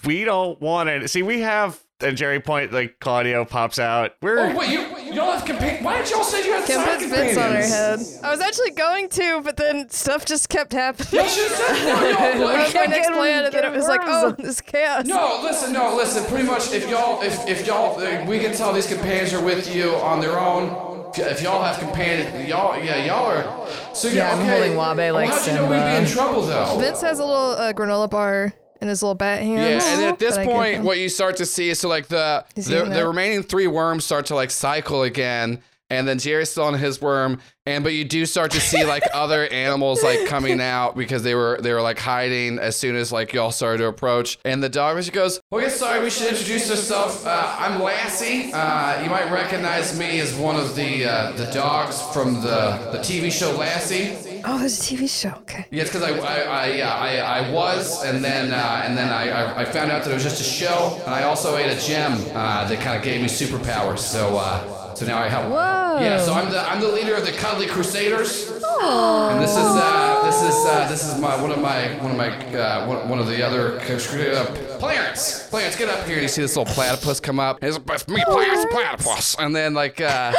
We 0.03 0.25
don't 0.25 0.59
want 0.59 0.89
it 0.89 1.09
see. 1.09 1.23
We 1.23 1.41
have. 1.41 1.79
And 2.01 2.17
Jerry 2.17 2.41
Point, 2.41 2.73
like 2.73 2.99
Claudio 2.99 3.45
pops 3.45 3.79
out. 3.79 4.11
We're 4.21 4.39
oh 4.39 4.57
wait, 4.57 4.69
you 4.69 4.81
you 4.97 5.04
don't 5.15 5.33
have 5.37 5.45
companions? 5.45 5.83
Why 5.85 6.01
did 6.01 6.09
y'all 6.11 6.23
say 6.23 6.45
you 6.45 6.53
had 6.53 6.65
Kim 6.65 6.75
side 6.81 6.99
bits 6.99 7.03
on 7.11 7.17
her 7.19 7.25
companions? 7.61 8.15
head. 8.15 8.25
I 8.25 8.31
was 8.31 8.41
actually 8.41 8.71
going 8.71 9.09
to, 9.09 9.41
but 9.43 9.57
then 9.57 9.89
stuff 9.89 10.25
just 10.25 10.49
kept 10.49 10.73
happening. 10.73 11.07
Y'all 11.11 11.27
should 11.27 11.47
have 11.51 11.57
said 11.57 11.85
no, 11.85 12.07
y'all, 12.07 12.13
That 12.19 12.39
like, 12.39 12.65
was 12.65 12.73
my 12.75 12.85
next 12.85 12.95
getting- 13.07 13.13
plan, 13.13 13.45
and 13.45 13.53
then 13.53 13.63
it 13.65 13.71
was 13.75 13.87
like, 13.87 14.01
oh, 14.03 14.31
this 14.37 14.61
chaos. 14.61 15.05
No, 15.05 15.39
listen, 15.43 15.73
no, 15.73 15.95
listen. 15.95 16.25
Pretty 16.25 16.45
much, 16.45 16.71
if 16.71 16.89
y'all, 16.89 17.21
if 17.21 17.47
if 17.47 17.65
y'all, 17.65 17.99
uh, 17.99 18.25
we 18.25 18.39
can 18.39 18.53
tell 18.53 18.73
these 18.73 18.87
companions 18.87 19.33
are 19.33 19.43
with 19.43 19.73
you 19.73 19.95
on 19.95 20.19
their 20.21 20.39
own. 20.39 20.65
If 21.11 21.17
y- 21.19 21.25
If 21.31 21.41
y'all 21.41 21.63
have 21.63 21.79
companions, 21.79 22.47
y'all, 22.49 22.77
yeah, 22.83 23.05
y'all 23.05 23.25
are. 23.25 23.67
So 23.95 24.09
Yeah, 24.09 24.33
I'm 24.33 24.39
okay. 24.41 24.49
holding 24.49 24.75
Wabe 24.77 25.13
like 25.13 25.29
how'd 25.29 25.47
you 25.47 25.53
know 25.53 25.69
we'd 25.69 25.77
be 25.77 25.95
in 25.95 26.05
trouble 26.05 26.41
though? 26.41 26.77
Vince 26.77 26.99
has 27.01 27.19
a 27.19 27.25
little 27.25 27.51
uh, 27.51 27.71
granola 27.73 28.09
bar 28.09 28.53
in 28.81 28.87
his 28.87 29.01
little 29.01 29.15
bat 29.15 29.41
hand. 29.41 29.81
Yeah, 29.81 29.93
and 29.95 30.03
at 30.05 30.19
this 30.19 30.35
that 30.35 30.41
I 30.41 30.45
give 30.45 30.53
point, 30.53 30.83
what 30.83 30.97
you 30.97 31.09
start 31.09 31.37
to 31.37 31.45
see 31.45 31.69
is 31.69 31.79
so 31.79 31.89
like 31.89 32.07
the 32.07 32.45
the, 32.55 32.85
the 32.85 33.07
remaining 33.07 33.43
three 33.43 33.67
worms 33.67 34.05
start 34.05 34.27
to 34.27 34.35
like 34.35 34.51
cycle 34.51 35.03
again, 35.03 35.61
and 35.89 36.07
then 36.07 36.17
Jerry's 36.19 36.49
still 36.49 36.63
on 36.65 36.73
his 36.73 37.01
worm, 37.01 37.39
and 37.65 37.83
but 37.83 37.93
you 37.93 38.03
do 38.03 38.25
start 38.25 38.51
to 38.51 38.59
see 38.59 38.83
like 38.83 39.03
other 39.13 39.47
animals 39.47 40.03
like 40.03 40.25
coming 40.25 40.59
out 40.59 40.95
because 40.97 41.23
they 41.23 41.35
were 41.35 41.59
they 41.61 41.73
were 41.73 41.81
like 41.81 41.99
hiding 41.99 42.59
as 42.59 42.75
soon 42.75 42.95
as 42.95 43.11
like 43.11 43.33
y'all 43.33 43.51
started 43.51 43.79
to 43.79 43.87
approach, 43.87 44.37
and 44.43 44.63
the 44.63 44.69
dog 44.69 44.97
just 44.97 45.13
goes, 45.13 45.39
"Well, 45.51 45.61
"Okay, 45.61 45.69
sorry, 45.69 46.03
we 46.03 46.09
should 46.09 46.27
introduce 46.27 46.69
ourselves. 46.69 47.25
Uh, 47.25 47.55
I'm 47.59 47.81
Lassie. 47.81 48.51
Uh, 48.51 49.03
you 49.03 49.09
might 49.09 49.31
recognize 49.31 49.97
me 49.97 50.19
as 50.19 50.33
one 50.35 50.55
of 50.55 50.75
the 50.75 51.05
uh, 51.05 51.31
the 51.33 51.45
dogs 51.51 52.01
from 52.13 52.35
the 52.41 52.89
the 52.91 52.99
TV 52.99 53.31
show 53.31 53.55
Lassie." 53.55 54.34
Oh, 54.45 54.57
there's 54.59 54.79
a 54.79 54.83
TV 54.95 55.09
show. 55.09 55.29
Okay. 55.41 55.65
Yes, 55.71 55.87
because 55.89 56.03
I, 56.03 56.11
I, 56.17 56.41
I, 56.41 56.67
yeah, 56.73 56.93
I, 56.93 57.17
I 57.39 57.51
was, 57.51 58.03
and 58.03 58.23
then, 58.23 58.51
uh, 58.53 58.83
and 58.85 58.97
then 58.97 59.09
I, 59.09 59.29
I, 59.29 59.61
I 59.61 59.65
found 59.65 59.91
out 59.91 60.03
that 60.03 60.11
it 60.11 60.13
was 60.13 60.23
just 60.23 60.41
a 60.41 60.43
show, 60.43 60.99
and 61.05 61.13
I 61.13 61.23
also 61.23 61.57
ate 61.57 61.71
a 61.75 61.79
gem 61.79 62.13
uh, 62.33 62.67
that 62.67 62.79
kind 62.81 62.97
of 62.97 63.03
gave 63.03 63.21
me 63.21 63.27
superpowers. 63.27 63.99
So, 63.99 64.37
uh, 64.37 64.93
so 64.95 65.05
now 65.05 65.17
I 65.17 65.27
have. 65.27 65.51
Whoa. 65.51 65.99
Yeah, 66.01 66.19
so 66.19 66.33
I'm 66.33 66.49
the, 66.51 66.59
I'm 66.59 66.79
the 66.81 66.87
leader 66.89 67.15
of 67.15 67.25
the 67.25 67.31
Cuddly 67.33 67.67
Crusaders, 67.67 68.51
Oh. 68.63 69.29
and 69.31 69.41
this 69.41 69.51
is, 69.51 69.57
uh, 69.57 70.21
this 70.25 70.41
is, 70.41 70.65
uh, 70.65 70.87
this 70.89 71.05
is 71.05 71.19
my, 71.19 71.41
one 71.41 71.51
of 71.51 71.59
my, 71.61 71.97
one 72.01 72.11
of 72.11 72.17
my, 72.17 72.29
uh, 72.57 72.85
one, 72.87 73.09
one 73.09 73.19
of 73.19 73.27
the 73.27 73.41
other, 73.45 73.79
uh, 73.79 74.45
Clarence. 74.79 75.47
Clarence, 75.49 75.75
get 75.77 75.89
up 75.89 76.05
here. 76.05 76.15
And 76.15 76.23
you 76.23 76.27
see 76.27 76.41
this 76.41 76.55
little 76.55 76.71
platypus 76.73 77.19
come 77.19 77.39
up. 77.39 77.63
It's, 77.63 77.79
it's 77.89 78.07
me, 78.07 78.21
Clarence 78.25 78.65
Platypus, 78.71 79.35
and 79.39 79.55
then 79.55 79.73
like, 79.73 79.99
uh, 80.01 80.33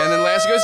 and 0.00 0.12
then 0.12 0.22
Lassie 0.22 0.48
goes. 0.48 0.60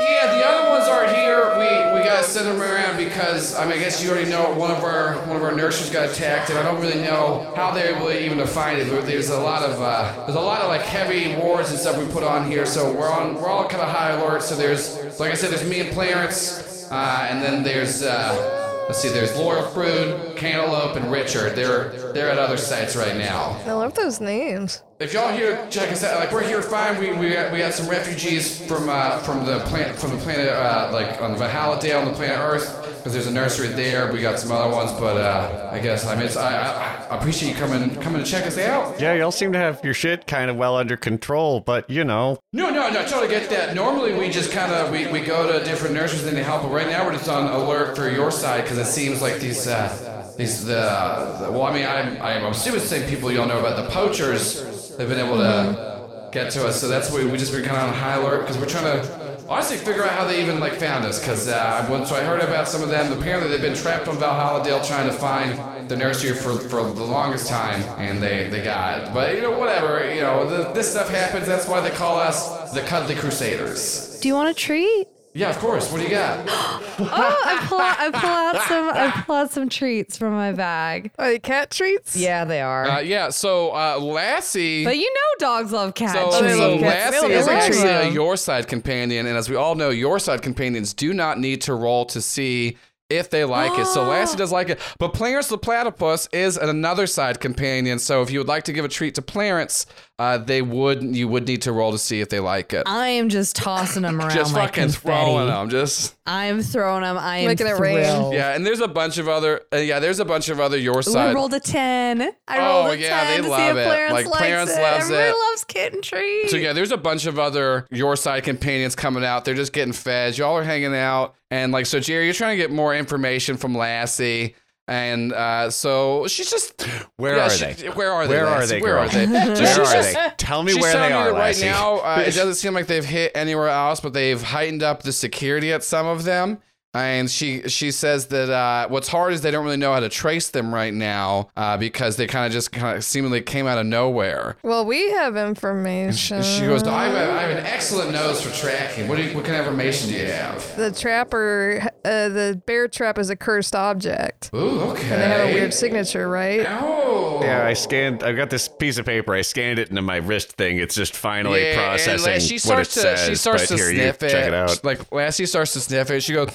Yeah, 0.00 0.26
the 0.36 0.46
other 0.46 0.70
ones 0.70 0.84
aren't 0.88 1.16
here. 1.16 1.52
We 1.56 1.64
we 1.98 2.04
gotta 2.04 2.22
send 2.22 2.46
them 2.46 2.60
around 2.60 2.98
because 2.98 3.54
I 3.54 3.64
mean 3.64 3.78
I 3.78 3.78
guess 3.78 4.02
you 4.04 4.10
already 4.10 4.30
know 4.30 4.52
one 4.52 4.70
of 4.70 4.84
our 4.84 5.14
one 5.26 5.36
of 5.36 5.42
our 5.42 5.52
nurses 5.52 5.88
got 5.88 6.10
attacked, 6.10 6.50
and 6.50 6.58
I 6.58 6.62
don't 6.62 6.80
really 6.82 7.00
know 7.00 7.50
how 7.56 7.70
they 7.70 7.94
were 7.94 8.12
even 8.12 8.36
to 8.38 8.46
find 8.46 8.78
it. 8.78 8.90
But 8.90 9.06
there's 9.06 9.30
a 9.30 9.40
lot 9.40 9.62
of 9.62 9.80
uh, 9.80 10.12
there's 10.26 10.36
a 10.36 10.40
lot 10.40 10.60
of 10.60 10.68
like 10.68 10.82
heavy 10.82 11.34
wards 11.36 11.70
and 11.70 11.78
stuff 11.78 11.96
we 11.96 12.06
put 12.12 12.22
on 12.22 12.50
here, 12.50 12.66
so 12.66 12.92
we're 12.92 13.10
on 13.10 13.36
we're 13.36 13.48
all 13.48 13.66
kind 13.66 13.82
of 13.82 13.88
high 13.88 14.10
alert. 14.10 14.42
So 14.42 14.54
there's 14.54 15.18
like 15.18 15.30
I 15.32 15.34
said, 15.34 15.50
there's 15.50 15.66
me 15.68 15.80
and 15.80 15.90
Clarence, 15.92 16.88
uh, 16.90 17.26
and 17.30 17.42
then 17.42 17.62
there's. 17.62 18.02
Uh, 18.02 18.64
Let's 18.86 19.00
see. 19.00 19.08
There's 19.08 19.36
Laura 19.36 19.62
Frood, 19.62 20.36
Cantaloupe, 20.36 20.94
and 20.94 21.10
Richard. 21.10 21.56
They're 21.56 22.12
they're 22.12 22.30
at 22.30 22.38
other 22.38 22.56
sites 22.56 22.94
right 22.94 23.16
now. 23.16 23.60
I 23.66 23.72
love 23.72 23.94
those 23.94 24.20
names. 24.20 24.80
If 24.98 25.12
y'all 25.12 25.30
here, 25.30 25.66
check 25.68 25.92
us 25.92 26.02
out. 26.02 26.18
Like 26.18 26.32
we're 26.32 26.42
here 26.42 26.62
fine. 26.62 26.98
We 26.98 27.12
we 27.12 27.34
got, 27.34 27.52
we 27.52 27.58
got 27.58 27.74
some 27.74 27.86
refugees 27.86 28.66
from 28.66 28.88
uh, 28.88 29.18
from 29.18 29.44
the 29.44 29.58
planet 29.66 29.94
from 29.94 30.12
the 30.12 30.16
planet 30.16 30.48
uh, 30.48 30.88
like 30.90 31.20
on 31.20 31.32
the 31.32 31.36
Valhalla 31.36 31.78
Dale 31.78 31.98
on 31.98 32.06
the 32.06 32.14
planet 32.14 32.38
Earth 32.38 32.82
because 32.96 33.12
there's 33.12 33.26
a 33.26 33.30
nursery 33.30 33.68
there. 33.68 34.10
We 34.10 34.22
got 34.22 34.38
some 34.38 34.52
other 34.52 34.74
ones, 34.74 34.92
but 34.92 35.18
uh, 35.18 35.68
I 35.70 35.80
guess 35.80 36.06
I 36.06 36.14
mean 36.14 36.24
it's, 36.24 36.38
I, 36.38 36.56
I 36.56 37.06
I 37.10 37.18
appreciate 37.18 37.50
you 37.50 37.54
coming 37.56 37.94
coming 37.96 38.24
to 38.24 38.28
check 38.28 38.46
us 38.46 38.56
out. 38.56 38.98
yeah, 38.98 39.12
y'all 39.12 39.30
seem 39.30 39.52
to 39.52 39.58
have 39.58 39.84
your 39.84 39.92
shit 39.92 40.26
kind 40.26 40.50
of 40.50 40.56
well 40.56 40.78
under 40.78 40.96
control, 40.96 41.60
but 41.60 41.90
you 41.90 42.02
know, 42.02 42.38
No, 42.54 42.70
no, 42.70 42.88
no. 42.88 43.02
Totally 43.04 43.28
get 43.28 43.50
that. 43.50 43.74
Normally 43.74 44.14
we 44.14 44.30
just 44.30 44.50
kind 44.50 44.72
of 44.72 44.90
we, 44.90 45.08
we 45.08 45.20
go 45.20 45.58
to 45.58 45.62
different 45.62 45.94
nurseries 45.94 46.26
and 46.26 46.34
they 46.34 46.42
help, 46.42 46.62
but 46.62 46.70
right 46.70 46.88
now 46.88 47.04
we're 47.04 47.12
just 47.12 47.28
on 47.28 47.52
alert 47.52 47.96
for 47.96 48.08
your 48.08 48.30
side 48.30 48.62
because 48.62 48.78
it 48.78 48.86
seems 48.86 49.20
like 49.20 49.40
these 49.40 49.66
uh, 49.66 50.32
these 50.38 50.64
the, 50.64 51.36
the 51.42 51.52
well 51.52 51.64
I 51.64 51.74
mean 51.74 51.84
I'm 51.84 52.16
I'm 52.22 52.44
assuming 52.52 52.80
the 52.80 52.86
same 52.86 53.06
people 53.10 53.30
y'all 53.30 53.46
know 53.46 53.58
about 53.60 53.76
the 53.76 53.90
poachers. 53.90 54.84
They've 54.96 55.08
been 55.08 55.24
able 55.24 55.36
to 55.36 56.28
get 56.32 56.50
to 56.52 56.66
us, 56.66 56.80
so 56.80 56.88
that's 56.88 57.10
why 57.10 57.24
we 57.24 57.36
just 57.38 57.52
been 57.52 57.64
kind 57.64 57.76
of 57.76 57.88
on 57.88 57.94
high 57.94 58.14
alert 58.14 58.40
because 58.40 58.58
we're 58.58 58.68
trying 58.68 59.00
to 59.00 59.26
honestly 59.48 59.76
figure 59.76 60.04
out 60.04 60.10
how 60.10 60.24
they 60.26 60.42
even 60.42 60.58
like 60.60 60.74
found 60.74 61.04
us. 61.04 61.18
Because 61.18 61.48
uh, 61.48 61.86
once 61.90 62.12
I 62.12 62.24
heard 62.24 62.40
about 62.40 62.68
some 62.68 62.82
of 62.82 62.88
them, 62.88 63.12
apparently 63.18 63.50
they've 63.50 63.60
been 63.60 63.76
trapped 63.76 64.08
on 64.08 64.18
Valhalla 64.18 64.64
Dale 64.64 64.82
trying 64.82 65.08
to 65.08 65.14
find 65.14 65.88
the 65.88 65.96
nursery 65.96 66.32
for, 66.32 66.58
for 66.68 66.82
the 66.82 67.04
longest 67.04 67.48
time, 67.48 67.82
and 67.98 68.22
they 68.22 68.48
they 68.48 68.62
got. 68.62 69.12
But 69.14 69.34
you 69.34 69.42
know 69.42 69.58
whatever, 69.58 70.12
you 70.12 70.20
know 70.20 70.48
the, 70.48 70.72
this 70.72 70.90
stuff 70.90 71.08
happens. 71.10 71.46
That's 71.46 71.68
why 71.68 71.80
they 71.80 71.94
call 71.94 72.18
us 72.18 72.72
the 72.72 72.80
Cuddly 72.80 73.14
Crusaders. 73.14 74.18
Do 74.20 74.28
you 74.28 74.34
want 74.34 74.48
a 74.48 74.54
treat? 74.54 75.08
Yeah, 75.36 75.50
of 75.50 75.58
course. 75.58 75.92
What 75.92 75.98
do 75.98 76.04
you 76.04 76.10
got? 76.10 76.48
Oh, 76.98 77.04
I 77.44 77.66
pull 77.68 77.78
out, 77.78 77.98
I 78.00 78.10
pull 78.10 78.30
out 78.30 78.68
some 78.68 78.88
I 78.88 79.22
pull 79.26 79.34
out 79.36 79.50
some 79.50 79.68
treats 79.68 80.16
from 80.16 80.32
my 80.32 80.52
bag. 80.52 81.10
Are 81.18 81.28
they 81.28 81.38
cat 81.38 81.70
treats? 81.70 82.16
Yeah, 82.16 82.46
they 82.46 82.62
are. 82.62 82.86
Uh, 82.88 83.00
yeah, 83.00 83.28
so 83.28 83.68
uh, 83.74 83.98
Lassie. 84.00 84.82
but 84.82 84.96
you 84.96 85.12
know 85.12 85.46
dogs 85.46 85.72
love 85.72 85.94
cat 85.94 86.14
So, 86.14 86.40
treats. 86.40 86.56
so 86.56 86.70
Treats. 86.78 86.82
Lassie 86.82 87.32
is 87.32 87.48
actually 87.48 87.90
a 87.90 88.08
your 88.10 88.38
side 88.38 88.66
companion, 88.66 89.26
and 89.26 89.36
as 89.36 89.50
we 89.50 89.56
all 89.56 89.74
know, 89.74 89.90
your 89.90 90.18
side 90.18 90.40
companions 90.40 90.94
do 90.94 91.12
not 91.12 91.38
need 91.38 91.60
to 91.62 91.74
roll 91.74 92.06
to 92.06 92.22
see 92.22 92.78
if 93.10 93.28
they 93.28 93.44
like 93.44 93.78
it. 93.78 93.86
So 93.86 94.04
Lassie 94.08 94.38
does 94.38 94.50
like 94.52 94.70
it, 94.70 94.80
but 94.98 95.08
Clarence 95.12 95.48
the 95.48 95.58
platypus 95.58 96.28
is 96.32 96.56
another 96.56 97.06
side 97.06 97.40
companion. 97.40 97.98
So 97.98 98.22
if 98.22 98.30
you 98.30 98.38
would 98.38 98.48
like 98.48 98.64
to 98.64 98.72
give 98.72 98.86
a 98.86 98.88
treat 98.88 99.14
to 99.16 99.22
Clarence, 99.22 99.84
uh, 100.18 100.38
they 100.38 100.62
would 100.62 101.02
you 101.02 101.28
would 101.28 101.46
need 101.46 101.62
to 101.62 101.72
roll 101.72 101.92
to 101.92 101.98
see 101.98 102.20
if 102.20 102.28
they 102.30 102.40
like 102.40 102.72
it. 102.72 102.84
I 102.86 103.08
am 103.08 103.28
just 103.28 103.54
tossing 103.56 104.02
them 104.02 104.18
around 104.20 104.30
just 104.30 104.54
like 104.54 104.70
fucking 104.70 104.84
confetti. 104.84 105.06
throwing 105.06 105.46
them, 105.48 105.68
just 105.68 106.14
I 106.26 106.46
am 106.46 106.62
throwing 106.62 107.02
them. 107.02 107.18
I 107.18 107.38
am 107.38 107.48
Making 107.48 107.66
it 107.66 107.78
rain. 107.78 107.96
thrilled. 108.04 108.32
yeah. 108.34 108.54
And 108.54 108.64
there's 108.64 108.80
a 108.80 108.88
bunch 108.88 109.18
of 109.18 109.28
other 109.28 109.60
uh, 109.72 109.76
yeah. 109.76 109.98
There's 110.00 110.18
a 110.18 110.24
bunch 110.24 110.48
of 110.48 110.58
other 110.58 110.78
your 110.78 110.94
Ooh, 110.96 110.98
I 110.98 111.02
side. 111.02 111.34
rolled 111.34 111.52
a 111.52 111.60
ten. 111.60 112.22
I 112.48 112.58
Oh, 112.58 112.84
rolled 112.86 112.94
a 112.94 112.98
yeah, 112.98 113.24
ten 113.24 113.36
they 113.36 113.42
to 113.46 113.50
love 113.50 113.60
see 113.60 113.66
if 113.66 113.76
it. 113.76 113.84
Clarence 113.86 114.12
Like, 114.14 114.26
likes 114.26 114.38
Clarence 114.38 114.70
it. 114.70 114.80
loves 114.80 115.04
Everybody 115.04 115.28
it. 115.28 115.36
loves 115.50 115.64
kitten 115.64 116.02
treats. 116.02 116.50
So 116.50 116.56
yeah, 116.56 116.72
there's 116.72 116.92
a 116.92 116.96
bunch 116.96 117.26
of 117.26 117.38
other 117.38 117.86
your 117.90 118.16
side 118.16 118.44
companions 118.44 118.94
coming 118.96 119.24
out. 119.24 119.44
They're 119.44 119.54
just 119.54 119.72
getting 119.74 119.92
fed. 119.92 120.38
Y'all 120.38 120.56
are 120.56 120.64
hanging 120.64 120.94
out, 120.96 121.34
and 121.50 121.72
like 121.72 121.84
so, 121.86 122.00
Jerry, 122.00 122.24
you're 122.24 122.32
trying 122.34 122.56
to 122.56 122.62
get 122.62 122.70
more 122.72 122.94
information 122.96 123.56
from 123.58 123.74
Lassie, 123.76 124.54
and 124.88 125.32
uh, 125.32 125.70
so 125.70 126.26
she's 126.28 126.50
just 126.50 126.80
Where 127.16 127.36
yeah, 127.36 127.46
are 127.46 127.50
she- 127.50 127.64
they? 127.64 127.88
Where 127.90 128.12
are 128.12 128.26
they? 128.26 128.34
Where 128.34 128.46
are 128.46 128.66
they, 128.66 128.80
Where 128.80 128.98
are 128.98 129.08
they? 129.08 129.26
Where 129.26 129.50
are 129.50 129.56
just- 129.56 130.14
they? 130.14 130.30
Tell 130.38 130.62
me 130.62 130.74
where 130.74 130.92
they 130.92 131.12
are, 131.12 131.32
right 131.32 131.38
Lassie. 131.48 131.66
now, 131.66 131.98
uh, 131.98 132.20
it 132.26 132.34
doesn't 132.34 132.54
seem 132.54 132.72
like 132.74 132.86
they've 132.86 133.04
hit 133.04 133.32
anywhere 133.34 133.68
else, 133.68 134.00
but 134.00 134.12
they've 134.12 134.40
heightened 134.40 134.82
up 134.82 135.02
the 135.02 135.12
security 135.12 135.72
at 135.72 135.82
some 135.82 136.06
of 136.06 136.24
them. 136.24 136.58
And 136.96 137.30
she 137.30 137.68
she 137.68 137.90
says 137.90 138.26
that 138.26 138.50
uh, 138.50 138.88
what's 138.88 139.08
hard 139.08 139.32
is 139.32 139.42
they 139.42 139.50
don't 139.50 139.64
really 139.64 139.76
know 139.76 139.92
how 139.92 140.00
to 140.00 140.08
trace 140.08 140.50
them 140.50 140.74
right 140.74 140.92
now 140.94 141.48
uh, 141.56 141.76
because 141.76 142.16
they 142.16 142.26
kind 142.26 142.46
of 142.46 142.52
just 142.52 142.72
kind 142.72 142.96
of 142.96 143.04
seemingly 143.04 143.40
came 143.42 143.66
out 143.66 143.78
of 143.78 143.86
nowhere. 143.86 144.56
Well, 144.62 144.84
we 144.84 145.10
have 145.12 145.36
information. 145.36 146.42
she 146.42 146.62
goes, 146.66 146.82
I 146.84 147.04
have, 147.06 147.30
I 147.30 147.42
have 147.42 147.58
an 147.58 147.64
excellent 147.66 148.12
nose 148.12 148.40
for 148.42 148.50
tracking. 148.54 149.08
What, 149.08 149.16
do 149.16 149.24
you, 149.24 149.34
what 149.34 149.44
kind 149.44 149.56
of 149.60 149.66
information 149.66 150.10
do 150.10 150.16
you 150.16 150.26
have? 150.26 150.76
the 150.76 150.90
trapper, 150.92 151.82
uh, 152.04 152.28
the 152.28 152.60
bear 152.66 152.88
trap 152.88 153.18
is 153.18 153.30
a 153.30 153.36
cursed 153.36 153.74
object. 153.74 154.50
Ooh, 154.54 154.80
okay. 154.80 155.02
And 155.02 155.22
they 155.22 155.28
have 155.28 155.48
a 155.50 155.52
weird 155.52 155.74
signature, 155.74 156.28
right? 156.28 156.66
Oh. 156.68 157.40
Yeah, 157.42 157.64
I 157.66 157.74
scanned. 157.74 158.22
I've 158.22 158.36
got 158.36 158.50
this 158.50 158.68
piece 158.68 158.98
of 158.98 159.06
paper. 159.06 159.34
I 159.34 159.42
scanned 159.42 159.78
it 159.78 159.90
into 159.90 160.02
my 160.02 160.16
wrist 160.16 160.52
thing. 160.52 160.78
It's 160.78 160.94
just 160.94 161.14
finally 161.16 161.62
Yeah, 161.62 161.68
and, 161.72 161.76
processing 161.78 162.32
like, 162.32 162.40
she 162.40 162.54
what 162.68 162.80
it 162.80 162.86
starts 162.86 162.94
to 162.94 163.00
says. 163.00 163.26
she 163.26 163.34
starts 163.34 163.62
but 163.68 163.68
to 163.68 163.74
here, 163.76 163.90
sniff 163.92 164.22
you 164.22 164.26
it. 164.28 164.30
check 164.30 164.46
it 164.46 164.54
out. 164.54 164.84
Like 164.84 165.12
Lassie 165.12 165.46
starts 165.46 165.72
to 165.74 165.80
sniff 165.80 166.10
it. 166.10 166.22
She 166.22 166.32
goes, 166.32 166.48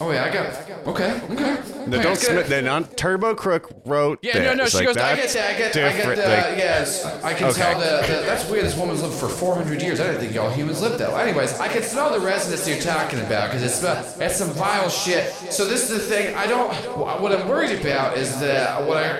"Oh 0.00 0.10
yeah, 0.10 0.24
I 0.24 0.30
got. 0.32 0.46
Okay, 0.86 1.20
okay. 1.30 1.58
No, 1.86 1.96
Okay, 1.98 2.02
don't 2.02 2.16
smi- 2.18 2.46
then 2.46 2.68
on 2.68 2.84
Turbo 2.84 3.34
Crook 3.34 3.70
wrote. 3.84 4.18
Yeah, 4.22 4.38
no, 4.42 4.54
no. 4.54 4.66
She 4.66 4.78
Like, 4.78 4.86
goes, 4.86 4.96
I 4.96 5.16
get 5.16 5.28
that. 5.30 5.50
I 5.54 5.58
get, 5.58 5.76
I 5.76 5.92
get 5.96 6.16
the, 6.16 6.22
Like, 6.22 6.58
yes. 6.58 7.04
I 7.24 7.34
can 7.34 7.48
Okay. 7.48 7.60
tell 7.62 7.80
that, 7.80 8.06
that. 8.06 8.24
That's 8.26 8.48
weird. 8.48 8.64
This 8.64 8.76
woman's 8.76 9.02
lived 9.02 9.14
for 9.14 9.28
400 9.28 9.82
years. 9.82 10.00
I 10.00 10.06
didn't 10.06 10.20
think 10.20 10.34
y'all 10.34 10.50
humans 10.50 10.80
lived 10.80 10.98
that. 10.98 11.10
long. 11.10 11.20
Anyways, 11.20 11.58
I 11.58 11.68
can 11.68 11.82
smell 11.82 12.10
the 12.12 12.20
resonance 12.20 12.68
you're 12.68 12.78
talking 12.78 13.18
about 13.20 13.48
because 13.50 13.62
it's 13.62 13.82
uh, 13.82 14.16
it's 14.20 14.36
some 14.36 14.50
vile 14.50 14.88
shit. 14.88 15.32
So 15.50 15.64
this 15.66 15.90
is 15.90 15.90
the 15.90 15.98
thing. 15.98 16.34
I 16.36 16.46
don't. 16.46 16.72
What 17.20 17.32
I'm 17.32 17.48
worried 17.48 17.80
about 17.80 18.16
is 18.16 18.38
that 18.40 18.82
what 18.86 18.96
I 18.98 19.18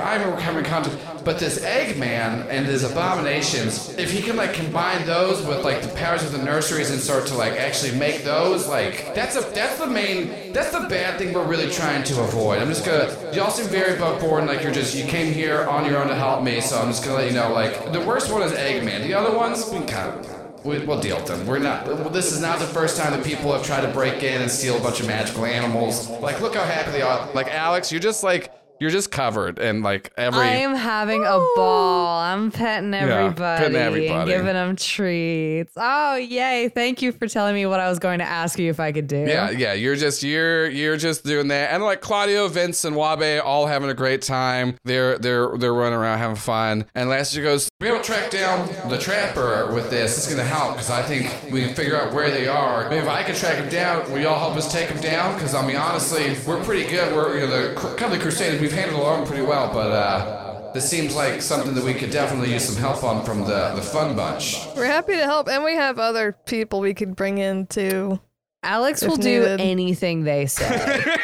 I 0.00 0.14
I'm 0.14 0.38
coming 0.38 0.64
in 0.64 0.70
contact. 0.70 1.19
But 1.24 1.38
this 1.38 1.58
Eggman 1.58 2.46
and 2.48 2.66
his 2.66 2.82
abominations, 2.84 3.94
if 3.98 4.10
he 4.10 4.22
can 4.22 4.36
like 4.36 4.54
combine 4.54 5.04
those 5.06 5.44
with 5.44 5.64
like 5.64 5.82
the 5.82 5.88
powers 5.88 6.22
of 6.22 6.32
the 6.32 6.42
nurseries 6.42 6.90
and 6.90 7.00
start 7.00 7.26
to 7.26 7.34
like 7.34 7.54
actually 7.54 7.98
make 7.98 8.24
those, 8.24 8.66
like 8.66 9.14
that's 9.14 9.36
a 9.36 9.40
that's 9.52 9.78
the 9.78 9.86
main 9.86 10.52
that's 10.52 10.72
the 10.72 10.86
bad 10.88 11.18
thing 11.18 11.32
we're 11.32 11.46
really 11.46 11.70
trying 11.70 12.02
to 12.04 12.20
avoid. 12.22 12.58
I'm 12.58 12.68
just 12.68 12.84
gonna 12.84 13.14
y'all 13.34 13.50
seem 13.50 13.66
very 13.66 13.96
above 13.96 14.20
board 14.20 14.46
like 14.46 14.62
you're 14.62 14.72
just 14.72 14.96
you 14.96 15.04
came 15.04 15.32
here 15.32 15.68
on 15.68 15.84
your 15.84 15.98
own 15.98 16.08
to 16.08 16.14
help 16.14 16.42
me, 16.42 16.60
so 16.60 16.78
I'm 16.78 16.88
just 16.88 17.04
gonna 17.04 17.16
let 17.16 17.28
you 17.28 17.34
know 17.34 17.52
like 17.52 17.92
the 17.92 18.00
worst 18.00 18.32
one 18.32 18.42
is 18.42 18.52
Eggman. 18.52 19.02
The 19.02 19.14
other 19.14 19.36
ones 19.36 19.68
we 19.70 19.78
kinda 19.80 20.40
we, 20.64 20.78
we'll 20.84 21.00
deal 21.00 21.16
with 21.16 21.26
them. 21.26 21.46
We're 21.46 21.58
not. 21.58 22.12
This 22.12 22.32
is 22.32 22.40
not 22.40 22.58
the 22.58 22.66
first 22.66 22.98
time 22.98 23.12
that 23.12 23.24
people 23.24 23.50
have 23.52 23.64
tried 23.64 23.80
to 23.80 23.88
break 23.88 24.22
in 24.22 24.42
and 24.42 24.50
steal 24.50 24.76
a 24.76 24.80
bunch 24.80 25.00
of 25.00 25.06
magical 25.06 25.46
animals. 25.46 26.10
Like, 26.10 26.42
look 26.42 26.54
how 26.54 26.64
happy 26.64 26.90
they 26.90 27.02
are. 27.02 27.30
Like 27.32 27.48
Alex, 27.48 27.90
you're 27.90 28.00
just 28.00 28.22
like 28.22 28.52
you're 28.80 28.90
just 28.90 29.10
covered 29.10 29.58
and 29.58 29.82
like 29.82 30.10
every. 30.16 30.40
I 30.40 30.56
am 30.56 30.74
having 30.74 31.22
a 31.24 31.38
ball. 31.54 32.18
I'm 32.18 32.50
petting 32.50 32.94
everybody, 32.94 33.58
petting 33.58 33.76
and 33.76 33.84
everybody. 33.84 34.30
giving 34.30 34.54
them 34.54 34.74
treats. 34.74 35.72
Oh, 35.76 36.16
yay. 36.16 36.70
Thank 36.70 37.02
you 37.02 37.12
for 37.12 37.28
telling 37.28 37.54
me 37.54 37.66
what 37.66 37.78
I 37.78 37.90
was 37.90 37.98
going 37.98 38.20
to 38.20 38.24
ask 38.24 38.58
you 38.58 38.70
if 38.70 38.80
I 38.80 38.90
could 38.90 39.06
do. 39.06 39.18
Yeah, 39.18 39.50
yeah, 39.50 39.74
you're 39.74 39.96
just 39.96 40.22
you're 40.22 40.68
you're 40.68 40.96
just 40.96 41.24
doing 41.24 41.48
that, 41.48 41.72
and 41.72 41.82
like 41.84 42.00
Claudio, 42.00 42.48
Vince, 42.48 42.84
and 42.84 42.96
Wabe 42.96 43.42
all 43.44 43.66
having 43.66 43.90
a 43.90 43.94
great 43.94 44.22
time. 44.22 44.76
They're 44.84 45.18
they're 45.18 45.56
they're 45.58 45.74
running 45.74 45.98
around 45.98 46.18
having 46.18 46.36
fun. 46.36 46.86
And 46.94 47.10
Lassie 47.10 47.42
goes, 47.42 47.68
"We 47.80 47.88
to 47.88 48.00
track 48.02 48.30
down 48.30 48.68
the 48.88 48.96
trapper 48.96 49.70
with 49.74 49.90
this. 49.90 50.16
It's 50.16 50.30
gonna 50.30 50.48
help 50.48 50.74
because 50.74 50.90
I 50.90 51.02
think 51.02 51.52
we 51.52 51.66
can 51.66 51.74
figure 51.74 52.00
out 52.00 52.14
where 52.14 52.30
they 52.30 52.48
are. 52.48 52.88
Maybe 52.88 53.02
if 53.02 53.08
I 53.08 53.22
can 53.24 53.34
track 53.34 53.56
him 53.56 53.68
down, 53.68 54.10
will 54.10 54.20
y'all 54.20 54.38
help 54.38 54.56
us 54.56 54.72
take 54.72 54.88
him 54.88 55.00
down? 55.02 55.34
Because 55.34 55.54
I 55.54 55.66
mean, 55.66 55.76
honestly, 55.76 56.36
we're 56.46 56.62
pretty 56.64 56.88
good. 56.90 57.14
We're 57.14 57.34
you 57.34 57.46
know 57.46 57.74
the 57.74 57.74
kind 57.96 58.12
of 58.12 58.18
the 58.18 58.18
Crusaders. 58.18 58.69
We've 58.70 58.78
handled 58.78 59.02
along 59.02 59.26
pretty 59.26 59.42
well, 59.42 59.68
but 59.74 59.90
uh, 59.90 60.70
this 60.72 60.88
seems 60.88 61.16
like 61.16 61.42
something 61.42 61.74
that 61.74 61.82
we 61.82 61.92
could 61.92 62.12
definitely 62.12 62.52
use 62.52 62.66
some 62.68 62.80
help 62.80 63.02
on 63.02 63.24
from 63.24 63.40
the 63.40 63.72
the 63.74 63.82
fun 63.82 64.14
bunch. 64.14 64.64
We're 64.76 64.84
happy 64.84 65.14
to 65.14 65.24
help, 65.24 65.48
and 65.48 65.64
we 65.64 65.74
have 65.74 65.98
other 65.98 66.36
people 66.46 66.78
we 66.78 66.94
could 66.94 67.16
bring 67.16 67.38
in 67.38 67.66
too. 67.66 68.20
Alex 68.62 69.02
If 69.02 69.08
will 69.08 69.16
do 69.16 69.42
anything 69.44 70.22
they 70.22 70.46
say. 70.46 71.04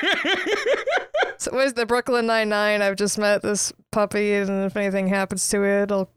So, 1.39 1.53
where's 1.55 1.75
the 1.75 1.87
Brooklyn 1.87 2.27
Nine 2.27 2.49
Nine? 2.49 2.83
I've 2.83 2.97
just 2.97 3.19
met 3.19 3.43
this 3.43 3.73
puppy, 3.93 4.33
and 4.33 4.65
if 4.65 4.77
anything 4.77 5.07
happens 5.07 5.49
to 5.51 5.63
it, 5.63 5.93
I'll 5.93 6.11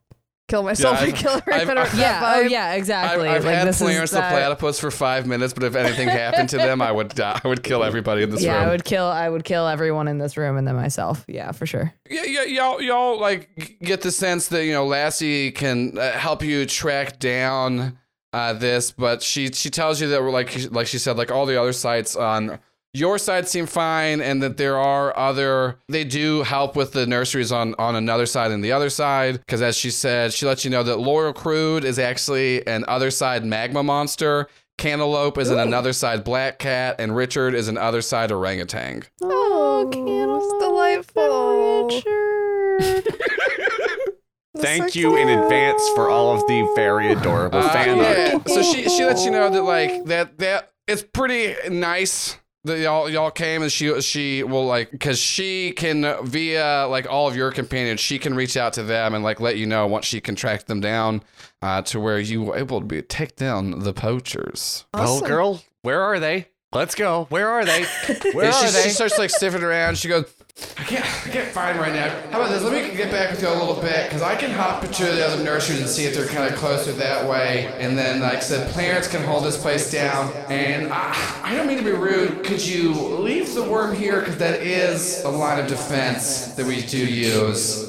kill 0.49 0.63
myself 0.63 0.99
Yeah, 0.99 1.05
and 1.07 1.15
kill 1.15 1.33
her. 1.39 1.53
I've- 1.53 1.65
Better- 1.65 1.97
yeah. 1.97 2.19
that 2.19 2.35
Oh, 2.37 2.43
vibe. 2.43 2.49
yeah. 2.49 2.65
I've, 2.67 2.77
Exactly. 2.79 3.27
I've 3.29 3.45
like, 3.45 3.53
had 3.55 3.67
this 3.67 3.77
is 3.79 3.81
Clarence 3.87 4.11
the 4.11 4.17
that- 4.17 4.31
platypus 4.31 4.79
for 4.79 4.91
five 4.91 5.25
minutes, 5.25 5.53
but 5.53 5.63
if 5.63 5.75
anything 5.75 6.07
happened 6.09 6.49
to 6.49 6.57
them, 6.57 6.81
I 6.81 6.91
would 6.91 7.09
die. 7.09 7.39
I 7.43 7.47
would 7.47 7.63
kill 7.63 7.83
everybody 7.83 8.23
in 8.23 8.29
this 8.31 8.41
Yeah, 8.41 8.55
room. 8.59 8.67
I 8.67 8.71
would 8.71 8.83
kill. 8.83 9.05
I 9.05 9.29
would 9.29 9.43
kill 9.45 9.67
everyone 9.67 10.07
in 10.09 10.17
this 10.17 10.35
room 10.35 10.57
and 10.57 10.67
then 10.67 10.75
myself. 10.75 11.23
Yeah, 11.27 11.51
for 11.53 11.65
sure. 11.65 11.93
Yeah, 12.09 12.23
yeah, 12.25 12.43
y'all, 12.43 12.81
y'all 12.81 13.19
like 13.19 13.77
get 13.81 14.01
the 14.01 14.11
sense 14.11 14.47
that 14.49 14.65
you 14.65 14.73
know 14.73 14.85
Lassie 14.85 15.51
can 15.51 15.97
uh, 15.97 16.11
help 16.11 16.43
you 16.43 16.65
track 16.65 17.19
down 17.19 17.97
uh, 18.33 18.53
this, 18.53 18.91
but 18.91 19.21
she 19.23 19.51
she 19.51 19.69
tells 19.69 20.01
you 20.01 20.09
that 20.09 20.21
we're 20.21 20.31
like 20.31 20.71
like 20.71 20.87
she 20.87 20.97
said, 20.97 21.17
like 21.17 21.31
all 21.31 21.45
the 21.45 21.59
other 21.59 21.73
sites 21.73 22.15
on 22.15 22.59
your 22.93 23.17
side 23.17 23.47
seem 23.47 23.65
fine, 23.65 24.19
and 24.21 24.41
that 24.41 24.57
there 24.57 24.77
are 24.77 25.15
other 25.17 25.77
they 25.87 26.03
do 26.03 26.43
help 26.43 26.75
with 26.75 26.91
the 26.93 27.05
nurseries 27.05 27.51
on 27.51 27.75
on 27.77 27.95
another 27.95 28.25
side 28.25 28.51
and 28.51 28.63
the 28.63 28.71
other 28.71 28.89
side, 28.89 29.39
because 29.39 29.61
as 29.61 29.75
she 29.77 29.91
said, 29.91 30.33
she 30.33 30.45
lets 30.45 30.63
you 30.65 30.71
know 30.71 30.83
that 30.83 30.97
Laurel 30.99 31.33
Crude 31.33 31.83
is 31.85 31.99
actually 31.99 32.65
an 32.67 32.85
other 32.87 33.11
side 33.11 33.45
magma 33.45 33.83
monster. 33.83 34.47
Cantaloupe 34.77 35.37
is 35.37 35.49
an 35.49 35.59
another 35.59 35.91
side 35.91 36.23
black 36.23 36.57
cat, 36.57 36.95
and 36.99 37.13
Richard 37.15 37.53
is 37.53 37.67
an 37.67 37.77
other 37.77 38.01
side 38.01 38.31
orangutan. 38.31 39.03
Oh, 39.21 39.89
it's 39.91 40.63
delightful. 40.63 41.83
richard 41.85 43.13
Thank 44.57 44.95
you 44.95 45.15
in 45.15 45.29
advance 45.29 45.81
for 45.95 46.09
all 46.09 46.33
of 46.33 46.47
the 46.47 46.71
very 46.75 47.11
adorable 47.11 47.59
Uh, 47.59 47.69
fan 47.69 47.99
art. 48.33 48.49
So 48.49 48.63
she 48.63 48.89
she 48.89 49.05
lets 49.05 49.23
you 49.25 49.31
know 49.31 49.49
that 49.49 49.63
like 49.63 50.05
that 50.05 50.37
that 50.39 50.71
it's 50.87 51.03
pretty 51.03 51.55
nice 51.69 52.37
that 52.65 52.79
y'all 52.79 53.09
y'all 53.09 53.31
came 53.31 53.61
and 53.61 53.71
she 53.71 54.01
she 54.01 54.43
will 54.43 54.65
like 54.65 54.91
because 54.91 55.17
she 55.17 55.71
can 55.71 56.25
via 56.25 56.87
like 56.89 57.09
all 57.09 57.27
of 57.27 57.35
your 57.35 57.51
companions 57.51 57.99
she 57.99 58.19
can 58.19 58.35
reach 58.35 58.57
out 58.57 58.73
to 58.73 58.83
them 58.83 59.13
and 59.13 59.23
like 59.23 59.39
let 59.39 59.57
you 59.57 59.65
know 59.65 59.87
once 59.87 60.05
she 60.05 60.19
can 60.19 60.35
track 60.35 60.65
them 60.65 60.81
down 60.81 61.21
uh, 61.61 61.81
to 61.83 61.99
where 61.99 62.19
you 62.19 62.43
were 62.43 62.57
able 62.57 62.79
to 62.79 62.85
be 62.85 63.01
take 63.01 63.35
down 63.35 63.79
the 63.79 63.93
poachers. 63.93 64.85
Oh, 64.93 65.21
girl, 65.21 65.61
where 65.81 66.01
are 66.01 66.19
they? 66.19 66.47
Let's 66.71 66.95
go. 66.95 67.25
Where 67.29 67.49
are 67.49 67.65
they? 67.65 67.83
Where 68.33 68.51
are 68.51 68.67
she, 68.67 68.71
they? 68.71 68.83
she 68.83 68.89
starts 68.89 69.17
like 69.17 69.31
sniffing 69.31 69.63
around. 69.63 69.97
She 69.97 70.07
goes, 70.07 70.31
I 70.77 70.83
can't, 70.83 71.05
I 71.05 71.29
can't 71.29 71.49
find 71.49 71.77
right 71.77 71.93
now. 71.93 72.09
How 72.31 72.39
about 72.39 72.51
this? 72.51 72.63
Let 72.63 72.71
me 72.71 72.95
get 72.95 73.11
back 73.11 73.31
with 73.31 73.41
you 73.41 73.49
a 73.49 73.53
little 73.53 73.81
bit 73.81 74.05
because 74.05 74.21
I 74.21 74.35
can 74.35 74.49
hop 74.49 74.83
into 74.83 75.03
the 75.03 75.25
other 75.25 75.43
nurseries 75.43 75.81
and 75.81 75.89
see 75.89 76.05
if 76.05 76.15
they're 76.15 76.27
kind 76.27 76.51
of 76.51 76.57
closer 76.57 76.93
that 76.93 77.29
way. 77.29 77.67
And 77.79 77.97
then, 77.97 78.21
like 78.21 78.35
I 78.35 78.39
said, 78.39 78.71
Clarence 78.71 79.07
can 79.07 79.23
hold 79.23 79.43
this 79.43 79.61
place 79.61 79.91
down. 79.91 80.31
And 80.49 80.91
I, 80.91 81.41
I 81.43 81.55
don't 81.55 81.67
mean 81.67 81.77
to 81.77 81.83
be 81.83 81.91
rude. 81.91 82.43
Could 82.45 82.65
you 82.65 82.93
leave 82.93 83.53
the 83.53 83.63
worm 83.63 83.95
here? 83.95 84.19
Because 84.19 84.37
that 84.37 84.61
is 84.61 85.23
a 85.23 85.29
line 85.29 85.59
of 85.59 85.67
defense 85.67 86.47
that 86.53 86.65
we 86.65 86.81
do 86.81 87.05
use. 87.05 87.85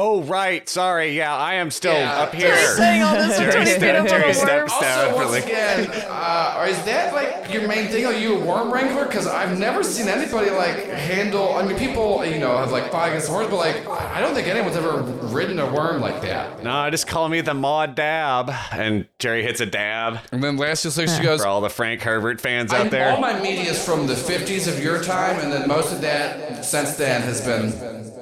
Oh, 0.00 0.22
right. 0.22 0.68
Sorry. 0.68 1.16
Yeah, 1.16 1.34
I 1.36 1.54
am 1.54 1.72
still 1.72 1.92
Yeah. 1.92 2.20
up 2.20 2.32
here. 2.32 2.54
Jerry's 2.54 2.76
saying 2.76 3.02
all 3.02 3.14
this 3.14 3.36
Jerry 3.36 3.46
and 3.46 3.52
turning 3.52 3.66
step- 3.66 3.80
feet 3.80 3.94
up 3.96 4.06
on 4.06 4.06
a 4.06 4.58
worm. 4.58 4.70
Also, 4.70 5.16
once 5.16 5.44
again, 5.44 5.90
uh, 6.08 6.66
is 6.68 6.78
that 6.84 7.12
like 7.12 7.52
your 7.52 7.66
main 7.66 7.88
thing? 7.88 8.06
Are 8.06 8.12
you 8.12 8.36
a 8.36 8.38
worm 8.38 8.70
wrangler? 8.72 9.06
Because 9.06 9.26
I've 9.26 9.58
never 9.58 9.82
seen 9.82 10.06
anybody 10.06 10.50
like 10.50 10.86
handle. 10.88 11.56
I 11.56 11.62
mean, 11.64 11.76
people, 11.76 12.24
you 12.24 12.38
know, 12.38 12.56
have 12.58 12.70
like 12.70 12.92
fight 12.92 13.08
against 13.08 13.28
worms, 13.28 13.50
but 13.50 13.56
like, 13.56 13.88
I 13.88 14.20
don't 14.20 14.34
think 14.34 14.46
anyone's 14.46 14.76
ever 14.76 15.02
ridden 15.02 15.58
a 15.58 15.66
worm 15.66 16.00
like 16.00 16.22
that. 16.22 16.62
No, 16.62 16.88
just 16.90 17.08
call 17.08 17.28
me 17.28 17.40
the 17.40 17.54
Maud 17.54 17.96
Dab. 17.96 18.52
And 18.70 19.06
Jerry 19.18 19.42
hits 19.42 19.60
a 19.60 19.66
dab 19.66 20.20
And 20.30 20.44
then 20.44 20.56
last 20.58 20.84
just 20.84 20.96
like 20.96 21.08
she 21.08 21.22
goes, 21.24 21.40
for 21.42 21.48
all 21.48 21.60
the 21.60 21.70
Frank 21.70 22.02
Herbert 22.02 22.40
fans 22.40 22.72
I, 22.72 22.82
out 22.82 22.90
there. 22.92 23.10
all 23.10 23.20
my 23.20 23.40
media 23.40 23.70
is 23.72 23.84
from 23.84 24.06
the 24.06 24.14
50s 24.14 24.68
of 24.68 24.80
your 24.80 25.02
time, 25.02 25.40
and 25.40 25.52
then 25.52 25.66
most 25.66 25.92
of 25.92 26.00
that 26.02 26.64
since 26.64 26.94
then 26.94 27.22
has 27.22 27.40
been. 27.40 28.12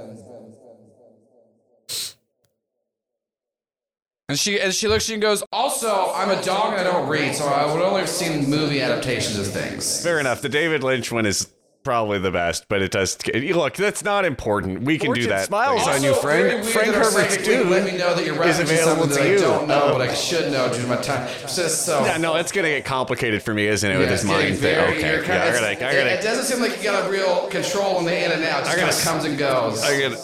And 4.29 4.37
she 4.39 4.59
and 4.61 4.75
she 4.75 4.89
looks 4.89 5.05
at 5.05 5.09
you 5.11 5.15
and 5.15 5.23
goes, 5.23 5.45
also, 5.53 6.13
I'm 6.13 6.31
a 6.31 6.43
dog 6.43 6.73
and 6.77 6.81
I 6.81 6.85
don't 6.93 7.09
read, 7.09 7.35
so 7.37 7.47
I 7.47 7.73
would 7.73 7.81
only 7.81 8.01
have 8.01 8.09
seen 8.09 8.51
movie 8.51 8.81
adaptations 8.83 9.39
of 9.39 9.47
things. 9.47 10.03
Fair 10.03 10.19
enough. 10.19 10.43
The 10.43 10.49
David 10.49 10.83
Lynch 10.83 11.13
one 11.13 11.27
is 11.27 11.49
probably 11.85 12.19
the 12.19 12.33
best, 12.33 12.67
but 12.69 12.83
it 12.83 12.91
does. 12.91 13.17
Look, 13.33 13.75
that's 13.75 14.03
not 14.03 14.25
important. 14.25 14.83
We 14.83 14.99
can 14.99 15.13
do 15.13 15.29
that. 15.29 15.47
smiles 15.47 15.79
later. 15.87 15.91
on 15.93 16.03
you, 16.03 16.09
Also, 16.11 16.23
very 16.27 16.51
friend. 16.51 16.63
weird 16.65 16.75
Frank 16.75 16.95
Herbert's 16.97 17.37
dude 17.37 17.69
Let 17.69 17.85
me 17.85 17.97
know 17.97 18.17
that 18.17 18.27
you're 18.27 18.43
is 18.45 18.59
available 18.59 19.03
something 19.05 19.09
that 19.11 19.15
to 19.17 19.23
I 19.23 19.33
you. 19.33 19.39
don't 19.39 19.69
know, 19.69 19.75
Uh, 19.75 19.93
but 19.93 20.01
I 20.11 20.13
should 20.13 20.51
know 20.51 20.73
due 20.75 20.81
to 20.83 20.87
my 20.89 20.97
time. 20.97 21.29
So, 21.47 21.69
so 21.69 22.05
Yeah, 22.05 22.17
no, 22.17 22.35
it's 22.35 22.51
gonna 22.51 22.71
get 22.71 22.85
complicated 22.85 23.45
for 23.45 23.55
me, 23.55 23.69
isn't 23.69 23.89
it, 23.89 23.95
with 23.97 24.07
Yeah, 24.07 24.11
this 24.11 24.23
it's 24.25 24.29
getting 24.29 24.49
mind 24.49 24.59
thing? 24.61 24.79
Okay, 24.79 25.01
you're 25.13 25.21
yeah, 25.23 25.25
kinda- 25.25 25.45
I 25.45 25.53
gotta, 25.53 25.67
I 25.69 25.71
it, 25.71 25.79
gotta, 25.79 26.19
it 26.19 26.23
doesn't 26.23 26.45
seem 26.47 26.61
like 26.61 26.77
you 26.79 26.83
got 26.83 27.07
a 27.07 27.09
real 27.13 27.47
control 27.47 27.97
on 27.99 28.05
the 28.05 28.25
in 28.25 28.33
and 28.33 28.43
out. 28.43 28.63
It 28.63 28.65
just 28.65 28.77
I 28.77 28.81
kind 28.81 28.91
gotta 28.91 28.97
of 28.99 29.05
comes 29.05 29.25
and 29.25 29.39
goes. 29.39 29.83
I 29.85 30.01
gotta, 30.01 30.17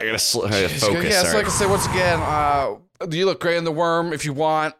I 0.00 0.06
gotta 0.06 0.18
sl- 0.18 0.46
I 0.46 0.48
gotta 0.48 0.68
focus. 0.70 1.04
Yeah, 1.04 1.18
so 1.20 1.24
sorry. 1.26 1.36
like 1.36 1.46
I 1.46 1.50
said, 1.50 1.68
once 1.68 1.84
again, 1.88 2.20
uh, 2.20 2.76
you 3.10 3.26
look 3.26 3.40
great 3.40 3.56
in 3.56 3.64
the 3.64 3.72
worm. 3.72 4.12
If 4.12 4.24
you 4.24 4.32
want, 4.32 4.74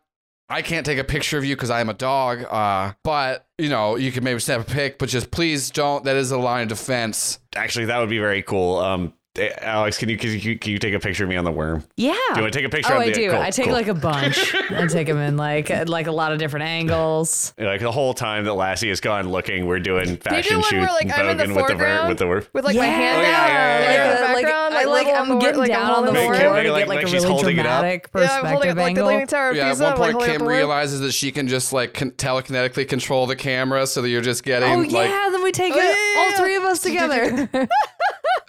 I 0.49 0.63
can't 0.63 0.85
take 0.85 0.99
a 0.99 1.05
picture 1.05 1.39
of 1.39 1.45
you 1.45 1.57
because 1.57 1.71
I 1.71 1.81
am 1.81 1.89
a 1.89 1.95
dog. 1.95 2.45
Uh, 2.45 2.93
but 3.03 3.47
you 3.59 3.69
know, 3.69 3.97
you 3.97 4.13
can 4.13 4.23
maybe 4.25 4.39
snap 4.41 4.61
a 4.61 4.65
pic, 4.65 4.99
but 4.99 5.09
just 5.09 5.31
please 5.31 5.71
don't. 5.71 6.05
That 6.05 6.17
is 6.17 6.31
a 6.31 6.39
line 6.39 6.65
of 6.65 6.69
defense. 6.69 7.39
Actually, 7.57 7.87
that 7.87 7.99
would 7.99 8.11
be 8.11 8.19
very 8.19 8.43
cool. 8.43 8.79
Um, 8.79 9.15
Alex, 9.39 9.97
can 9.97 10.11
you, 10.11 10.19
can 10.19 10.31
you 10.39 10.59
can 10.59 10.73
you 10.73 10.79
take 10.79 10.93
a 10.93 11.01
picture 11.01 11.25
of 11.25 11.31
me 11.31 11.37
on 11.37 11.45
the 11.45 11.51
worm? 11.51 11.83
Yeah. 11.97 12.13
Do 12.13 12.19
you 12.37 12.43
want 12.43 12.53
to 12.53 12.59
take 12.59 12.67
a 12.67 12.69
picture 12.69 12.93
Oh, 12.93 12.97
of 12.97 13.03
I 13.03 13.07
the 13.07 13.13
do. 13.15 13.31
Cool, 13.31 13.41
I 13.41 13.51
take 13.51 13.65
cool. 13.65 13.73
like 13.73 13.89
a 13.89 13.95
bunch 13.95 14.55
I 14.71 14.87
take 14.89 15.07
them 15.07 15.17
in 15.17 15.39
like 15.39 15.71
like 15.89 16.07
a 16.07 16.13
lot 16.13 16.33
of 16.33 16.39
different 16.39 16.67
angles. 16.67 17.55
like 17.59 17.81
the 17.81 17.91
whole 17.91 18.13
time 18.13 18.45
that 18.45 18.53
Lassie 18.53 18.91
has 18.91 19.01
gone 19.01 19.31
looking, 19.31 19.65
we're 19.65 19.79
doing 19.81 20.19
fashion 20.19 20.59
do 20.59 20.63
shoots, 20.65 20.93
like 20.93 21.11
I'm 21.19 21.31
in 21.31 21.37
the 21.39 21.45
voguing 21.45 21.57
with 21.57 21.67
the 21.69 21.75
ver- 21.77 22.09
with 22.09 22.19
the 22.19 22.27
worm. 22.27 22.45
with 22.53 22.65
like 22.67 22.77
my 22.77 22.85
hand 22.85 23.21
Oh, 23.21 23.23
yeah, 23.23 23.29
out, 23.39 23.49
yeah, 23.49 23.79
like 23.79 23.85
yeah, 23.89 23.89
in 23.89 23.95
yeah. 23.95 24.15
the 24.21 24.35
background, 24.43 24.75
I 24.75 24.85
like 24.85 25.07
little 25.07 25.23
I'm 25.23 25.31
on 25.33 25.39
getting 25.39 25.61
like, 25.61 25.69
down 25.71 25.91
on 25.93 26.05
the 26.05 26.13
Make 26.13 26.23
floor 26.25 26.35
it- 26.35 26.39
to 26.43 26.51
make 26.51 26.61
it 26.61 26.65
get 26.65 26.73
like- 26.73 26.87
like, 26.89 26.97
like 26.97 27.05
a 27.07 27.09
she's 27.09 27.23
really 27.23 27.35
holding 27.35 27.57
it 27.57 27.67
up. 27.67 27.81
dramatic 27.81 28.11
Yeah, 28.15 28.21
holding 28.27 28.43
perspective 28.43 28.53
it 28.53 28.61
like 28.69 28.75
the 28.77 28.83
angle. 29.01 29.07
Leaning 29.07 29.27
Tower 29.29 29.51
of 29.51 29.57
Yeah, 29.57 29.71
at 29.73 29.79
one 29.79 29.97
point, 29.97 30.21
Kim 30.27 30.47
realizes 30.47 31.01
that 31.01 31.13
she 31.13 31.33
can 31.33 31.49
just 31.49 31.73
like 31.73 31.95
telekinetically 31.95 32.87
control 32.87 33.27
the 33.27 33.37
camera, 33.37 33.87
so 33.87 34.03
that 34.03 34.11
you're 34.11 34.21
just 34.21 34.45
getting 34.45 34.71
Oh 34.71 34.79
like 34.81 35.09
yeah, 35.09 35.29
then 35.33 35.43
we 35.43 35.53
take 35.53 35.73
Oh, 35.73 35.79
it, 35.79 35.85
yeah, 35.85 35.91
yeah, 36.17 36.21
all 36.21 36.45
three 36.45 36.57
of 36.57 36.65
us 36.65 36.81
together. 36.83 37.49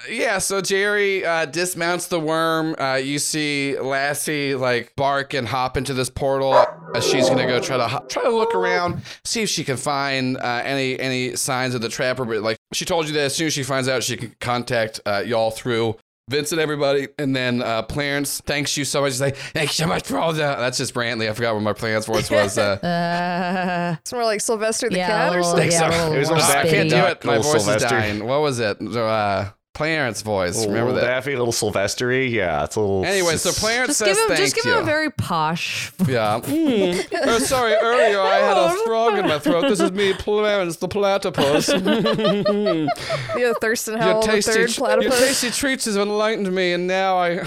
Yeah, 0.10 0.40
so 0.40 0.60
Jerry 0.74 1.24
uh, 1.24 1.46
dismounts 1.46 2.08
the 2.08 2.20
worm. 2.20 2.76
Uh, 2.80 2.96
you 2.96 3.20
see 3.20 3.78
Lassie 3.80 4.56
like 4.56 4.92
bark 4.96 5.36
and 5.36 5.48
hop 5.48 5.78
into 5.78 5.94
this 5.94 6.10
portal 6.10 6.66
as 6.96 7.06
she's 7.08 7.30
gonna 7.30 7.46
go 7.46 7.60
try 7.60 7.78
to 7.78 7.88
ho- 7.88 8.04
try 8.10 8.24
to 8.24 8.32
look 8.32 8.56
around, 8.56 9.04
see 9.24 9.44
if 9.44 9.50
she 9.50 9.64
can 9.64 9.78
find 9.78 10.36
uh, 10.38 10.62
any 10.64 11.00
any 11.00 11.36
signs 11.36 11.76
of 11.76 11.82
the 11.82 11.90
trapper. 11.90 12.26
But 12.26 12.42
like 12.42 12.58
she 12.74 12.86
told 12.86 13.06
you 13.08 13.14
that 13.14 13.20
as 13.26 13.36
soon 13.36 13.46
as 13.46 13.54
she 13.54 13.62
finds 13.62 13.88
out, 13.88 14.02
she 14.02 14.18
can 14.18 14.36
contact 14.42 15.00
uh, 15.06 15.22
y'all 15.24 15.52
through. 15.52 15.96
Vincent, 16.28 16.60
everybody, 16.60 17.10
and 17.20 17.36
then 17.36 17.62
uh, 17.62 17.84
Clarence 17.84 18.42
thanks 18.42 18.76
you 18.76 18.84
so 18.86 19.02
much. 19.02 19.12
He's 19.12 19.22
like, 19.22 19.36
thanks 19.36 19.76
so 19.76 19.86
much 19.86 20.08
for 20.08 20.18
all 20.18 20.34
the. 20.34 20.40
That's 20.40 20.80
just 20.80 20.96
Brantley. 20.96 21.30
I 21.30 21.34
forgot 21.34 21.54
what 21.54 21.62
my 21.62 21.74
Clarence 21.74 22.08
voice 22.08 22.32
was. 22.32 22.58
Uh, 22.58 22.80
uh, 22.82 23.96
It's 24.02 24.12
more 24.12 24.24
like 24.24 24.42
Sylvester 24.42 24.90
the 24.90 24.98
yeah, 24.98 25.08
cat 25.08 25.36
a 25.36 25.40
or 25.40 25.44
something. 25.44 25.72
yeah, 25.72 25.92
so. 25.92 26.14
It 26.14 26.18
was 26.20 26.32
I 26.32 26.68
can't 26.68 26.90
do 26.90 26.96
it. 26.96 27.24
My 27.24 27.38
voice 27.38 27.64
Sylvester. 27.64 27.76
is 27.76 27.92
dying. 27.92 28.26
What 28.26 28.42
was 28.42 28.60
it? 28.60 28.82
Uh, 28.82 29.52
Clarence 29.74 30.22
voice. 30.22 30.66
Remember 30.68 30.92
little 30.92 31.02
that? 31.02 31.08
Daffy, 31.08 31.36
little 31.36 31.52
Sylvestery. 31.52 32.30
Yeah, 32.30 32.64
it's 32.64 32.76
a 32.76 32.80
little. 32.80 33.04
Anyway, 33.06 33.38
so 33.38 33.52
Clarence 33.52 33.88
Just 33.88 34.00
says 34.00 34.08
give 34.10 34.18
him, 34.18 34.28
thank 34.28 34.40
just 34.40 34.56
give 34.56 34.66
you. 34.66 34.74
him 34.74 34.84
a 34.84 34.86
very 34.86 35.10
posh. 35.10 35.92
Yeah. 36.08 36.42
Hmm. 36.42 37.00
oh, 37.24 37.40
sorry. 37.40 37.74
Earlier 37.74 38.20
I 38.20 38.36
had 38.38 38.58
a 38.58 38.70
frog 38.86 39.18
in 39.18 39.28
my 39.28 39.40
throat. 39.40 39.62
This 39.62 39.80
is 39.80 39.92
me, 39.92 40.14
Clarence 40.14 40.78
the 40.78 40.88
platypus. 40.88 41.70
Yeah, 43.36 43.54
Thurston 43.60 43.96
your 43.96 44.04
Howell 44.04 44.22
the 44.22 44.28
tasty, 44.28 44.52
third 44.68 45.02
your 45.02 45.12
tasty 45.12 45.50
treats 45.50 45.86
has 45.86 45.98
enlightened 45.98 46.54
me, 46.54 46.74
and 46.74 46.86
now 46.88 47.18
I. 47.18 47.44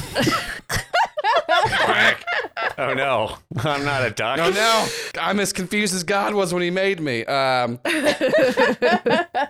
Oh 2.78 2.93
no, 2.95 3.37
I'm 3.59 3.84
not 3.84 4.05
a 4.07 4.11
duck. 4.11 4.39
Oh, 4.41 4.51
no, 4.51 4.87
I'm 5.20 5.41
as 5.41 5.53
confused 5.53 5.95
as 5.95 6.05
God 6.05 6.34
was 6.34 6.53
when 6.53 6.62
He 6.62 6.70
made 6.70 7.01
me. 7.01 7.24
Um, 7.24 7.78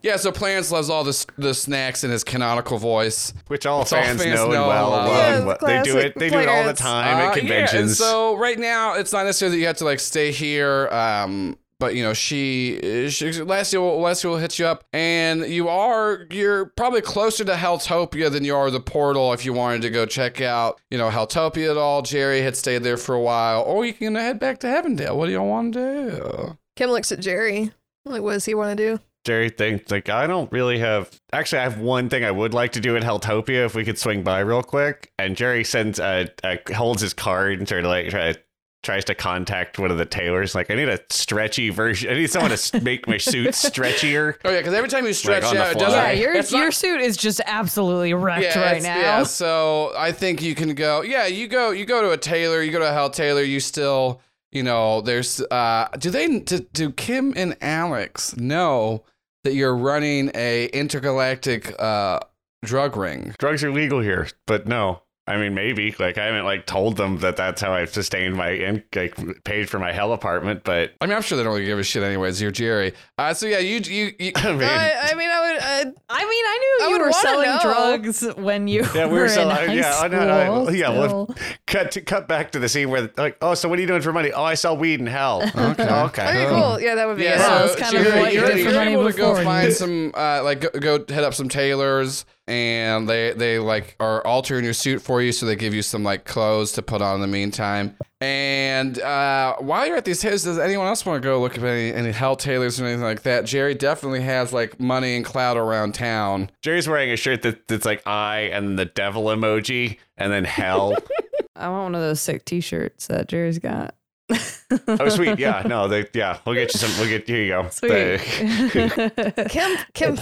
yeah. 0.02 0.16
So 0.16 0.32
Clarence 0.32 0.70
loves 0.70 0.90
all 0.90 1.04
the 1.04 1.26
the 1.38 1.54
snacks 1.54 2.04
in 2.04 2.10
his 2.10 2.22
canonical 2.24 2.78
voice. 2.78 3.32
Which 3.48 3.66
all 3.66 3.78
all 3.80 3.84
fans, 3.84 4.22
fans 4.22 4.34
know 4.38 4.44
and 4.44 4.52
know 4.52 4.68
well. 4.68 4.84
and 4.84 4.90
love. 4.92 5.06
love 5.08 5.16
Yeah, 5.18 5.36
and 5.36 5.46
what- 5.46 5.60
they 5.60 5.82
do 5.82 5.98
it. 5.98 6.14
They 6.18 6.30
do 6.30 6.38
it 6.38 6.48
all 6.48 6.64
the 6.64 6.72
time 6.72 7.06
Uh, 7.06 7.10
at 7.10 7.18
Yeah, 7.18 7.26
and 7.32 7.38
conventions. 7.40 7.98
so 7.98 8.36
right 8.36 8.58
now 8.58 8.94
it's 8.94 9.12
not 9.12 9.24
necessarily 9.26 9.56
that 9.56 9.60
you 9.60 9.66
have 9.66 9.76
to 9.78 9.84
like 9.84 10.00
stay 10.00 10.30
here. 10.32 10.88
Um, 10.88 11.58
but 11.78 11.94
you 11.94 12.02
know 12.02 12.14
she, 12.14 13.08
she 13.10 13.32
Lassie 13.42 13.76
will 13.76 14.00
Lassie 14.00 14.28
will 14.28 14.38
hit 14.38 14.58
you 14.58 14.66
up, 14.66 14.84
and 14.92 15.46
you 15.46 15.68
are 15.68 16.26
you're 16.30 16.66
probably 16.76 17.00
closer 17.00 17.44
to 17.44 17.54
Heltopia 17.54 18.30
than 18.30 18.44
you 18.44 18.54
are 18.54 18.70
the 18.70 18.80
portal. 18.80 19.32
If 19.32 19.44
you 19.44 19.52
wanted 19.52 19.82
to 19.82 19.90
go 19.90 20.06
check 20.06 20.40
out 20.40 20.80
you 20.90 20.98
know 20.98 21.10
Heltopia 21.10 21.70
at 21.70 21.76
all, 21.76 22.02
Jerry 22.02 22.42
had 22.42 22.56
stayed 22.56 22.82
there 22.82 22.96
for 22.96 23.14
a 23.14 23.20
while, 23.20 23.62
or 23.62 23.84
you 23.84 23.92
can 23.92 24.14
head 24.14 24.38
back 24.38 24.58
to 24.60 24.66
Heavendale. 24.66 25.16
What 25.16 25.26
do 25.26 25.32
y'all 25.32 25.46
want 25.46 25.74
to 25.74 26.10
do? 26.10 26.58
Kim 26.76 26.90
looks 26.90 27.12
at 27.12 27.20
Jerry. 27.20 27.72
Like, 28.04 28.22
what 28.22 28.34
does 28.34 28.44
he 28.44 28.54
want 28.54 28.78
to 28.78 28.96
do? 28.96 29.02
Jerry 29.26 29.50
thinks 29.50 29.90
like 29.90 30.08
I 30.08 30.28
don't 30.28 30.50
really 30.52 30.78
have. 30.78 31.10
Actually, 31.32 31.58
I 31.58 31.64
have 31.64 31.80
one 31.80 32.08
thing 32.08 32.24
I 32.24 32.30
would 32.30 32.54
like 32.54 32.72
to 32.72 32.80
do 32.80 32.96
at 32.96 33.02
Heltopia 33.02 33.66
if 33.66 33.74
we 33.74 33.84
could 33.84 33.98
swing 33.98 34.22
by 34.22 34.38
real 34.38 34.62
quick. 34.62 35.10
And 35.18 35.36
Jerry 35.36 35.64
sends 35.64 35.98
uh, 35.98 36.26
uh 36.44 36.56
holds 36.72 37.02
his 37.02 37.12
card 37.12 37.58
and 37.58 37.68
sort 37.68 37.84
of 37.84 37.90
like 37.90 38.08
try, 38.10 38.36
tries 38.82 39.04
to 39.06 39.14
contact 39.14 39.78
one 39.78 39.90
of 39.90 39.98
the 39.98 40.04
tailors. 40.06 40.54
Like 40.54 40.70
I 40.70 40.74
need 40.76 40.88
a 40.88 41.00
stretchy 41.10 41.70
version. 41.70 42.10
I 42.10 42.14
need 42.14 42.30
someone 42.30 42.50
to 42.56 42.80
make 42.82 43.08
my 43.08 43.16
suit 43.16 43.48
stretchier. 43.50 44.36
Oh 44.44 44.50
yeah, 44.50 44.58
because 44.58 44.74
every 44.74 44.88
time 44.88 45.06
you 45.06 45.12
stretch 45.12 45.42
on 45.44 45.54
the 45.56 45.62
out, 45.62 45.72
it 45.72 45.78
doesn't. 45.78 45.98
Yeah, 45.98 46.12
your 46.12 46.34
it's 46.34 46.52
not- 46.52 46.72
suit 46.72 47.00
is 47.00 47.16
just 47.16 47.40
absolutely 47.46 48.14
wrecked 48.14 48.42
yeah, 48.44 48.60
right 48.72 48.82
now. 48.82 48.96
Yeah, 48.98 49.22
so 49.24 49.92
I 49.96 50.12
think 50.12 50.40
you 50.42 50.54
can 50.54 50.74
go. 50.74 51.02
Yeah, 51.02 51.26
you 51.26 51.48
go. 51.48 51.70
You 51.70 51.84
go 51.84 52.02
to 52.02 52.10
a 52.12 52.16
tailor. 52.18 52.62
You 52.62 52.70
go 52.72 52.78
to 52.78 52.88
a 52.88 52.92
hell 52.92 53.10
tailor. 53.10 53.42
You 53.42 53.58
still, 53.60 54.20
you 54.52 54.62
know, 54.62 55.00
there's. 55.00 55.40
uh 55.40 55.88
Do 55.98 56.10
they? 56.10 56.38
Do, 56.38 56.60
do 56.72 56.90
Kim 56.92 57.32
and 57.36 57.56
Alex 57.60 58.36
know 58.36 59.04
that 59.44 59.54
you're 59.54 59.76
running 59.76 60.30
a 60.34 60.66
intergalactic 60.66 61.74
uh 61.80 62.20
drug 62.64 62.96
ring? 62.96 63.34
Drugs 63.38 63.64
are 63.64 63.72
legal 63.72 64.00
here, 64.00 64.28
but 64.46 64.66
no. 64.68 65.02
I 65.28 65.36
mean, 65.38 65.54
maybe 65.54 65.92
like 65.98 66.18
I 66.18 66.26
haven't 66.26 66.44
like 66.44 66.66
told 66.66 66.96
them 66.96 67.18
that 67.18 67.36
that's 67.36 67.60
how 67.60 67.72
I've 67.72 67.92
sustained 67.92 68.36
my 68.36 68.50
in- 68.50 68.84
like 68.94 69.42
paid 69.42 69.68
for 69.68 69.80
my 69.80 69.90
hell 69.92 70.12
apartment, 70.12 70.62
but 70.62 70.92
I 71.00 71.06
mean, 71.06 71.16
I'm 71.16 71.22
sure 71.22 71.36
they 71.36 71.42
don't 71.42 71.52
really 71.54 71.64
give 71.66 71.80
a 71.80 71.82
shit 71.82 72.04
anyways. 72.04 72.40
You're 72.40 72.52
Jerry. 72.52 72.92
Uh, 73.18 73.34
so 73.34 73.46
yeah, 73.46 73.58
you 73.58 73.80
you. 73.80 74.12
you 74.20 74.32
I 74.36 74.52
mean, 74.52 74.62
I, 74.62 75.10
I 75.10 75.14
mean, 75.14 75.28
I 75.28 75.40
would. 75.52 75.56
Uh, 75.60 75.92
I 76.10 76.24
mean, 76.24 76.44
I 76.46 76.58
knew 76.60 76.78
I 76.80 76.86
you 76.86 76.92
would 76.98 77.06
were 77.06 77.12
selling 77.12 77.48
know. 77.50 77.58
drugs 77.60 78.22
when 78.36 78.68
you 78.68 78.84
Yeah, 78.94 79.06
we 79.06 79.14
were 79.14 79.18
were 79.18 79.24
in 79.24 79.30
selling. 79.30 79.56
high 79.56 79.72
Yeah, 79.74 79.88
I 79.94 80.06
school. 80.08 80.10
know, 80.10 80.66
I- 80.68 80.70
yeah. 80.70 80.86
still. 80.90 80.96
Well, 81.26 81.36
cut 81.66 81.90
to, 81.92 82.02
cut 82.02 82.28
back 82.28 82.52
to 82.52 82.60
the 82.60 82.68
scene 82.68 82.90
where 82.90 83.10
like, 83.16 83.36
oh, 83.42 83.54
so 83.54 83.68
what 83.68 83.78
are 83.78 83.82
you 83.82 83.88
doing 83.88 84.02
for 84.02 84.12
money? 84.12 84.30
Oh, 84.30 84.44
I 84.44 84.54
sell 84.54 84.76
weed 84.76 85.00
in 85.00 85.06
hell. 85.06 85.42
Okay, 85.56 85.82
okay. 85.82 86.28
okay, 86.28 86.46
cool. 86.48 86.80
Yeah, 86.80 86.94
that 86.94 87.06
would 87.08 87.16
be 87.16 87.24
Yeah. 87.24 87.38
Yeah, 87.38 87.58
so 87.58 87.66
that's 87.66 87.80
kind 87.80 87.96
of 87.96 88.02
Jerry, 88.04 88.20
what 88.20 88.32
you 88.32 88.38
you're, 88.40 88.48
did 88.48 88.58
for 88.64 88.70
you're 88.70 88.78
money 88.78 88.92
able 88.92 89.10
to 89.10 89.16
go 89.16 89.42
find 89.42 89.72
some, 89.72 90.12
uh, 90.14 90.42
like, 90.44 90.60
go, 90.60 90.70
go 90.98 90.98
hit 91.12 91.24
up 91.24 91.34
some 91.34 91.48
tailors, 91.48 92.24
and 92.48 93.08
they 93.08 93.32
they 93.32 93.58
like 93.58 93.96
are 93.98 94.24
altering 94.26 94.64
your 94.64 94.74
suit 94.74 95.02
for 95.02 95.20
you, 95.20 95.32
so 95.32 95.46
they 95.46 95.56
give 95.56 95.74
you 95.74 95.82
some 95.82 96.04
like 96.04 96.24
clothes 96.24 96.72
to 96.72 96.82
put 96.82 97.02
on 97.02 97.16
in 97.16 97.20
the 97.20 97.26
meantime. 97.26 97.96
And 98.20 98.98
uh, 99.00 99.56
while 99.58 99.86
you're 99.86 99.96
at 99.96 100.04
these 100.04 100.20
tailors, 100.20 100.44
does 100.44 100.58
anyone 100.58 100.86
else 100.86 101.04
want 101.04 101.22
to 101.22 101.26
go 101.26 101.40
look 101.40 101.58
at 101.58 101.64
any 101.64 101.92
any 101.92 102.12
hell 102.12 102.36
tailors 102.36 102.80
or 102.80 102.84
anything 102.86 103.02
like 103.02 103.22
that? 103.22 103.44
Jerry 103.44 103.74
definitely 103.74 104.22
has 104.22 104.52
like 104.52 104.78
money 104.80 105.16
and 105.16 105.24
clout 105.24 105.56
around 105.56 105.94
town. 105.94 106.50
Jerry's 106.62 106.88
wearing 106.88 107.10
a 107.10 107.16
shirt 107.16 107.42
that, 107.42 107.66
that's 107.68 107.84
like 107.84 108.06
I 108.06 108.42
and 108.52 108.78
the 108.78 108.86
devil 108.86 109.24
emoji 109.24 109.98
and 110.16 110.32
then 110.32 110.44
hell. 110.44 110.96
I 111.56 111.68
want 111.68 111.84
one 111.84 111.94
of 111.94 112.00
those 112.02 112.20
sick 112.20 112.44
T-shirts 112.44 113.06
that 113.06 113.28
Jerry's 113.28 113.58
got. 113.58 113.94
oh, 114.30 115.08
sweet. 115.08 115.38
Yeah, 115.38 115.62
no, 115.66 115.88
they, 115.88 116.06
yeah, 116.12 116.38
we'll 116.44 116.54
get 116.54 116.72
you 116.74 116.78
some. 116.78 116.90
We'll 117.00 117.08
get 117.08 117.26
here 117.26 117.42
you 117.42 117.48
go. 117.48 117.68
Sweet. 117.70 117.90
The- 117.90 119.46
Kim, 119.50 119.76
Kim, 119.94 120.16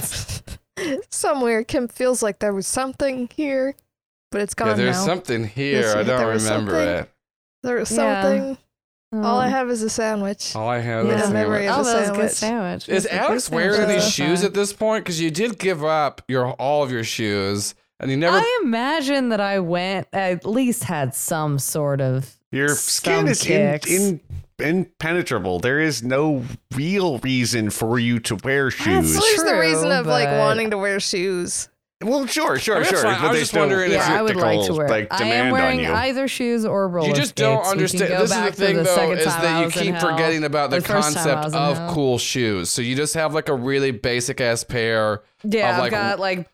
somewhere 1.10 1.64
Kim 1.64 1.88
feels 1.88 2.22
like 2.22 2.38
there 2.38 2.52
was 2.54 2.66
something 2.66 3.28
here, 3.34 3.74
but 4.30 4.40
it's 4.40 4.54
gone 4.54 4.68
yeah, 4.68 4.74
there's 4.74 4.96
now. 4.96 5.04
something 5.06 5.44
here. 5.44 5.80
Yes, 5.82 5.94
I 5.94 6.02
there 6.02 6.18
don't 6.18 6.32
was 6.34 6.44
remember 6.44 6.72
something. 6.72 6.88
it. 7.04 7.10
there 7.62 7.76
was 7.76 7.90
Yeah. 7.92 8.22
something. 8.22 8.58
All 9.12 9.38
I 9.38 9.46
Um, 9.46 9.52
have 9.52 9.70
is 9.70 9.80
a 9.82 9.88
sandwich. 9.90 10.56
All 10.56 10.68
I 10.68 10.80
have 10.80 11.06
Yeah, 11.06 11.22
is 11.22 11.30
memory 11.30 11.68
of 11.68 11.78
a 11.80 11.82
that 11.84 12.00
was 12.00 12.08
a 12.08 12.12
good 12.14 12.30
sandwich. 12.32 12.82
sandwich. 12.82 12.88
Is 12.88 13.04
That's 13.04 13.14
a 13.14 13.18
good 13.18 13.24
Alex 13.30 13.50
wearing 13.50 13.74
sandwich. 13.76 13.96
these 13.96 14.06
Uh, 14.06 14.10
shoes 14.10 14.42
at 14.44 14.54
this 14.54 14.72
point? 14.72 15.04
Because 15.04 15.20
you 15.20 15.30
did 15.30 15.58
give 15.60 15.84
up 15.84 16.20
your 16.26 16.50
all 16.54 16.82
of 16.82 16.90
your 16.90 17.04
shoes 17.04 17.76
and 18.00 18.10
you 18.10 18.16
never. 18.16 18.38
I 18.38 18.60
imagine 18.64 19.28
that 19.28 19.40
I 19.40 19.60
went 19.60 20.08
at 20.12 20.44
least 20.44 20.84
had 20.84 21.14
some 21.14 21.60
sort 21.60 22.00
of 22.00 22.36
Your 22.50 22.70
skin 22.70 23.28
is 23.28 23.46
in, 23.46 23.78
in, 23.88 24.20
impenetrable. 24.58 25.58
There 25.60 25.80
is 25.80 26.02
no 26.02 26.44
real 26.74 27.18
reason 27.18 27.70
for 27.70 27.98
you 27.98 28.18
to 28.20 28.36
wear 28.36 28.70
shoes. 28.70 29.12
Well, 29.16 29.20
there's 29.22 29.42
the 29.44 29.58
reason 29.58 29.92
of 29.92 30.06
like 30.06 30.28
but- 30.28 30.38
wanting 30.38 30.70
to 30.70 30.78
wear 30.78 31.00
shoes. 31.00 31.68
well, 32.02 32.26
sure, 32.26 32.58
sure, 32.58 32.78
That's 32.80 32.90
sure. 32.90 33.02
fine. 33.02 33.14
I 33.14 33.22
But 33.22 33.30
was 33.30 33.38
just 33.40 33.50
still 33.52 33.62
wondering 33.62 33.92
if 33.92 33.96
Yeah, 33.98 34.18
I 34.18 34.22
would 34.22 34.36
like 34.36 34.66
to 34.66 34.74
wear. 34.74 34.88
like, 34.88 35.08
I 35.12 35.24
am 35.24 35.52
wearing 35.52 35.86
either 35.86 36.28
shoes 36.28 36.66
or 36.66 36.86
roller 36.88 37.08
You 37.08 37.14
just 37.14 37.34
don't 37.34 37.64
skates. 37.64 37.92
We 37.92 37.98
can 37.98 38.02
understand. 38.02 38.10
go 38.10 38.18
This 38.18 38.30
is 38.30 38.36
the 38.36 38.42
back 38.42 38.50
to 38.50 38.56
thing, 38.56 38.76
the 38.76 38.82
though, 38.82 38.94
second 38.94 39.18
is 39.18 39.24
time 39.26 39.42
that 39.42 39.58
you 39.60 39.64
was 39.66 39.76
in 39.76 39.82
keep 39.84 39.94
hell. 39.94 40.10
forgetting 40.10 40.44
about 40.44 40.70
the, 40.70 40.80
The 40.80 40.82
first 40.88 41.14
time 41.16 41.28
I 41.28 41.30
concept 41.32 41.44
was 41.44 41.54
in 41.54 41.58
of 41.60 41.76
hell. 41.78 41.94
cool 41.94 42.18
shoes. 42.18 42.68
So 42.70 42.82
you 42.82 42.94
just 42.94 43.14
have 43.14 43.32
like 43.32 43.48
a 43.48 43.54
really 43.54 43.90
basic 43.90 44.40
ass 44.40 44.64
pair. 44.64 45.22
Yeah, 45.44 45.68
of, 45.70 45.74
I've 45.76 45.80
like, 45.80 45.90
got 45.92 46.18
like 46.20 46.48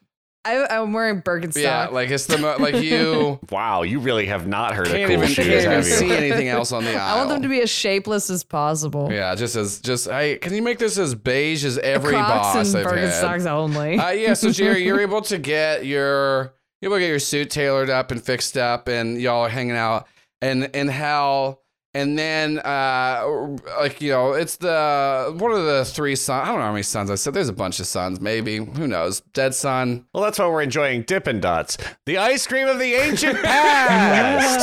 I, 0.45 0.67
I'm 0.67 0.93
wearing 0.95 1.21
Birkenstock. 1.21 1.63
Yeah, 1.63 1.89
like 1.89 2.09
it's 2.11 2.25
the 2.27 2.39
mo- 2.39 2.57
like 2.59 2.77
you 2.77 3.39
Wow, 3.51 3.83
you 3.83 4.01
really 4.01 4.27
have 4.27 4.47
not 4.47 4.75
heard 4.75 4.87
can't 4.87 5.03
of 5.03 5.09
cool 5.09 5.17
even, 5.19 5.29
shoes, 5.29 5.47
can't 5.47 5.65
even 5.65 5.77
you? 5.79 5.83
see 5.83 6.11
anything 6.13 6.49
else 6.49 6.73
on 6.73 6.85
the 6.85 6.95
aisle. 6.95 7.15
I 7.15 7.17
want 7.19 7.29
them 7.29 7.43
to 7.43 7.49
be 7.49 7.61
as 7.61 7.69
shapeless 7.69 8.31
as 8.31 8.43
possible. 8.43 9.13
Yeah, 9.13 9.35
just 9.35 9.55
as 9.57 9.81
just 9.81 10.09
hey, 10.09 10.39
can 10.39 10.55
you 10.55 10.63
make 10.63 10.79
this 10.79 10.97
as 10.97 11.15
beige 11.15 11.65
as 11.65 11.77
every 11.79 12.13
Crocs 12.15 12.29
boss 12.29 12.75
and 12.75 12.87
I've 12.87 12.95
had? 12.95 13.11
Birkenstocks 13.11 13.47
only. 13.47 13.99
Uh, 13.99 14.11
yeah, 14.11 14.33
so 14.35 14.51
Jerry, 14.51 14.85
you're 14.85 15.01
able 15.03 15.21
to 15.23 15.37
get 15.37 15.85
your 15.85 16.55
you're 16.81 16.91
able 16.91 16.97
to 16.97 17.01
get 17.01 17.09
your 17.09 17.19
suit 17.19 17.51
tailored 17.51 17.91
up 17.91 18.11
and 18.11 18.23
fixed 18.23 18.57
up, 18.57 18.89
and 18.89 19.21
y'all 19.21 19.43
are 19.45 19.51
hanging 19.51 19.77
out 19.77 20.07
and 20.41 20.71
and 20.75 20.91
how 20.91 21.59
and 21.93 22.17
then 22.19 22.59
uh 22.61 23.57
like 23.81 24.01
you 24.01 24.11
know 24.13 24.33
it's 24.33 24.57
the 24.57 25.35
one 25.39 25.51
of 25.53 25.65
the 25.65 25.85
three 25.85 26.15
sons. 26.17 26.43
I 26.45 26.47
don't 26.51 26.59
know 26.61 26.67
how 26.67 26.73
many 26.73 26.83
sons 26.85 27.11
I 27.11 27.17
said. 27.17 27.35
There's 27.35 27.49
a 27.49 27.53
bunch 27.53 27.81
of 27.81 27.87
sons, 27.87 28.21
maybe 28.21 28.57
who 28.59 28.87
knows? 28.87 29.21
Dead 29.33 29.55
son. 29.55 30.07
Well, 30.15 30.23
that's 30.23 30.39
why 30.39 30.47
we're 30.47 30.63
enjoying 30.63 31.03
Dippin' 31.03 31.41
Dots, 31.41 31.79
the 32.07 32.19
ice 32.19 32.47
cream 32.47 32.69
of 32.69 32.79
the 32.79 32.95
ancient 32.95 33.39
past. 33.43 34.61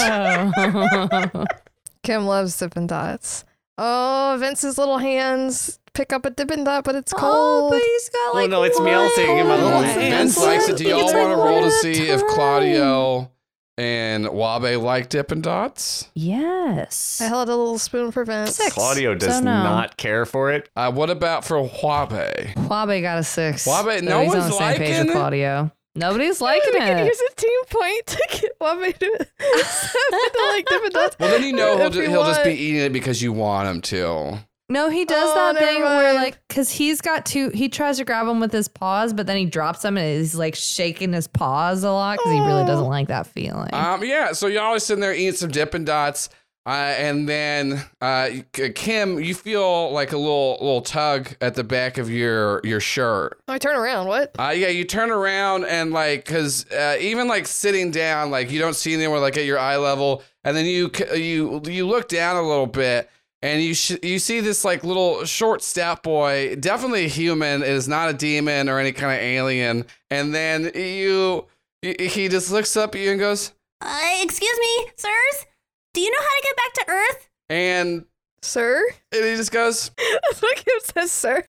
Kim 2.03 2.25
loves 2.25 2.57
Dippin' 2.57 2.87
Dots. 2.87 3.43
Oh, 3.77 4.37
Vince's 4.39 4.77
little 4.77 4.97
hands 4.97 5.79
pick 5.93 6.13
up 6.13 6.25
a 6.25 6.29
Dippin' 6.29 6.63
Dot, 6.63 6.83
but 6.83 6.95
it's 6.95 7.11
cold. 7.13 7.33
oh, 7.35 7.69
but 7.69 7.81
he's 7.81 8.09
got 8.09 8.35
like 8.35 8.49
no, 8.49 8.63
it's 8.63 8.79
melting 8.79 9.37
in 9.37 9.47
my 9.47 9.55
little 9.55 9.81
hands. 9.81 10.35
Vince 10.35 10.37
likes 10.43 10.69
it. 10.69 10.77
Do 10.77 10.85
y'all 10.87 11.03
want 11.13 11.31
to 11.31 11.35
roll 11.35 11.61
to 11.63 11.71
see 11.71 12.07
if. 12.09 12.21
Claudio 12.27 13.31
and 13.77 14.27
Wabe 14.29 14.81
like 14.81 15.09
Dippin' 15.09 15.41
Dots? 15.41 16.09
Yes. 16.15 17.19
I 17.21 17.25
held 17.27 17.49
a 17.49 17.55
little 17.55 17.77
spoon 17.79 18.11
for 18.11 18.25
Vince. 18.25 18.55
Six. 18.55 18.73
Claudio 18.73 19.13
does 19.15 19.35
So 19.37 19.39
no. 19.41 19.63
not 19.63 19.97
care 19.97 20.25
for 20.25 20.51
it. 20.51 20.69
Uh, 20.75 20.91
what 20.91 21.09
about 21.09 21.45
for 21.45 21.61
Wabe? 21.61 22.11
Wabe 22.57 23.01
got 23.01 23.19
a 23.19 23.23
six. 23.23 23.65
Wabe- 23.67 23.99
So 23.99 24.05
no 24.05 24.21
he's 24.21 24.33
on 24.33 24.39
one's 24.39 24.51
the 24.51 24.57
same 24.57 24.77
page 24.77 24.79
liking 24.89 24.99
with 24.99 25.09
it? 25.09 25.13
Claudio. 25.13 25.71
Nobody's 25.95 26.41
liking 26.41 26.73
We 26.73 26.79
can 26.79 26.97
it. 26.99 27.05
use 27.07 27.21
a 27.21 27.35
team 27.35 27.59
point 27.69 28.05
to 28.05 28.27
get 28.29 28.51
Wabe 28.61 28.93
to, 28.99 28.99
to 29.39 30.47
like 30.51 30.65
Dippin' 30.67 30.91
Dots. 30.91 31.15
Well, 31.19 31.29
then 31.31 31.43
you 31.43 31.53
know 31.53 31.77
he'll, 31.77 31.87
If 31.87 31.93
ju- 31.93 32.01
he'll 32.01 32.23
just 32.25 32.43
be 32.43 32.51
eating 32.51 32.81
it 32.81 32.93
because 32.93 33.21
you 33.21 33.33
want 33.33 33.67
him 33.67 33.81
to. 33.81 34.37
No, 34.69 34.89
he 34.89 35.05
does 35.05 35.29
Oh, 35.31 35.33
that 35.35 35.53
never 35.55 35.65
thing 35.65 35.81
where 35.81 36.13
like, 36.13 36.45
cause 36.49 36.69
he's 36.69 36.99
got 36.99 37.25
two. 37.25 37.49
He 37.51 37.69
tries 37.69 37.97
to 37.99 38.05
grab 38.05 38.27
him 38.27 38.41
with 38.41 38.51
his 38.51 38.67
paws, 38.67 39.13
but 39.13 39.25
then 39.25 39.37
he 39.37 39.45
drops 39.45 39.81
them 39.81 39.97
and 39.97 40.17
he's 40.19 40.35
like 40.35 40.55
shaking 40.55 41.13
his 41.13 41.25
paws 41.27 41.83
a 41.85 41.91
lot 41.91 42.17
because 42.17 42.33
he 42.33 42.39
really 42.39 42.65
doesn't 42.65 42.87
like 42.87 43.07
that 43.07 43.27
feeling. 43.27 43.69
Um, 43.73 44.03
yeah, 44.03 44.33
so 44.33 44.47
y'all 44.47 44.73
are 44.73 44.79
sitting 44.79 44.99
there 44.99 45.13
eating 45.13 45.31
some 45.33 45.51
Dippin' 45.51 45.85
Dots, 45.85 46.27
uh, 46.65 46.71
and 46.97 47.29
then 47.29 47.81
uh, 48.01 48.29
Kim, 48.51 49.21
you 49.21 49.33
feel 49.33 49.89
like 49.93 50.11
a 50.11 50.17
little 50.17 50.57
little 50.59 50.81
tug 50.81 51.29
at 51.39 51.55
the 51.55 51.63
back 51.63 51.97
of 51.97 52.09
your 52.09 52.59
your 52.65 52.81
shirt. 52.81 53.39
I 53.47 53.57
turn 53.59 53.77
around. 53.77 54.07
What? 54.07 54.35
Uh, 54.37 54.53
yeah, 54.53 54.67
you 54.67 54.83
turn 54.83 55.11
around 55.11 55.63
and 55.63 55.93
like, 55.93 56.25
cause 56.25 56.69
uh, 56.73 56.97
even 56.99 57.29
like 57.29 57.47
sitting 57.47 57.89
down, 57.89 58.31
like 58.31 58.51
you 58.51 58.59
don't 58.59 58.75
see 58.75 58.93
anywhere 58.93 59.21
like 59.21 59.37
at 59.37 59.45
your 59.45 59.59
eye 59.59 59.77
level, 59.77 60.23
and 60.43 60.57
then 60.57 60.65
you 60.65 60.91
you 61.15 61.61
you 61.65 61.87
look 61.87 62.09
down 62.09 62.35
a 62.35 62.41
little 62.45 62.67
bit. 62.67 63.09
And 63.43 63.61
you 63.61 63.75
sh- 63.75 64.01
you 64.01 64.17
see 64.19 64.39
this 64.39 64.65
like 64.65 64.83
little 64.83 65.23
short 65.25 65.61
stout 65.61 66.01
boy, 66.01 66.55
definitely 66.59 67.05
a 67.05 67.09
human. 67.09 67.61
It 67.61 67.69
is 67.69 67.87
not 67.87 68.09
a 68.09 68.13
demon 68.13 68.67
or 68.67 68.79
any 68.79 68.91
kind 68.91 69.13
of 69.13 69.19
alien. 69.23 69.85
And 70.09 70.33
then 70.33 70.71
you, 70.73 71.45
he 71.81 72.27
just 72.29 72.49
looks 72.51 72.75
up 72.75 72.95
at 72.95 73.01
you 73.01 73.11
and 73.11 73.19
goes, 73.19 73.53
Uh, 73.81 73.99
excuse 74.23 74.57
me, 74.59 74.91
sirs? 74.95 75.45
Do 75.93 76.01
you 76.01 76.09
know 76.11 76.17
how 76.19 76.35
to 76.35 76.41
get 76.43 76.55
back 76.57 76.73
to 76.73 76.91
Earth? 76.91 77.29
and, 77.49 78.05
Sir? 78.41 78.83
and 79.11 79.23
he 79.25 79.35
just 79.35 79.51
goes, 79.51 79.91
That's 79.97 80.41
what 80.41 80.63
says, 80.95 81.11
sir. 81.11 81.43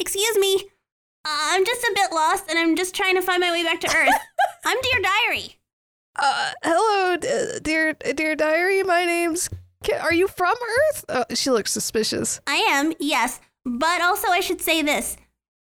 Excuse 0.00 0.36
me. 0.38 0.64
Uh, 1.24 1.30
I'm 1.52 1.64
just 1.64 1.82
a 1.84 1.92
bit 1.94 2.12
lost 2.12 2.44
and 2.50 2.58
I'm 2.58 2.74
just 2.76 2.94
trying 2.94 3.14
to 3.14 3.22
find 3.22 3.40
my 3.40 3.50
way 3.52 3.62
back 3.62 3.80
to 3.82 3.88
Earth. 3.96 4.14
I'm 4.64 4.76
Dear 4.82 5.02
Diary. 5.02 5.56
Uh, 6.16 6.50
hello, 6.64 7.16
d- 7.16 7.60
dear, 7.62 7.92
dear 7.92 8.34
diary. 8.34 8.82
My 8.82 9.04
name's. 9.04 9.48
Ki- 9.84 9.92
Are 9.94 10.12
you 10.12 10.28
from 10.28 10.54
Earth? 10.90 11.04
Uh, 11.08 11.24
she 11.34 11.50
looks 11.50 11.70
suspicious. 11.72 12.40
I 12.46 12.56
am, 12.56 12.92
yes, 12.98 13.40
but 13.64 14.00
also 14.00 14.28
I 14.28 14.40
should 14.40 14.60
say 14.60 14.82
this. 14.82 15.16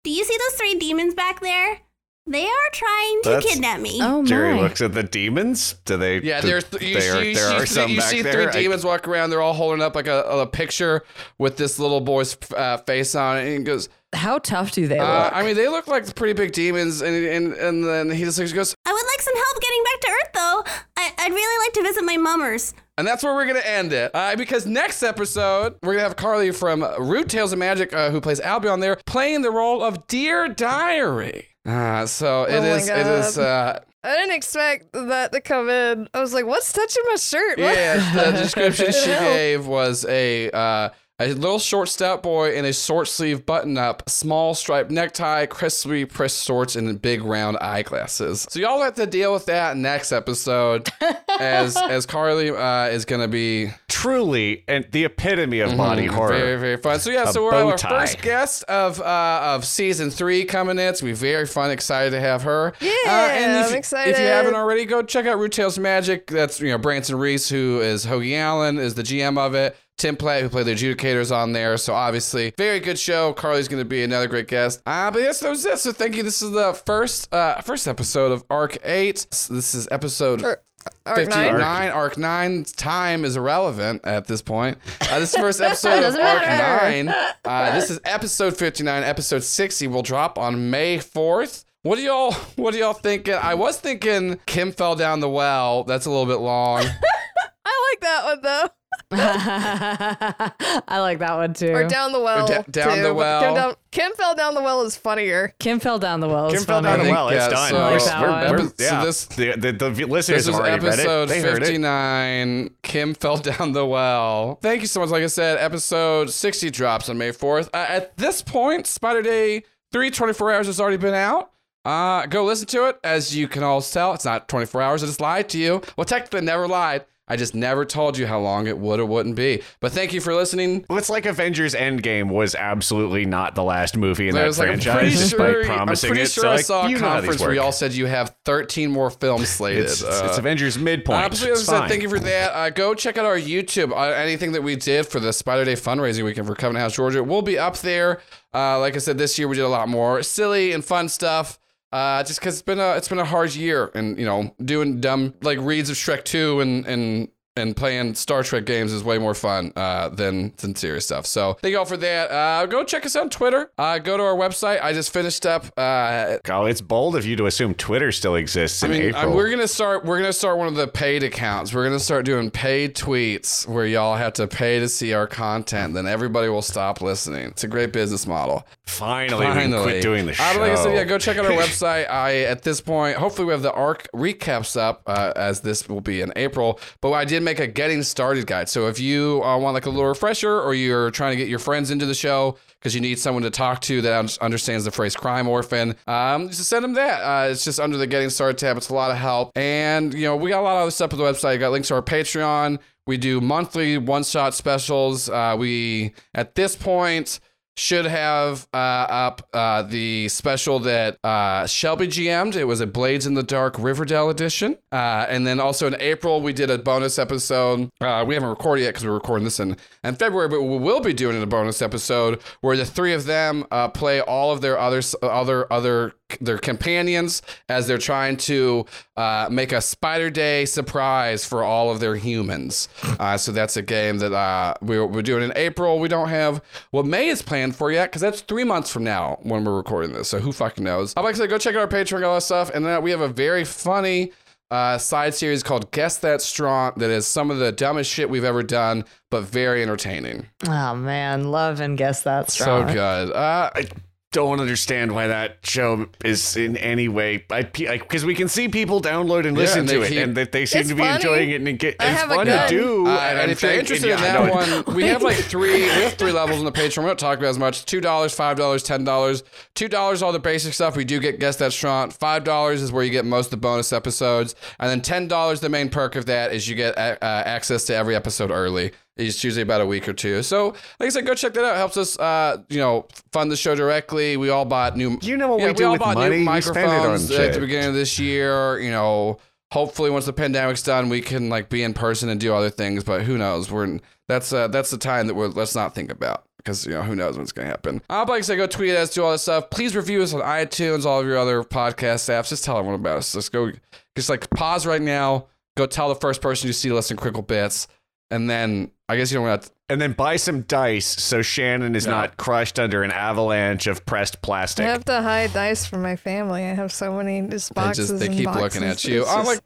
Do 0.03 0.11
you 0.11 0.23
see 0.23 0.37
those 0.37 0.57
three 0.59 0.75
demons 0.75 1.13
back 1.13 1.39
there? 1.41 1.79
They 2.25 2.45
are 2.45 2.69
trying 2.71 3.21
to 3.23 3.29
That's- 3.31 3.53
kidnap 3.53 3.81
me. 3.81 3.99
oh 4.01 4.21
my! 4.21 4.27
Jerry 4.27 4.53
looks 4.59 4.79
at 4.81 4.93
the 4.93 5.03
demons. 5.03 5.75
Do 5.85 5.97
they? 5.97 6.21
Yeah, 6.21 6.39
do, 6.39 6.47
there's 6.47 6.63
th- 6.63 6.81
you, 6.81 6.97
there, 6.99 7.23
you, 7.23 7.35
there 7.35 7.49
see, 7.49 7.53
are 7.55 7.57
three- 7.59 7.65
some 7.67 7.91
you 7.91 7.97
back 7.97 8.09
see 8.09 8.21
there. 8.21 8.31
three 8.33 8.45
I- 8.47 8.51
demons 8.51 8.85
walk 8.85 9.07
around. 9.09 9.29
They're 9.29 9.41
all 9.41 9.53
holding 9.53 9.81
up 9.81 9.93
like 9.95 10.07
a, 10.07 10.21
a 10.23 10.47
picture 10.47 11.03
with 11.37 11.57
this 11.57 11.79
little 11.79 11.99
boy's 11.99 12.37
uh, 12.55 12.77
face 12.77 13.13
on 13.15 13.37
it. 13.39 13.41
And 13.47 13.57
he 13.57 13.63
goes, 13.63 13.89
How 14.13 14.37
tough 14.39 14.71
do 14.71 14.87
they 14.87 14.99
uh, 14.99 15.23
look? 15.25 15.33
I 15.35 15.43
mean, 15.43 15.55
they 15.55 15.67
look 15.67 15.87
like 15.87 16.13
pretty 16.15 16.33
big 16.33 16.51
demons. 16.53 17.01
And 17.01 17.13
and, 17.25 17.53
and 17.53 17.83
then 17.83 18.09
he 18.11 18.23
just 18.23 18.37
goes, 18.53 18.75
I 18.85 18.91
would 18.93 19.05
like 19.07 19.21
some 19.21 19.35
help 19.35 19.61
getting 19.61 19.83
back 19.83 19.99
to 20.01 20.09
Earth, 20.11 20.31
though. 20.33 20.63
I- 20.97 21.13
I'd 21.19 21.31
really 21.31 21.65
like 21.65 21.73
to 21.73 21.81
visit 21.83 22.03
my 22.03 22.17
mummers. 22.17 22.73
and 22.97 23.07
that's 23.07 23.23
where 23.23 23.33
we're 23.33 23.45
gonna 23.47 23.59
end 23.59 23.91
it. 23.93 24.11
Uh, 24.13 24.35
because 24.35 24.65
next 24.65 25.01
episode 25.03 25.75
we're 25.83 25.93
gonna 25.93 26.03
have 26.03 26.15
Carly 26.15 26.51
from 26.51 26.83
Rude 26.99 27.29
Tales 27.29 27.51
of 27.53 27.59
Magic, 27.59 27.93
uh, 27.93 28.09
who 28.09 28.19
plays 28.21 28.39
Albion 28.39 28.79
there, 28.79 28.97
playing 29.05 29.41
the 29.41 29.51
role 29.51 29.83
of 29.83 30.05
Dear 30.07 30.47
Diary. 30.49 31.47
Uh, 31.65 32.05
so 32.05 32.43
it 32.43 32.55
oh 32.55 32.63
is. 32.75 32.89
It 32.89 33.07
is. 33.07 33.37
Uh, 33.37 33.79
I 34.03 34.15
didn't 34.17 34.35
expect 34.35 34.91
that 34.91 35.31
to 35.31 35.39
come 35.39 35.69
in. 35.69 36.09
I 36.13 36.19
was 36.19 36.33
like, 36.33 36.45
what's 36.45 36.73
touching 36.73 37.03
my 37.09 37.15
shirt? 37.15 37.57
What? 37.57 37.73
Yeah, 37.73 38.31
the 38.31 38.31
description 38.43 38.91
she 38.91 39.05
gave 39.07 39.65
was 39.65 40.05
a 40.05 40.51
uh, 40.51 40.89
a 41.23 41.33
little 41.33 41.59
short 41.59 41.89
stout 41.89 42.23
boy 42.23 42.53
in 42.53 42.65
a 42.65 42.73
short 42.73 43.07
sleeve 43.07 43.45
button 43.45 43.77
up, 43.77 44.09
small 44.09 44.53
striped 44.55 44.91
necktie, 44.91 45.45
crisply 45.45 46.05
pressed 46.05 46.43
shorts, 46.45 46.75
and 46.75 47.01
big 47.01 47.23
round 47.23 47.57
eyeglasses. 47.57 48.45
So 48.49 48.59
y'all 48.59 48.81
have 48.81 48.95
to 48.95 49.05
deal 49.05 49.33
with 49.33 49.45
that 49.47 49.77
next 49.77 50.11
episode, 50.11 50.89
as 51.39 51.75
as 51.77 52.05
Carly 52.05 52.49
uh, 52.49 52.85
is 52.87 53.05
gonna 53.05 53.27
be 53.27 53.69
truly 53.87 54.63
and 54.67 54.85
the 54.91 55.05
epitome 55.05 55.59
of 55.59 55.75
body 55.77 56.07
Mhm, 56.07 56.11
horror. 56.13 56.33
Very, 56.37 56.59
very 56.59 56.77
fun. 56.77 56.99
So 56.99 57.09
yeah, 57.11 57.29
A 57.29 57.31
so 57.33 57.43
we're 57.43 57.53
our 57.53 57.77
first 57.77 58.21
guest 58.21 58.63
of 58.65 58.99
uh, 59.01 59.41
of 59.55 59.65
season 59.65 60.09
three 60.09 60.45
coming 60.45 60.77
in. 60.79 60.85
It's 60.87 61.01
gonna 61.01 61.11
be 61.13 61.17
very 61.17 61.45
fun. 61.45 61.71
Excited 61.71 62.11
to 62.11 62.19
have 62.19 62.43
her. 62.43 62.73
Yeah, 62.81 62.91
Uh, 63.05 63.09
and 63.09 63.51
if, 63.59 63.65
I'm 63.67 63.71
If 63.73 63.79
excited. 63.79 64.17
you 64.17 64.25
haven't 64.25 64.55
already, 64.55 64.85
go 64.85 65.01
check 65.03 65.25
out 65.25 65.37
Rude 65.39 65.51
Tales 65.51 65.79
Magic. 65.79 66.27
That's 66.27 66.59
you 66.59 66.69
know 66.69 66.77
Branson 66.77 67.17
Reese, 67.17 67.49
who 67.49 67.79
is 67.81 68.05
Hoagie 68.05 68.37
Allen, 68.37 68.77
is 68.77 68.95
the 68.95 69.03
GM 69.03 69.37
of 69.37 69.55
it. 69.55 69.75
Tim 69.97 70.15
Platt, 70.17 70.41
who 70.41 70.49
played 70.49 70.65
the 70.65 70.73
adjudicators 70.73 71.35
on 71.35 71.53
there. 71.53 71.77
So 71.77 71.93
obviously, 71.93 72.53
very 72.57 72.79
good 72.79 72.99
show. 72.99 73.33
Carly's 73.33 73.67
going 73.67 73.81
to 73.81 73.85
be 73.87 74.03
another 74.03 74.27
great 74.27 74.47
guest. 74.47 74.81
Uh, 74.85 75.11
but 75.11 75.21
yes, 75.21 75.39
that 75.41 75.49
was 75.49 75.65
it. 75.65 75.79
So 75.79 75.91
thank 75.91 76.15
you. 76.15 76.23
This 76.23 76.41
is 76.41 76.51
the 76.51 76.73
first 76.73 77.33
uh, 77.33 77.61
first 77.61 77.87
episode 77.87 78.31
of 78.31 78.43
Arc 78.49 78.77
Eight. 78.85 79.27
So 79.31 79.53
this 79.53 79.73
is 79.75 79.87
episode. 79.91 80.43
Or- 80.43 80.61
Arc 81.05 81.15
59, 81.17 81.57
nine? 81.59 81.91
Arc 81.91 82.17
9 82.17 82.65
time 82.75 83.23
is 83.23 83.37
irrelevant 83.37 84.01
at 84.03 84.27
this 84.27 84.41
point. 84.41 84.77
Uh, 84.99 85.17
this 85.19 85.29
is 85.29 85.35
the 85.35 85.39
first 85.39 85.61
episode 85.61 86.03
of 86.03 86.13
Arc 86.15 86.41
matter. 86.41 87.03
9. 87.05 87.15
Uh, 87.45 87.73
this 87.75 87.89
is 87.89 87.99
episode 88.03 88.57
59. 88.57 89.03
Episode 89.03 89.43
60 89.43 89.87
will 89.87 90.01
drop 90.01 90.37
on 90.37 90.69
May 90.69 90.97
4th. 90.97 91.63
What 91.83 91.95
do 91.97 92.01
y'all 92.01 92.31
what 92.55 92.71
do 92.71 92.79
y'all 92.79 92.93
thinking? 92.93 93.33
I 93.33 93.53
was 93.55 93.77
thinking 93.79 94.39
Kim 94.45 94.71
fell 94.73 94.95
down 94.95 95.19
the 95.21 95.29
well. 95.29 95.83
That's 95.85 96.05
a 96.05 96.09
little 96.09 96.25
bit 96.25 96.39
long. 96.41 96.79
I 97.65 97.91
like 97.91 97.99
that 98.01 98.23
one 98.25 98.41
though. 98.41 98.69
I 100.87 100.99
like 100.99 101.19
that 101.19 101.35
one 101.35 101.53
too. 101.53 101.71
Or 101.73 101.87
down 101.87 102.11
the 102.11 102.19
well. 102.19 102.47
da- 102.47 102.61
down 102.69 102.97
too, 102.97 103.03
the 103.03 103.13
well. 103.13 103.41
Kim, 103.41 103.53
down, 103.55 103.75
Kim 103.91 104.11
fell 104.13 104.35
down 104.35 104.53
the 104.55 104.61
well 104.61 104.81
is 104.81 104.95
funnier. 104.95 105.53
Kim 105.59 105.79
fell 105.79 105.99
down 105.99 106.19
the 106.19 106.27
well. 106.27 106.47
Kim 106.49 106.57
It's 106.57 106.65
fell 106.65 106.81
funny. 106.81 106.97
down 106.97 107.05
the 107.05 107.11
well. 107.11 107.29
It's 107.29 107.35
yeah, 107.37 107.49
done. 107.49 107.69
so- 107.69 107.75
We're- 107.75 107.87
I 107.87 107.97
like 107.97 108.21
we're- 108.21 108.31
one. 108.31 108.51
we're- 108.55 108.67
So 108.77 108.83
yeah. 108.83 109.05
this- 109.05 109.25
the, 109.25 109.51
the, 109.57 109.71
the 109.71 109.89
listeners 110.05 110.45
This 110.45 110.47
is 110.47 110.59
already 110.59 110.83
read 110.85 110.93
it. 110.93 110.99
episode 110.99 111.29
They 111.29 111.41
heard 111.41 111.57
it. 111.63 111.65
59. 111.67 112.69
Kim 112.83 113.13
fell 113.13 113.37
down 113.37 113.71
the 113.73 113.85
well. 113.85 114.59
Thank 114.61 114.81
you 114.81 114.87
so 114.87 114.99
much. 114.99 115.09
Like 115.09 115.23
I 115.23 115.27
said, 115.27 115.57
episode 115.59 116.29
60 116.29 116.69
drops 116.69 117.09
on 117.09 117.17
May 117.17 117.31
4th. 117.31 117.69
Uh, 117.73 117.85
at 117.89 118.17
this 118.17 118.41
point, 118.41 118.87
Spider 118.87 119.21
Day 119.21 119.63
3 119.91 120.09
24 120.11 120.51
hours 120.51 120.67
has 120.67 120.79
already 120.79 120.97
been 120.97 121.13
out. 121.13 121.51
Uh, 121.85 122.25
go 122.27 122.45
listen 122.45 122.65
to 122.67 122.85
it. 122.87 122.97
As 123.03 123.35
you 123.35 123.47
can 123.49 123.61
all 123.61 123.81
tell, 123.81 124.13
it's 124.13 124.23
not 124.23 124.47
24 124.47 124.81
hours. 124.81 125.03
I 125.03 125.05
just 125.07 125.19
lied 125.19 125.49
to 125.49 125.57
you. 125.57 125.81
Well, 125.97 126.05
technically, 126.05 126.39
I 126.39 126.43
never 126.43 126.65
lied. 126.67 127.03
I 127.25 127.37
just 127.37 127.55
never 127.55 127.85
told 127.85 128.17
you 128.17 128.27
how 128.27 128.39
long 128.39 128.67
it 128.67 128.77
would 128.77 128.99
or 128.99 129.05
wouldn't 129.05 129.37
be. 129.37 129.61
But 129.79 129.93
thank 129.93 130.11
you 130.11 130.19
for 130.19 130.35
listening. 130.35 130.85
Well, 130.89 130.97
it's 130.97 131.09
like 131.09 131.25
Avengers 131.25 131.73
Endgame 131.73 132.29
was 132.29 132.53
absolutely 132.53 133.25
not 133.25 133.55
the 133.55 133.63
last 133.63 133.95
movie 133.95 134.27
in 134.27 134.35
that 134.35 134.57
like, 134.57 134.69
I'm 134.69 134.79
pretty 134.79 135.11
despite 135.11 135.29
sure, 135.53 135.63
promising 135.63 136.09
I'm 136.09 136.15
pretty 136.15 136.21
it. 136.23 136.31
sure 136.31 136.43
so, 136.43 136.49
I 136.49 136.55
like, 136.55 136.65
saw 136.65 136.85
a 136.85 136.89
you 136.89 136.97
know 136.99 137.07
how 137.07 137.21
these 137.21 137.29
conference 137.29 137.41
where 137.41 137.53
y'all 137.53 137.71
said 137.71 137.93
you 137.93 138.07
have 138.07 138.35
13 138.43 138.91
more 138.91 139.09
films 139.09 139.47
slated. 139.47 139.85
It's, 139.85 140.01
it's, 140.01 140.21
Uh, 140.21 140.25
it's 140.27 140.37
Avengers 140.37 140.77
midpoint. 140.77 141.23
Absolutely, 141.23 141.59
It's 141.59 141.65
said, 141.65 141.79
fine. 141.79 141.89
thank 141.89 142.01
you 142.03 142.09
for 142.09 142.19
that. 142.19 142.51
Uh, 142.53 142.69
go 142.71 142.93
check 142.93 143.17
out 143.17 143.25
our 143.25 143.37
YouTube. 143.39 143.91
Uh, 143.93 144.11
anything 144.15 144.51
that 144.51 144.61
we 144.61 144.75
did 144.75 145.07
for 145.07 145.21
the 145.21 145.31
Spider 145.31 145.63
Day 145.63 145.75
fundraising 145.75 146.25
weekend 146.25 146.45
for 146.45 146.55
Covenant 146.55 146.81
House, 146.83 146.95
Georgia, 146.95 147.23
will 147.23 147.41
be 147.41 147.57
up 147.57 147.77
there. 147.77 148.19
Uh, 148.53 148.79
like 148.79 148.95
I 148.95 148.99
said, 148.99 149.17
this 149.17 149.39
year 149.39 149.47
we 149.47 149.55
did 149.55 149.63
a 149.63 149.69
lot 149.69 149.87
more 149.87 150.21
silly 150.23 150.73
and 150.73 150.83
fun 150.83 151.07
stuff. 151.07 151.57
Uh, 151.93 152.23
just 152.23 152.39
because 152.39 152.55
it's 152.55 152.63
been 152.63 152.79
a 152.79 152.93
it's 152.95 153.07
been 153.07 153.19
a 153.19 153.23
hard 153.25 153.53
year, 153.53 153.91
and 153.93 154.17
you 154.17 154.25
know, 154.25 154.51
doing 154.65 154.99
dumb 154.99 155.35
like 155.43 155.59
reads 155.59 155.91
of 155.91 155.95
Shrek 155.95 156.23
two 156.23 156.59
and 156.59 156.87
and 156.87 157.27
and 157.55 157.75
playing 157.75 158.15
Star 158.15 158.43
Trek 158.43 158.65
games 158.65 158.91
is 158.91 159.03
way 159.03 159.17
more 159.17 159.33
fun 159.33 159.71
uh, 159.75 160.09
than 160.09 160.53
than 160.57 160.75
serious 160.75 161.05
stuff. 161.05 161.25
So 161.25 161.53
thank 161.61 161.71
you 161.71 161.79
all 161.79 161.85
for 161.85 161.97
that. 161.97 162.31
Uh, 162.31 162.65
go 162.65 162.83
check 162.83 163.05
us 163.05 163.15
out 163.15 163.23
on 163.23 163.29
Twitter. 163.29 163.71
Uh, 163.77 163.99
go 163.99 164.17
to 164.17 164.23
our 164.23 164.35
website. 164.35 164.81
I 164.81 164.93
just 164.93 165.11
finished 165.13 165.45
up. 165.45 165.65
Uh, 165.77 166.37
it's 166.43 166.81
bold 166.81 167.15
of 167.15 167.25
you 167.25 167.35
to 167.35 167.45
assume 167.45 167.73
Twitter 167.75 168.11
still 168.11 168.35
exists 168.35 168.81
in 168.83 168.91
I 168.91 168.93
mean, 168.93 169.01
April. 169.09 169.31
uh, 169.31 169.35
we're 169.35 169.49
gonna 169.49 169.67
start. 169.67 170.05
We're 170.05 170.17
gonna 170.19 170.33
start 170.33 170.57
one 170.57 170.67
of 170.67 170.75
the 170.75 170.87
paid 170.87 171.23
accounts. 171.23 171.73
We're 171.73 171.83
gonna 171.83 171.99
start 171.99 172.25
doing 172.25 172.49
paid 172.51 172.95
tweets 172.95 173.67
where 173.67 173.85
y'all 173.85 174.15
have 174.15 174.33
to 174.33 174.47
pay 174.47 174.79
to 174.79 174.89
see 174.89 175.13
our 175.13 175.27
content. 175.27 175.93
Then 175.93 176.07
everybody 176.07 176.49
will 176.49 176.61
stop 176.61 177.01
listening. 177.01 177.47
It's 177.49 177.63
a 177.63 177.67
great 177.67 177.93
business 177.93 178.25
model. 178.25 178.65
Finally, 178.85 179.45
we 179.45 179.51
can 179.51 179.71
Finally, 179.71 179.83
quit 179.83 180.01
doing 180.01 180.25
the 180.25 180.33
show. 180.33 180.43
Uh, 180.43 180.59
like 180.59 180.71
I 180.71 180.75
said, 180.75 180.95
yeah, 180.95 181.03
go 181.03 181.17
check 181.17 181.37
out 181.37 181.45
our 181.45 181.51
website. 181.61 182.09
I 182.09 182.41
at 182.41 182.63
this 182.63 182.81
point, 182.81 183.17
hopefully, 183.17 183.45
we 183.45 183.51
have 183.53 183.61
the 183.61 183.73
arc 183.73 184.07
recaps 184.13 184.75
up 184.79 185.01
uh, 185.05 185.33
as 185.35 185.61
this 185.61 185.87
will 185.87 186.01
be 186.01 186.21
in 186.21 186.33
April. 186.35 186.79
But 187.01 187.11
I 187.11 187.25
did 187.25 187.42
make 187.43 187.59
a 187.59 187.67
getting 187.67 188.03
started 188.03 188.47
guide. 188.47 188.69
So 188.69 188.87
if 188.87 188.99
you 188.99 189.41
uh, 189.43 189.57
want 189.57 189.73
like 189.73 189.85
a 189.85 189.89
little 189.89 190.07
refresher, 190.07 190.59
or 190.59 190.73
you're 190.73 191.11
trying 191.11 191.31
to 191.31 191.37
get 191.37 191.47
your 191.47 191.59
friends 191.59 191.91
into 191.91 192.05
the 192.05 192.13
show 192.13 192.57
because 192.79 192.95
you 192.95 193.01
need 193.01 193.19
someone 193.19 193.43
to 193.43 193.49
talk 193.49 193.81
to 193.81 194.01
that 194.01 194.37
understands 194.39 194.85
the 194.85 194.91
phrase 194.91 195.15
crime 195.15 195.47
orphan, 195.47 195.95
um, 196.07 196.49
just 196.49 196.69
send 196.69 196.83
them 196.83 196.93
that. 196.93 197.21
Uh, 197.21 197.49
it's 197.49 197.63
just 197.63 197.79
under 197.79 197.97
the 197.97 198.07
getting 198.07 198.29
started 198.29 198.57
tab. 198.57 198.77
It's 198.77 198.89
a 198.89 198.93
lot 198.93 199.11
of 199.11 199.17
help, 199.17 199.51
and 199.55 200.13
you 200.13 200.23
know 200.23 200.35
we 200.35 200.49
got 200.49 200.61
a 200.61 200.63
lot 200.63 200.75
of 200.75 200.81
other 200.83 200.91
stuff 200.91 201.13
on 201.13 201.19
the 201.19 201.25
website. 201.25 201.53
You 201.53 201.59
got 201.59 201.71
links 201.71 201.89
to 201.89 201.95
our 201.95 202.01
Patreon. 202.01 202.79
We 203.05 203.17
do 203.17 203.41
monthly 203.41 203.97
one 203.97 204.23
shot 204.23 204.53
specials. 204.53 205.29
Uh, 205.29 205.55
we 205.57 206.13
at 206.33 206.55
this 206.55 206.75
point 206.75 207.39
should 207.75 208.05
have 208.05 208.67
uh, 208.73 208.77
up 208.77 209.47
uh, 209.53 209.81
the 209.81 210.29
special 210.29 210.79
that 210.79 211.17
uh, 211.23 211.65
Shelby 211.65 212.07
GM'd. 212.07 212.55
It 212.55 212.65
was 212.65 212.81
a 212.81 212.87
Blades 212.87 213.25
in 213.25 213.33
the 213.33 213.43
Dark 213.43 213.75
Riverdale 213.79 214.29
edition. 214.29 214.77
Uh, 214.91 215.25
and 215.27 215.47
then 215.47 215.59
also 215.59 215.87
in 215.87 215.95
April, 215.99 216.41
we 216.41 216.53
did 216.53 216.69
a 216.69 216.77
bonus 216.77 217.17
episode. 217.17 217.89
Uh, 217.99 218.23
we 218.27 218.35
haven't 218.35 218.49
recorded 218.49 218.83
yet 218.83 218.89
because 218.89 219.05
we're 219.05 219.13
recording 219.13 219.45
this 219.45 219.59
in, 219.59 219.75
in 220.03 220.15
February, 220.15 220.49
but 220.49 220.61
we 220.61 220.77
will 220.77 221.01
be 221.01 221.13
doing 221.13 221.41
a 221.41 221.45
bonus 221.47 221.81
episode 221.81 222.41
where 222.61 222.77
the 222.77 222.85
three 222.85 223.13
of 223.13 223.25
them 223.25 223.65
uh, 223.71 223.87
play 223.87 224.21
all 224.21 224.51
of 224.51 224.61
their 224.61 224.77
other, 224.77 225.01
other, 225.23 225.71
other 225.71 226.13
their 226.41 226.57
companions 226.57 227.41
as 227.69 227.87
they're 227.87 227.97
trying 227.97 228.37
to 228.37 228.85
uh, 229.17 229.47
make 229.51 229.71
a 229.71 229.81
Spider 229.81 230.29
Day 230.29 230.65
surprise 230.65 231.45
for 231.45 231.63
all 231.63 231.91
of 231.91 231.99
their 231.99 232.15
humans. 232.15 232.89
Uh, 233.19 233.37
so 233.37 233.51
that's 233.51 233.77
a 233.77 233.81
game 233.81 234.17
that 234.19 234.33
uh, 234.33 234.73
we're, 234.81 235.05
we're 235.05 235.21
doing 235.21 235.43
in 235.43 235.53
April. 235.55 235.99
We 235.99 236.07
don't 236.07 236.29
have 236.29 236.61
what 236.91 237.05
May 237.05 237.27
is 237.27 237.41
planned 237.41 237.62
for 237.71 237.91
yet 237.91 238.09
because 238.09 238.21
that's 238.21 238.41
three 238.41 238.63
months 238.63 238.91
from 238.91 239.03
now 239.03 239.39
when 239.43 239.63
we're 239.63 239.75
recording 239.75 240.13
this. 240.13 240.27
So 240.27 240.39
who 240.39 240.51
fucking 240.51 240.83
knows? 240.83 241.15
Like 241.15 241.35
to 241.35 241.41
say 241.41 241.47
go 241.47 241.57
check 241.57 241.75
out 241.75 241.81
our 241.81 241.87
Patreon, 241.87 242.17
and 242.17 242.25
all 242.25 242.35
that 242.35 242.41
stuff. 242.41 242.69
And 242.73 242.85
then 242.85 243.01
we 243.01 243.11
have 243.11 243.21
a 243.21 243.27
very 243.27 243.63
funny 243.63 244.31
uh, 244.71 244.97
side 244.97 245.35
series 245.35 245.61
called 245.61 245.91
Guess 245.91 246.17
That 246.17 246.41
Strong 246.41 246.93
that 246.97 247.09
is 247.09 247.27
some 247.27 247.51
of 247.51 247.59
the 247.59 247.71
dumbest 247.71 248.09
shit 248.09 248.29
we've 248.29 248.43
ever 248.43 248.63
done, 248.63 249.05
but 249.29 249.43
very 249.43 249.83
entertaining. 249.83 250.47
Oh 250.67 250.95
man, 250.95 251.51
love 251.51 251.79
and 251.79 251.97
guess 251.97 252.23
that 252.23 252.49
Strong. 252.49 252.87
So 252.87 252.93
good. 252.93 253.31
Uh, 253.31 253.69
I 253.75 253.87
don't 254.33 254.59
understand 254.59 255.13
why 255.13 255.27
that 255.27 255.59
show 255.63 256.07
is 256.25 256.57
in 256.57 256.75
any 256.77 257.07
way 257.07 257.45
i 257.49 257.61
because 257.61 258.25
we 258.25 258.35
can 258.35 258.49
see 258.49 258.67
people 258.67 258.99
download 259.01 259.47
and 259.47 259.55
Yeah, 259.55 259.63
listen 259.63 259.79
and 259.81 259.89
to 259.89 259.99
they 259.99 260.05
it 260.05 260.09
keep- 260.09 260.17
and 260.19 260.35
that 260.35 260.51
they 260.51 260.65
seem 260.65 260.83
to 260.83 260.95
be 260.95 261.01
funny. 261.01 261.15
enjoying 261.15 261.49
it 261.51 261.55
and 261.55 261.67
it 261.69 261.73
get, 261.79 261.95
I 262.01 262.11
it's 262.11 262.19
have 262.21 262.29
fun 262.29 262.45
to 262.47 262.65
do. 262.67 263.07
Uh, 263.07 263.09
and 263.19 263.39
and 263.39 263.51
if 263.51 263.61
you're 263.63 263.71
interested 263.71 264.07
yeah, 264.09 264.17
in 264.17 264.23
I 264.23 264.27
that 264.45 264.45
know. 264.47 264.83
one, 264.83 264.95
we 264.95 265.03
have 265.07 265.21
like 265.21 265.37
three. 265.37 265.73
We 265.83 265.87
have 266.03 266.13
three 266.13 266.31
levels 266.31 266.59
in 266.59 266.65
the 266.65 266.71
Patreon. 266.71 266.99
We 266.99 267.05
don't 267.05 267.19
talk 267.19 267.37
about 267.37 267.49
as 267.49 267.59
much. 267.59 267.85
Two 267.85 268.01
dollars, 268.01 268.33
five 268.33 268.57
dollars, 268.57 268.83
ten 268.83 269.03
dollars. 269.03 269.43
Two 269.75 269.87
dollars, 269.87 270.21
all 270.21 270.31
the 270.31 270.39
basic 270.39 270.73
stuff. 270.73 270.95
We 270.97 271.05
do 271.05 271.19
get 271.19 271.39
guest 271.39 271.59
that 271.59 271.71
strong. 271.73 272.09
Five 272.11 272.43
dollars 272.43 272.81
is 272.81 272.91
where 272.91 273.03
you 273.03 273.11
get 273.11 273.25
most 273.25 273.47
of 273.47 273.51
the 273.51 273.57
bonus 273.57 273.93
episodes, 273.93 274.55
and 274.79 274.89
then 274.89 275.01
ten 275.01 275.27
dollars. 275.27 275.59
The 275.61 275.69
main 275.69 275.89
perk 275.89 276.15
of 276.15 276.25
that 276.25 276.53
is 276.53 276.67
you 276.67 276.75
get 276.75 276.97
uh, 276.97 277.17
access 277.21 277.83
to 277.85 277.95
every 277.95 278.15
episode 278.15 278.49
early. 278.51 278.91
It's 279.15 279.43
usually 279.43 279.61
about 279.61 279.81
a 279.81 279.85
week 279.85 280.07
or 280.07 280.13
two. 280.13 280.41
So, 280.41 280.69
like 280.99 281.07
I 281.07 281.09
said, 281.09 281.25
go 281.25 281.35
check 281.35 281.53
that 281.53 281.63
out. 281.63 281.75
It 281.75 281.77
helps 281.77 281.97
us, 281.97 282.17
uh, 282.17 282.63
you 282.69 282.79
know, 282.79 283.07
fund 283.31 283.51
the 283.51 283.55
show 283.55 283.75
directly. 283.75 284.37
We 284.37 284.49
all 284.49 284.65
bought 284.65 284.97
new. 284.97 285.19
You 285.21 285.37
know 285.37 285.49
what 285.49 285.59
yeah, 285.59 285.67
we 285.67 285.73
do 285.73 285.85
all 285.85 285.91
with 285.91 285.99
bought 285.99 286.15
money? 286.15 286.43
new 286.43 286.51
We 286.51 286.61
spend 286.61 286.77
it 286.77 286.83
on 286.83 286.91
microphones 286.97 287.31
at 287.31 287.37
shit. 287.37 287.53
the 287.53 287.59
beginning 287.59 287.89
of 287.89 287.93
this 287.93 288.17
year. 288.17 288.79
You 288.79 288.89
know, 288.89 289.37
hopefully 289.71 290.09
once 290.09 290.25
the 290.25 290.33
pandemic's 290.33 290.81
done, 290.81 291.09
we 291.09 291.21
can 291.21 291.49
like 291.49 291.69
be 291.69 291.83
in 291.83 291.93
person 291.93 292.29
and 292.29 292.39
do 292.39 292.53
other 292.53 292.71
things. 292.71 293.03
But 293.03 293.21
who 293.21 293.37
knows? 293.37 293.69
We're 293.69 293.83
in, 293.83 294.01
that's 294.27 294.51
uh, 294.51 294.67
that's 294.69 294.89
the 294.89 294.97
time 294.97 295.27
that 295.27 295.35
we're 295.35 295.47
let's 295.47 295.75
not 295.75 295.93
think 295.93 296.11
about 296.11 296.45
because 296.57 296.85
you 296.85 296.93
know 296.93 297.03
who 297.03 297.15
knows 297.15 297.35
when 297.35 297.43
it's 297.43 297.51
gonna 297.51 297.67
happen. 297.67 298.01
I'd 298.09 298.29
like 298.29 298.41
to 298.41 298.43
say 298.45 298.55
go 298.55 298.67
tweet 298.67 298.91
at 298.91 298.97
us, 298.97 299.13
do 299.13 299.23
all 299.23 299.31
this 299.31 299.43
stuff. 299.43 299.69
Please 299.69 299.95
review 299.95 300.23
us 300.23 300.33
on 300.33 300.41
iTunes, 300.41 301.05
all 301.05 301.19
of 301.19 301.25
your 301.25 301.37
other 301.37 301.63
podcast 301.63 302.29
apps. 302.29 302.49
Just 302.49 302.63
tell 302.63 302.77
everyone 302.77 302.99
about 302.99 303.17
us. 303.17 303.35
Let's 303.35 303.49
go. 303.49 303.71
Just 304.15 304.29
like 304.29 304.49
pause 304.51 304.85
right 304.85 305.01
now. 305.01 305.47
Go 305.75 305.85
tell 305.85 306.09
the 306.09 306.15
first 306.15 306.41
person 306.41 306.67
you 306.67 306.73
see 306.73 306.91
listen 306.91 307.17
Crinkle 307.17 307.41
Bits, 307.41 307.87
and 308.33 308.49
then 308.49 308.91
I 309.09 309.17
guess 309.17 309.31
you 309.31 309.35
don't 309.37 309.47
want 309.47 309.61
to. 309.63 309.71
and 309.89 310.01
then 310.01 310.13
buy 310.13 310.37
some 310.37 310.61
dice 310.61 311.05
so 311.05 311.41
Shannon 311.41 311.93
is 311.95 312.05
Yeah. 312.05 312.11
not 312.13 312.37
crushed 312.37 312.79
under 312.79 313.03
an 313.03 313.11
avalanche 313.11 313.85
of 313.85 314.05
pressed 314.05 314.41
plastic. 314.41 314.85
I 314.85 314.89
have 314.89 315.05
to 315.05 315.21
hide 315.21 315.53
dice 315.53 315.85
from 315.85 316.01
my 316.01 316.15
family. 316.15 316.63
I 316.63 316.73
have 316.73 316.91
so 316.91 317.13
many 317.15 317.41
just 317.47 317.75
They 317.75 317.81
boxes. 317.81 318.07
just 318.09 318.19
they 318.19 318.27
and 318.27 318.35
keep 318.35 318.45
boxes. 318.45 318.61
looking 318.63 318.83
at 318.87 319.03
you. 319.05 319.21
It's 319.21 319.29
I'm 319.29 319.45
just- 319.45 319.47
like, 319.47 319.59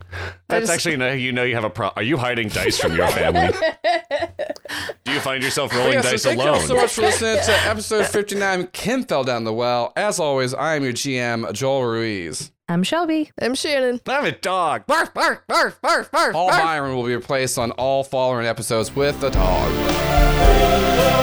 That's 0.49 0.63
just- 0.63 0.73
actually 0.73 0.97
no, 0.97 1.13
you 1.13 1.31
know 1.31 1.43
you 1.43 1.55
have 1.55 1.63
a 1.63 1.69
problem. 1.69 1.93
Are 2.01 2.03
you 2.05 2.17
hiding 2.17 2.49
dice 2.49 2.77
from 2.79 2.95
your 2.95 3.07
family? 3.09 3.53
Do 5.05 5.13
you 5.13 5.19
find 5.21 5.41
yourself 5.43 5.71
oh, 5.73 5.77
rolling 5.77 5.93
yeah, 5.93 6.01
so 6.01 6.11
dice 6.11 6.23
thank 6.23 6.41
you 6.41 6.47
all 6.47 6.55
alone? 6.55 6.67
so 6.67 6.75
much 6.75 6.93
for 6.93 7.01
listening 7.03 7.37
to 7.37 7.51
episode 7.69 8.05
59. 8.07 8.67
Kim 8.73 9.03
fell 9.03 9.23
down 9.23 9.43
the 9.45 9.53
well. 9.53 9.93
As 9.95 10.19
always, 10.19 10.53
I 10.53 10.75
am 10.75 10.83
your 10.83 10.93
GM, 10.93 11.53
Joel 11.53 11.85
Ruiz. 11.85 12.51
I'm 12.69 12.83
Shelby. 12.83 13.31
I'm 13.41 13.55
Shannon. 13.55 14.01
I 14.07 14.11
have 14.13 14.25
a 14.25 14.31
dog. 14.33 14.87
Barf, 14.87 15.13
barf, 15.13 15.39
barf, 15.49 15.79
barf, 15.81 16.09
barf, 16.09 16.33
Paul 16.33 16.49
barf. 16.49 16.59
Byron 16.59 16.95
will 16.95 17.05
be 17.05 17.15
replaced 17.15 17.57
on 17.57 17.71
all 17.71 18.03
following 18.03 18.45
episodes 18.45 18.93
with 18.93 19.23
a 19.23 19.29
dog. 19.29 21.16